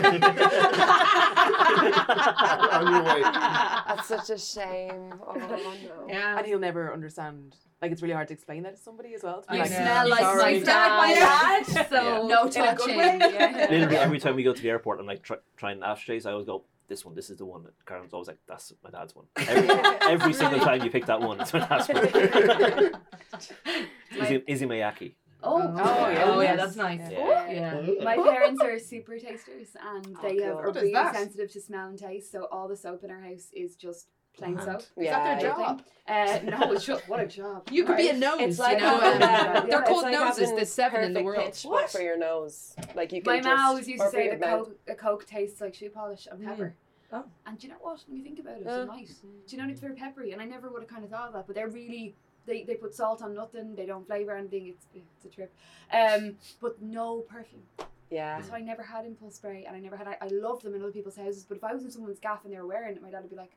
On 2.74 2.92
your 2.92 3.02
way. 3.04 3.22
That's 3.22 4.06
such 4.08 4.30
a 4.30 4.38
shame. 4.38 5.12
Oh 5.26 5.34
no. 5.34 5.72
Yeah. 6.08 6.38
And 6.38 6.46
he'll 6.46 6.58
never 6.58 6.92
understand. 6.92 7.56
Like 7.82 7.92
it's 7.92 8.00
really 8.02 8.14
hard 8.14 8.28
to 8.28 8.34
explain 8.34 8.62
that 8.62 8.76
to 8.76 8.80
somebody 8.82 9.14
as 9.14 9.22
well. 9.22 9.42
To 9.42 9.48
be 9.50 9.58
I 9.58 9.62
like, 9.62 9.70
know. 9.70 9.76
smell 9.76 10.08
like 10.08 10.20
sorry. 10.20 10.42
my 10.42 10.48
You 10.50 10.64
smell 10.64 10.88
like 10.88 10.96
my 10.98 11.14
dad. 11.14 11.66
dad. 11.66 11.88
So 11.90 12.26
No 12.26 12.44
In 12.44 12.50
touching. 12.50 12.98
Yeah. 12.98 13.66
Literally 13.70 13.96
every 13.96 14.18
time 14.18 14.36
we 14.36 14.42
go 14.42 14.52
to 14.54 14.62
the 14.62 14.70
airport 14.70 14.98
and 15.00 15.06
like 15.08 15.22
try, 15.22 15.36
trying 15.56 15.82
ashtrays, 15.82 16.24
I 16.26 16.32
always 16.32 16.46
go, 16.46 16.64
this 16.88 17.04
one, 17.04 17.14
this 17.14 17.30
is 17.30 17.38
the 17.38 17.44
one. 17.44 17.62
that 17.64 17.72
Karen's 17.86 18.12
always 18.12 18.28
like, 18.28 18.38
that's 18.46 18.72
my 18.82 18.90
dad's 18.90 19.14
one. 19.14 19.26
Every, 19.36 19.68
every 20.08 20.32
single 20.32 20.60
time 20.60 20.82
you 20.82 20.90
pick 20.90 21.06
that 21.06 21.20
one, 21.20 21.40
it's 21.40 21.52
my 21.52 21.60
dad's 21.60 21.88
one. 21.88 22.06
Issey, 24.20 24.42
Issey 24.46 24.66
Miyake. 24.66 25.14
Oh, 25.42 25.60
oh, 25.60 25.74
oh, 25.76 26.08
yeah. 26.08 26.24
Oh, 26.24 26.40
yeah, 26.40 26.56
that's 26.56 26.76
nice. 26.76 27.00
Yeah. 27.10 27.50
Yeah. 27.50 27.82
My 28.02 28.16
parents 28.16 28.62
are 28.62 28.78
super 28.78 29.18
tasters 29.18 29.76
and 29.94 30.16
they 30.22 30.42
have, 30.42 30.54
cool. 30.54 30.60
are 30.60 30.66
What 30.68 30.76
is 30.76 30.82
really 30.84 31.12
sensitive 31.12 31.52
to 31.52 31.60
smell 31.60 31.88
and 31.88 31.98
taste. 31.98 32.32
So 32.32 32.46
all 32.50 32.66
the 32.66 32.76
soap 32.76 33.04
in 33.04 33.10
our 33.10 33.20
house 33.20 33.48
is 33.52 33.76
just 33.76 34.08
plain 34.36 34.58
so. 34.58 34.64
soap. 34.64 34.82
Is 34.96 35.08
that 35.08 35.40
their 35.40 35.50
job? 35.50 35.82
Uh, 36.06 36.38
no, 36.44 36.72
it's 36.72 36.84
just, 36.84 37.08
what 37.08 37.20
a 37.20 37.26
job. 37.26 37.68
You 37.70 37.84
could 37.84 37.96
be 37.96 38.08
a 38.08 38.12
nose. 38.12 38.36
It's 38.40 38.58
like 38.58 38.78
you 38.78 38.84
know, 38.84 39.00
having, 39.00 39.22
um, 39.22 39.28
uh, 39.56 39.60
they're 39.60 39.70
yeah, 39.70 39.82
called 39.82 40.02
like 40.02 40.12
noses. 40.12 40.40
having 40.40 40.56
There's 40.56 40.72
seven 40.72 41.04
in 41.04 41.14
the 41.14 41.22
world. 41.22 41.44
pitch, 41.44 41.66
but 41.68 41.90
for 41.90 42.00
your 42.00 42.18
nose, 42.18 42.74
like 42.94 43.12
you 43.12 43.22
can 43.22 43.32
My 43.32 43.38
just, 43.38 43.48
mom 43.48 43.66
always 43.66 43.88
used 43.88 44.02
to 44.02 44.10
say 44.10 44.34
the 44.34 44.44
coke, 44.44 44.78
a 44.88 44.94
coke 44.94 45.26
tastes 45.26 45.60
like 45.60 45.74
shoe 45.74 45.90
polish 45.90 46.26
and 46.30 46.40
Mm. 46.40 46.46
pepper. 46.46 46.74
Oh. 47.12 47.24
And 47.46 47.58
do 47.58 47.66
you 47.66 47.72
know 47.72 47.78
what? 47.80 48.02
When 48.08 48.16
you 48.16 48.24
think 48.24 48.40
about 48.40 48.56
it, 48.58 48.62
Yeah. 48.66 48.82
it 48.82 48.86
might. 48.88 49.08
Do 49.08 49.56
you 49.56 49.62
know 49.62 49.68
it's 49.70 49.80
very 49.80 49.94
peppery? 49.94 50.32
And 50.32 50.42
I 50.42 50.44
never 50.44 50.68
would 50.68 50.82
have 50.82 50.90
kind 50.90 51.04
of 51.04 51.10
thought 51.10 51.28
of 51.28 51.34
that. 51.34 51.46
But 51.46 51.54
they're 51.54 51.68
really 51.68 52.16
they, 52.46 52.64
they 52.64 52.74
put 52.74 52.94
salt 52.94 53.22
on 53.22 53.34
nothing. 53.34 53.74
They 53.74 53.86
don't 53.86 54.06
flavor 54.06 54.36
anything. 54.36 54.66
It's 54.68 54.86
it's 54.94 55.24
a 55.24 55.28
trip. 55.28 55.54
Um, 55.92 56.36
but 56.60 56.82
no 56.82 57.20
perfume. 57.20 57.62
Yeah. 58.10 58.40
So 58.42 58.52
I 58.54 58.60
never 58.60 58.82
had 58.82 59.06
impulse 59.06 59.36
spray, 59.36 59.64
and 59.64 59.74
I 59.76 59.80
never 59.80 59.96
had. 59.96 60.06
I, 60.08 60.16
I 60.20 60.28
loved 60.28 60.62
them 60.64 60.74
in 60.74 60.82
other 60.82 60.92
people's 60.92 61.16
houses. 61.16 61.44
But 61.44 61.56
if 61.56 61.64
I 61.64 61.72
was 61.72 61.84
in 61.84 61.90
someone's 61.90 62.18
gaff 62.18 62.44
and 62.44 62.52
they 62.52 62.58
were 62.58 62.66
wearing 62.66 62.96
it, 62.96 63.02
my 63.02 63.10
dad 63.10 63.22
would 63.22 63.30
be 63.30 63.36
like, 63.36 63.56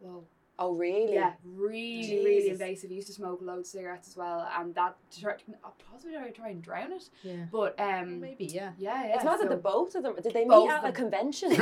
"Whoa." 0.00 0.24
Oh 0.60 0.74
really? 0.74 1.14
Yeah, 1.14 1.34
really, 1.44 2.18
really 2.24 2.48
invasive. 2.48 2.90
He 2.90 2.96
used 2.96 3.06
to 3.06 3.12
smoke 3.12 3.38
loads 3.40 3.68
of 3.68 3.78
cigarettes 3.78 4.08
as 4.08 4.16
well, 4.16 4.48
and 4.58 4.74
that 4.74 4.96
to 5.12 5.20
try, 5.20 5.34
I'll 5.64 5.76
possibly 5.88 6.16
try, 6.16 6.30
try 6.30 6.48
and 6.48 6.60
drown 6.60 6.90
it. 6.92 7.08
Yeah. 7.22 7.44
But 7.52 7.78
um, 7.78 8.18
Maybe, 8.18 8.46
yeah. 8.46 8.72
yeah, 8.76 9.04
yeah. 9.06 9.14
It's 9.14 9.22
not 9.22 9.38
that 9.38 9.44
so- 9.48 9.54
the 9.54 9.60
both 9.62 9.94
of 9.94 10.02
them. 10.02 10.16
Did 10.20 10.34
they 10.34 10.44
meet 10.44 10.68
at 10.68 10.84
a 10.84 10.90
convention? 10.90 11.50
When 11.58 11.60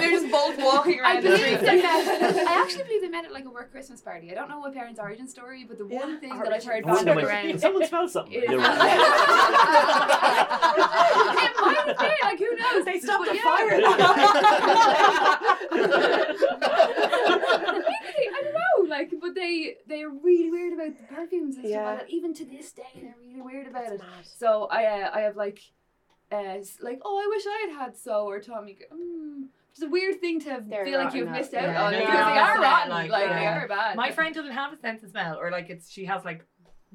they're 0.00 0.10
just 0.10 0.30
both 0.32 0.56
walking 0.56 1.00
I 1.04 1.16
around 1.16 1.24
the 1.24 1.28
believe 1.36 1.60
they 1.60 1.82
met. 1.82 2.46
I 2.48 2.62
actually 2.62 2.84
believe 2.84 3.02
they 3.02 3.08
met 3.10 3.26
at 3.26 3.32
like 3.34 3.44
a 3.44 3.50
work 3.50 3.70
Christmas 3.72 4.00
party. 4.00 4.30
I 4.30 4.34
don't 4.34 4.48
know 4.48 4.58
my 4.58 4.70
parents' 4.70 4.98
origin 4.98 5.28
story, 5.28 5.64
but 5.68 5.76
the 5.76 5.84
one 5.86 6.18
thing 6.18 6.30
that 6.30 6.50
I've 6.50 6.64
heard 6.64 6.82
I 6.82 6.88
wonder 6.90 7.14
banded 7.14 7.16
when- 7.16 7.26
around 7.26 7.60
someone 7.64 7.86
smell 7.86 8.08
something? 8.08 8.32
is- 8.32 8.42
You're 8.48 8.58
it 8.58 8.64
right. 8.64 8.78
might 11.86 11.98
be 11.98 12.24
like 12.24 12.38
who 12.38 12.56
knows? 12.56 12.84
They 12.86 13.00
stopped 13.00 13.26
But 13.26 13.34
the 13.34 13.40
I 17.48 18.40
don't 18.42 18.54
know, 18.54 18.88
like, 18.90 19.12
but 19.20 19.34
they 19.34 19.76
they 19.86 20.02
are 20.02 20.10
really 20.10 20.50
weird 20.50 20.72
about 20.74 20.96
the 20.96 21.14
perfumes 21.14 21.56
and 21.56 21.66
stuff 21.68 21.84
like 21.86 21.98
that. 22.00 22.10
Even 22.10 22.34
to 22.34 22.44
this 22.44 22.72
day, 22.72 22.82
they're 22.94 23.14
really 23.20 23.40
weird 23.40 23.66
about 23.68 23.92
it. 23.92 24.00
So 24.24 24.64
I 24.70 24.84
uh, 25.02 25.10
I 25.14 25.20
have 25.20 25.36
like, 25.36 25.60
uh, 26.32 26.56
like 26.80 27.00
oh 27.04 27.18
I 27.18 27.26
wish 27.28 27.44
I 27.46 27.66
had 27.70 27.78
had 27.86 27.96
so 27.96 28.26
or 28.28 28.40
Tommy. 28.40 28.78
Mm. 28.92 29.48
It's 29.72 29.82
a 29.82 29.88
weird 29.88 30.20
thing 30.22 30.40
to 30.40 30.62
They're 30.66 30.86
feel 30.86 30.98
like 30.98 31.12
you've 31.12 31.26
that- 31.26 31.36
missed 31.36 31.52
out 31.52 31.64
yeah, 31.64 31.84
on 31.84 31.92
no, 31.92 31.98
because 31.98 32.14
you're 32.14 32.24
they 32.24 32.38
are 32.38 32.56
out, 32.56 32.62
rotten. 32.62 32.88
like, 32.90 33.10
Like, 33.10 33.28
they 33.28 33.42
yeah. 33.42 33.58
are 33.62 33.68
bad. 33.68 33.94
My 33.94 34.10
friend 34.10 34.34
doesn't 34.34 34.52
have 34.52 34.72
a 34.72 34.78
sense 34.78 35.02
of 35.02 35.10
smell, 35.10 35.38
or 35.38 35.50
like 35.50 35.68
it's 35.68 35.90
she 35.90 36.06
has 36.06 36.24
like 36.24 36.46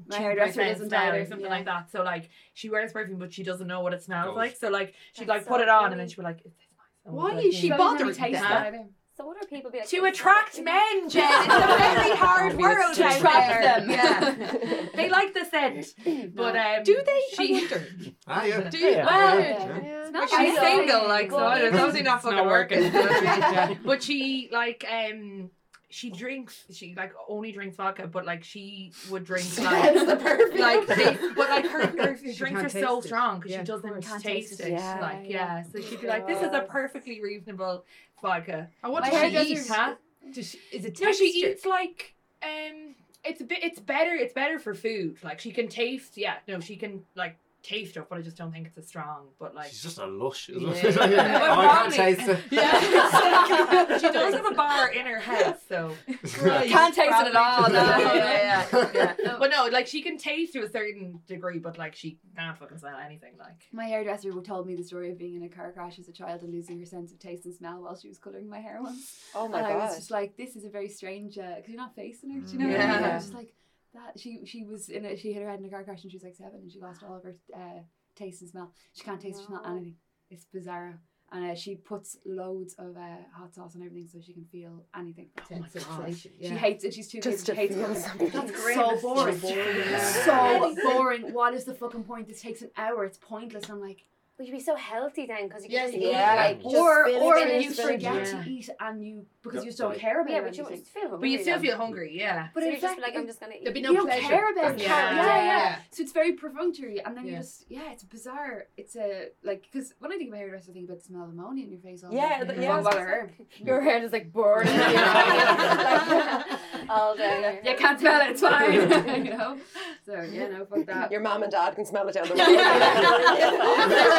My 0.08 0.18
hairdresser 0.18 0.48
percent 0.54 0.72
doesn't 0.72 0.88
smell 0.88 1.00
either, 1.02 1.20
or 1.20 1.24
something 1.26 1.44
yeah. 1.46 1.52
like 1.52 1.64
that. 1.66 1.92
So 1.92 2.02
like 2.02 2.30
she 2.54 2.70
wears 2.70 2.92
perfume, 2.92 3.20
but 3.20 3.32
she 3.32 3.44
doesn't 3.44 3.68
know 3.68 3.82
what 3.82 3.94
it 3.94 4.02
smells 4.02 4.26
Goes. 4.30 4.36
like. 4.36 4.56
So 4.56 4.68
like 4.68 4.94
she'd 5.12 5.28
That's 5.28 5.28
like 5.28 5.46
put 5.46 5.58
so 5.58 5.62
it 5.62 5.68
on, 5.68 5.82
funny. 5.82 5.92
and 5.92 6.00
then 6.00 6.08
she'd 6.08 6.16
be 6.16 6.22
like, 6.22 6.38
"It 6.40 6.52
tastes 6.58 6.72
nice." 7.04 7.14
Why 7.14 7.34
like, 7.34 7.46
is 7.46 7.54
she 7.54 7.68
bothering 7.70 7.78
Probably 7.78 7.98
bothered 7.98 8.18
never 8.18 8.32
tasted 8.34 8.40
with 8.40 8.48
that? 8.48 8.90
Either. 9.22 9.24
So 9.24 9.26
what 9.26 9.36
are 9.42 9.46
people 9.46 9.70
be 9.70 9.78
like? 9.78 9.88
To 9.88 9.98
"Oh, 10.00 10.04
attract 10.06 10.56
fuck." 10.56 10.64
men, 10.64 11.08
Jen. 11.08 11.22
It's 11.24 11.54
a 11.54 11.78
very 11.78 12.16
hard 12.16 12.56
Maybe 12.56 12.64
it's 12.64 12.76
world 12.76 12.94
to 12.96 13.04
out 13.04 13.16
attract 13.16 13.48
there. 13.48 13.80
them. 13.80 13.90
Yeah, 13.90 14.86
they 14.94 15.08
like 15.08 15.34
the 15.34 15.44
scent, 15.44 15.94
but 16.34 16.56
um, 16.56 16.82
Do 16.84 17.02
they? 17.06 17.20
She, 17.36 17.56
I 17.56 17.60
wonder. 17.60 17.86
Ah, 18.26 18.44
yeah. 18.44 18.60
Do 18.70 18.78
you? 18.78 18.88
Yeah. 18.90 19.06
Well, 19.06 19.40
Yeah. 19.40 20.08
Smells 20.08 20.30
she's 20.30 20.54
nice. 20.54 20.58
single, 20.58 21.08
like 21.08 21.30
so. 21.30 21.36
Well, 21.36 21.46
I 21.46 21.58
it's- 21.60 21.74
Obviously 21.74 22.02
not 22.02 22.16
it's 22.16 22.24
fucking 22.24 22.36
not 22.36 22.46
working. 22.46 22.92
working. 22.92 23.78
but 23.84 24.02
she 24.02 24.48
like 24.52 24.84
um. 24.90 25.50
She 25.94 26.08
drinks. 26.08 26.64
She 26.72 26.94
like 26.96 27.12
only 27.28 27.52
drinks 27.52 27.76
vodka, 27.76 28.06
but 28.06 28.24
like 28.24 28.44
she 28.44 28.92
would 29.10 29.24
drink 29.24 29.44
like 29.58 29.92
That's 29.94 30.06
the 30.06 30.16
perfume. 30.16 30.58
like 30.58 30.86
they, 30.86 31.18
but 31.36 31.50
like 31.50 31.66
her, 31.66 31.86
her 31.86 32.16
She 32.16 32.32
drinks 32.32 32.62
are 32.64 32.68
so 32.70 32.98
it. 33.00 33.04
strong 33.04 33.40
because 33.40 33.52
Yeah, 33.52 33.58
she 33.58 33.64
doesn't 33.66 34.00
taste 34.02 34.22
taste 34.24 34.60
it. 34.60 34.68
it. 34.68 34.72
Yeah, 34.72 34.98
like 35.02 35.18
yeah. 35.24 35.58
yeah, 35.58 35.62
so 35.70 35.82
she'd 35.82 36.00
be 36.00 36.06
like, 36.06 36.26
"This 36.26 36.40
is 36.40 36.50
a 36.54 36.62
perfectly 36.62 37.20
reasonable 37.20 37.84
vodka." 38.22 38.70
What 38.82 39.02
My 39.02 39.10
does 39.10 39.46
she 39.46 39.54
eat? 39.54 39.66
Huh? 39.68 39.94
Does 40.32 40.50
she, 40.50 40.58
is 40.72 40.84
it 40.84 41.00
No, 41.00 41.12
she 41.12 41.26
eats 41.26 41.66
like 41.66 42.14
um, 42.42 42.94
it's 43.24 43.40
a 43.40 43.44
bit. 43.44 43.62
It's 43.62 43.78
better. 43.78 44.14
It's 44.14 44.32
better 44.32 44.58
for 44.58 44.74
food. 44.74 45.18
Like 45.22 45.40
she 45.40 45.52
can 45.52 45.68
taste. 45.68 46.16
Yeah, 46.16 46.36
no, 46.48 46.60
she 46.60 46.76
can 46.76 47.04
like 47.14 47.36
taste 47.62 47.96
it, 47.96 48.04
but 48.08 48.18
I 48.18 48.22
just 48.22 48.36
don't 48.36 48.52
think 48.52 48.66
it's 48.66 48.78
as 48.78 48.88
strong. 48.88 49.28
But 49.38 49.54
like 49.54 49.68
She's 49.70 49.82
just 49.82 49.98
a 49.98 50.06
lush. 50.06 50.48
Yeah. 50.48 50.56
oh, 50.58 50.62
Well, 50.72 51.60
I 51.60 51.66
can't 51.66 51.94
probably. 51.94 51.96
taste 51.96 52.28
it. 52.28 52.38
yeah, 52.50 53.98
she 53.98 54.10
does 54.10 54.34
have 54.34 54.46
a 54.46 54.54
bar 54.54 54.88
in 54.92 55.06
her 55.06 55.18
head, 55.20 55.56
so 55.68 55.92
Can't 56.06 56.94
taste 56.94 57.20
it 57.20 57.26
at 57.28 57.36
all. 57.36 57.68
No. 57.70 57.74
yeah, 57.82 57.98
yeah, 57.98 58.66
yeah, 58.72 59.14
yeah. 59.24 59.36
But 59.38 59.50
no, 59.50 59.66
like 59.72 59.86
she 59.86 60.02
can 60.02 60.18
taste 60.18 60.52
to 60.54 60.62
a 60.62 60.68
certain 60.70 61.20
degree, 61.26 61.58
but 61.58 61.78
like 61.78 61.94
she 61.94 62.18
can't 62.36 62.58
fucking 62.58 62.78
smell 62.78 62.96
anything. 62.98 63.32
Like 63.38 63.62
My 63.72 63.84
hairdresser 63.86 64.30
told 64.42 64.66
me 64.66 64.74
the 64.74 64.84
story 64.84 65.10
of 65.10 65.18
being 65.18 65.36
in 65.36 65.42
a 65.44 65.48
car 65.48 65.72
crash 65.72 65.98
as 65.98 66.08
a 66.08 66.12
child 66.12 66.42
and 66.42 66.52
losing 66.52 66.78
her 66.80 66.86
sense 66.86 67.12
of 67.12 67.18
taste 67.18 67.44
and 67.44 67.54
smell 67.54 67.82
while 67.82 67.96
she 67.96 68.08
was 68.08 68.18
colouring 68.18 68.48
my 68.48 68.58
hair 68.60 68.78
once. 68.82 69.18
Oh 69.34 69.48
my 69.48 69.60
god. 69.60 69.70
and 69.70 69.80
I 69.80 69.86
was 69.86 69.96
just 69.96 70.10
like, 70.10 70.36
this 70.36 70.56
is 70.56 70.64
a 70.64 70.68
very 70.68 70.88
strange, 70.88 71.36
because 71.36 71.64
you're 71.68 71.76
not 71.76 71.94
facing 71.94 72.30
her, 72.32 72.40
do 72.40 72.52
you 72.52 72.58
know? 72.58 72.66
Mm. 72.66 72.72
what 72.72 72.80
I 72.80 72.86
mean? 72.86 72.96
I 72.96 73.00
Yeah. 73.08 73.14
was 73.14 73.24
just 73.24 73.34
like, 73.34 73.52
that. 73.94 74.18
She 74.18 74.44
she 74.44 74.64
was 74.64 74.88
in 74.88 75.04
a, 75.04 75.16
she 75.16 75.32
hit 75.32 75.42
her 75.42 75.50
head 75.50 75.60
in 75.60 75.66
a 75.66 75.70
car 75.70 75.84
crash 75.84 76.02
and 76.02 76.10
she 76.10 76.16
was 76.16 76.24
like 76.24 76.34
seven 76.34 76.60
and 76.62 76.70
she 76.72 76.80
lost 76.80 77.02
all 77.02 77.16
of 77.16 77.22
her 77.24 77.36
uh, 77.54 77.80
taste 78.16 78.40
and 78.42 78.50
smell. 78.50 78.72
She 78.92 79.04
can't 79.04 79.20
taste, 79.20 79.40
she's 79.40 79.50
not 79.50 79.68
anything. 79.68 79.96
It's 80.30 80.44
bizarre. 80.44 80.98
And 81.34 81.50
uh, 81.50 81.54
she 81.54 81.76
puts 81.76 82.18
loads 82.26 82.74
of 82.78 82.94
uh, 82.94 83.16
hot 83.34 83.54
sauce 83.54 83.74
and 83.74 83.82
everything 83.82 84.06
so 84.06 84.18
she 84.20 84.34
can 84.34 84.44
feel 84.44 84.84
anything. 84.94 85.28
Oh 85.50 85.58
my 85.60 85.66
God. 85.72 86.14
She 86.14 86.30
Yeah. 86.38 86.54
hates 86.56 86.84
it. 86.84 86.92
She's 86.92 87.08
too 87.08 87.20
Just 87.22 87.46
good. 87.46 87.56
She 87.56 87.60
hates 87.62 87.74
it. 87.74 88.32
That's 88.32 88.50
great. 88.52 88.76
so 88.76 89.00
boring. 89.00 89.38
so 89.40 90.58
boring. 90.58 90.76
So 90.76 90.92
boring. 90.92 91.32
What 91.32 91.54
is 91.54 91.64
the 91.64 91.72
fucking 91.72 92.04
point? 92.04 92.28
This 92.28 92.42
takes 92.42 92.60
an 92.60 92.70
hour. 92.76 93.06
It's 93.06 93.16
pointless. 93.16 93.70
I'm 93.70 93.80
like, 93.80 94.04
But 94.38 94.46
you'd 94.46 94.54
be 94.54 94.60
so 94.60 94.74
healthy 94.76 95.26
then 95.26 95.46
because 95.46 95.62
you 95.62 95.68
could 95.68 95.74
Yeah, 95.74 95.86
just 95.86 95.98
yeah. 95.98 96.08
eat 96.08 96.36
like 96.48 96.62
just 96.62 96.74
or 96.74 97.04
spinach 97.04 97.22
or 97.22 97.36
and 97.38 97.62
you 97.64 97.70
spinach. 97.70 97.92
forget 97.92 98.14
Yeah. 98.14 98.24
to 98.42 98.48
eat 98.50 98.68
and 98.80 99.04
you 99.06 99.26
because 99.42 99.56
Yep, 99.56 99.64
you 99.64 99.70
just 99.70 99.78
don't 99.78 99.98
care 99.98 100.20
about 100.22 100.30
Yeah, 100.32 100.38
it. 100.38 100.44
but 100.44 100.56
you 100.56 100.64
would 100.64 100.86
still 100.86 101.18
but 101.18 101.28
you 101.28 101.38
still 101.38 101.52
hungry 101.54 101.68
feel 101.68 101.76
hungry, 101.76 102.10
yeah. 102.18 102.48
But 102.54 102.60
So 102.62 102.66
in 102.66 102.72
you're 102.72 102.80
just 102.80 102.98
like 102.98 103.14
I'm 103.14 103.26
just 103.26 103.40
gonna 103.40 103.54
eat. 103.56 103.64
There'd 103.64 103.74
be 103.74 103.80
you 103.80 103.92
don't 103.92 104.06
pleasure. 104.06 104.26
care 104.28 104.50
about 104.52 104.72
it. 104.74 104.78
Yeah. 104.80 104.88
Yeah. 104.88 105.16
Yeah, 105.16 105.26
yeah, 105.26 105.44
Yeah. 105.44 105.76
So 105.90 106.02
it's 106.02 106.12
very 106.12 106.32
perfunctory, 106.32 106.98
and 107.04 107.14
then 107.16 107.26
you 107.26 107.36
just 107.36 107.66
yeah, 107.68 107.92
it's 107.92 108.04
bizarre. 108.04 108.64
It's 108.78 108.96
a 108.96 109.28
like 109.44 109.64
because 109.70 109.92
when 109.98 110.12
I 110.12 110.16
think 110.16 110.30
of 110.30 110.34
a 110.34 110.38
hairdresser, 110.38 110.70
I 110.70 110.74
think 110.74 110.86
about 110.86 110.98
the 111.00 111.04
smell 111.04 111.24
of 111.24 111.28
ammonia 111.30 111.64
in 111.64 111.70
your 111.70 111.80
face. 111.80 112.02
All 112.02 112.10
Yeah, 112.12 112.38
the 112.40 112.46
the- 112.46 112.52
time. 112.54 112.62
yeah. 112.62 112.80
Well, 112.80 112.84
well. 112.84 113.28
Your 113.58 113.82
hair 113.82 114.02
is 114.02 114.12
like 114.12 114.32
burning 114.32 114.72
all 116.88 117.14
day. 117.16 117.60
You 117.64 117.76
can't 117.76 118.00
smell 118.00 118.20
it. 118.22 118.30
It's 118.30 118.40
fine. 118.40 118.72
you 119.26 119.36
know. 119.36 119.58
So 120.06 120.22
yeah, 120.22 120.48
no, 120.48 120.64
fuck 120.64 120.86
that. 120.86 121.10
Your 121.12 121.20
mom 121.20 121.42
and 121.42 121.52
dad 121.52 121.74
can 121.74 121.84
smell 121.84 122.08
it 122.08 122.14
down 122.14 122.28
the 122.28 122.34
road. 122.34 122.38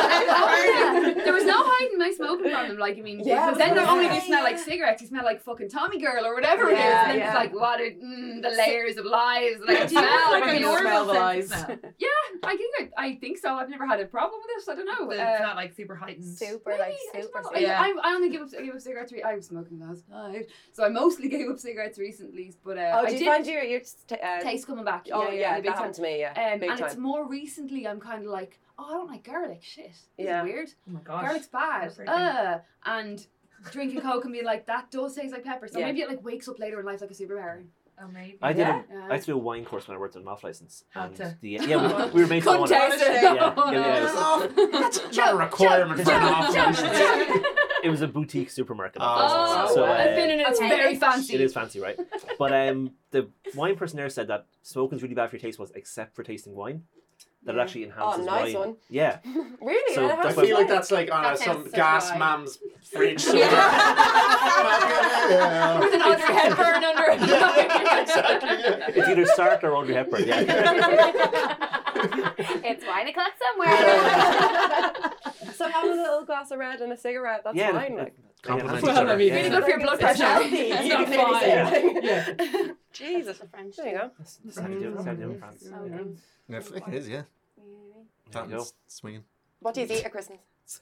There 0.03 1.33
was 1.33 1.45
no 1.45 1.55
hiding 1.57 1.97
my 1.97 2.11
smoking 2.11 2.51
from 2.51 2.67
them. 2.69 2.77
Like, 2.77 2.97
I 2.97 3.01
mean, 3.01 3.21
Yeah, 3.23 3.47
because 3.51 3.57
then 3.57 3.75
not 3.75 3.87
only 3.89 4.07
do 4.09 4.15
you 4.15 4.21
smell 4.21 4.43
like 4.43 4.57
cigarettes, 4.59 5.01
you 5.01 5.07
smell 5.07 5.23
like 5.23 5.41
fucking 5.41 5.69
Tommy 5.69 5.99
Girl 5.99 6.25
or 6.25 6.33
whatever 6.35 6.69
it 6.69 6.73
is. 6.73 6.79
And 6.83 7.09
then 7.11 7.17
yeah. 7.19 7.27
it's 7.27 7.35
like, 7.35 7.53
what 7.53 7.79
are 7.81 7.85
mm, 7.89 8.41
the 8.41 8.49
layers 8.49 8.97
of 8.97 9.05
lies 9.05 9.55
that 9.67 9.69
I 9.81 9.85
Do 9.87 9.93
you 9.95 10.01
have, 10.01 10.09
smell? 10.27 10.31
like, 10.31 10.43
a 10.43 10.47
from 10.47 10.57
smell 10.59 10.83
normal 10.83 11.05
the 11.13 11.19
lies. 11.19 11.51
of 11.51 11.57
smell? 11.57 11.77
I 12.45 12.57
think 12.57 12.91
I, 12.97 13.05
I 13.05 13.15
think 13.15 13.37
so. 13.37 13.55
I've 13.55 13.69
never 13.69 13.87
had 13.87 13.99
a 14.01 14.05
problem 14.05 14.41
with 14.45 14.55
this. 14.57 14.67
I 14.69 14.75
don't 14.75 14.85
know. 14.85 15.09
It's 15.11 15.19
Uh, 15.19 15.43
not 15.45 15.55
like 15.55 15.73
super 15.73 15.95
heightened. 15.95 16.25
Super 16.37 16.71
Maybe, 16.71 16.79
like 16.81 16.95
super. 17.23 17.41
know. 17.41 17.49
super. 17.53 17.71
I, 17.71 17.91
I, 17.91 17.93
I 18.03 18.13
only 18.15 18.29
give 18.29 18.41
up. 18.41 18.49
I 18.57 18.61
gave 18.63 18.73
up 18.75 18.81
cigarettes. 18.81 19.13
Re- 19.13 19.23
I 19.23 19.35
was 19.35 19.45
smoking 19.47 19.79
last 19.79 20.07
night, 20.09 20.47
so 20.73 20.83
I 20.83 20.89
mostly 20.89 21.29
gave 21.35 21.49
up 21.49 21.57
cigarettes 21.59 21.97
recently. 21.97 22.53
But 22.65 22.77
uh, 22.77 22.91
Oh, 22.95 23.05
I 23.05 23.05
do 23.07 23.13
you 23.13 23.19
did 23.19 23.27
find 23.27 23.45
your 23.45 23.63
your 23.63 23.79
t- 23.79 24.15
uh, 24.21 24.41
taste 24.41 24.67
coming 24.67 24.83
back. 24.83 25.07
Oh 25.11 25.29
yeah, 25.29 25.39
yeah, 25.39 25.55
big 25.55 25.65
that 25.65 25.75
happened 25.77 25.95
to 25.95 26.01
me. 26.01 26.19
Yeah, 26.19 26.51
Um, 26.53 26.59
big 26.59 26.69
and 26.69 26.79
it's 26.81 26.97
more 26.97 27.25
recently. 27.27 27.87
I'm 27.87 27.99
kind 28.01 28.25
of 28.25 28.29
like, 28.29 28.59
oh, 28.77 28.85
I 28.89 28.93
don't 28.93 29.07
like 29.09 29.23
garlic. 29.23 29.59
Shit, 29.63 29.87
this 29.91 30.05
Yeah. 30.17 30.41
is 30.43 30.45
weird. 30.45 30.69
Oh 30.89 30.91
my 30.93 30.99
gosh. 31.01 31.23
Garlic's 31.23 31.47
bad. 31.47 31.81
Heartbreaking. 31.83 32.13
Uh, 32.13 32.59
and 32.85 33.27
drinking 33.71 34.01
coke 34.01 34.23
and 34.25 34.33
being 34.33 34.45
like, 34.45 34.65
that 34.67 34.91
does 34.91 35.15
taste 35.15 35.31
like 35.33 35.43
pepper. 35.43 35.67
So 35.67 35.79
Yeah. 35.79 35.85
maybe 35.85 36.01
it 36.01 36.09
like 36.09 36.23
wakes 36.23 36.47
up 36.47 36.59
later 36.59 36.79
in 36.79 36.85
life 36.85 37.01
like 37.01 37.11
a 37.11 37.13
superpower. 37.13 37.63
Oh, 38.01 38.07
maybe. 38.07 38.39
I 38.41 38.53
did. 38.53 38.59
Yeah. 38.61 38.81
A, 38.89 38.93
Yeah. 38.93 39.07
I 39.09 39.13
had 39.13 39.21
to 39.21 39.25
do 39.27 39.33
a 39.35 39.37
wine 39.37 39.65
course 39.65 39.87
when 39.87 39.95
I 39.95 39.99
worked 39.99 40.15
on 40.15 40.23
mouth 40.23 40.43
license. 40.43 40.83
And 40.95 41.15
the, 41.15 41.35
yeah, 41.41 42.05
we, 42.05 42.11
we 42.11 42.21
were 42.23 42.27
made 42.27 42.41
to 42.43 42.49
Couldn't 42.49 42.71
it. 42.71 43.01
it. 43.01 43.23
Yeah, 43.23 43.33
yeah, 43.35 43.71
yeah, 43.71 44.03
was- 44.55 44.71
That's 44.71 45.15
not 45.17 45.33
a 45.33 45.37
requirement 45.37 46.01
for 46.01 46.11
an 46.11 46.23
off 46.23 46.55
license. 46.55 47.45
It 47.83 47.89
was 47.89 48.01
a 48.01 48.07
boutique 48.07 48.49
supermarket. 48.49 49.01
Oh, 49.01 49.05
off 49.05 49.19
license. 49.59 49.71
Oh, 49.71 49.75
so, 49.75 49.83
I've 49.85 50.11
uh, 50.13 50.15
been 50.15 50.29
in 50.29 50.39
it. 50.39 50.47
It's 50.47 50.59
very 50.59 50.95
fancy. 50.95 51.33
It 51.33 51.41
is 51.41 51.53
fancy, 51.53 51.81
right? 51.81 51.99
But 52.39 52.53
um, 52.53 52.91
the 53.11 53.27
wine 53.55 53.75
person 53.75 53.97
there 53.97 54.07
said 54.07 54.29
that 54.29 54.45
smoking's 54.61 55.03
really 55.03 55.15
bad 55.15 55.29
for 55.29 55.35
your 55.35 55.41
taste 55.41 55.59
was 55.59 55.69
except 55.75 56.15
for 56.15 56.23
tasting 56.23 56.55
wine. 56.55 56.83
That 57.45 57.55
it 57.55 57.57
Yeah. 57.57 57.63
actually 57.63 57.83
oh, 57.85 57.87
enhances 57.89 58.21
Oh, 58.21 58.25
nice 58.25 58.53
wine. 58.53 58.67
one. 58.67 58.75
Yeah. 58.89 59.17
Really? 59.61 59.95
So 59.95 60.01
I 60.01 60.05
I 60.05 60.07
have 60.15 60.23
that's 60.23 60.39
feel 60.39 60.57
like 60.57 60.67
that's 60.67 60.91
like 60.91 61.09
on 61.11 61.23
That 61.23 61.33
a, 61.35 61.37
some 61.37 61.55
sounds 61.55 61.71
so 61.71 61.75
gas 61.77 62.09
right. 62.09 62.19
mam's 62.19 62.57
fridge 62.91 63.21
somewhere. 63.21 63.45
With 63.49 63.53
Yeah. 65.31 65.93
an 65.93 66.01
Audrey 66.01 66.33
Hepburn 66.35 66.83
under 66.83 67.03
it. 67.11 67.19
Yeah, 67.21 68.01
exactly. 68.01 68.49
It's 69.01 69.07
either 69.07 69.25
Stark 69.27 69.63
or 69.63 69.73
Audrey 69.75 69.93
Hepburn. 69.95 70.25
Yeah. 70.27 70.41
it's 72.65 72.85
wine 72.85 73.07
o'clock 73.07 73.31
somewhere. 73.41 73.77
so 75.53 75.67
have 75.69 75.83
a 75.85 75.87
little 75.87 76.25
glass 76.25 76.51
of 76.51 76.59
red 76.59 76.81
and 76.81 76.91
a 76.91 76.97
cigarette. 76.97 77.41
That's 77.45 77.55
yeah. 77.55 77.71
fine. 77.71 77.95
that- 77.95 78.03
Like, 78.05 78.13
compliment 78.41 78.81
Well, 78.83 78.91
each 78.91 78.97
other. 78.99 79.11
I 79.13 79.15
mean, 79.15 79.27
Yeah. 79.29 79.35
Really 79.35 79.49
good 79.49 79.63
for 79.63 79.69
your 79.69 79.79
blood 79.79 79.93
It's 79.93 80.01
pressure. 80.03 80.23
healthy. 80.25 80.55
It's 80.57 80.83
You 80.83 80.89
not 80.89 81.07
can 81.07 82.45
really 82.45 82.73
say 82.93 83.05
fine. 83.05 83.13
anything. 83.15 83.33
Jesus. 83.33 83.49
French. 83.51 83.75
There 83.77 83.87
you 83.87 83.97
go. 83.97 84.11
That's 84.17 84.39
that's 84.45 84.57
how 84.59 84.67
you 84.67 84.79
do 84.79 84.87
it. 84.89 84.93
That's 84.95 85.05
how 85.05 85.11
you 85.11 85.17
do 85.17 85.23
it 85.23 85.31
in 85.33 85.39
France. 85.39 85.69
Okay. 85.73 86.03
Yeah, 86.49 86.57
f- 86.57 86.71
it 86.87 86.93
is, 86.93 87.09
yeah. 87.09 87.21
There 88.31 88.45
you 88.45 88.49
go. 88.57 88.65
Swinging. 88.87 89.23
What 89.59 89.73
do 89.75 89.81
you 89.81 89.87
eat 89.89 90.03
at 90.05 90.11
Christmas? 90.11 90.39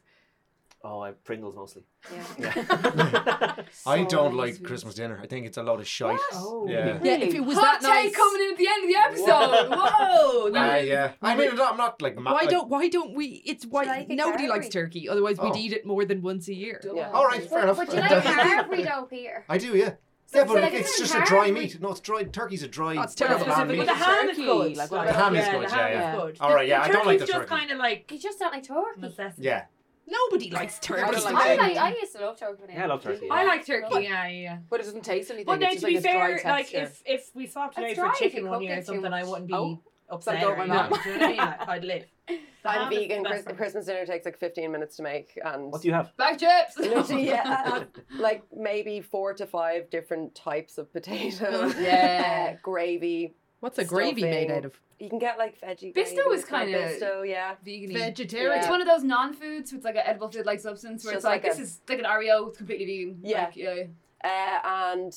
Oh, 0.84 1.00
I 1.00 1.12
Pringles 1.12 1.56
mostly. 1.56 1.84
Yeah. 2.12 2.24
Yeah. 2.40 3.56
I 3.86 4.04
don't 4.04 4.36
like 4.36 4.56
sweet. 4.56 4.66
Christmas 4.66 4.96
dinner. 4.96 5.20
I 5.22 5.28
think 5.28 5.46
it's 5.46 5.58
a 5.58 5.62
lot 5.62 5.80
of 5.80 5.88
shite. 5.88 6.18
Oh. 6.34 6.66
Yeah. 6.68 6.98
Yeah, 7.04 7.18
if 7.18 7.36
it 7.36 7.40
was 7.42 7.56
Hot 7.56 7.82
that 7.82 7.88
take 7.94 8.06
nice. 8.06 8.16
coming 8.16 8.42
in 8.42 8.52
at 8.54 8.58
the 8.58 8.68
end 8.68 8.84
of 8.86 8.90
the 8.90 8.98
episode. 8.98 9.76
Whoa! 9.78 10.48
Uh, 10.48 10.78
yeah. 10.78 11.12
I 11.22 11.36
mean, 11.36 11.50
I'm 11.52 11.56
not, 11.56 11.72
I'm 11.74 11.78
not 11.78 12.02
like. 12.02 12.18
ma- 12.18 12.32
Why 12.34 12.40
like- 12.40 12.50
don't 12.50 12.68
why 12.68 12.90
don't 12.90 13.14
we? 13.14 13.44
It's 13.46 13.64
why 13.68 13.84
like 13.84 14.10
nobody 14.10 14.48
likes 14.48 14.70
turkey. 14.70 15.08
Otherwise, 15.08 15.38
we'd 15.40 15.52
Oh. 15.54 15.56
eat 15.56 15.72
it 15.72 15.86
more 15.86 16.04
than 16.04 16.24
once 16.24 16.48
a 16.48 16.54
year. 16.56 16.82
Yeah. 16.96 17.12
All 17.12 17.28
right, 17.28 17.48
fair 17.48 17.62
enough. 17.62 17.78
but 17.78 17.88
do 17.92 17.98
you 17.98 18.02
like 18.02 18.24
Harvey 18.24 18.82
though, 18.84 19.04
Peter? 19.10 19.46
I 19.48 19.60
do, 19.60 19.78
yeah. 19.78 19.94
So- 20.32 20.40
Yeah, 20.40 20.46
so, 20.48 20.54
but 20.54 20.62
like, 20.64 20.74
it's 20.74 20.90
isn't 21.00 21.08
just 21.08 21.16
a 21.16 21.26
dry 21.30 21.52
meat. 21.52 21.82
No, 21.82 21.92
it's 21.92 22.00
dry. 22.00 22.24
Turkey's 22.24 22.64
a 22.64 22.68
dry. 22.68 22.96
Oh, 22.98 23.02
it's 23.02 23.16
kind 23.16 23.34
of 23.34 23.38
terrible. 23.40 23.46
bland 23.46 23.68
But 23.70 23.78
meat. 23.78 23.86
the 23.88 23.94
ham 23.94 24.30
is 24.30 24.38
good. 24.38 24.78
like, 24.78 24.92
Like, 24.92 25.08
the 25.08 25.14
ham 25.14 25.36
is 25.36 25.46
yeah, 25.46 25.52
good, 25.54 25.62
yeah, 25.64 25.70
ham 25.70 25.92
yeah. 25.92 26.16
is 26.16 26.22
good. 26.22 26.38
All 26.42 26.56
right, 26.56 26.68
yeah, 26.68 26.82
I 26.82 26.88
don't 26.88 27.06
like 27.06 27.20
the 27.20 27.26
turkey's 27.26 27.28
just 27.28 27.50
turkey. 27.50 27.60
kind 27.60 27.72
of 27.72 27.78
like 27.80 28.12
You 28.12 28.20
just 28.20 28.40
don't 28.40 28.52
like 28.54 28.64
turkey. 28.68 29.02
necessity. 29.02 29.44
Yeah. 29.44 29.66
Nobody 30.08 30.52
likes 30.52 30.80
turkey. 30.80 31.02
I 31.04 31.10
like 31.10 31.16
I 31.36 31.56
turkey. 31.56 31.58
like. 31.62 31.78
I 31.78 31.90
used 32.02 32.16
to 32.18 32.26
love 32.26 32.38
turkey. 32.40 32.64
Yeah, 32.70 32.84
I 32.84 32.88
love 32.88 33.04
turkey. 33.04 33.28
I 33.30 33.44
like 33.46 33.66
turkey. 33.66 34.04
Yeah, 34.04 34.28
yeah. 34.28 34.58
But 34.70 34.80
it 34.82 34.84
doesn't 34.84 35.04
taste 35.06 35.30
anything. 35.30 35.46
But 35.46 35.60
then 35.62 35.72
it's 35.72 35.82
to 35.82 35.88
be 35.88 35.94
like 35.96 36.04
this 36.04 36.12
fair, 36.12 36.42
like 36.52 36.74
if 36.74 37.02
if 37.06 37.30
we 37.36 37.48
swapped 37.48 37.78
it 37.78 37.98
out 37.98 38.14
for 38.16 38.20
chicken 38.20 38.50
one 38.50 38.62
year 38.62 38.80
or 38.80 38.82
something, 38.82 39.14
I 39.14 39.24
wouldn't 39.24 39.48
be 39.48 39.54
Oh. 39.54 39.80
Upset. 40.12 40.42
go 40.42 40.50
or 40.50 40.56
with 40.58 40.68
my 40.68 40.86
anything, 40.88 41.00
do 41.04 41.10
you 41.12 41.18
know 41.18 41.28
what 41.28 41.40
I 41.40 41.46
mean? 41.58 41.70
I'd 41.70 41.84
live. 41.84 42.06
The 42.64 42.70
I'm 42.70 42.90
vegan. 42.92 43.24
the 43.24 43.30
Chris- 43.30 43.46
Christmas 43.58 43.86
dinner 43.88 44.06
takes 44.06 44.24
like 44.24 44.38
15 44.38 44.72
minutes 44.72 44.96
to 44.98 45.02
make, 45.02 45.40
and 45.44 45.72
What 45.72 45.82
do 45.82 45.88
you 45.88 45.96
have? 45.96 46.16
Black 46.16 46.38
chips. 46.38 46.78
literally, 46.78 47.26
yeah, 47.28 47.86
like 48.20 48.44
maybe 48.56 49.02
four 49.02 49.34
to 49.34 49.48
five 49.48 49.90
different 49.90 50.36
types 50.36 50.78
of 50.78 50.94
potatoes. 50.94 51.74
Yeah. 51.80 52.52
uh, 52.54 52.58
gravy. 52.62 53.34
What's 53.62 53.80
a 53.80 53.84
gravy 53.84 54.22
made 54.22 54.52
out 54.52 54.66
of? 54.66 54.80
You 55.00 55.10
can 55.10 55.18
get 55.18 55.40
like 55.40 55.60
veggie. 55.60 55.92
Bisto 55.96 56.24
gravy, 56.24 56.30
is 56.36 56.46
kind 56.46 56.70
kinda- 56.70 56.86
of 56.86 57.02
Bisto, 57.02 57.28
yeah. 57.28 57.56
Vegan. 57.66 57.94
Vegetarian. 57.98 58.60
It's 58.60 58.70
one 58.70 58.80
of 58.82 58.88
those 58.88 59.04
non-foods 59.04 59.74
with 59.74 59.84
like 59.84 59.96
an 59.96 60.04
edible 60.06 60.30
food 60.30 60.46
like 60.46 60.60
substance 60.60 61.04
where 61.04 61.14
Just 61.16 61.26
it's 61.26 61.26
like, 61.26 61.44
like 61.44 61.52
this 61.54 61.60
a- 61.60 61.64
is 61.64 61.80
like 61.90 61.98
an 61.98 62.06
Oreo, 62.06 62.50
it's 62.50 62.58
completely 62.60 62.86
vegan. 63.06 63.20
Yeah. 63.24 63.46
Like, 63.46 63.56
yeah. 63.56 63.84
Uh, 64.24 64.94
and 64.94 65.14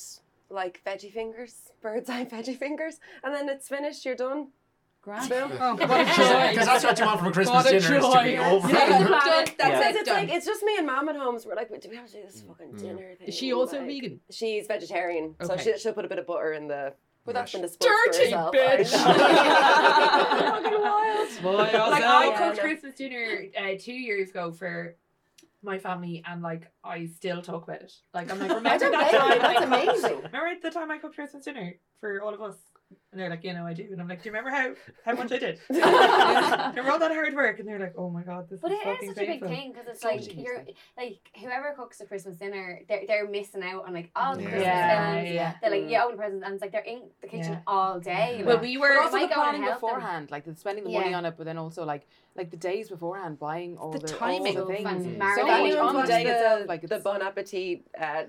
like 0.49 0.81
veggie 0.83 1.13
fingers, 1.13 1.71
bird's 1.83 2.09
eye 2.09 2.25
veggie 2.25 2.57
fingers, 2.57 2.99
and 3.23 3.35
then 3.35 3.47
it's 3.49 3.67
finished. 3.67 4.03
You're 4.03 4.15
done. 4.15 4.47
Grand. 5.05 5.31
Oh, 5.31 5.75
Because 5.77 6.65
that's 6.65 6.83
what 6.83 6.97
you 6.99 7.05
want 7.05 7.19
from 7.19 7.27
a 7.27 7.31
Christmas 7.31 7.53
What 7.63 7.65
a 7.67 7.79
dinner 7.79 7.97
is 7.97 8.05
to 8.05 8.23
be 8.23 8.35
joy. 8.35 8.43
over. 8.43 8.69
Yeah. 8.69 8.89
Done. 8.89 9.11
That's 9.11 9.51
That's 9.51 9.57
Yeah. 9.59 9.89
it. 9.89 9.95
It's 9.97 10.09
done. 10.09 10.17
like 10.17 10.29
it's 10.35 10.45
just 10.47 10.63
me 10.63 10.75
and 10.79 10.87
mom 10.87 11.07
at 11.09 11.15
home. 11.15 11.37
So 11.39 11.47
we're 11.49 11.55
like, 11.55 11.69
do 11.79 11.89
we 11.89 11.95
have 11.95 12.07
to 12.07 12.11
do 12.13 12.23
this 12.25 12.41
fucking 12.41 12.71
Mm. 12.73 12.79
dinner 12.79 13.13
thing? 13.15 13.27
Is 13.27 13.35
she 13.35 13.53
also 13.53 13.77
Like, 13.77 13.87
vegan? 13.87 14.19
She's 14.31 14.65
vegetarian, 14.65 15.35
so 15.43 15.53
Okay. 15.53 15.61
she, 15.73 15.77
she'll 15.77 15.93
put 15.93 16.05
a 16.05 16.07
bit 16.07 16.17
of 16.17 16.25
butter 16.25 16.53
in 16.53 16.67
the. 16.67 16.93
But 17.23 17.35
that's 17.35 17.53
Mash. 17.53 17.61
been 17.61 17.69
the 17.71 17.77
Dirty 17.79 18.31
bitch. 18.33 18.91
Fucking 19.05 20.81
wild. 20.81 21.43
Like 21.91 22.03
I 22.03 22.29
no. 22.29 22.37
cooked 22.37 22.59
Christmas 22.59 22.95
dinner 22.95 23.45
uh, 23.59 23.75
two 23.79 23.93
years 23.93 24.29
ago 24.31 24.51
for 24.51 24.95
my 25.63 25.77
family, 25.79 26.23
and 26.27 26.41
like 26.41 26.71
I 26.83 27.05
still 27.07 27.41
talk 27.41 27.63
about 27.63 27.81
it. 27.81 27.93
Like 28.13 28.31
I'm 28.31 28.39
like, 28.39 28.51
I 28.51 28.55
remember 28.55 28.79
don't 28.79 28.91
that 28.91 29.11
blame 29.11 29.21
time? 29.21 29.39
That's 29.39 29.43
I 29.43 29.53
cooked- 29.65 30.01
amazing. 30.03 30.17
Remember 30.31 30.61
the 30.61 30.71
time 30.71 30.91
I 30.91 30.97
cooked 30.97 31.15
Christmas 31.15 31.45
dinner 31.45 31.75
for 31.99 32.21
all 32.21 32.33
of 32.33 32.41
us? 32.41 32.55
And 33.11 33.21
they're 33.21 33.29
like, 33.29 33.43
you 33.43 33.53
know, 33.53 33.65
I 33.65 33.73
do. 33.73 33.87
And 33.91 34.01
I'm 34.01 34.07
like, 34.07 34.21
do 34.23 34.29
you 34.29 34.35
remember 34.35 34.49
how 34.49 34.73
how 35.05 35.13
much 35.13 35.31
I 35.31 35.37
did? 35.37 35.59
remember 35.69 36.91
all 36.91 36.99
that 36.99 37.11
hard 37.11 37.33
work? 37.33 37.59
And 37.59 37.67
they're 37.67 37.79
like, 37.79 37.93
oh 37.97 38.09
my 38.09 38.23
god, 38.23 38.49
this 38.49 38.59
But 38.59 38.71
is 38.71 38.79
it 38.79 38.83
fucking 38.83 39.09
is 39.09 39.15
such 39.15 39.23
a 39.23 39.27
big 39.27 39.45
thing 39.45 39.71
because 39.71 39.87
it's 39.87 40.03
like 40.03 40.19
much 40.21 40.33
you're 40.33 40.65
like 40.97 41.19
whoever 41.39 41.73
cooks 41.77 41.97
the 41.99 42.05
Christmas 42.05 42.37
dinner, 42.37 42.81
they're 42.89 43.03
they're 43.07 43.27
missing 43.29 43.63
out 43.63 43.85
on 43.87 43.93
like 43.93 44.11
all 44.15 44.35
the 44.35 44.43
Yeah. 44.43 44.49
Christmas 44.49 44.67
Yeah, 44.67 45.13
films. 45.15 45.29
yeah. 45.31 45.53
They're 45.61 45.71
like 45.71 45.89
you 45.89 45.97
open 45.99 46.17
presents 46.17 46.43
and 46.45 46.53
it's 46.55 46.61
like 46.61 46.71
they're 46.71 46.81
in 46.81 47.03
the 47.21 47.27
kitchen 47.27 47.53
Yeah. 47.53 47.59
all 47.67 47.99
day. 47.99 48.41
Well, 48.45 48.59
we 48.59 48.77
were. 48.77 48.99
also 48.99 49.19
the 49.19 49.27
planning 49.27 49.63
help 49.63 49.79
them. 49.81 49.89
beforehand, 49.89 50.31
like 50.31 50.45
the 50.45 50.55
spending 50.55 50.83
the 50.83 50.89
money 50.91 51.13
on 51.13 51.25
it, 51.25 51.35
but 51.37 51.45
then 51.45 51.57
also 51.57 51.85
like 51.85 52.05
like 52.35 52.51
the 52.51 52.57
days 52.57 52.89
beforehand, 52.89 53.39
buying 53.39 53.77
all 53.77 53.91
The 53.91 53.99
the, 53.99 54.07
timing. 54.07 54.57
all 54.57 54.65
the 54.67 54.75
So 54.77 54.83
fancy. 54.83 55.03
things. 55.05 55.21
Marinating. 55.23 55.35
So 55.35 55.45
much 55.47 55.73
on 55.77 55.93
the 55.93 55.99
watched 55.99 56.07
day 56.09 56.23
the, 56.25 56.31
itself, 56.35 56.67
like 56.67 56.81
the 56.87 56.99
Bon 56.99 57.21
Appetit, 57.21 57.81
uh, 57.99 58.23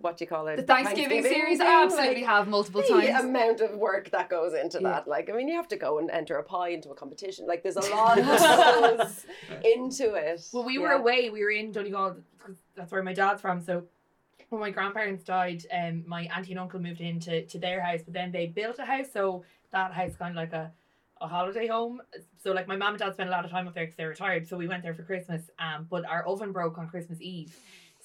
what 0.00 0.16
do 0.16 0.24
you 0.24 0.28
call 0.28 0.46
it? 0.48 0.56
The 0.56 0.62
Thanksgiving, 0.62 1.22
series, 1.22 1.58
thing, 1.58 1.66
I 1.66 1.82
absolutely 1.84 2.16
like, 2.22 2.26
have 2.26 2.48
multiple 2.48 2.82
the 2.82 2.88
times. 2.88 3.24
amount 3.24 3.60
of 3.60 3.76
work 3.76 4.10
that 4.10 4.28
goes 4.28 4.54
into 4.54 4.78
Yeah. 4.80 4.90
that. 4.90 5.08
Like, 5.08 5.28
I 5.28 5.32
mean, 5.32 5.48
you 5.48 5.54
have 5.56 5.68
to 5.68 5.76
go 5.76 5.98
and 5.98 6.10
enter 6.10 6.36
a 6.36 6.42
pie 6.42 6.68
into 6.70 6.90
a 6.90 6.94
competition. 6.94 7.46
Like, 7.46 7.62
there's 7.62 7.76
a 7.76 7.80
lot 7.90 8.16
that 8.16 8.98
goes 8.98 9.26
into 9.64 10.14
it. 10.14 10.46
Well, 10.52 10.64
we 10.64 10.78
were 10.78 10.88
Yeah. 10.92 10.98
away. 10.98 11.30
We 11.30 11.42
were 11.42 11.50
in 11.50 11.72
Donegal. 11.72 12.16
'cause 12.38 12.56
That's 12.76 12.92
where 12.92 13.02
my 13.02 13.12
dad's 13.12 13.40
from. 13.42 13.60
So 13.60 13.84
when 14.50 14.60
my 14.60 14.70
grandparents 14.70 15.24
died, 15.24 15.64
um, 15.72 16.04
my 16.06 16.22
auntie 16.34 16.52
and 16.52 16.60
uncle 16.60 16.80
moved 16.80 17.00
into 17.00 17.42
to 17.46 17.58
their 17.58 17.80
house. 17.80 18.00
But 18.04 18.14
then 18.14 18.32
they 18.32 18.46
built 18.46 18.78
a 18.78 18.84
house, 18.84 19.10
so 19.12 19.44
that 19.72 19.92
house 19.92 20.16
kind 20.16 20.30
of 20.30 20.36
like 20.36 20.52
a 20.52 20.72
a 21.20 21.26
holiday 21.26 21.66
home. 21.66 22.00
So 22.40 22.52
like 22.52 22.68
my 22.68 22.76
mom 22.76 22.90
and 22.90 22.98
dad 23.00 23.12
spent 23.14 23.28
a 23.28 23.32
lot 23.32 23.44
of 23.44 23.50
time 23.50 23.66
up 23.66 23.74
there 23.74 23.82
because 23.84 23.96
they're 23.96 24.08
retired. 24.08 24.46
So 24.46 24.56
we 24.56 24.68
went 24.68 24.84
there 24.84 24.94
for 24.94 25.02
Christmas. 25.02 25.50
Um, 25.58 25.88
but 25.90 26.04
our 26.06 26.24
oven 26.24 26.52
broke 26.52 26.78
on 26.78 26.88
Christmas 26.88 27.20
Eve, 27.20 27.56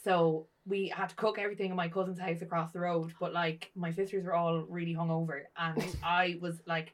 so 0.04 0.48
we 0.66 0.88
had 0.90 1.10
to 1.10 1.16
cook 1.16 1.38
everything 1.40 1.72
in 1.72 1.76
my 1.76 1.90
cousin's 1.90 2.20
house 2.20 2.42
across 2.42 2.72
the 2.72 2.80
road. 2.80 3.14
But 3.20 3.34
like 3.34 3.72
my 3.76 3.92
sisters 3.92 4.26
were 4.26 4.34
all 4.34 4.62
really 4.62 4.96
hungover, 4.96 5.44
and 5.58 5.84
I 6.04 6.38
was 6.42 6.62
like. 6.66 6.94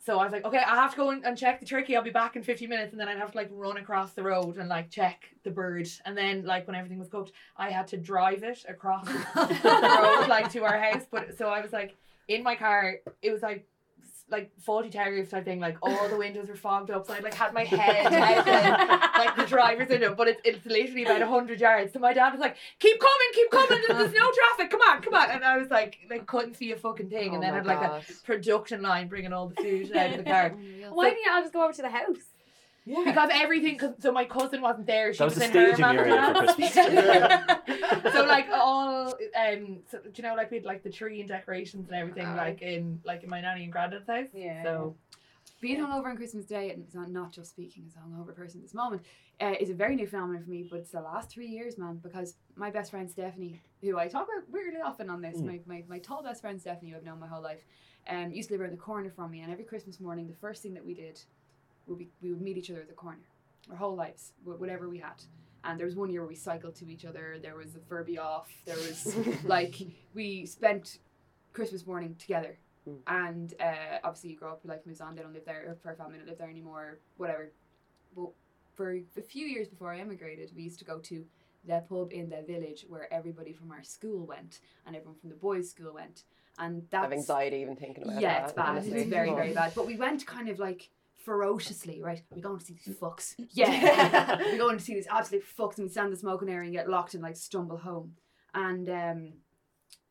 So 0.00 0.18
I 0.20 0.24
was 0.24 0.32
like, 0.32 0.44
okay, 0.44 0.58
I 0.58 0.76
have 0.76 0.92
to 0.92 0.96
go 0.96 1.10
and, 1.10 1.36
check 1.36 1.60
the 1.60 1.66
turkey. 1.66 1.94
I'll 1.94 2.04
be 2.04 2.10
back 2.10 2.34
in 2.34 2.42
50 2.42 2.66
minutes. 2.68 2.92
And 2.92 3.00
then 3.00 3.08
I'd 3.08 3.18
have 3.18 3.32
to 3.32 3.36
like 3.36 3.50
run 3.50 3.76
across 3.76 4.12
the 4.12 4.22
road 4.22 4.56
and 4.56 4.66
like 4.68 4.90
check 4.90 5.24
the 5.42 5.50
bird. 5.50 5.86
And 6.06 6.16
then 6.16 6.46
like 6.46 6.66
when 6.66 6.76
everything 6.76 6.98
was 6.98 7.08
cooked, 7.08 7.32
I 7.58 7.70
had 7.70 7.88
to 7.88 7.98
drive 7.98 8.42
it 8.42 8.64
across 8.68 9.04
the 9.34 10.00
road 10.02 10.28
like 10.28 10.50
to 10.52 10.62
our 10.62 10.78
house. 10.78 11.02
But 11.10 11.36
so 11.36 11.48
I 11.48 11.60
was 11.60 11.72
like 11.72 11.96
in 12.28 12.42
my 12.42 12.54
car, 12.54 13.00
it 13.20 13.32
was 13.32 13.42
like 13.42 13.66
like 14.30 14.50
faulty 14.60 14.90
tires 14.90 15.28
type 15.30 15.44
thing. 15.44 15.60
Like 15.60 15.78
all 15.82 16.08
the 16.08 16.16
windows 16.16 16.48
were 16.48 16.56
fogged 16.56 16.90
up. 16.90 17.06
So 17.06 17.14
I 17.14 17.20
like 17.20 17.34
had 17.34 17.52
my 17.54 17.64
head 17.64 18.06
out 18.12 18.46
in, 18.46 18.98
like 19.18 19.36
the 19.36 19.46
driver's 19.46 19.88
window. 19.88 20.14
But 20.14 20.28
it's, 20.28 20.40
it's 20.44 20.66
literally 20.66 21.04
about 21.04 21.20
100 21.20 21.60
yards. 21.60 21.92
So 21.92 21.98
my 21.98 22.12
dad 22.12 22.30
was 22.32 22.40
like, 22.40 22.56
keep 22.78 22.98
coming, 23.00 23.28
keep 23.34 23.50
coming. 23.50 23.82
There's, 23.86 23.98
there's 23.98 24.14
no 24.14 24.30
traffic. 24.32 24.70
Come 24.70 24.80
on, 24.82 25.02
come 25.02 25.14
on. 25.14 25.30
And 25.30 25.44
I 25.44 25.56
was 25.58 25.70
like, 25.70 25.98
like 26.10 26.26
couldn't 26.26 26.54
see 26.54 26.72
a 26.72 26.76
fucking 26.76 27.08
thing. 27.10 27.34
and 27.34 27.38
Oh 27.38 27.40
then 27.40 27.50
my 27.52 27.56
had 27.56 27.66
like 27.66 28.02
a 28.02 28.02
production 28.24 28.82
line 28.82 29.08
bringing 29.08 29.32
all 29.32 29.48
the 29.48 29.56
food 29.56 29.96
out 29.96 30.10
of 30.10 30.16
the 30.18 30.24
car. 30.24 30.50
Why 30.90 31.10
didn't 31.10 31.24
you 31.24 31.32
all 31.32 31.40
just 31.42 31.52
go 31.52 31.62
over 31.64 31.72
to 31.72 31.82
the 31.82 31.88
house? 31.90 32.16
Yeah. 32.88 33.02
Because 33.04 33.28
everything, 33.34 33.76
cause, 33.76 33.94
so 34.00 34.10
my 34.12 34.24
cousin 34.24 34.62
wasn't 34.62 34.86
there. 34.86 35.12
She 35.12 35.18
That 35.18 35.24
was, 35.26 35.34
was 35.34 35.50
the 35.50 35.58
in 35.60 35.66
her 35.66 35.74
staging 35.74 35.84
area 35.98 36.14
for 36.14 36.32
mama's 36.32 36.74
house. 36.74 38.12
so 38.14 38.24
like 38.24 38.46
all, 38.52 39.08
um, 39.08 39.78
so, 39.90 39.98
do 39.98 40.10
you 40.14 40.22
know 40.22 40.34
like 40.34 40.50
we 40.50 40.56
had 40.56 40.64
like 40.66 40.82
the 40.82 40.90
tree 40.90 41.20
and 41.20 41.28
decorations 41.28 41.88
and 41.88 41.96
everything 41.96 42.24
Aye. 42.26 42.36
like 42.36 42.62
in 42.62 43.00
like 43.04 43.22
in 43.24 43.28
my 43.30 43.40
nanny 43.42 43.64
and 43.64 43.72
granddad's 43.72 44.06
house. 44.08 44.28
Yeah. 44.32 44.62
So 44.62 44.96
Being 45.60 45.80
hungover 45.80 46.06
on 46.06 46.16
Christmas 46.16 46.46
Day, 46.46 46.70
and 46.70 46.82
it's 46.82 46.94
not, 46.94 47.10
not 47.10 47.32
just 47.32 47.50
speaking 47.50 47.84
as 47.86 47.94
a 47.96 47.98
hungover 47.98 48.34
person 48.34 48.60
at 48.60 48.64
this 48.64 48.74
moment, 48.74 49.02
uh, 49.40 49.54
is 49.60 49.70
a 49.70 49.74
very 49.74 49.94
new 49.94 50.06
phenomenon 50.06 50.42
for 50.42 50.50
me, 50.50 50.66
but 50.70 50.78
it's 50.80 50.92
the 50.92 51.00
last 51.00 51.30
three 51.30 51.48
years, 51.48 51.76
man, 51.78 52.00
because 52.02 52.36
my 52.56 52.70
best 52.70 52.90
friend 52.90 53.10
Stephanie, 53.10 53.60
who 53.82 53.98
I 53.98 54.08
talk 54.08 54.28
about 54.32 54.48
weirdly 54.50 54.80
often 54.80 55.10
on 55.10 55.20
this, 55.20 55.36
Mm. 55.38 55.46
my, 55.46 55.60
my, 55.66 55.84
my 55.88 55.98
tall 55.98 56.22
best 56.22 56.40
friend 56.40 56.60
Stephanie, 56.60 56.90
who 56.92 56.96
I've 56.96 57.04
known 57.04 57.20
my 57.20 57.26
whole 57.26 57.42
life, 57.42 57.64
um, 58.08 58.32
used 58.32 58.48
to 58.48 58.54
live 58.54 58.62
around 58.62 58.72
the 58.72 58.76
corner 58.78 59.10
from 59.10 59.30
me, 59.32 59.40
and 59.40 59.52
every 59.52 59.64
Christmas 59.64 60.00
morning, 60.00 60.26
the 60.28 60.34
first 60.34 60.62
thing 60.62 60.74
that 60.74 60.84
we 60.86 60.94
did 60.94 61.20
would 61.88 61.98
be 61.98 62.08
we 62.22 62.30
would 62.30 62.40
meet 62.40 62.56
each 62.56 62.70
other 62.70 62.80
at 62.80 62.88
the 62.88 62.94
corner, 62.94 63.20
our 63.70 63.76
whole 63.76 63.94
lives, 63.94 64.32
whatever 64.44 64.88
we 64.88 64.98
had. 64.98 65.22
And 65.64 65.78
there 65.78 65.86
was 65.86 65.96
one 65.96 66.10
year 66.10 66.20
where 66.20 66.28
we 66.28 66.36
cycled 66.36 66.76
to 66.76 66.88
each 66.88 67.04
other, 67.04 67.38
there 67.42 67.56
was 67.56 67.74
a 67.74 67.80
Furby 67.80 68.18
off, 68.18 68.48
there 68.64 68.76
was 68.76 69.14
like 69.44 69.74
we 70.14 70.46
spent 70.46 70.98
Christmas 71.52 71.86
morning 71.86 72.14
together. 72.18 72.58
Mm. 72.88 72.98
And 73.06 73.54
uh, 73.60 73.98
obviously, 74.04 74.30
you 74.30 74.36
grow 74.36 74.52
up, 74.52 74.60
your 74.64 74.72
life 74.72 74.86
moves 74.86 75.00
on. 75.00 75.14
They 75.14 75.22
don't 75.22 75.32
live 75.32 75.44
there, 75.44 75.64
or 75.66 75.90
her 75.90 75.96
family 75.96 76.18
don't 76.18 76.28
live 76.28 76.38
there 76.38 76.48
anymore, 76.48 77.00
whatever. 77.16 77.50
But 78.16 78.30
for 78.74 78.92
a 78.92 79.22
few 79.22 79.46
years 79.46 79.68
before 79.68 79.92
I 79.92 79.98
emigrated, 79.98 80.52
we 80.54 80.62
used 80.62 80.78
to 80.78 80.84
go 80.84 80.98
to 81.00 81.24
the 81.66 81.82
pub 81.88 82.12
in 82.12 82.30
the 82.30 82.42
village 82.42 82.86
where 82.88 83.12
everybody 83.12 83.52
from 83.52 83.72
our 83.72 83.82
school 83.82 84.24
went, 84.24 84.60
and 84.86 84.94
everyone 84.96 85.18
from 85.20 85.30
the 85.30 85.36
boys' 85.36 85.70
school 85.70 85.94
went. 85.94 86.22
And 86.58 86.86
I 86.92 87.02
have 87.02 87.12
anxiety 87.12 87.58
even 87.58 87.76
thinking 87.76 88.04
about 88.04 88.16
it. 88.16 88.22
yeah, 88.22 88.34
that. 88.34 88.44
it's 88.44 88.52
bad. 88.52 88.68
honestly. 88.68 89.00
It's 89.00 89.10
very, 89.18 89.30
very 89.30 89.52
bad. 89.52 89.72
But 89.74 89.86
we 89.86 89.96
went 89.96 90.26
kind 90.26 90.48
of 90.48 90.58
like 90.58 90.88
ferociously, 91.18 92.00
right? 92.02 92.22
We're 92.34 92.42
going 92.42 92.58
to 92.58 92.64
see 92.64 92.74
these 92.84 92.96
fucks. 92.96 93.34
Yeah. 93.50 94.38
We're 94.52 94.58
going 94.58 94.78
to 94.78 94.84
see 94.84 94.94
these 94.94 95.06
absolute 95.10 95.44
fucks 95.44 95.76
and 95.78 95.86
we 95.86 95.90
stand 95.90 96.06
in 96.06 96.12
the 96.12 96.18
smoking 96.18 96.48
area 96.48 96.64
and 96.64 96.72
get 96.72 96.88
locked 96.88 97.14
and 97.14 97.22
like 97.22 97.36
stumble 97.36 97.76
home. 97.78 98.12
And 98.54 98.88
um 98.88 99.32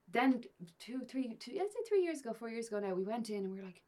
then 0.10 0.42
two, 0.80 1.02
three, 1.10 1.36
two, 1.40 1.52
I'd 1.52 1.72
say 1.72 1.80
three 1.88 2.02
years 2.04 2.22
ago, 2.22 2.34
four 2.34 2.50
years 2.50 2.68
ago 2.68 2.80
now, 2.80 2.94
we 2.94 3.04
went 3.04 3.30
in 3.30 3.44
and 3.44 3.52
we 3.52 3.58
were 3.60 3.66
like, 3.66 3.82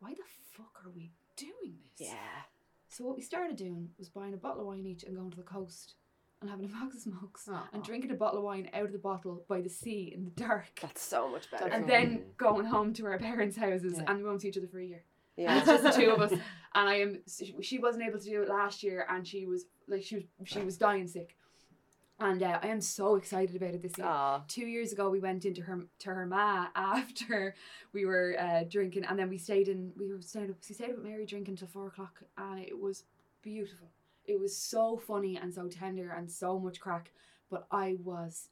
why 0.00 0.10
the 0.12 0.22
fuck 0.56 0.82
are 0.84 0.90
we 0.90 1.12
doing 1.36 1.76
this? 1.98 2.08
Yeah. 2.08 2.42
So 2.88 3.04
what 3.04 3.16
we 3.16 3.22
started 3.22 3.56
doing 3.56 3.88
was 3.98 4.10
buying 4.10 4.34
a 4.34 4.36
bottle 4.36 4.60
of 4.60 4.66
wine 4.66 4.84
each 4.84 5.04
and 5.04 5.16
going 5.16 5.30
to 5.30 5.36
the 5.38 5.42
coast 5.42 5.94
and 6.42 6.50
having 6.50 6.66
a 6.66 6.68
box 6.80 6.96
of 6.96 7.02
smokes 7.02 7.48
and 7.72 7.82
drinking 7.82 8.10
a 8.10 8.14
bottle 8.14 8.38
of 8.40 8.44
wine 8.44 8.68
out 8.74 8.84
of 8.84 8.92
the 8.92 8.98
bottle 8.98 9.44
by 9.48 9.60
the 9.62 9.70
sea 9.70 10.12
in 10.14 10.24
the 10.24 10.30
dark. 10.32 10.68
That's 10.82 11.00
so 11.02 11.30
much 11.30 11.50
better. 11.50 11.68
and 11.68 11.84
Mm. 11.84 11.88
then 11.88 12.22
going 12.36 12.66
home 12.66 12.92
to 12.94 13.06
our 13.06 13.18
parents' 13.30 13.56
houses 13.56 13.94
Yeah. 13.96 14.04
and 14.08 14.18
we 14.18 14.24
won't 14.24 14.42
see 14.42 14.48
each 14.48 14.58
other 14.58 14.66
for 14.68 14.80
a 14.80 14.84
year. 14.84 15.04
And 15.36 15.44
yeah. 15.44 15.58
it's 15.58 15.66
just 15.66 15.82
the 15.82 15.90
two 15.90 16.10
of 16.10 16.20
us. 16.20 16.32
And 16.74 16.88
I 16.88 16.94
am. 17.00 17.18
She 17.60 17.78
wasn't 17.78 18.04
able 18.04 18.18
to 18.18 18.24
do 18.24 18.40
it 18.42 18.48
last 18.48 18.82
year, 18.82 19.06
and 19.10 19.28
she 19.28 19.44
was 19.44 19.66
like 19.86 20.02
she 20.02 20.14
was 20.14 20.24
she 20.46 20.60
was 20.60 20.78
dying 20.78 21.06
sick. 21.06 21.36
and 22.18 22.42
uh, 22.42 22.60
I 22.62 22.68
am 22.68 22.80
so 22.80 23.16
excited 23.16 23.54
about 23.56 23.74
it 23.74 23.82
this 23.82 23.98
year. 23.98 24.06
Aw. 24.06 24.40
Two 24.48 24.66
years 24.66 24.90
ago, 24.90 25.10
we 25.10 25.20
went 25.20 25.44
into 25.44 25.60
her 25.60 25.80
to 25.98 26.08
her 26.14 26.24
ma 26.24 26.68
after 26.74 27.54
we 27.92 28.06
were 28.06 28.36
uh, 28.40 28.64
drinking, 28.70 29.04
and 29.04 29.18
then 29.18 29.28
we 29.28 29.36
stayed 29.36 29.68
in. 29.68 29.92
We 29.98 30.10
were 30.10 30.22
stayed 30.22 30.48
up. 30.48 30.56
We 30.66 30.74
stayed 30.74 30.90
up 30.90 30.96
with 30.96 31.04
Mary 31.04 31.26
drinking 31.26 31.56
till 31.56 31.68
four 31.68 31.88
o'clock, 31.88 32.22
and 32.38 32.60
it 32.60 32.80
was 32.80 33.04
beautiful. 33.42 33.88
It 34.24 34.40
was 34.40 34.56
so 34.56 34.96
funny 34.96 35.36
and 35.36 35.52
so 35.52 35.68
tender 35.68 36.10
and 36.16 36.30
so 36.30 36.58
much 36.58 36.80
crack. 36.80 37.10
But 37.50 37.66
I 37.70 37.96
was 38.02 38.48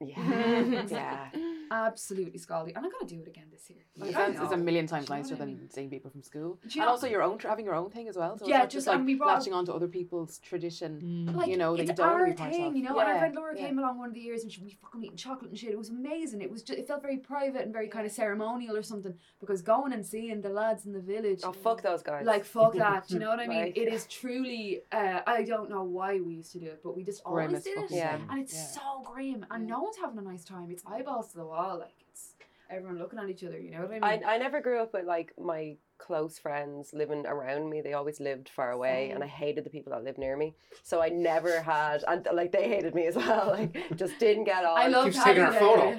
Yeah. 0.00 0.82
yeah. 0.88 1.28
absolutely 1.70 2.38
scalded, 2.38 2.76
and 2.76 2.84
I'm 2.86 2.90
gonna 2.92 3.04
do 3.06 3.20
it 3.20 3.26
again 3.28 3.46
this 3.50 3.68
year. 3.68 3.80
Like, 3.96 4.10
I 4.14 4.26
sounds 4.32 4.38
it's 4.40 4.52
a 4.52 4.56
million 4.56 4.86
times 4.86 5.06
Do 5.06 5.12
you 5.12 5.16
know 5.16 5.22
nicer 5.22 5.34
what 5.34 5.42
I 5.42 5.46
than 5.46 5.58
mean? 5.58 5.70
seeing 5.70 5.90
people 5.90 6.10
from 6.10 6.22
school. 6.22 6.58
Do 6.66 6.68
you 6.78 6.82
and 6.82 6.86
know- 6.86 6.92
also 6.92 7.06
your 7.08 7.22
own 7.22 7.38
having 7.40 7.64
your 7.64 7.74
own 7.74 7.90
thing 7.90 8.08
as 8.08 8.16
well. 8.16 8.38
So 8.38 8.46
Yeah, 8.46 8.62
it's 8.62 8.72
just- 8.72 8.74
just 8.74 8.86
like 8.86 8.96
and 8.98 9.06
we 9.06 9.14
brought- 9.16 9.34
latching 9.38 9.52
onto 9.52 9.72
other 9.72 9.88
people's 9.88 10.38
tradition. 10.38 11.26
Mm. 11.28 11.34
like 11.36 11.48
you 11.48 11.56
know, 11.56 11.74
that 11.76 11.82
it's 11.82 11.90
you 11.90 11.96
don't 11.96 12.08
our 12.08 12.26
be 12.26 12.32
thing, 12.34 12.76
you 12.76 12.82
know. 12.84 12.96
and 12.98 13.08
our 13.08 13.18
friend 13.18 13.34
Laura 13.34 13.56
yeah. 13.58 13.66
came 13.66 13.78
along 13.80 13.98
one 13.98 14.08
of 14.08 14.14
the 14.14 14.20
years 14.20 14.44
and 14.44 14.52
she 14.52 14.62
we 14.62 14.70
fucking 14.70 15.02
eating 15.02 15.16
chocolate 15.16 15.50
and 15.50 15.58
shit. 15.58 15.70
It 15.70 15.78
was 15.78 15.88
amazing. 15.90 16.42
It 16.42 16.50
was 16.50 16.62
just 16.62 16.78
it 16.78 16.86
felt 16.86 17.02
very 17.02 17.18
private 17.18 17.62
and 17.62 17.72
very 17.72 17.88
kind 17.88 18.06
of 18.06 18.12
ceremonial 18.12 18.76
or 18.76 18.82
something. 18.82 19.14
Because 19.40 19.62
going 19.62 19.92
and 19.92 20.06
seeing 20.06 20.40
the 20.40 20.48
lads 20.50 20.86
in 20.86 20.92
the 20.92 21.00
village, 21.00 21.40
Oh 21.42 21.52
fuck 21.52 21.82
those 21.82 22.02
guys. 22.04 22.24
like 22.24 22.44
fuck 22.44 22.74
that, 22.74 23.10
you 23.10 23.18
know 23.18 23.28
what 23.28 23.40
I 23.40 23.46
mean? 23.54 23.62
Like- 23.66 23.76
it 23.76 23.92
is 23.92 24.06
truly. 24.06 24.82
Uh, 24.92 25.20
I 25.26 25.42
don't 25.42 25.68
know 25.68 25.82
why 25.82 26.20
we 26.20 26.34
used 26.34 26.52
to 26.52 26.60
do 26.60 26.66
it, 26.66 26.80
but 26.84 26.96
we 26.96 27.02
just 27.02 27.24
Grim 27.24 27.48
always 27.48 27.58
as 27.58 27.64
did 27.64 27.78
it, 27.78 27.90
Yeah. 27.90 28.18
and 28.30 28.38
it's 28.40 28.54
Yeah. 28.54 28.64
so 28.64 29.02
grim, 29.04 29.44
and 29.50 29.66
no 29.66 29.87
one's 29.88 29.96
having 29.98 30.18
a 30.18 30.22
nice 30.22 30.44
time. 30.44 30.68
It's 30.70 30.82
eyeballs 30.86 31.28
to 31.32 31.38
the 31.38 31.46
wall, 31.46 31.78
like 31.78 31.94
it's 32.10 32.32
everyone 32.70 32.98
looking 32.98 33.18
at 33.18 33.28
each 33.30 33.42
other. 33.44 33.58
You 33.58 33.70
know 33.70 33.80
what 33.86 34.02
I 34.02 34.06
I, 34.06 34.16
mean? 34.16 34.24
I 34.26 34.36
never 34.38 34.60
grew 34.60 34.80
up 34.82 34.92
with 34.92 35.06
like 35.06 35.32
my 35.38 35.76
close 35.96 36.38
friends 36.38 36.92
living 36.92 37.24
around 37.26 37.70
me. 37.70 37.80
They 37.80 37.94
always 37.94 38.20
lived 38.20 38.50
far 38.50 38.70
away, 38.70 39.10
and 39.10 39.24
I 39.24 39.26
hated 39.26 39.64
the 39.64 39.70
people 39.70 39.92
that 39.92 40.04
lived 40.04 40.18
near 40.18 40.36
me. 40.36 40.54
So 40.82 41.00
I 41.00 41.08
never 41.08 41.62
had, 41.62 42.04
and 42.06 42.28
like 42.34 42.52
they 42.52 42.68
hated 42.68 42.94
me 42.94 43.06
as 43.06 43.16
well. 43.16 43.48
Like 43.58 43.96
just 43.96 44.18
didn't 44.18 44.44
get 44.44 44.62
on. 44.64 44.78
I 44.78 44.88
love 44.88 45.06
taking 45.14 45.20
having 45.20 45.42
our 45.42 45.52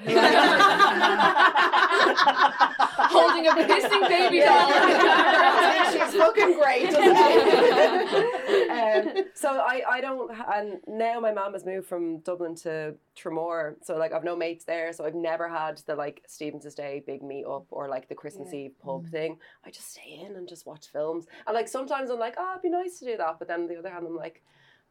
a- 2.86 2.86
Holding 3.00 3.48
a 3.48 3.52
pissing 3.52 4.08
baby 4.08 4.38
Yeah. 4.38 5.92
She's 5.92 6.16
fucking 6.16 6.54
great. 6.60 6.90
Um, 8.70 9.26
so 9.34 9.50
I, 9.50 9.82
I 9.90 10.02
don't, 10.02 10.32
and 10.54 10.78
now 10.88 11.20
my 11.20 11.32
mum 11.32 11.54
has 11.54 11.66
moved 11.66 11.88
from 11.88 12.20
Dublin 12.20 12.56
to 12.58 12.96
Tramore. 13.18 13.76
So 13.84 13.98
like 13.98 14.14
I've 14.14 14.24
no 14.24 14.36
mates 14.36 14.66
there. 14.66 14.92
So 14.94 15.06
I've 15.06 15.16
never 15.16 15.48
had 15.48 15.82
the 15.86 15.96
like 15.96 16.24
Stephen's 16.28 16.74
Day 16.76 17.04
big 17.06 17.22
meet 17.24 17.46
up 17.46 17.66
or 17.72 17.88
like 17.88 18.10
the 18.10 18.16
Christmas 18.16 18.54
Eve 18.54 18.74
pub 18.84 19.08
thing. 19.08 19.38
I 19.66 19.70
just 19.72 19.92
stay 19.92 20.24
in 20.26 20.36
and 20.36 20.48
just 20.48 20.66
watch 20.66 20.88
films. 20.92 21.26
And 21.48 21.56
like 21.56 21.68
sometimes 21.68 22.10
I'm 22.10 22.20
like, 22.20 22.36
oh, 22.38 22.52
it'd 22.54 22.64
be 22.64 22.70
nice 22.70 23.00
to 23.00 23.06
do 23.06 23.18
that. 23.18 23.38
But 23.40 23.48
then 23.48 23.62
on 23.62 23.68
the 23.68 23.78
other 23.78 23.90
hand, 23.90 24.06
I'm 24.08 24.16
like. 24.16 24.44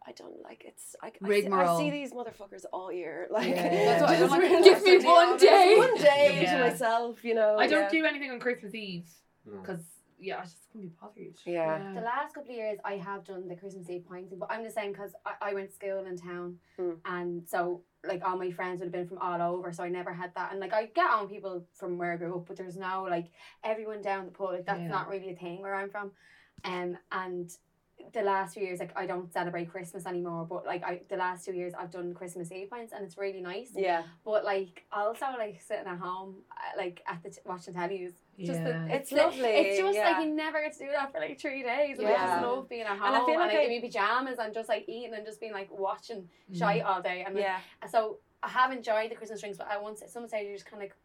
I 0.08 0.12
don't 0.12 0.42
like 0.42 0.64
it's. 0.64 0.96
I, 1.02 1.08
I, 1.22 1.40
see, 1.40 1.48
I 1.48 1.76
see 1.78 1.90
these 1.90 2.12
motherfuckers 2.12 2.64
all 2.72 2.90
year. 2.90 3.28
Like, 3.36 3.48
Yeah. 3.48 3.84
That's 3.98 4.02
what 4.02 4.10
I 4.10 4.18
don't 4.18 4.30
like. 4.30 4.40
Give 4.64 4.82
me 4.82 4.92
nice 4.94 4.96
to 4.96 4.98
be 5.00 5.06
one 5.06 5.28
honest. 5.28 5.44
day. 5.44 5.74
One 5.76 5.94
day 6.12 6.40
Yeah. 6.42 6.56
to 6.58 6.70
myself, 6.70 7.24
you 7.24 7.34
know. 7.34 7.56
I 7.58 7.66
don't 7.66 7.92
yeah. 7.92 8.00
do 8.00 8.06
anything 8.06 8.30
on 8.30 8.40
Christmas 8.40 8.74
Eve 8.74 9.08
No. 9.46 9.60
because 9.60 9.80
yeah, 10.20 10.38
I 10.38 10.42
just 10.42 10.56
couldn't 10.72 10.88
be 10.88 10.94
bothered. 11.00 11.34
Yeah. 11.46 11.92
The 11.94 12.00
last 12.00 12.34
couple 12.34 12.50
of 12.50 12.56
years, 12.56 12.78
I 12.84 12.94
have 12.96 13.24
done 13.24 13.46
the 13.46 13.54
Christmas 13.54 13.88
Eve 13.88 14.04
pint 14.08 14.28
thing, 14.30 14.38
but 14.40 14.50
I'm 14.50 14.64
just 14.64 14.74
saying 14.74 14.92
because 14.92 15.12
I, 15.24 15.50
I 15.50 15.54
went 15.54 15.68
to 15.68 15.74
school 15.76 16.04
in 16.06 16.16
town, 16.16 16.56
Hmm. 16.76 16.94
and 17.04 17.46
so 17.48 17.82
like 18.04 18.22
all 18.24 18.36
my 18.36 18.50
friends 18.50 18.80
would 18.80 18.86
have 18.86 18.92
been 18.92 19.06
from 19.08 19.18
all 19.18 19.40
over, 19.54 19.72
so 19.72 19.84
I 19.84 19.88
never 19.90 20.12
had 20.12 20.34
that. 20.34 20.50
And 20.52 20.58
like 20.60 20.72
I 20.72 20.86
get 20.86 21.10
on 21.10 21.28
people 21.28 21.64
from 21.74 21.98
where 21.98 22.12
I 22.14 22.16
grew 22.16 22.34
up, 22.36 22.46
but 22.48 22.56
there's 22.56 22.76
no 22.76 23.06
like 23.08 23.26
everyone 23.62 24.02
down 24.02 24.24
the 24.24 24.32
pub. 24.32 24.50
Like 24.52 24.66
that's 24.66 24.80
Yeah. 24.80 24.88
not 24.88 25.08
really 25.08 25.30
a 25.30 25.36
thing 25.36 25.62
where 25.62 25.74
I'm 25.76 25.90
from. 25.90 26.10
Um, 26.64 26.98
and 27.12 27.50
the 28.12 28.22
last 28.22 28.54
few 28.54 28.62
years, 28.62 28.78
like 28.80 28.92
I 28.96 29.06
don't 29.06 29.32
celebrate 29.32 29.70
Christmas 29.70 30.06
anymore, 30.06 30.46
but 30.48 30.64
like 30.66 30.82
I 30.84 31.00
the 31.08 31.16
last 31.16 31.44
two 31.44 31.52
years 31.52 31.72
I've 31.78 31.90
done 31.90 32.14
Christmas 32.14 32.50
Eve 32.52 32.70
pints, 32.70 32.92
and 32.92 33.04
it's 33.04 33.16
really 33.18 33.40
nice. 33.40 33.70
Yeah. 33.74 34.02
But 34.24 34.44
like 34.44 34.84
also 34.92 35.26
like 35.38 35.60
sitting 35.60 35.86
at 35.86 35.98
home, 35.98 36.36
uh, 36.50 36.76
like 36.78 37.02
at 37.06 37.22
the 37.22 37.30
t- 37.30 37.40
watching 37.44 37.74
telly 37.74 37.96
is 37.96 38.14
just 38.38 38.62
the, 38.64 38.70
Yeah. 38.70 38.86
It's 38.86 39.12
lovely, 39.12 39.48
It's 39.48 39.78
just 39.78 39.96
yeah. 39.96 40.10
like 40.12 40.24
you 40.26 40.34
never 40.34 40.60
get 40.62 40.72
to 40.74 40.78
do 40.78 40.90
that 40.92 41.12
for 41.12 41.18
like 41.20 41.40
three 41.40 41.62
days. 41.62 41.98
And 41.98 42.06
I 42.06 42.10
Yeah. 42.10 42.26
just 42.36 42.42
love 42.46 42.68
being 42.68 42.82
at 42.82 42.98
home 42.98 43.02
And 43.02 43.16
I 43.16 43.26
feel 43.26 43.38
like 43.38 43.50
and 43.50 43.58
I- 43.58 43.62
in 43.62 43.70
my 43.80 43.80
pajamas 43.86 44.38
and 44.38 44.54
just 44.54 44.68
like 44.68 44.84
eating 44.88 45.14
and 45.14 45.24
just 45.26 45.40
being 45.40 45.52
like 45.52 45.68
watching 45.70 46.28
Mm. 46.50 46.58
shite 46.58 46.82
all 46.82 47.02
day. 47.02 47.24
And 47.26 47.36
Yeah. 47.36 47.58
so 47.88 48.18
I 48.42 48.48
have 48.48 48.70
enjoyed 48.72 49.10
the 49.10 49.16
Christmas 49.16 49.40
drinks, 49.40 49.58
but 49.58 49.66
I 49.68 49.78
once 49.78 50.02
someone 50.06 50.28
said 50.28 50.44
you're 50.46 50.54
just 50.54 50.66
kind 50.66 50.82
of 50.82 50.88
like, 50.88 50.96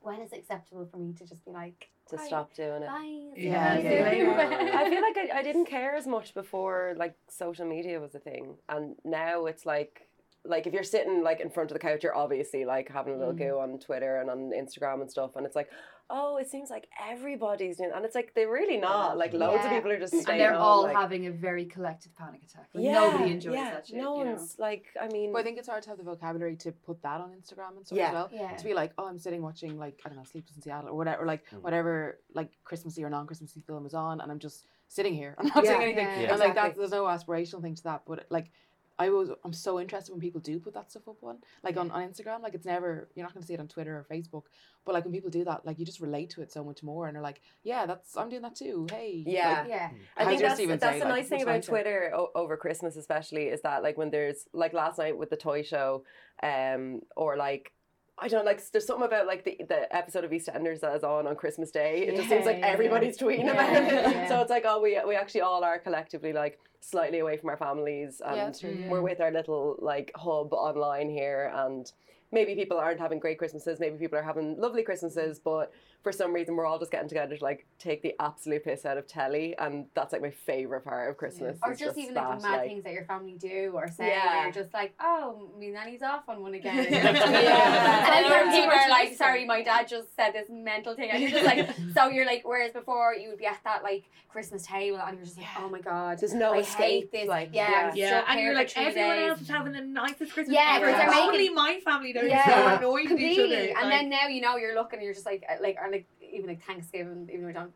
when 0.00 0.20
is 0.20 0.32
it 0.32 0.38
acceptable 0.38 0.86
for 0.86 0.98
me 0.98 1.12
to 1.14 1.26
just 1.26 1.44
be 1.44 1.50
like 1.50 1.88
To 2.10 2.16
"Bye, 2.16 2.24
stop 2.26 2.54
doing 2.54 2.82
it. 2.82 2.86
Bye. 2.86 3.32
Yeah, 3.36 3.76
see 3.78 3.84
yeah, 3.84 4.12
yeah. 4.12 4.78
I 4.80 4.90
feel 4.90 5.02
like 5.02 5.16
I, 5.18 5.38
I 5.38 5.42
didn't 5.42 5.66
care 5.66 5.96
as 5.96 6.06
much 6.06 6.34
before 6.34 6.94
like 6.96 7.14
social 7.28 7.66
media 7.66 7.98
was 8.00 8.14
a 8.14 8.20
thing, 8.20 8.56
and 8.68 8.94
now 9.04 9.46
it's 9.46 9.66
like 9.66 10.02
like 10.44 10.66
if 10.68 10.72
you're 10.72 10.84
sitting 10.84 11.24
like 11.24 11.40
in 11.40 11.50
front 11.50 11.70
of 11.70 11.74
the 11.74 11.80
couch, 11.80 12.04
you're 12.04 12.14
obviously 12.16 12.64
like 12.64 12.88
having 12.88 13.14
a 13.14 13.18
little 13.18 13.34
Mm. 13.34 13.38
go 13.38 13.60
on 13.60 13.78
Twitter 13.80 14.20
and 14.20 14.30
on 14.30 14.52
Instagram 14.52 15.00
and 15.00 15.10
stuff, 15.10 15.34
and 15.34 15.44
it's 15.44 15.56
like, 15.56 15.68
oh, 16.08 16.36
it 16.36 16.48
seems 16.48 16.70
like 16.70 16.88
everybody's 17.10 17.78
doing, 17.78 17.90
and 17.94 18.04
it's 18.04 18.14
like 18.14 18.32
they're 18.34 18.50
really 18.50 18.76
not. 18.76 19.18
Like 19.18 19.32
loads 19.32 19.64
of 19.64 19.70
people 19.70 19.90
are 19.90 19.98
just 19.98 20.14
and 20.14 20.24
they're 20.26 20.52
home, 20.52 20.62
all 20.62 20.82
like, 20.84 20.94
having 20.96 21.26
a 21.26 21.30
very 21.32 21.64
collective 21.64 22.14
panic 22.16 22.42
attack. 22.44 22.68
Like, 22.72 22.84
yeah, 22.84 22.92
nobody 22.92 23.32
enjoys 23.32 23.54
yeah, 23.54 23.70
that 23.70 23.86
shit. 23.88 23.96
No 23.96 24.18
you 24.18 24.24
know? 24.24 24.30
one's 24.32 24.56
like, 24.58 24.84
I 25.00 25.08
mean, 25.08 25.32
But 25.32 25.40
I 25.40 25.42
think 25.42 25.58
it's 25.58 25.68
hard 25.68 25.82
to 25.84 25.88
have 25.88 25.98
the 25.98 26.04
vocabulary 26.04 26.56
to 26.56 26.72
put 26.72 27.02
that 27.02 27.20
on 27.20 27.30
Instagram 27.30 27.76
and 27.76 27.86
stuff 27.86 27.98
Yeah. 27.98 28.08
as 28.08 28.12
well. 28.14 28.30
Yeah. 28.32 28.56
To 28.56 28.64
be 28.64 28.74
like, 28.74 28.92
oh, 28.98 29.06
I'm 29.06 29.18
sitting 29.18 29.42
watching 29.42 29.78
like 29.78 30.00
I 30.04 30.08
don't 30.08 30.18
know, 30.18 30.24
Sleepless 30.24 30.56
in 30.56 30.62
Seattle 30.62 30.90
or 30.90 30.94
whatever, 30.96 31.26
like 31.26 31.44
Mm. 31.50 31.62
whatever 31.62 32.18
like 32.34 32.50
Christmassy 32.64 33.02
or 33.04 33.10
non-Christmassy 33.10 33.60
film 33.66 33.86
is 33.86 33.94
on, 33.94 34.20
and 34.20 34.30
I'm 34.30 34.38
just 34.38 34.66
sitting 34.88 35.14
here. 35.14 35.34
I'm 35.38 35.46
not 35.48 35.64
Yeah. 35.64 35.70
saying 35.70 35.82
anything. 35.82 36.06
Yeah. 36.06 36.20
Yeah. 36.20 36.30
And 36.30 36.38
like 36.38 36.50
Exactly. 36.50 36.70
that, 36.70 36.76
there's 36.78 36.90
no 36.92 37.04
aspirational 37.04 37.62
thing 37.62 37.74
to 37.74 37.82
that. 37.84 38.02
But 38.06 38.26
like, 38.30 38.50
I 38.98 39.10
was 39.10 39.30
I'm 39.44 39.52
so 39.52 39.78
interested 39.78 40.12
when 40.12 40.20
people 40.20 40.40
do 40.40 40.58
put 40.58 40.74
that 40.74 40.90
stuff 40.90 41.06
up 41.08 41.16
on 41.22 41.38
like 41.62 41.76
on, 41.76 41.90
on 41.90 42.02
Instagram. 42.08 42.42
Like 42.42 42.54
it's 42.54 42.64
never 42.64 43.08
you're 43.14 43.24
not 43.24 43.34
going 43.34 43.42
to 43.42 43.46
see 43.46 43.54
it 43.54 43.60
on 43.60 43.68
Twitter 43.68 43.94
or 43.96 44.06
Facebook. 44.10 44.44
But 44.84 44.94
like 44.94 45.04
when 45.04 45.12
people 45.12 45.30
do 45.30 45.44
that, 45.44 45.66
like 45.66 45.78
you 45.78 45.84
just 45.84 46.00
relate 46.00 46.30
to 46.30 46.42
it 46.42 46.52
so 46.52 46.62
much 46.64 46.82
more, 46.82 47.06
and 47.06 47.14
they're 47.14 47.22
like, 47.22 47.40
yeah, 47.62 47.86
that's 47.86 48.16
I'm 48.16 48.28
doing 48.28 48.42
that 48.42 48.54
too. 48.54 48.86
Hey, 48.90 49.24
Yeah. 49.26 49.60
Like, 49.60 49.68
Yeah. 49.68 49.90
I 50.16 50.24
think 50.24 50.40
your 50.40 50.48
that's, 50.48 50.58
Stephen 50.60 50.78
that's 50.78 50.94
Say, 50.94 50.98
the 51.00 51.04
like, 51.06 51.14
nice 51.14 51.28
thing 51.28 51.42
about 51.42 51.52
one's 51.52 51.66
Twitter 51.66 52.12
o- 52.14 52.30
over 52.34 52.56
Christmas, 52.56 52.96
especially, 52.96 53.46
is 53.48 53.60
that 53.62 53.82
like 53.82 53.98
when 53.98 54.10
there's 54.10 54.46
like 54.52 54.72
last 54.72 54.98
night 54.98 55.18
with 55.18 55.28
the 55.30 55.36
toy 55.36 55.62
show, 55.62 56.04
um, 56.42 57.00
or 57.16 57.36
like 57.36 57.72
I 58.18 58.28
don't 58.28 58.46
like 58.46 58.62
there's 58.70 58.86
something 58.86 59.04
about 59.06 59.26
like 59.26 59.44
the 59.44 59.56
the 59.68 59.94
episode 59.94 60.24
of 60.24 60.30
EastEnders 60.30 60.80
that 60.80 60.94
is 60.96 61.04
on 61.04 61.26
on 61.26 61.36
Christmas 61.36 61.70
Day. 61.70 62.06
It 62.06 62.16
just 62.16 62.28
seems 62.28 62.46
like 62.46 62.58
Yeah, 62.58 62.66
yeah. 62.66 62.72
everybody's 62.72 63.18
tweeting 63.18 63.44
Yeah, 63.44 63.52
about 63.52 63.82
it. 63.92 63.92
yeah. 64.14 64.28
So 64.28 64.40
it's 64.40 64.50
like 64.50 64.64
oh 64.66 64.80
we 64.80 64.98
we 65.06 65.14
actually 65.14 65.42
all 65.42 65.62
are 65.64 65.78
collectively 65.78 66.32
like 66.32 66.58
slightly 66.80 67.18
away 67.18 67.36
from 67.36 67.50
our 67.50 67.56
families 67.58 68.22
and 68.24 68.58
Yeah, 68.62 68.88
we're 68.88 69.02
with 69.02 69.20
our 69.20 69.30
little 69.30 69.76
like 69.80 70.12
hub 70.16 70.52
online 70.52 71.10
here 71.10 71.52
and. 71.54 71.90
Maybe 72.32 72.56
people 72.56 72.76
aren't 72.76 72.98
having 72.98 73.20
great 73.20 73.38
Christmases. 73.38 73.78
Maybe 73.78 73.96
people 73.98 74.18
are 74.18 74.22
having 74.22 74.58
lovely 74.60 74.82
Christmases, 74.82 75.38
but 75.38 75.70
for 76.02 76.12
some 76.12 76.32
reason 76.32 76.54
we're 76.56 76.64
all 76.66 76.78
just 76.78 76.90
getting 76.92 77.08
together 77.08 77.36
to 77.36 77.42
like 77.44 77.66
take 77.78 78.02
the 78.02 78.14
absolute 78.20 78.64
piss 78.64 78.84
out 78.86 78.96
of 78.98 79.06
telly, 79.06 79.56
and 79.58 79.86
that's 79.94 80.12
like 80.12 80.22
my 80.22 80.30
favorite 80.30 80.84
part 80.84 81.10
of 81.10 81.16
Christmas. 81.16 81.58
Or 81.62 81.72
is 81.72 81.78
just 81.78 81.98
even 81.98 82.14
that, 82.14 82.28
like 82.28 82.40
the 82.42 82.48
mad 82.48 82.60
things 82.66 82.84
that 82.84 82.92
your 82.92 83.04
family 83.04 83.34
do 83.38 83.72
or 83.74 83.88
say, 83.88 84.08
Yeah. 84.08 84.34
where 84.34 84.42
you're 84.44 84.52
just 84.52 84.72
like, 84.72 84.94
oh, 85.00 85.50
me 85.58 85.70
nanny's 85.70 86.02
off 86.02 86.28
on 86.28 86.42
one 86.42 86.54
again. 86.54 86.76
Yeah. 86.90 87.06
And 87.06 88.14
then 88.14 88.24
Yeah. 88.24 88.30
where 88.30 88.50
people 88.50 88.78
are 88.78 88.88
like, 88.88 89.14
sorry, 89.16 89.44
my 89.44 89.62
dad 89.62 89.88
just 89.88 90.14
said 90.16 90.32
this 90.32 90.46
mental 90.50 90.94
thing. 90.94 91.10
And 91.10 91.20
you're 91.22 91.30
just 91.30 91.44
like, 91.44 91.68
so 91.94 92.08
you're 92.08 92.26
like, 92.26 92.42
whereas 92.44 92.72
before 92.72 93.14
you 93.14 93.28
would 93.30 93.38
be 93.38 93.46
at 93.46 93.58
that 93.64 93.82
like 93.82 94.04
Christmas 94.28 94.66
table 94.66 94.98
and 95.04 95.16
you're 95.16 95.24
just 95.24 95.38
like, 95.38 95.46
oh 95.58 95.68
my 95.68 95.80
god, 95.80 96.18
There's 96.20 96.34
no 96.34 96.54
I 96.54 96.58
escape. 96.58 96.78
hate 96.80 97.12
this. 97.12 97.28
Like 97.28 97.50
yeah, 97.52 97.92
yeah. 97.94 98.10
Yeah, 98.10 98.24
and 98.28 98.40
you're 98.40 98.54
like 98.54 98.72
everyone 98.76 99.16
days. 99.16 99.30
else 99.30 99.40
is 99.40 99.48
having 99.48 99.72
the 99.72 99.80
nicest 99.80 100.32
Christmas 100.32 100.54
Yeah, 100.54 100.74
ever. 100.76 100.86
because 100.86 101.08
It's 101.08 101.16
only 101.18 101.38
making- 101.38 101.54
my 101.54 101.80
family 101.84 102.12
that 102.12 102.24
are 102.24 102.28
Yeah. 102.28 102.44
so 102.70 102.76
annoyed 102.86 103.10
with 103.10 103.20
each 103.20 103.38
other. 103.38 103.54
And 103.56 103.74
like- 103.74 103.90
then 103.90 104.08
now 104.10 104.26
you 104.28 104.40
know 104.40 104.56
you're 104.56 104.74
looking 104.74 104.98
and 104.98 105.04
you're 105.04 105.14
just 105.14 105.26
like 105.26 105.44
uh, 105.48 105.54
like 105.60 105.76
or 105.86 105.92
like 105.92 106.06
even 106.20 106.48
like 106.48 106.62
Thanksgiving, 106.64 107.28
even 107.28 107.42
though 107.42 107.46
we 107.48 107.52
don't 107.52 107.72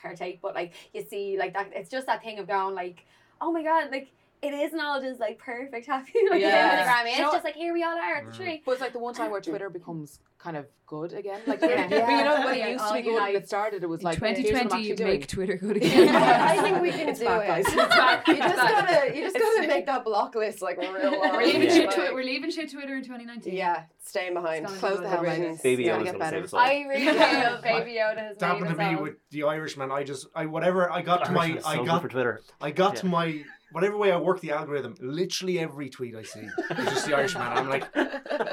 partake, 0.00 0.40
but 0.42 0.54
like 0.54 0.72
you 0.92 1.02
see 1.02 1.36
like 1.38 1.54
that 1.54 1.70
it's 1.74 1.90
just 1.90 2.06
that 2.06 2.22
thing 2.22 2.38
of 2.38 2.46
going 2.46 2.74
like, 2.74 3.04
oh 3.40 3.52
my 3.52 3.62
god, 3.62 3.90
like 3.90 4.12
it 4.44 4.54
isn't 4.54 4.80
all 4.80 5.00
just 5.00 5.20
like 5.20 5.38
perfect 5.38 5.86
happy 5.94 6.12
like 6.30 6.40
Yeah. 6.40 6.84
Instagram. 6.86 7.06
It's 7.06 7.16
Sure. 7.16 7.32
just 7.32 7.44
like 7.44 7.54
here 7.54 7.72
we 7.72 7.82
all 7.82 7.96
are 7.96 8.16
at 8.16 8.26
the 8.26 8.32
Mm. 8.32 8.36
tree. 8.36 8.62
But 8.64 8.72
it's 8.72 8.80
like 8.80 8.92
the 8.92 8.98
one 8.98 9.14
time 9.14 9.30
where 9.30 9.40
Twitter 9.50 9.70
becomes 9.70 10.20
kind 10.38 10.56
of 10.58 10.66
good 10.86 11.14
again. 11.14 11.40
Like, 11.46 11.60
Yeah. 11.62 11.88
but 11.88 11.96
you 12.10 12.24
know, 12.24 12.44
when 12.44 12.54
it 12.58 12.70
used 12.72 12.86
to 12.86 12.92
be 12.92 13.02
good 13.02 13.14
when 13.14 13.34
it 13.36 13.48
started, 13.48 13.82
it 13.82 13.88
was 13.88 14.02
like, 14.02 14.20
In 14.20 14.34
here's 14.36 14.52
what 14.52 14.62
I'm 14.62 14.68
2020, 14.68 14.90
actually 14.90 14.96
doing. 14.96 15.10
make 15.10 15.26
Twitter 15.28 15.56
good 15.56 15.76
again. 15.78 16.14
I 16.14 16.60
think 16.62 16.82
we 16.82 16.90
can 16.90 17.08
It's 17.08 17.18
do 17.20 17.24
back, 17.24 17.42
it. 17.44 17.46
guys. 17.48 17.64
It's 17.66 17.74
back. 17.96 18.28
You 18.28 18.34
just 18.36 18.48
It's 18.54 18.62
back. 18.62 18.88
gotta, 18.88 19.16
you 19.16 19.22
just 19.24 19.38
gotta 19.38 19.66
make 19.68 19.86
that 19.86 20.04
block 20.04 20.34
list 20.34 20.60
like 20.60 20.76
real 20.78 20.92
we're 20.92 21.42
leaving 21.42 21.62
shit. 21.70 21.86
like- 21.86 21.94
Twi- 21.94 22.12
we're 22.12 22.24
leaving 22.24 22.50
shit 22.50 22.70
Twitter 22.70 22.94
in 22.96 23.02
2019. 23.02 23.54
Yeah, 23.54 23.84
staying 24.04 24.34
behind. 24.34 24.64
It's 24.64 24.78
gonna 24.78 24.80
Close 24.80 24.96
the 24.98 25.02
good. 25.04 25.08
hell 25.08 25.22
down. 25.22 25.34
Provisions. 25.34 25.60
Baby 25.62 25.86
It's 25.86 25.90
Yoda's 25.96 26.02
going 26.04 26.12
to 26.12 26.18
better. 26.18 26.36
save 26.36 26.44
us 26.44 26.52
all. 26.52 26.60
I 26.60 26.84
really 26.88 27.04
feel 27.06 27.62
Baby 27.62 27.92
Yoda 27.98 28.18
has 28.18 28.36
Dab 28.36 28.60
made 28.60 28.70
in 28.70 28.76
the 28.76 28.82
us 28.84 28.96
V 28.96 29.02
with 29.02 29.14
the 29.30 29.42
Irishman. 29.44 29.90
I 29.90 30.04
just, 30.04 30.26
I 30.34 30.44
whatever 30.46 30.90
I 30.92 31.00
got 31.02 31.24
to 31.24 31.32
my, 31.32 31.40
Irishman 31.44 31.58
is 31.58 31.64
so 31.64 31.70
I 31.70 31.84
got, 31.86 32.02
for 32.02 32.08
Twitter. 32.08 32.40
I 32.60 32.70
got 32.70 32.96
to 32.96 33.06
my 33.06 33.42
whatever 33.74 33.96
way 33.98 34.12
I 34.12 34.16
work 34.16 34.40
the 34.40 34.52
algorithm. 34.52 34.94
Literally 35.00 35.58
every 35.58 35.88
tweet 35.90 36.14
I 36.14 36.22
see 36.22 36.40
is 36.70 36.88
just 36.88 37.06
the 37.06 37.14
Irishman. 37.16 37.42
I'm 37.42 37.68
like, 37.68 37.92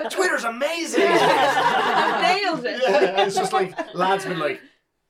Twitter's 0.09 0.43
amazing. 0.43 1.01
Nailed 1.01 2.65
it. 2.65 2.81
yeah, 2.87 3.23
it's 3.25 3.35
just 3.35 3.53
like 3.53 3.73
lads 3.93 4.25
been 4.25 4.39
like, 4.39 4.59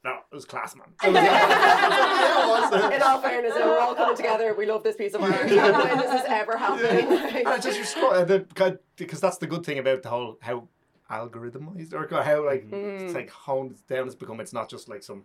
No, 0.03 0.11
it 0.31 0.35
was 0.35 0.45
class, 0.45 0.75
man. 0.75 0.87
It 1.03 1.07
was, 1.07 1.15
yeah, 1.15 2.43
it 2.43 2.47
was. 2.49 2.93
In 2.95 3.01
all 3.01 3.21
fairness, 3.21 3.53
we're 3.55 3.79
all 3.79 3.95
coming 3.95 4.17
together. 4.17 4.53
We 4.53 4.65
love 4.65 4.83
this 4.83 4.95
piece 4.97 5.13
of 5.13 5.21
art. 5.23 5.31
when 5.45 5.97
this 5.97 6.13
is 6.21 6.25
ever 6.27 6.57
happening. 6.57 7.07
And 7.07 7.47
it's 7.47 7.65
just 7.65 7.95
you're 7.95 8.13
uh, 8.13 8.73
because 8.97 9.19
that's 9.21 9.37
the 9.37 9.47
good 9.47 9.65
thing 9.65 9.79
about 9.79 10.03
the 10.03 10.09
whole 10.09 10.37
how 10.41 10.67
algorithmized 11.09 11.93
or 11.93 12.07
how 12.23 12.45
like 12.45 12.65
it's 12.71 13.13
Mm. 13.13 13.15
like 13.15 13.29
honed 13.29 13.75
down 13.87 14.05
has 14.05 14.15
become. 14.15 14.39
It's 14.41 14.53
not 14.53 14.69
just 14.69 14.89
like 14.89 15.03
some 15.03 15.23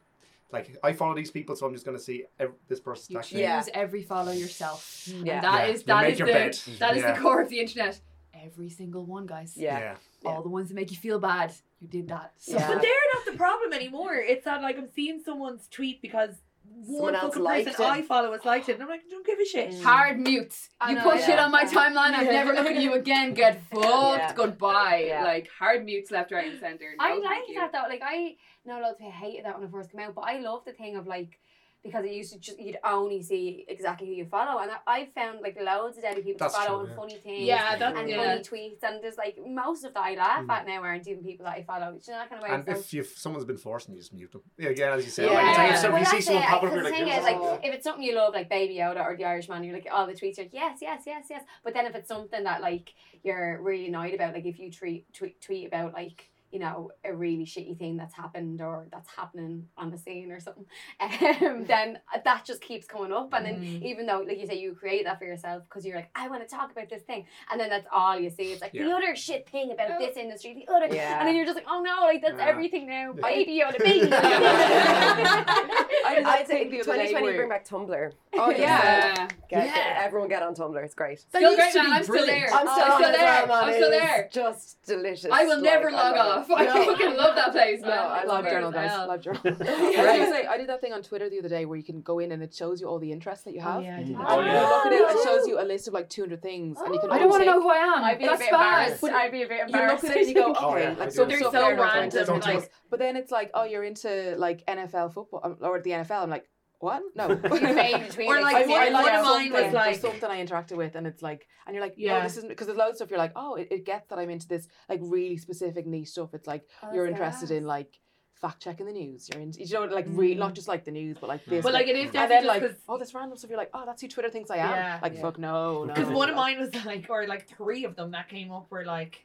like 0.52 0.76
I 0.82 0.92
follow 0.92 1.14
these 1.14 1.30
people, 1.30 1.56
so 1.56 1.66
I'm 1.66 1.72
just 1.72 1.84
going 1.84 1.96
to 1.96 2.02
see 2.02 2.24
ev- 2.38 2.52
this 2.68 2.80
person's 2.80 3.10
You 3.10 3.18
actually. 3.18 3.40
Yeah. 3.42 3.60
choose 3.60 3.70
every 3.74 4.02
follow 4.02 4.32
yourself. 4.32 5.06
Yeah. 5.08 5.34
And 5.36 5.44
that 5.44 5.66
Yeah. 5.68 5.72
is 5.74 5.80
You 5.80 5.86
that 5.86 6.02
make 6.02 6.12
is 6.12 6.18
your 6.18 6.26
the 6.28 6.32
bed. 6.34 6.52
that 6.78 6.96
is 6.96 7.02
Yeah. 7.02 7.12
the 7.12 7.20
core 7.20 7.40
of 7.42 7.48
the 7.48 7.60
internet. 7.60 8.00
Every 8.44 8.68
single 8.68 9.04
one, 9.04 9.26
guys. 9.26 9.54
Yeah. 9.56 9.96
All 10.24 10.42
the 10.42 10.48
ones 10.48 10.68
that 10.68 10.74
make 10.74 10.90
you 10.90 10.96
feel 10.96 11.18
bad, 11.18 11.52
you 11.80 11.88
did 11.88 12.08
that. 12.08 12.32
So 12.36 12.52
Yeah. 12.52 12.68
But 12.68 12.82
they're 12.82 12.92
not 13.14 13.24
the 13.24 13.36
problem 13.36 13.72
anymore. 13.72 14.14
It's 14.14 14.44
that 14.44 14.60
like 14.62 14.76
I'm 14.78 14.88
seeing 14.94 15.20
someone's 15.24 15.68
tweet 15.68 16.00
because 16.02 16.42
Someone 16.84 17.00
one 17.00 17.14
fucking 17.14 17.44
person 17.44 17.68
it. 17.68 17.80
I 17.80 18.02
follow 18.02 18.32
has 18.32 18.44
liked 18.44 18.68
it, 18.68 18.72
and 18.74 18.82
I'm 18.82 18.88
like, 18.88 19.08
don't 19.08 19.24
give 19.24 19.38
a 19.38 19.44
shit. 19.44 19.70
Mm. 19.70 19.82
Hard 19.84 20.18
mutes. 20.18 20.68
I 20.80 20.90
You 20.90 20.96
know, 20.96 21.02
put 21.04 21.20
yeah. 21.20 21.26
shit 21.26 21.38
on 21.38 21.52
my 21.52 21.62
Yeah. 21.62 21.68
timeline, 21.68 22.12
I'm 22.12 22.24
never 22.26 22.52
looking 22.52 22.76
at 22.76 22.82
you 22.82 22.92
again. 23.02 23.34
Get 23.34 23.62
fucked. 23.70 23.84
Yeah. 23.84 24.32
Goodbye. 24.34 25.04
Yeah. 25.06 25.22
Like 25.22 25.48
hard 25.48 25.84
mutes 25.84 26.10
left, 26.10 26.32
right, 26.32 26.50
and 26.50 26.58
centre. 26.58 26.92
No, 26.98 27.04
I 27.04 27.14
like 27.18 27.42
that 27.54 27.70
though. 27.72 27.88
Like 27.88 28.02
I 28.04 28.36
know 28.66 28.80
loads 28.80 28.92
of 28.92 28.98
people 28.98 29.12
hated 29.12 29.44
that 29.44 29.58
when 29.58 29.66
it 29.66 29.70
first 29.72 29.90
came 29.92 30.00
out, 30.00 30.14
but 30.14 30.22
I 30.22 30.38
love 30.40 30.64
the 30.64 30.72
thing 30.72 30.96
of 30.96 31.06
like 31.06 31.38
because 31.82 32.04
it 32.04 32.10
used 32.10 32.32
to 32.32 32.38
just 32.40 32.58
you'd 32.58 32.78
only 32.82 33.22
see 33.22 33.64
exactly 33.68 34.08
who 34.08 34.12
you 34.12 34.24
follow, 34.24 34.60
and 34.60 34.72
I, 34.72 34.78
I 35.02 35.08
found 35.14 35.40
like 35.40 35.56
loads 35.60 35.96
of 35.96 36.02
daily 36.02 36.20
people 36.22 36.38
That's 36.40 36.54
to 36.54 36.60
follow 36.64 36.78
true, 36.84 36.86
and 36.86 36.88
yeah. 36.90 36.96
funny 36.96 37.16
things. 37.18 37.40
Yeah, 37.46 37.76
that's 37.76 37.98
And 38.00 38.10
yeah. 38.10 38.16
funny 38.16 38.40
tweets, 38.42 38.82
and 38.82 39.00
there's 39.04 39.16
like 39.16 39.36
most 39.46 39.84
of 39.84 39.94
that 39.94 40.00
I 40.02 40.14
laugh 40.16 40.44
Mm. 40.46 40.50
at 40.50 40.66
now 40.66 40.82
aren't 40.82 41.06
even 41.06 41.22
people 41.22 41.44
that 41.44 41.52
I 41.58 41.62
follow. 41.62 41.92
Do 41.92 42.00
you 42.04 42.12
know 42.12 42.18
that 42.18 42.28
kind 42.30 42.42
of 42.42 42.48
way? 42.48 42.54
And 42.56 42.64
So- 42.64 42.72
if 42.80 42.92
you, 42.92 43.00
if 43.02 43.16
someone's 43.16 43.44
been 43.44 43.56
forcing 43.56 43.94
you, 43.94 44.00
just 44.00 44.12
mute 44.12 44.32
them. 44.32 44.42
Yeah, 44.58 44.70
again, 44.70 44.92
as 44.94 45.04
you 45.04 45.12
said, 45.12 45.26
Yeah. 45.30 45.34
like, 45.34 45.46
it's 45.46 45.58
like 45.58 45.68
if, 45.76 45.82
Yeah. 45.84 45.88
Well, 45.90 45.98
you 46.00 46.04
see 46.06 46.20
someone 46.22 46.42
it, 46.42 46.46
pop 46.46 46.54
up, 46.56 46.60
'cause 46.62 46.72
you're 46.74 46.82
the 46.82 46.90
like, 46.90 46.98
thing 46.98 47.08
is, 47.08 47.22
like, 47.22 47.64
if 47.64 47.74
it's 47.74 47.84
something 47.84 48.02
you 48.02 48.14
love, 48.16 48.34
like 48.34 48.48
Baby 48.48 48.74
Yoda 48.76 49.04
or 49.04 49.16
the 49.16 49.24
Irishman, 49.24 49.62
you're 49.62 49.74
like, 49.74 49.86
all 49.92 50.08
the 50.08 50.12
tweets 50.14 50.38
are 50.40 50.42
like, 50.42 50.54
yes, 50.54 50.78
yes, 50.82 51.04
yes, 51.06 51.26
yes. 51.30 51.44
But 51.62 51.72
then 51.74 51.86
if 51.86 51.94
it's 51.94 52.08
something 52.08 52.42
that 52.42 52.62
like 52.62 52.94
you're 53.22 53.62
really 53.62 53.86
annoyed 53.86 54.14
about, 54.14 54.34
like 54.34 54.44
if 54.46 54.58
you 54.58 54.72
tweet 54.72 55.12
tweet, 55.14 55.40
tweet 55.40 55.68
about 55.68 55.92
like 55.92 56.30
you 56.56 56.62
know 56.64 56.90
a 57.04 57.14
really 57.14 57.44
shitty 57.44 57.78
thing 57.78 57.98
that's 57.98 58.14
happened 58.14 58.62
or 58.62 58.86
that's 58.90 59.10
happening 59.14 59.66
on 59.76 59.90
the 59.90 59.98
scene 59.98 60.32
or 60.32 60.40
something, 60.40 60.64
um, 61.00 61.66
then 61.66 61.98
that 62.24 62.46
just 62.46 62.62
keeps 62.62 62.86
coming 62.86 63.12
up. 63.12 63.34
And 63.34 63.44
then 63.44 63.56
Mm. 63.56 63.82
even 63.82 64.06
though, 64.06 64.20
like 64.26 64.38
you 64.40 64.46
say, 64.46 64.58
you 64.58 64.74
create 64.74 65.04
that 65.04 65.18
for 65.18 65.26
yourself 65.26 65.64
because 65.68 65.84
you're 65.84 65.96
like, 65.96 66.08
I 66.14 66.28
want 66.28 66.48
to 66.48 66.56
talk 66.56 66.72
about 66.72 66.88
this 66.88 67.02
thing, 67.02 67.26
and 67.50 67.60
then 67.60 67.68
that's 67.68 67.86
all 67.92 68.18
you 68.18 68.30
see. 68.30 68.52
It's 68.52 68.62
like 68.62 68.72
the 68.72 68.78
Yeah. 68.78 68.96
other 68.96 69.14
shit 69.14 69.46
thing 69.50 69.70
about 69.72 69.90
Oh. 69.90 69.98
this 69.98 70.16
industry, 70.16 70.54
the 70.54 70.72
other, 70.74 70.88
Yeah. 70.94 71.18
and 71.18 71.28
then 71.28 71.36
you're 71.36 71.44
just 71.44 71.56
like, 71.56 71.66
oh 71.68 71.82
no, 71.82 72.06
like 72.06 72.22
that's 72.22 72.38
Yeah. 72.38 72.46
everything 72.46 72.86
now. 72.86 73.12
Yeah. 73.14 73.20
Baby 73.28 73.60
Yoda, 73.62 73.78
baby. 73.90 74.08
I 74.12 76.12
did 76.14 76.24
that 76.24 76.38
I'd 76.40 76.46
say 76.46 76.64
thing 76.64 76.70
the 76.70 76.80
other 76.80 76.92
day 76.96 77.06
2020 77.08 77.36
bring 77.36 77.48
back 77.48 77.66
Tumblr. 77.68 78.12
Oh 78.34 78.50
Yeah. 78.50 78.56
yeah. 78.56 79.28
Get, 79.48 79.66
Yeah. 79.66 80.02
everyone 80.04 80.28
get 80.28 80.42
on 80.42 80.54
Tumblr. 80.54 80.82
It's 80.84 80.94
great. 80.94 81.24
That 81.32 81.38
Still 81.38 81.52
used 81.52 81.72
great, 81.72 81.84
man. 81.84 81.92
I'm 81.92 82.02
still 82.04 82.26
there. 82.26 82.48
I'm 82.52 82.68
I'm 82.68 82.74
still, 82.74 82.84
still 82.84 82.94
on 82.94 83.02
it 83.14 83.18
there. 83.18 83.46
well, 83.46 83.64
I'm 83.64 83.72
still 83.74 83.90
there. 83.90 84.28
Just 84.32 84.82
delicious. 84.86 85.30
I 85.32 85.44
will 85.44 85.60
never 85.60 85.90
Like, 85.90 86.16
log 86.16 86.16
love 86.16 86.45
off. 86.50 86.58
I 86.60 86.64
No. 86.64 86.84
fucking 86.92 87.16
love 87.16 87.34
that 87.36 87.52
place, 87.52 87.80
man. 87.80 87.90
No, 87.90 87.96
I 87.96 88.24
love 88.24 88.42
weird 88.44 88.54
journal, 88.54 88.68
as 88.70 88.74
guys. 88.74 88.90
hell. 88.90 89.08
Love 89.08 89.20
journal. 89.20 89.40
I, 89.44 89.48
Right. 89.50 90.28
say, 90.28 90.46
I 90.46 90.56
did 90.58 90.68
that 90.68 90.80
thing 90.80 90.92
on 90.92 91.02
Twitter 91.02 91.28
the 91.30 91.38
other 91.38 91.48
day 91.48 91.64
where 91.64 91.76
you 91.76 91.82
can 91.84 92.00
go 92.02 92.18
in 92.18 92.32
and 92.32 92.42
it 92.42 92.54
shows 92.54 92.80
you 92.80 92.88
all 92.88 92.98
the 92.98 93.12
interests 93.12 93.44
that 93.44 93.54
you 93.54 93.60
have. 93.60 93.82
yeah, 93.82 93.96
I 93.98 94.02
did 94.02 94.16
that. 94.16 94.26
Oh, 94.28 94.40
yeah. 94.40 94.54
you 94.62 94.68
look 94.68 94.86
at 94.86 94.92
it, 94.92 95.16
it 95.18 95.24
shows 95.24 95.46
you 95.48 95.60
a 95.60 95.64
list 95.64 95.88
of 95.88 95.94
like 95.94 96.08
200 96.08 96.40
things, 96.42 96.78
and 96.84 96.94
you 96.94 97.00
can. 97.00 97.10
I 97.10 97.18
don't 97.18 97.30
want 97.30 97.42
to 97.42 97.46
know 97.50 97.60
who 97.60 97.70
I 97.70 97.76
am. 97.76 98.04
I'd 98.04 98.18
be 98.18 98.26
a 98.26 98.30
bit 98.36 98.50
bad. 98.50 98.88
embarrassed. 98.88 99.04
I'd 99.04 99.32
be 99.32 99.42
a 99.42 99.48
bit 99.48 99.58
You 99.58 99.64
embarrassed. 99.66 100.02
look 100.04 100.10
at 100.12 100.16
it 100.18 100.20
and 100.26 100.28
you 100.28 100.34
go, 100.34 100.50
okay, 100.52 100.60
Oh, 100.64 100.76
yeah, 100.78 100.88
like 100.98 101.10
do. 101.10 101.14
some 101.14 101.30
stuff 101.30 101.52
so 101.52 101.60
random, 101.68 101.86
offense, 101.86 102.14
Don't 102.14 102.44
like- 102.44 102.70
But 102.90 102.98
then 102.98 103.16
it's 103.16 103.30
like, 103.30 103.50
oh, 103.54 103.64
you're 103.64 103.84
into 103.84 104.34
like 104.38 104.64
NFL 104.66 105.12
football 105.14 105.40
um, 105.44 105.56
or 105.60 105.80
the 105.80 105.90
NFL. 105.90 106.22
I'm 106.22 106.30
like, 106.30 106.46
what? 106.78 107.02
No. 107.14 107.28
Between 107.36 108.28
Or 108.28 108.38
it, 108.38 108.42
like 108.42 108.56
I, 108.56 108.66
one- 108.66 108.70
I 108.80 108.84
you're 108.84 108.92
one 108.92 108.92
like 108.92 109.14
of 109.14 109.24
mine 109.24 109.52
was 109.52 109.72
like- 109.72 109.84
there's 109.92 110.00
something 110.00 110.30
I 110.30 110.44
interacted 110.44 110.76
with, 110.76 110.94
and 110.94 111.06
it's 111.06 111.22
like, 111.22 111.46
and 111.66 111.74
you're 111.74 111.84
like, 111.84 111.94
Yeah. 111.96 112.18
no, 112.18 112.22
this 112.24 112.36
isn't 112.36 112.48
because 112.48 112.66
there's 112.66 112.78
loads 112.78 112.92
of 112.92 112.96
stuff. 112.96 113.10
You're 113.10 113.18
like, 113.18 113.32
oh, 113.36 113.54
it, 113.56 113.68
it 113.70 113.84
gets 113.84 114.08
that 114.08 114.18
I'm 114.18 114.30
into 114.30 114.46
this 114.48 114.68
like 114.88 115.00
really 115.02 115.36
specific 115.38 115.86
niche 115.86 116.08
stuff. 116.08 116.34
It's 116.34 116.46
like 116.46 116.64
Oh, 116.82 116.92
you're 116.92 117.06
interested 117.06 117.48
gas. 117.48 117.56
in 117.56 117.64
like 117.64 117.98
fact 118.34 118.62
checking 118.62 118.84
the 118.86 118.92
news. 118.92 119.30
You're 119.32 119.40
in, 119.42 119.52
you 119.58 119.66
know, 119.72 119.84
like 119.84 120.04
really 120.10 120.34
Mm. 120.34 120.38
not 120.40 120.54
just 120.54 120.68
like 120.68 120.84
the 120.84 120.90
news, 120.90 121.16
but 121.18 121.28
like 121.28 121.44
this. 121.46 121.62
But 121.62 121.72
like 121.72 121.86
it 121.88 121.96
is 121.96 122.04
and 122.04 122.12
definitely 122.12 122.36
then 122.36 122.44
just 122.44 122.62
like 122.62 122.70
'cause- 122.72 122.80
all 122.88 122.98
this 122.98 123.14
random 123.14 123.38
stuff. 123.38 123.48
You're 123.50 123.58
like, 123.58 123.70
oh, 123.72 123.84
that's 123.86 124.02
who 124.02 124.08
Twitter 124.08 124.28
thinks 124.30 124.50
I 124.50 124.56
am. 124.58 124.70
Yeah. 124.70 124.98
like 125.02 125.14
Yeah. 125.14 125.22
fuck 125.22 125.38
no, 125.38 125.84
no. 125.84 125.94
Because 125.94 126.10
one 126.10 126.28
of 126.28 126.36
mine 126.36 126.58
was 126.60 126.74
like, 126.84 127.06
or 127.08 127.26
like 127.26 127.48
three 127.48 127.84
of 127.84 127.96
them 127.96 128.10
that 128.10 128.28
came 128.28 128.52
up 128.52 128.70
were 128.70 128.84
like, 128.84 129.24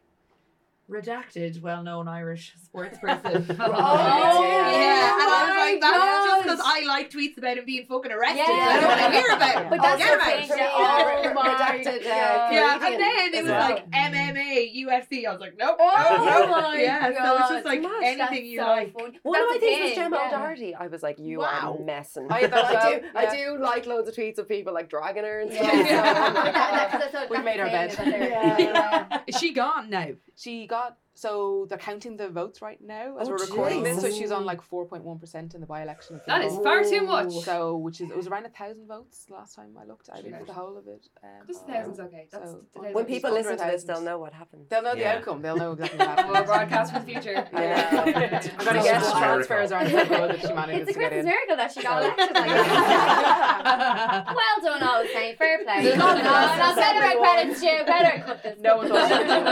redacted, 0.91 1.61
well-known 1.61 2.07
Irish 2.07 2.53
sports 2.63 2.97
person. 2.99 3.45
Oh, 3.59 4.43
yeah. 4.43 5.13
And 5.13 5.21
I 5.21 5.45
was 5.45 5.55
my 5.55 5.71
like, 5.71 5.81
that's 5.81 6.25
just 6.25 6.43
because 6.43 6.61
I 6.63 6.85
like 6.85 7.09
tweets 7.09 7.37
about 7.37 7.57
him 7.57 7.65
being 7.65 7.85
fucking 7.85 8.11
arrested. 8.11 8.39
Yeah. 8.47 8.67
I 8.69 8.79
don't 8.79 8.87
want 8.89 8.99
to 8.99 9.11
hear 9.11 9.27
about 9.35 9.63
it. 9.63 9.69
But 9.69 9.79
Oh, 9.81 9.83
that's 9.83 10.03
get 10.03 10.47
the 10.47 10.53
him 10.53 10.59
out. 10.59 10.71
Oh 10.73 11.21
yeah, 11.23 11.33
my 11.33 11.47
redacted, 11.47 12.01
uh, 12.01 12.51
Yeah, 12.51 12.85
and 12.85 12.99
then 13.01 13.33
it 13.33 13.43
was 13.43 13.51
well. 13.51 13.69
like 13.69 13.91
MMA, 13.91 14.85
UFC. 14.85 15.25
I 15.25 15.31
was 15.31 15.39
like, 15.41 15.55
nope, 15.57 15.77
Oh 15.79 16.15
nope, 16.17 16.49
nope. 16.49 16.49
my 16.49 16.81
yeah, 16.81 17.11
so 17.23 17.37
it's 17.39 17.49
just 17.49 17.65
like 17.65 17.81
Mad. 17.81 18.03
anything 18.03 18.45
you 18.45 18.59
so 18.59 18.65
like. 18.67 18.93
funny. 18.93 19.19
One 19.23 19.41
of 19.41 19.47
That's 19.49 19.61
my 19.61 19.67
things 19.67 19.81
was 19.89 19.95
Gemma 19.95 20.17
yeah. 20.19 20.27
O'Doherty. 20.27 20.75
I 20.75 20.87
was 20.87 21.03
like, 21.03 21.19
you 21.19 21.39
Wow. 21.39 21.77
are 21.79 21.85
messing. 21.85 22.27
I 22.29 22.39
had 22.41 22.51
that 22.51 22.63
But 22.65 22.75
as 22.75 22.83
I 22.85 22.99
do, 22.99 23.05
yeah. 23.05 23.11
I 23.15 23.35
do 23.35 23.57
like 23.63 23.85
loads 23.85 24.09
of 24.09 24.15
tweets 24.15 24.37
of 24.37 24.47
people 24.47 24.73
like 24.73 24.89
dragging 24.89 25.23
her 25.23 25.39
and 25.41 25.51
stuff. 25.53 25.71
Yeah. 25.73 26.03
so 26.03 26.19
I'm 26.21 26.33
like, 26.33 26.43
But 26.45 26.53
that- 26.53 26.91
that's- 26.91 27.11
that's- 27.11 27.29
We've 27.29 27.43
made 27.45 27.59
our 27.59 27.67
bed. 27.67 27.91
is 27.91 27.97
that 27.97 28.05
they're- 28.05 28.29
yeah. 28.29 29.19
Is 29.27 29.37
she 29.39 29.53
gone 29.53 29.89
now? 29.89 30.07
She 30.35 30.65
got 30.67 30.80
shot 30.81 30.97
so 31.21 31.67
they're 31.69 31.77
counting 31.77 32.17
the 32.17 32.29
votes 32.29 32.61
right 32.63 32.81
now 32.81 33.17
as 33.19 33.27
Oh, 33.27 33.31
we're 33.31 33.37
recording 33.37 33.83
this. 33.83 34.01
So 34.01 34.09
she's 34.09 34.31
on 34.31 34.43
like 34.43 34.61
four 34.61 34.85
point 34.87 35.03
one 35.03 35.19
percent 35.19 35.53
in 35.53 35.61
the 35.61 35.67
by 35.67 35.83
election. 35.83 36.19
That 36.25 36.43
is 36.43 36.55
far 36.57 36.83
too 36.83 37.01
much. 37.01 37.31
So, 37.43 37.77
which 37.77 38.01
is 38.01 38.09
it 38.09 38.17
was 38.17 38.27
around 38.27 38.45
a 38.47 38.49
thousand 38.49 38.87
votes 38.87 39.27
last 39.29 39.55
time 39.55 39.71
I 39.79 39.85
looked. 39.85 40.09
I 40.11 40.21
did 40.21 40.35
for 40.35 40.45
the 40.45 40.53
whole 40.53 40.77
of 40.77 40.87
it. 40.87 41.07
Um, 41.23 41.29
Just 41.47 41.59
so- 41.67 41.71
thousands, 41.71 41.99
okay. 41.99 42.27
That's 42.31 42.51
So, 42.51 42.61
the 42.73 42.89
when 42.91 43.05
people 43.05 43.31
listen 43.31 43.55
to 43.57 43.63
this, 43.65 43.83
they'll 43.83 44.01
know 44.01 44.17
what 44.17 44.33
happened. 44.33 44.65
They'll 44.69 44.81
know 44.81 44.95
the 44.95 45.05
outcome. 45.05 45.41
They'll 45.43 45.57
know 45.57 45.73
exactly 45.73 45.99
what 45.99 46.07
happened. 46.17 46.31
We'll 46.31 46.43
broadcast 46.43 46.93
for 46.93 46.99
the 46.99 47.05
future. 47.05 47.47
Yeah. 47.53 47.87
I'm 47.91 48.05
gonna 48.13 48.29
That's 48.29 48.85
guess 48.87 49.05
the 49.11 49.19
transfers 49.19 49.71
aren't 49.71 49.91
so 49.91 50.05
good 50.07 50.31
if 50.35 50.41
she 50.41 50.53
manages 50.53 50.87
It's 50.87 50.89
a 50.89 50.93
to 50.93 50.99
get 50.99 51.11
Christmas 51.11 51.19
in. 51.19 51.25
miracle 51.25 51.55
that 51.57 51.71
she 51.71 51.83
got 51.83 52.01
elected. 52.01 52.35
Like 52.35 52.47
well 54.35 54.79
done, 54.79 54.83
all 54.83 55.03
the 55.03 55.09
same. 55.13 55.35
Fair 55.35 55.63
play. 55.63 55.83
no, 55.83 55.95
no, 55.95 56.15
no, 56.15 56.75
better 56.75 57.05
our 57.05 57.15
credits, 57.17 57.57
Stu. 57.59 57.83
Better. 57.85 58.55
No 58.59 58.77
one 58.77 58.87
thought 58.87 59.07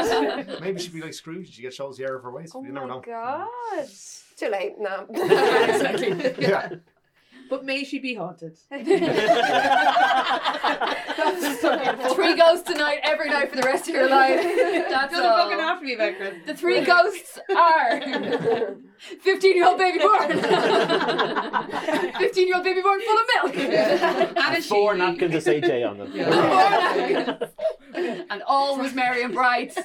she 0.09 0.25
would 0.25 0.45
do 0.47 0.51
it. 0.53 0.61
Maybe 0.61 0.79
she'd 0.79 0.93
be 0.93 1.01
like 1.01 1.13
Scrooge. 1.13 1.58
She 1.59 1.63
gets 1.63 1.75
shows 1.75 1.97
the 1.97 2.05
error 2.05 2.15
of 2.15 2.23
her 2.23 2.31
ways. 2.31 2.53
Oh 2.55 2.63
you 2.63 2.71
never 2.71 2.87
my 2.87 2.93
know. 2.95 3.01
god. 3.01 3.85
Too 4.37 4.47
late. 4.47 4.75
No. 4.79 5.05
exactly. 5.09 6.33
Yeah. 6.47 6.69
But 7.49 7.65
may 7.65 7.83
she 7.83 7.97
be 7.99 8.13
haunted. 8.13 8.57
Three 8.69 8.85
ghosts 12.35 12.69
tonight, 12.69 12.99
every 13.03 13.27
night 13.29 13.49
for 13.49 13.55
the 13.55 13.63
rest 13.63 13.87
of 13.89 13.95
your 13.95 14.07
life. 14.07 14.39
That's 14.89 15.11
Doesn't 15.11 15.25
all. 15.25 15.37
fucking 15.49 15.57
have 15.59 15.79
to 15.79 15.85
be 15.85 15.95
about 15.95 16.15
Chris. 16.17 16.35
The 16.45 16.53
three 16.55 16.81
ghosts 16.81 17.39
are 17.57 17.99
15 19.21 19.55
year 19.55 19.65
old 19.67 19.79
baby 19.79 19.97
born, 19.99 20.29
15 20.29 22.47
year 22.47 22.55
old 22.55 22.63
baby 22.63 22.81
born 22.81 23.01
full 23.01 23.17
of 23.17 23.25
milk, 23.43 23.55
And 24.37 24.57
a 24.57 24.61
Four 24.61 24.93
she. 24.93 24.99
napkins 24.99 25.31
to 25.33 25.41
say 25.41 25.59
J 25.59 25.83
on 25.83 25.97
them. 25.97 26.11
and 28.29 28.43
all 28.45 28.77
was 28.77 28.93
merry 28.93 29.23
and 29.23 29.33
bright. 29.33 29.75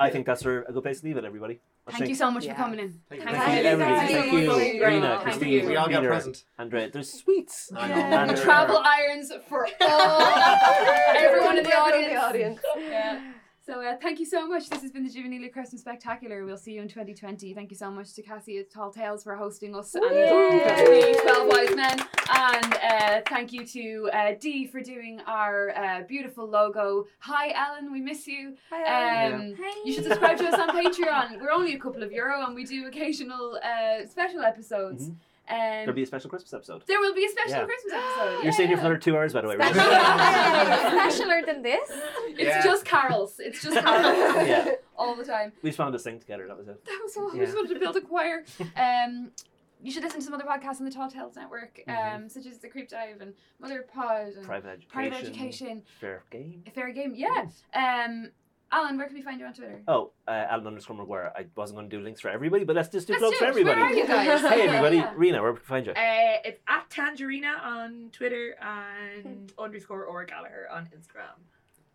I 0.00 0.10
think 0.10 0.26
that's 0.26 0.42
a 0.42 0.64
good 0.72 0.82
place 0.82 1.00
to 1.00 1.06
leave 1.06 1.16
it, 1.16 1.24
everybody. 1.24 1.60
I 1.86 1.92
Thank 1.92 2.08
you 2.10 2.14
so 2.14 2.30
much 2.30 2.44
Yeah. 2.44 2.52
for 2.54 2.62
coming 2.62 2.80
in. 2.80 3.00
Thank 3.08 3.22
you. 3.22 3.26
Thank 3.28 3.38
Thank 3.38 3.56
you, 3.56 3.62
you. 3.62 3.68
everybody. 3.70 3.94
Thank 3.96 4.10
Thank 4.10 4.32
you. 4.32 4.38
you, 4.40 4.52
Thank 4.52 4.74
you. 4.74 4.84
Rena, 4.86 5.08
Thank 5.08 5.22
Christine, 5.22 5.48
you. 5.48 5.66
We 5.68 5.76
all 5.76 5.88
got 5.88 5.94
a 5.96 6.00
Peter, 6.00 6.08
present. 6.10 6.44
Andrea. 6.58 6.90
There's 6.90 7.12
sweets. 7.12 7.72
I 7.74 7.88
know. 7.88 7.94
And 7.94 8.30
And 8.30 8.40
travel 8.40 8.78
irons 8.84 9.32
for 9.48 9.66
all 9.80 10.20
everyone 11.16 11.58
in 11.58 11.64
the 11.64 11.76
audience. 11.76 12.06
in 12.08 12.14
the 12.14 12.20
audience. 12.22 12.60
Yeah. 12.76 13.32
So 13.68 13.82
uh, 13.82 13.96
thank 14.00 14.18
you 14.18 14.24
so 14.24 14.46
much. 14.48 14.70
This 14.70 14.80
has 14.80 14.90
been 14.92 15.04
the 15.04 15.10
Juvenile 15.10 15.46
Christmas 15.50 15.82
Spectacular. 15.82 16.46
We'll 16.46 16.56
see 16.56 16.72
you 16.72 16.80
in 16.80 16.88
2020. 16.88 17.52
Thank 17.52 17.70
you 17.70 17.76
so 17.76 17.90
much 17.90 18.14
to 18.14 18.22
Cassie 18.22 18.56
at 18.56 18.70
Tall 18.70 18.90
Tales 18.90 19.22
for 19.22 19.36
hosting 19.36 19.76
us 19.76 19.94
and 19.94 20.04
the 20.04 21.20
12 21.22 21.48
Wise 21.48 21.76
Men. 21.76 21.98
And 22.34 22.74
uh, 22.82 23.20
thank 23.28 23.52
you 23.52 23.66
to 23.66 24.08
uh, 24.14 24.32
Dee 24.40 24.66
for 24.66 24.80
doing 24.80 25.20
our 25.26 25.76
uh, 25.76 26.02
beautiful 26.08 26.48
logo. 26.48 27.04
Hi, 27.18 27.52
Ellen. 27.54 27.92
We 27.92 28.00
miss 28.00 28.26
you. 28.26 28.56
Hi, 28.70 29.26
Um, 29.32 29.54
You 29.84 29.92
should 29.92 30.04
subscribe 30.04 30.38
to 30.38 30.46
us 30.48 30.58
on 30.58 30.70
Patreon. 30.70 31.38
We're 31.38 31.50
only 31.52 31.74
a 31.74 31.78
couple 31.78 32.02
of 32.02 32.10
euro 32.10 32.46
and 32.46 32.54
we 32.54 32.64
do 32.64 32.86
occasional 32.86 33.58
uh, 33.62 34.06
special 34.06 34.40
episodes. 34.40 35.10
Mhm. 35.10 35.16
Um, 35.50 35.56
There'll 35.58 35.92
be 35.94 36.02
a 36.02 36.06
special 36.06 36.28
Christmas 36.30 36.52
episode. 36.52 36.82
there 36.86 37.00
will 37.00 37.14
be 37.14 37.24
a 37.24 37.28
special 37.28 37.58
Yeah. 37.60 37.64
Christmas 37.64 37.92
episode. 37.94 38.32
You're 38.32 38.44
Yeah, 38.44 38.50
staying 38.50 38.68
here 38.68 38.76
for 38.76 38.82
yeah. 38.82 38.86
another 38.86 38.98
two 39.00 39.16
hours, 39.16 39.32
by 39.32 39.40
the 39.40 39.48
way. 39.48 39.56
Hey, 39.58 39.72
right? 39.72 41.10
Specialer 41.12 41.46
than 41.46 41.62
this? 41.62 41.90
It's 42.28 42.42
Yeah. 42.42 42.62
just 42.62 42.84
carols. 42.84 43.36
It's 43.38 43.62
just 43.62 43.76
carols 43.76 44.46
yeah. 44.48 44.74
all 44.96 45.14
the 45.14 45.24
time. 45.24 45.52
We 45.62 45.70
just 45.70 45.78
wanted 45.78 45.92
to 45.92 45.98
sing 45.98 46.18
together. 46.20 46.46
That 46.46 46.58
was 46.58 46.68
it. 46.68 46.84
That 46.84 47.00
was 47.02 47.16
all. 47.16 47.30
We 47.32 47.38
Yeah. 47.38 47.44
just 47.46 47.56
wanted 47.56 47.74
to 47.74 47.80
build 47.80 47.96
a 47.96 48.00
choir. 48.00 48.44
Um, 48.76 49.32
you 49.80 49.90
should 49.92 50.02
listen 50.02 50.18
to 50.20 50.24
some 50.24 50.34
other 50.34 50.44
podcasts 50.44 50.80
on 50.80 50.84
the 50.86 50.90
Tall 50.90 51.08
Tales 51.08 51.36
Network, 51.36 51.80
um, 51.86 51.94
Mhm. 51.94 52.30
such 52.30 52.46
as 52.46 52.58
the 52.58 52.68
Creep 52.68 52.88
Dive 52.88 53.20
and 53.20 53.32
Mother 53.60 53.82
Pod 53.82 54.32
and 54.36 54.44
Private 54.44 54.68
education. 54.70 54.90
Private 54.90 55.18
Education, 55.20 55.82
Fair 56.00 56.24
game. 56.30 56.64
A 56.66 56.70
Fair 56.72 56.90
Game. 56.92 57.14
Yeah. 57.14 57.46
Um, 57.74 58.32
Alan, 58.70 58.98
where 58.98 59.06
can 59.06 59.16
we 59.16 59.22
find 59.22 59.40
you 59.40 59.46
on 59.46 59.54
Twitter? 59.54 59.80
Oh, 59.88 60.10
uh, 60.26 60.30
Alan 60.50 60.66
underscore 60.66 60.96
McGuire. 60.96 61.30
I 61.34 61.46
wasn't 61.56 61.78
going 61.78 61.88
to 61.88 61.96
do 61.96 62.02
links 62.02 62.20
for 62.20 62.28
everybody, 62.28 62.64
but 62.64 62.76
let's 62.76 62.90
just 62.90 63.06
do 63.06 63.14
Let's 63.14 63.22
plugs 63.22 63.38
do 63.38 63.38
for 63.38 63.44
it. 63.60 63.64
Where 63.64 63.72
everybody. 63.78 63.82
are 63.82 63.98
you 63.98 64.06
guys? 64.06 64.40
Hey 64.42 64.62
everybody, 64.68 64.96
Yeah. 64.98 65.12
Rena, 65.16 65.40
where 65.42 65.52
can 65.52 65.62
we 65.62 65.66
find 65.66 65.86
you? 65.86 65.92
Uh, 65.92 66.38
it's 66.44 66.60
at 66.68 66.88
Tangerina 66.90 67.58
on 67.62 68.10
Twitter 68.12 68.56
and 68.60 69.52
underscore 69.58 70.04
or 70.04 70.24
Gallagher 70.26 70.68
on 70.70 70.84
Instagram. 70.86 71.38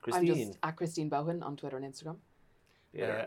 Christine. 0.01 0.29
I'm 0.31 0.35
just 0.35 0.57
at 0.63 0.75
Christine 0.75 1.09
Bowen 1.09 1.43
on 1.43 1.55
Twitter 1.55 1.77
and 1.77 1.85
Instagram. 1.93 2.17
Yeah. 2.91 3.05
Uh, 3.05 3.25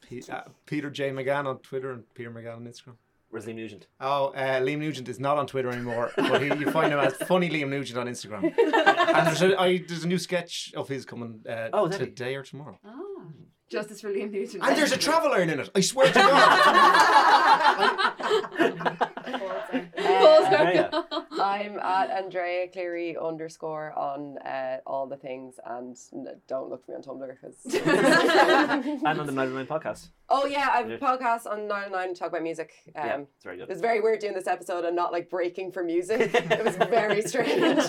P- 0.00 0.22
uh, 0.30 0.42
Peter 0.66 0.90
J. 0.90 1.10
McGann 1.10 1.46
on 1.46 1.58
Twitter 1.58 1.92
and 1.92 2.14
Peter 2.14 2.30
McGann 2.30 2.56
on 2.56 2.64
Instagram. 2.64 2.94
Where's 3.34 3.46
Liam 3.46 3.56
Nugent? 3.56 3.88
Oh, 4.00 4.26
uh, 4.26 4.60
Liam 4.60 4.78
Nugent 4.78 5.08
is 5.08 5.18
not 5.18 5.38
on 5.38 5.48
Twitter 5.48 5.68
anymore, 5.68 6.12
but 6.16 6.40
he, 6.40 6.46
you 6.56 6.70
find 6.70 6.92
him 6.92 7.00
as 7.00 7.14
funny 7.26 7.50
Liam 7.50 7.68
Nugent 7.68 7.98
on 7.98 8.06
Instagram. 8.06 8.44
And 9.16 9.26
there's 9.26 9.42
a, 9.42 9.60
I, 9.60 9.78
there's 9.88 10.04
a 10.04 10.06
new 10.08 10.18
sketch 10.18 10.72
of 10.76 10.88
his 10.88 11.04
coming 11.04 11.40
uh, 11.48 11.68
Oh, 11.72 11.86
is 11.86 11.96
there? 11.98 12.06
today 12.06 12.36
or 12.36 12.44
tomorrow. 12.44 12.78
Ah, 12.86 12.92
Justice 13.70 14.00
for 14.00 14.10
Liam 14.10 14.30
Nugent. 14.30 14.62
And 14.62 14.76
there's 14.76 14.92
a 14.92 14.98
travel 14.98 15.32
iron 15.32 15.50
in 15.50 15.58
it. 15.60 15.70
I 15.74 15.80
swear 15.80 16.06
to 16.08 16.12
God. 16.12 17.64
Andrea. 19.96 20.90
I'm 21.40 21.78
at 21.78 22.10
Andrea 22.10 22.68
Cleary 22.68 23.16
underscore 23.16 23.92
on 23.98 24.38
uh, 24.38 24.78
all 24.86 25.06
the 25.06 25.16
things, 25.16 25.56
and 25.64 25.96
n- 26.12 26.40
don't 26.46 26.70
look 26.70 26.84
for 26.84 26.92
me 26.92 26.96
on 26.96 27.02
Tumblr 27.02 27.28
because. 27.28 27.64
and 29.04 29.20
on 29.20 29.26
the 29.26 29.32
99 29.32 29.66
podcast. 29.66 30.08
oh 30.28 30.46
yeah, 30.46 30.68
I 30.72 30.76
have 30.78 30.90
a 30.90 30.98
podcast 30.98 31.46
on 31.46 31.66
Nine 31.66 31.90
Nine 31.92 32.14
to 32.14 32.14
talk 32.20 32.28
about 32.28 32.42
music. 32.42 32.72
Um, 32.94 33.06
yeah, 33.06 33.18
it's 33.20 33.44
very 33.44 33.56
It 33.56 33.60
good. 33.60 33.68
was 33.68 33.80
very 33.80 34.00
weird 34.00 34.20
doing 34.20 34.34
this 34.34 34.46
episode 34.46 34.84
and 34.84 34.94
not 34.94 35.12
like 35.12 35.28
breaking 35.30 35.72
for 35.72 35.82
music. 35.82 36.30
it 36.34 36.64
was 36.64 36.76
very 36.76 37.22
strange. 37.22 37.82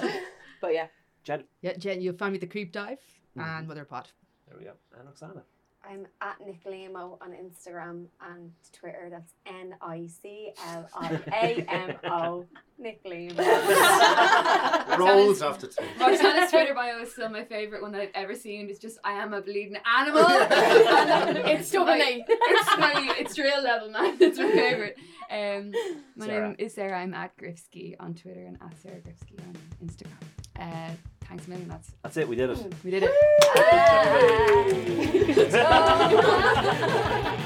But 0.62 0.74
yeah. 0.74 0.88
Jed. 1.24 1.46
Yeah, 1.62 1.74
Jen, 1.78 2.02
you'll 2.02 2.18
find 2.18 2.34
me 2.34 2.40
the 2.40 2.48
creep 2.48 2.72
dive 2.72 3.00
Mhm. 3.38 3.58
and 3.60 3.68
Mother 3.68 3.86
Pod. 3.86 4.10
There 4.48 4.58
we 4.58 4.66
go. 4.66 4.72
And 4.98 5.06
Roxana. 5.08 5.44
I'm 5.90 6.08
at 6.22 6.38
Nick 6.46 6.62
Lamo 6.66 7.18
on 7.22 7.32
Instagram 7.32 8.06
and 8.22 8.52
Twitter. 8.74 9.08
That's 9.12 9.34
N 9.46 9.76
I 9.82 10.08
C 10.08 10.52
L 10.68 10.88
I 10.96 11.20
A 11.32 11.66
M 11.70 11.96
O. 12.06 12.46
Nick 12.78 13.02
Lamo. 13.06 14.98
Rolls 14.98 15.42
off 15.42 15.60
the 15.60 15.68
tongue. 15.68 15.86
Roxana's 16.00 16.50
Twitter 16.52 16.74
bio 16.74 17.02
is 17.02 17.12
still 17.12 17.30
my 17.30 17.44
favourite 17.46 17.82
one 17.82 17.92
that 17.94 18.02
I've 18.02 18.10
ever 18.16 18.36
seen. 18.36 18.70
It's 18.70 18.80
just 18.80 18.98
I 19.04 19.14
am 19.14 19.34
a 19.34 19.42
bleeding 19.42 19.78
animal. 19.98 20.26
It's 21.56 21.70
Double 21.72 21.86
my- 21.86 21.98
A. 22.00 22.26
It's 22.28 22.78
my 22.78 23.16
it's 23.20 23.38
real 23.40 23.62
level 23.62 23.90
man. 23.92 24.18
It's 24.22 24.38
my 24.38 24.52
favourite. 24.52 24.96
Um, 25.30 25.72
my 26.16 26.26
Sarah. 26.28 26.48
name 26.48 26.56
is 26.60 26.74
Sarah. 26.74 27.00
I'm 27.00 27.14
at 27.14 27.36
Grifsky 27.38 27.96
on 28.00 28.14
Twitter 28.16 28.46
and 28.46 28.58
at 28.62 28.78
Sarah 28.82 29.00
Grifsky 29.02 29.40
on 29.40 29.56
Instagram. 29.86 30.12
Uh, 30.60 30.92
thanks 31.28 31.48
a 31.48 31.50
million. 31.50 31.68
That's 31.68 31.92
That's 32.04 32.18
it. 32.18 32.28
We 32.28 32.36
did 32.36 32.50
it. 32.50 32.74
we 32.84 32.92
did 32.92 33.04
it. 33.04 33.12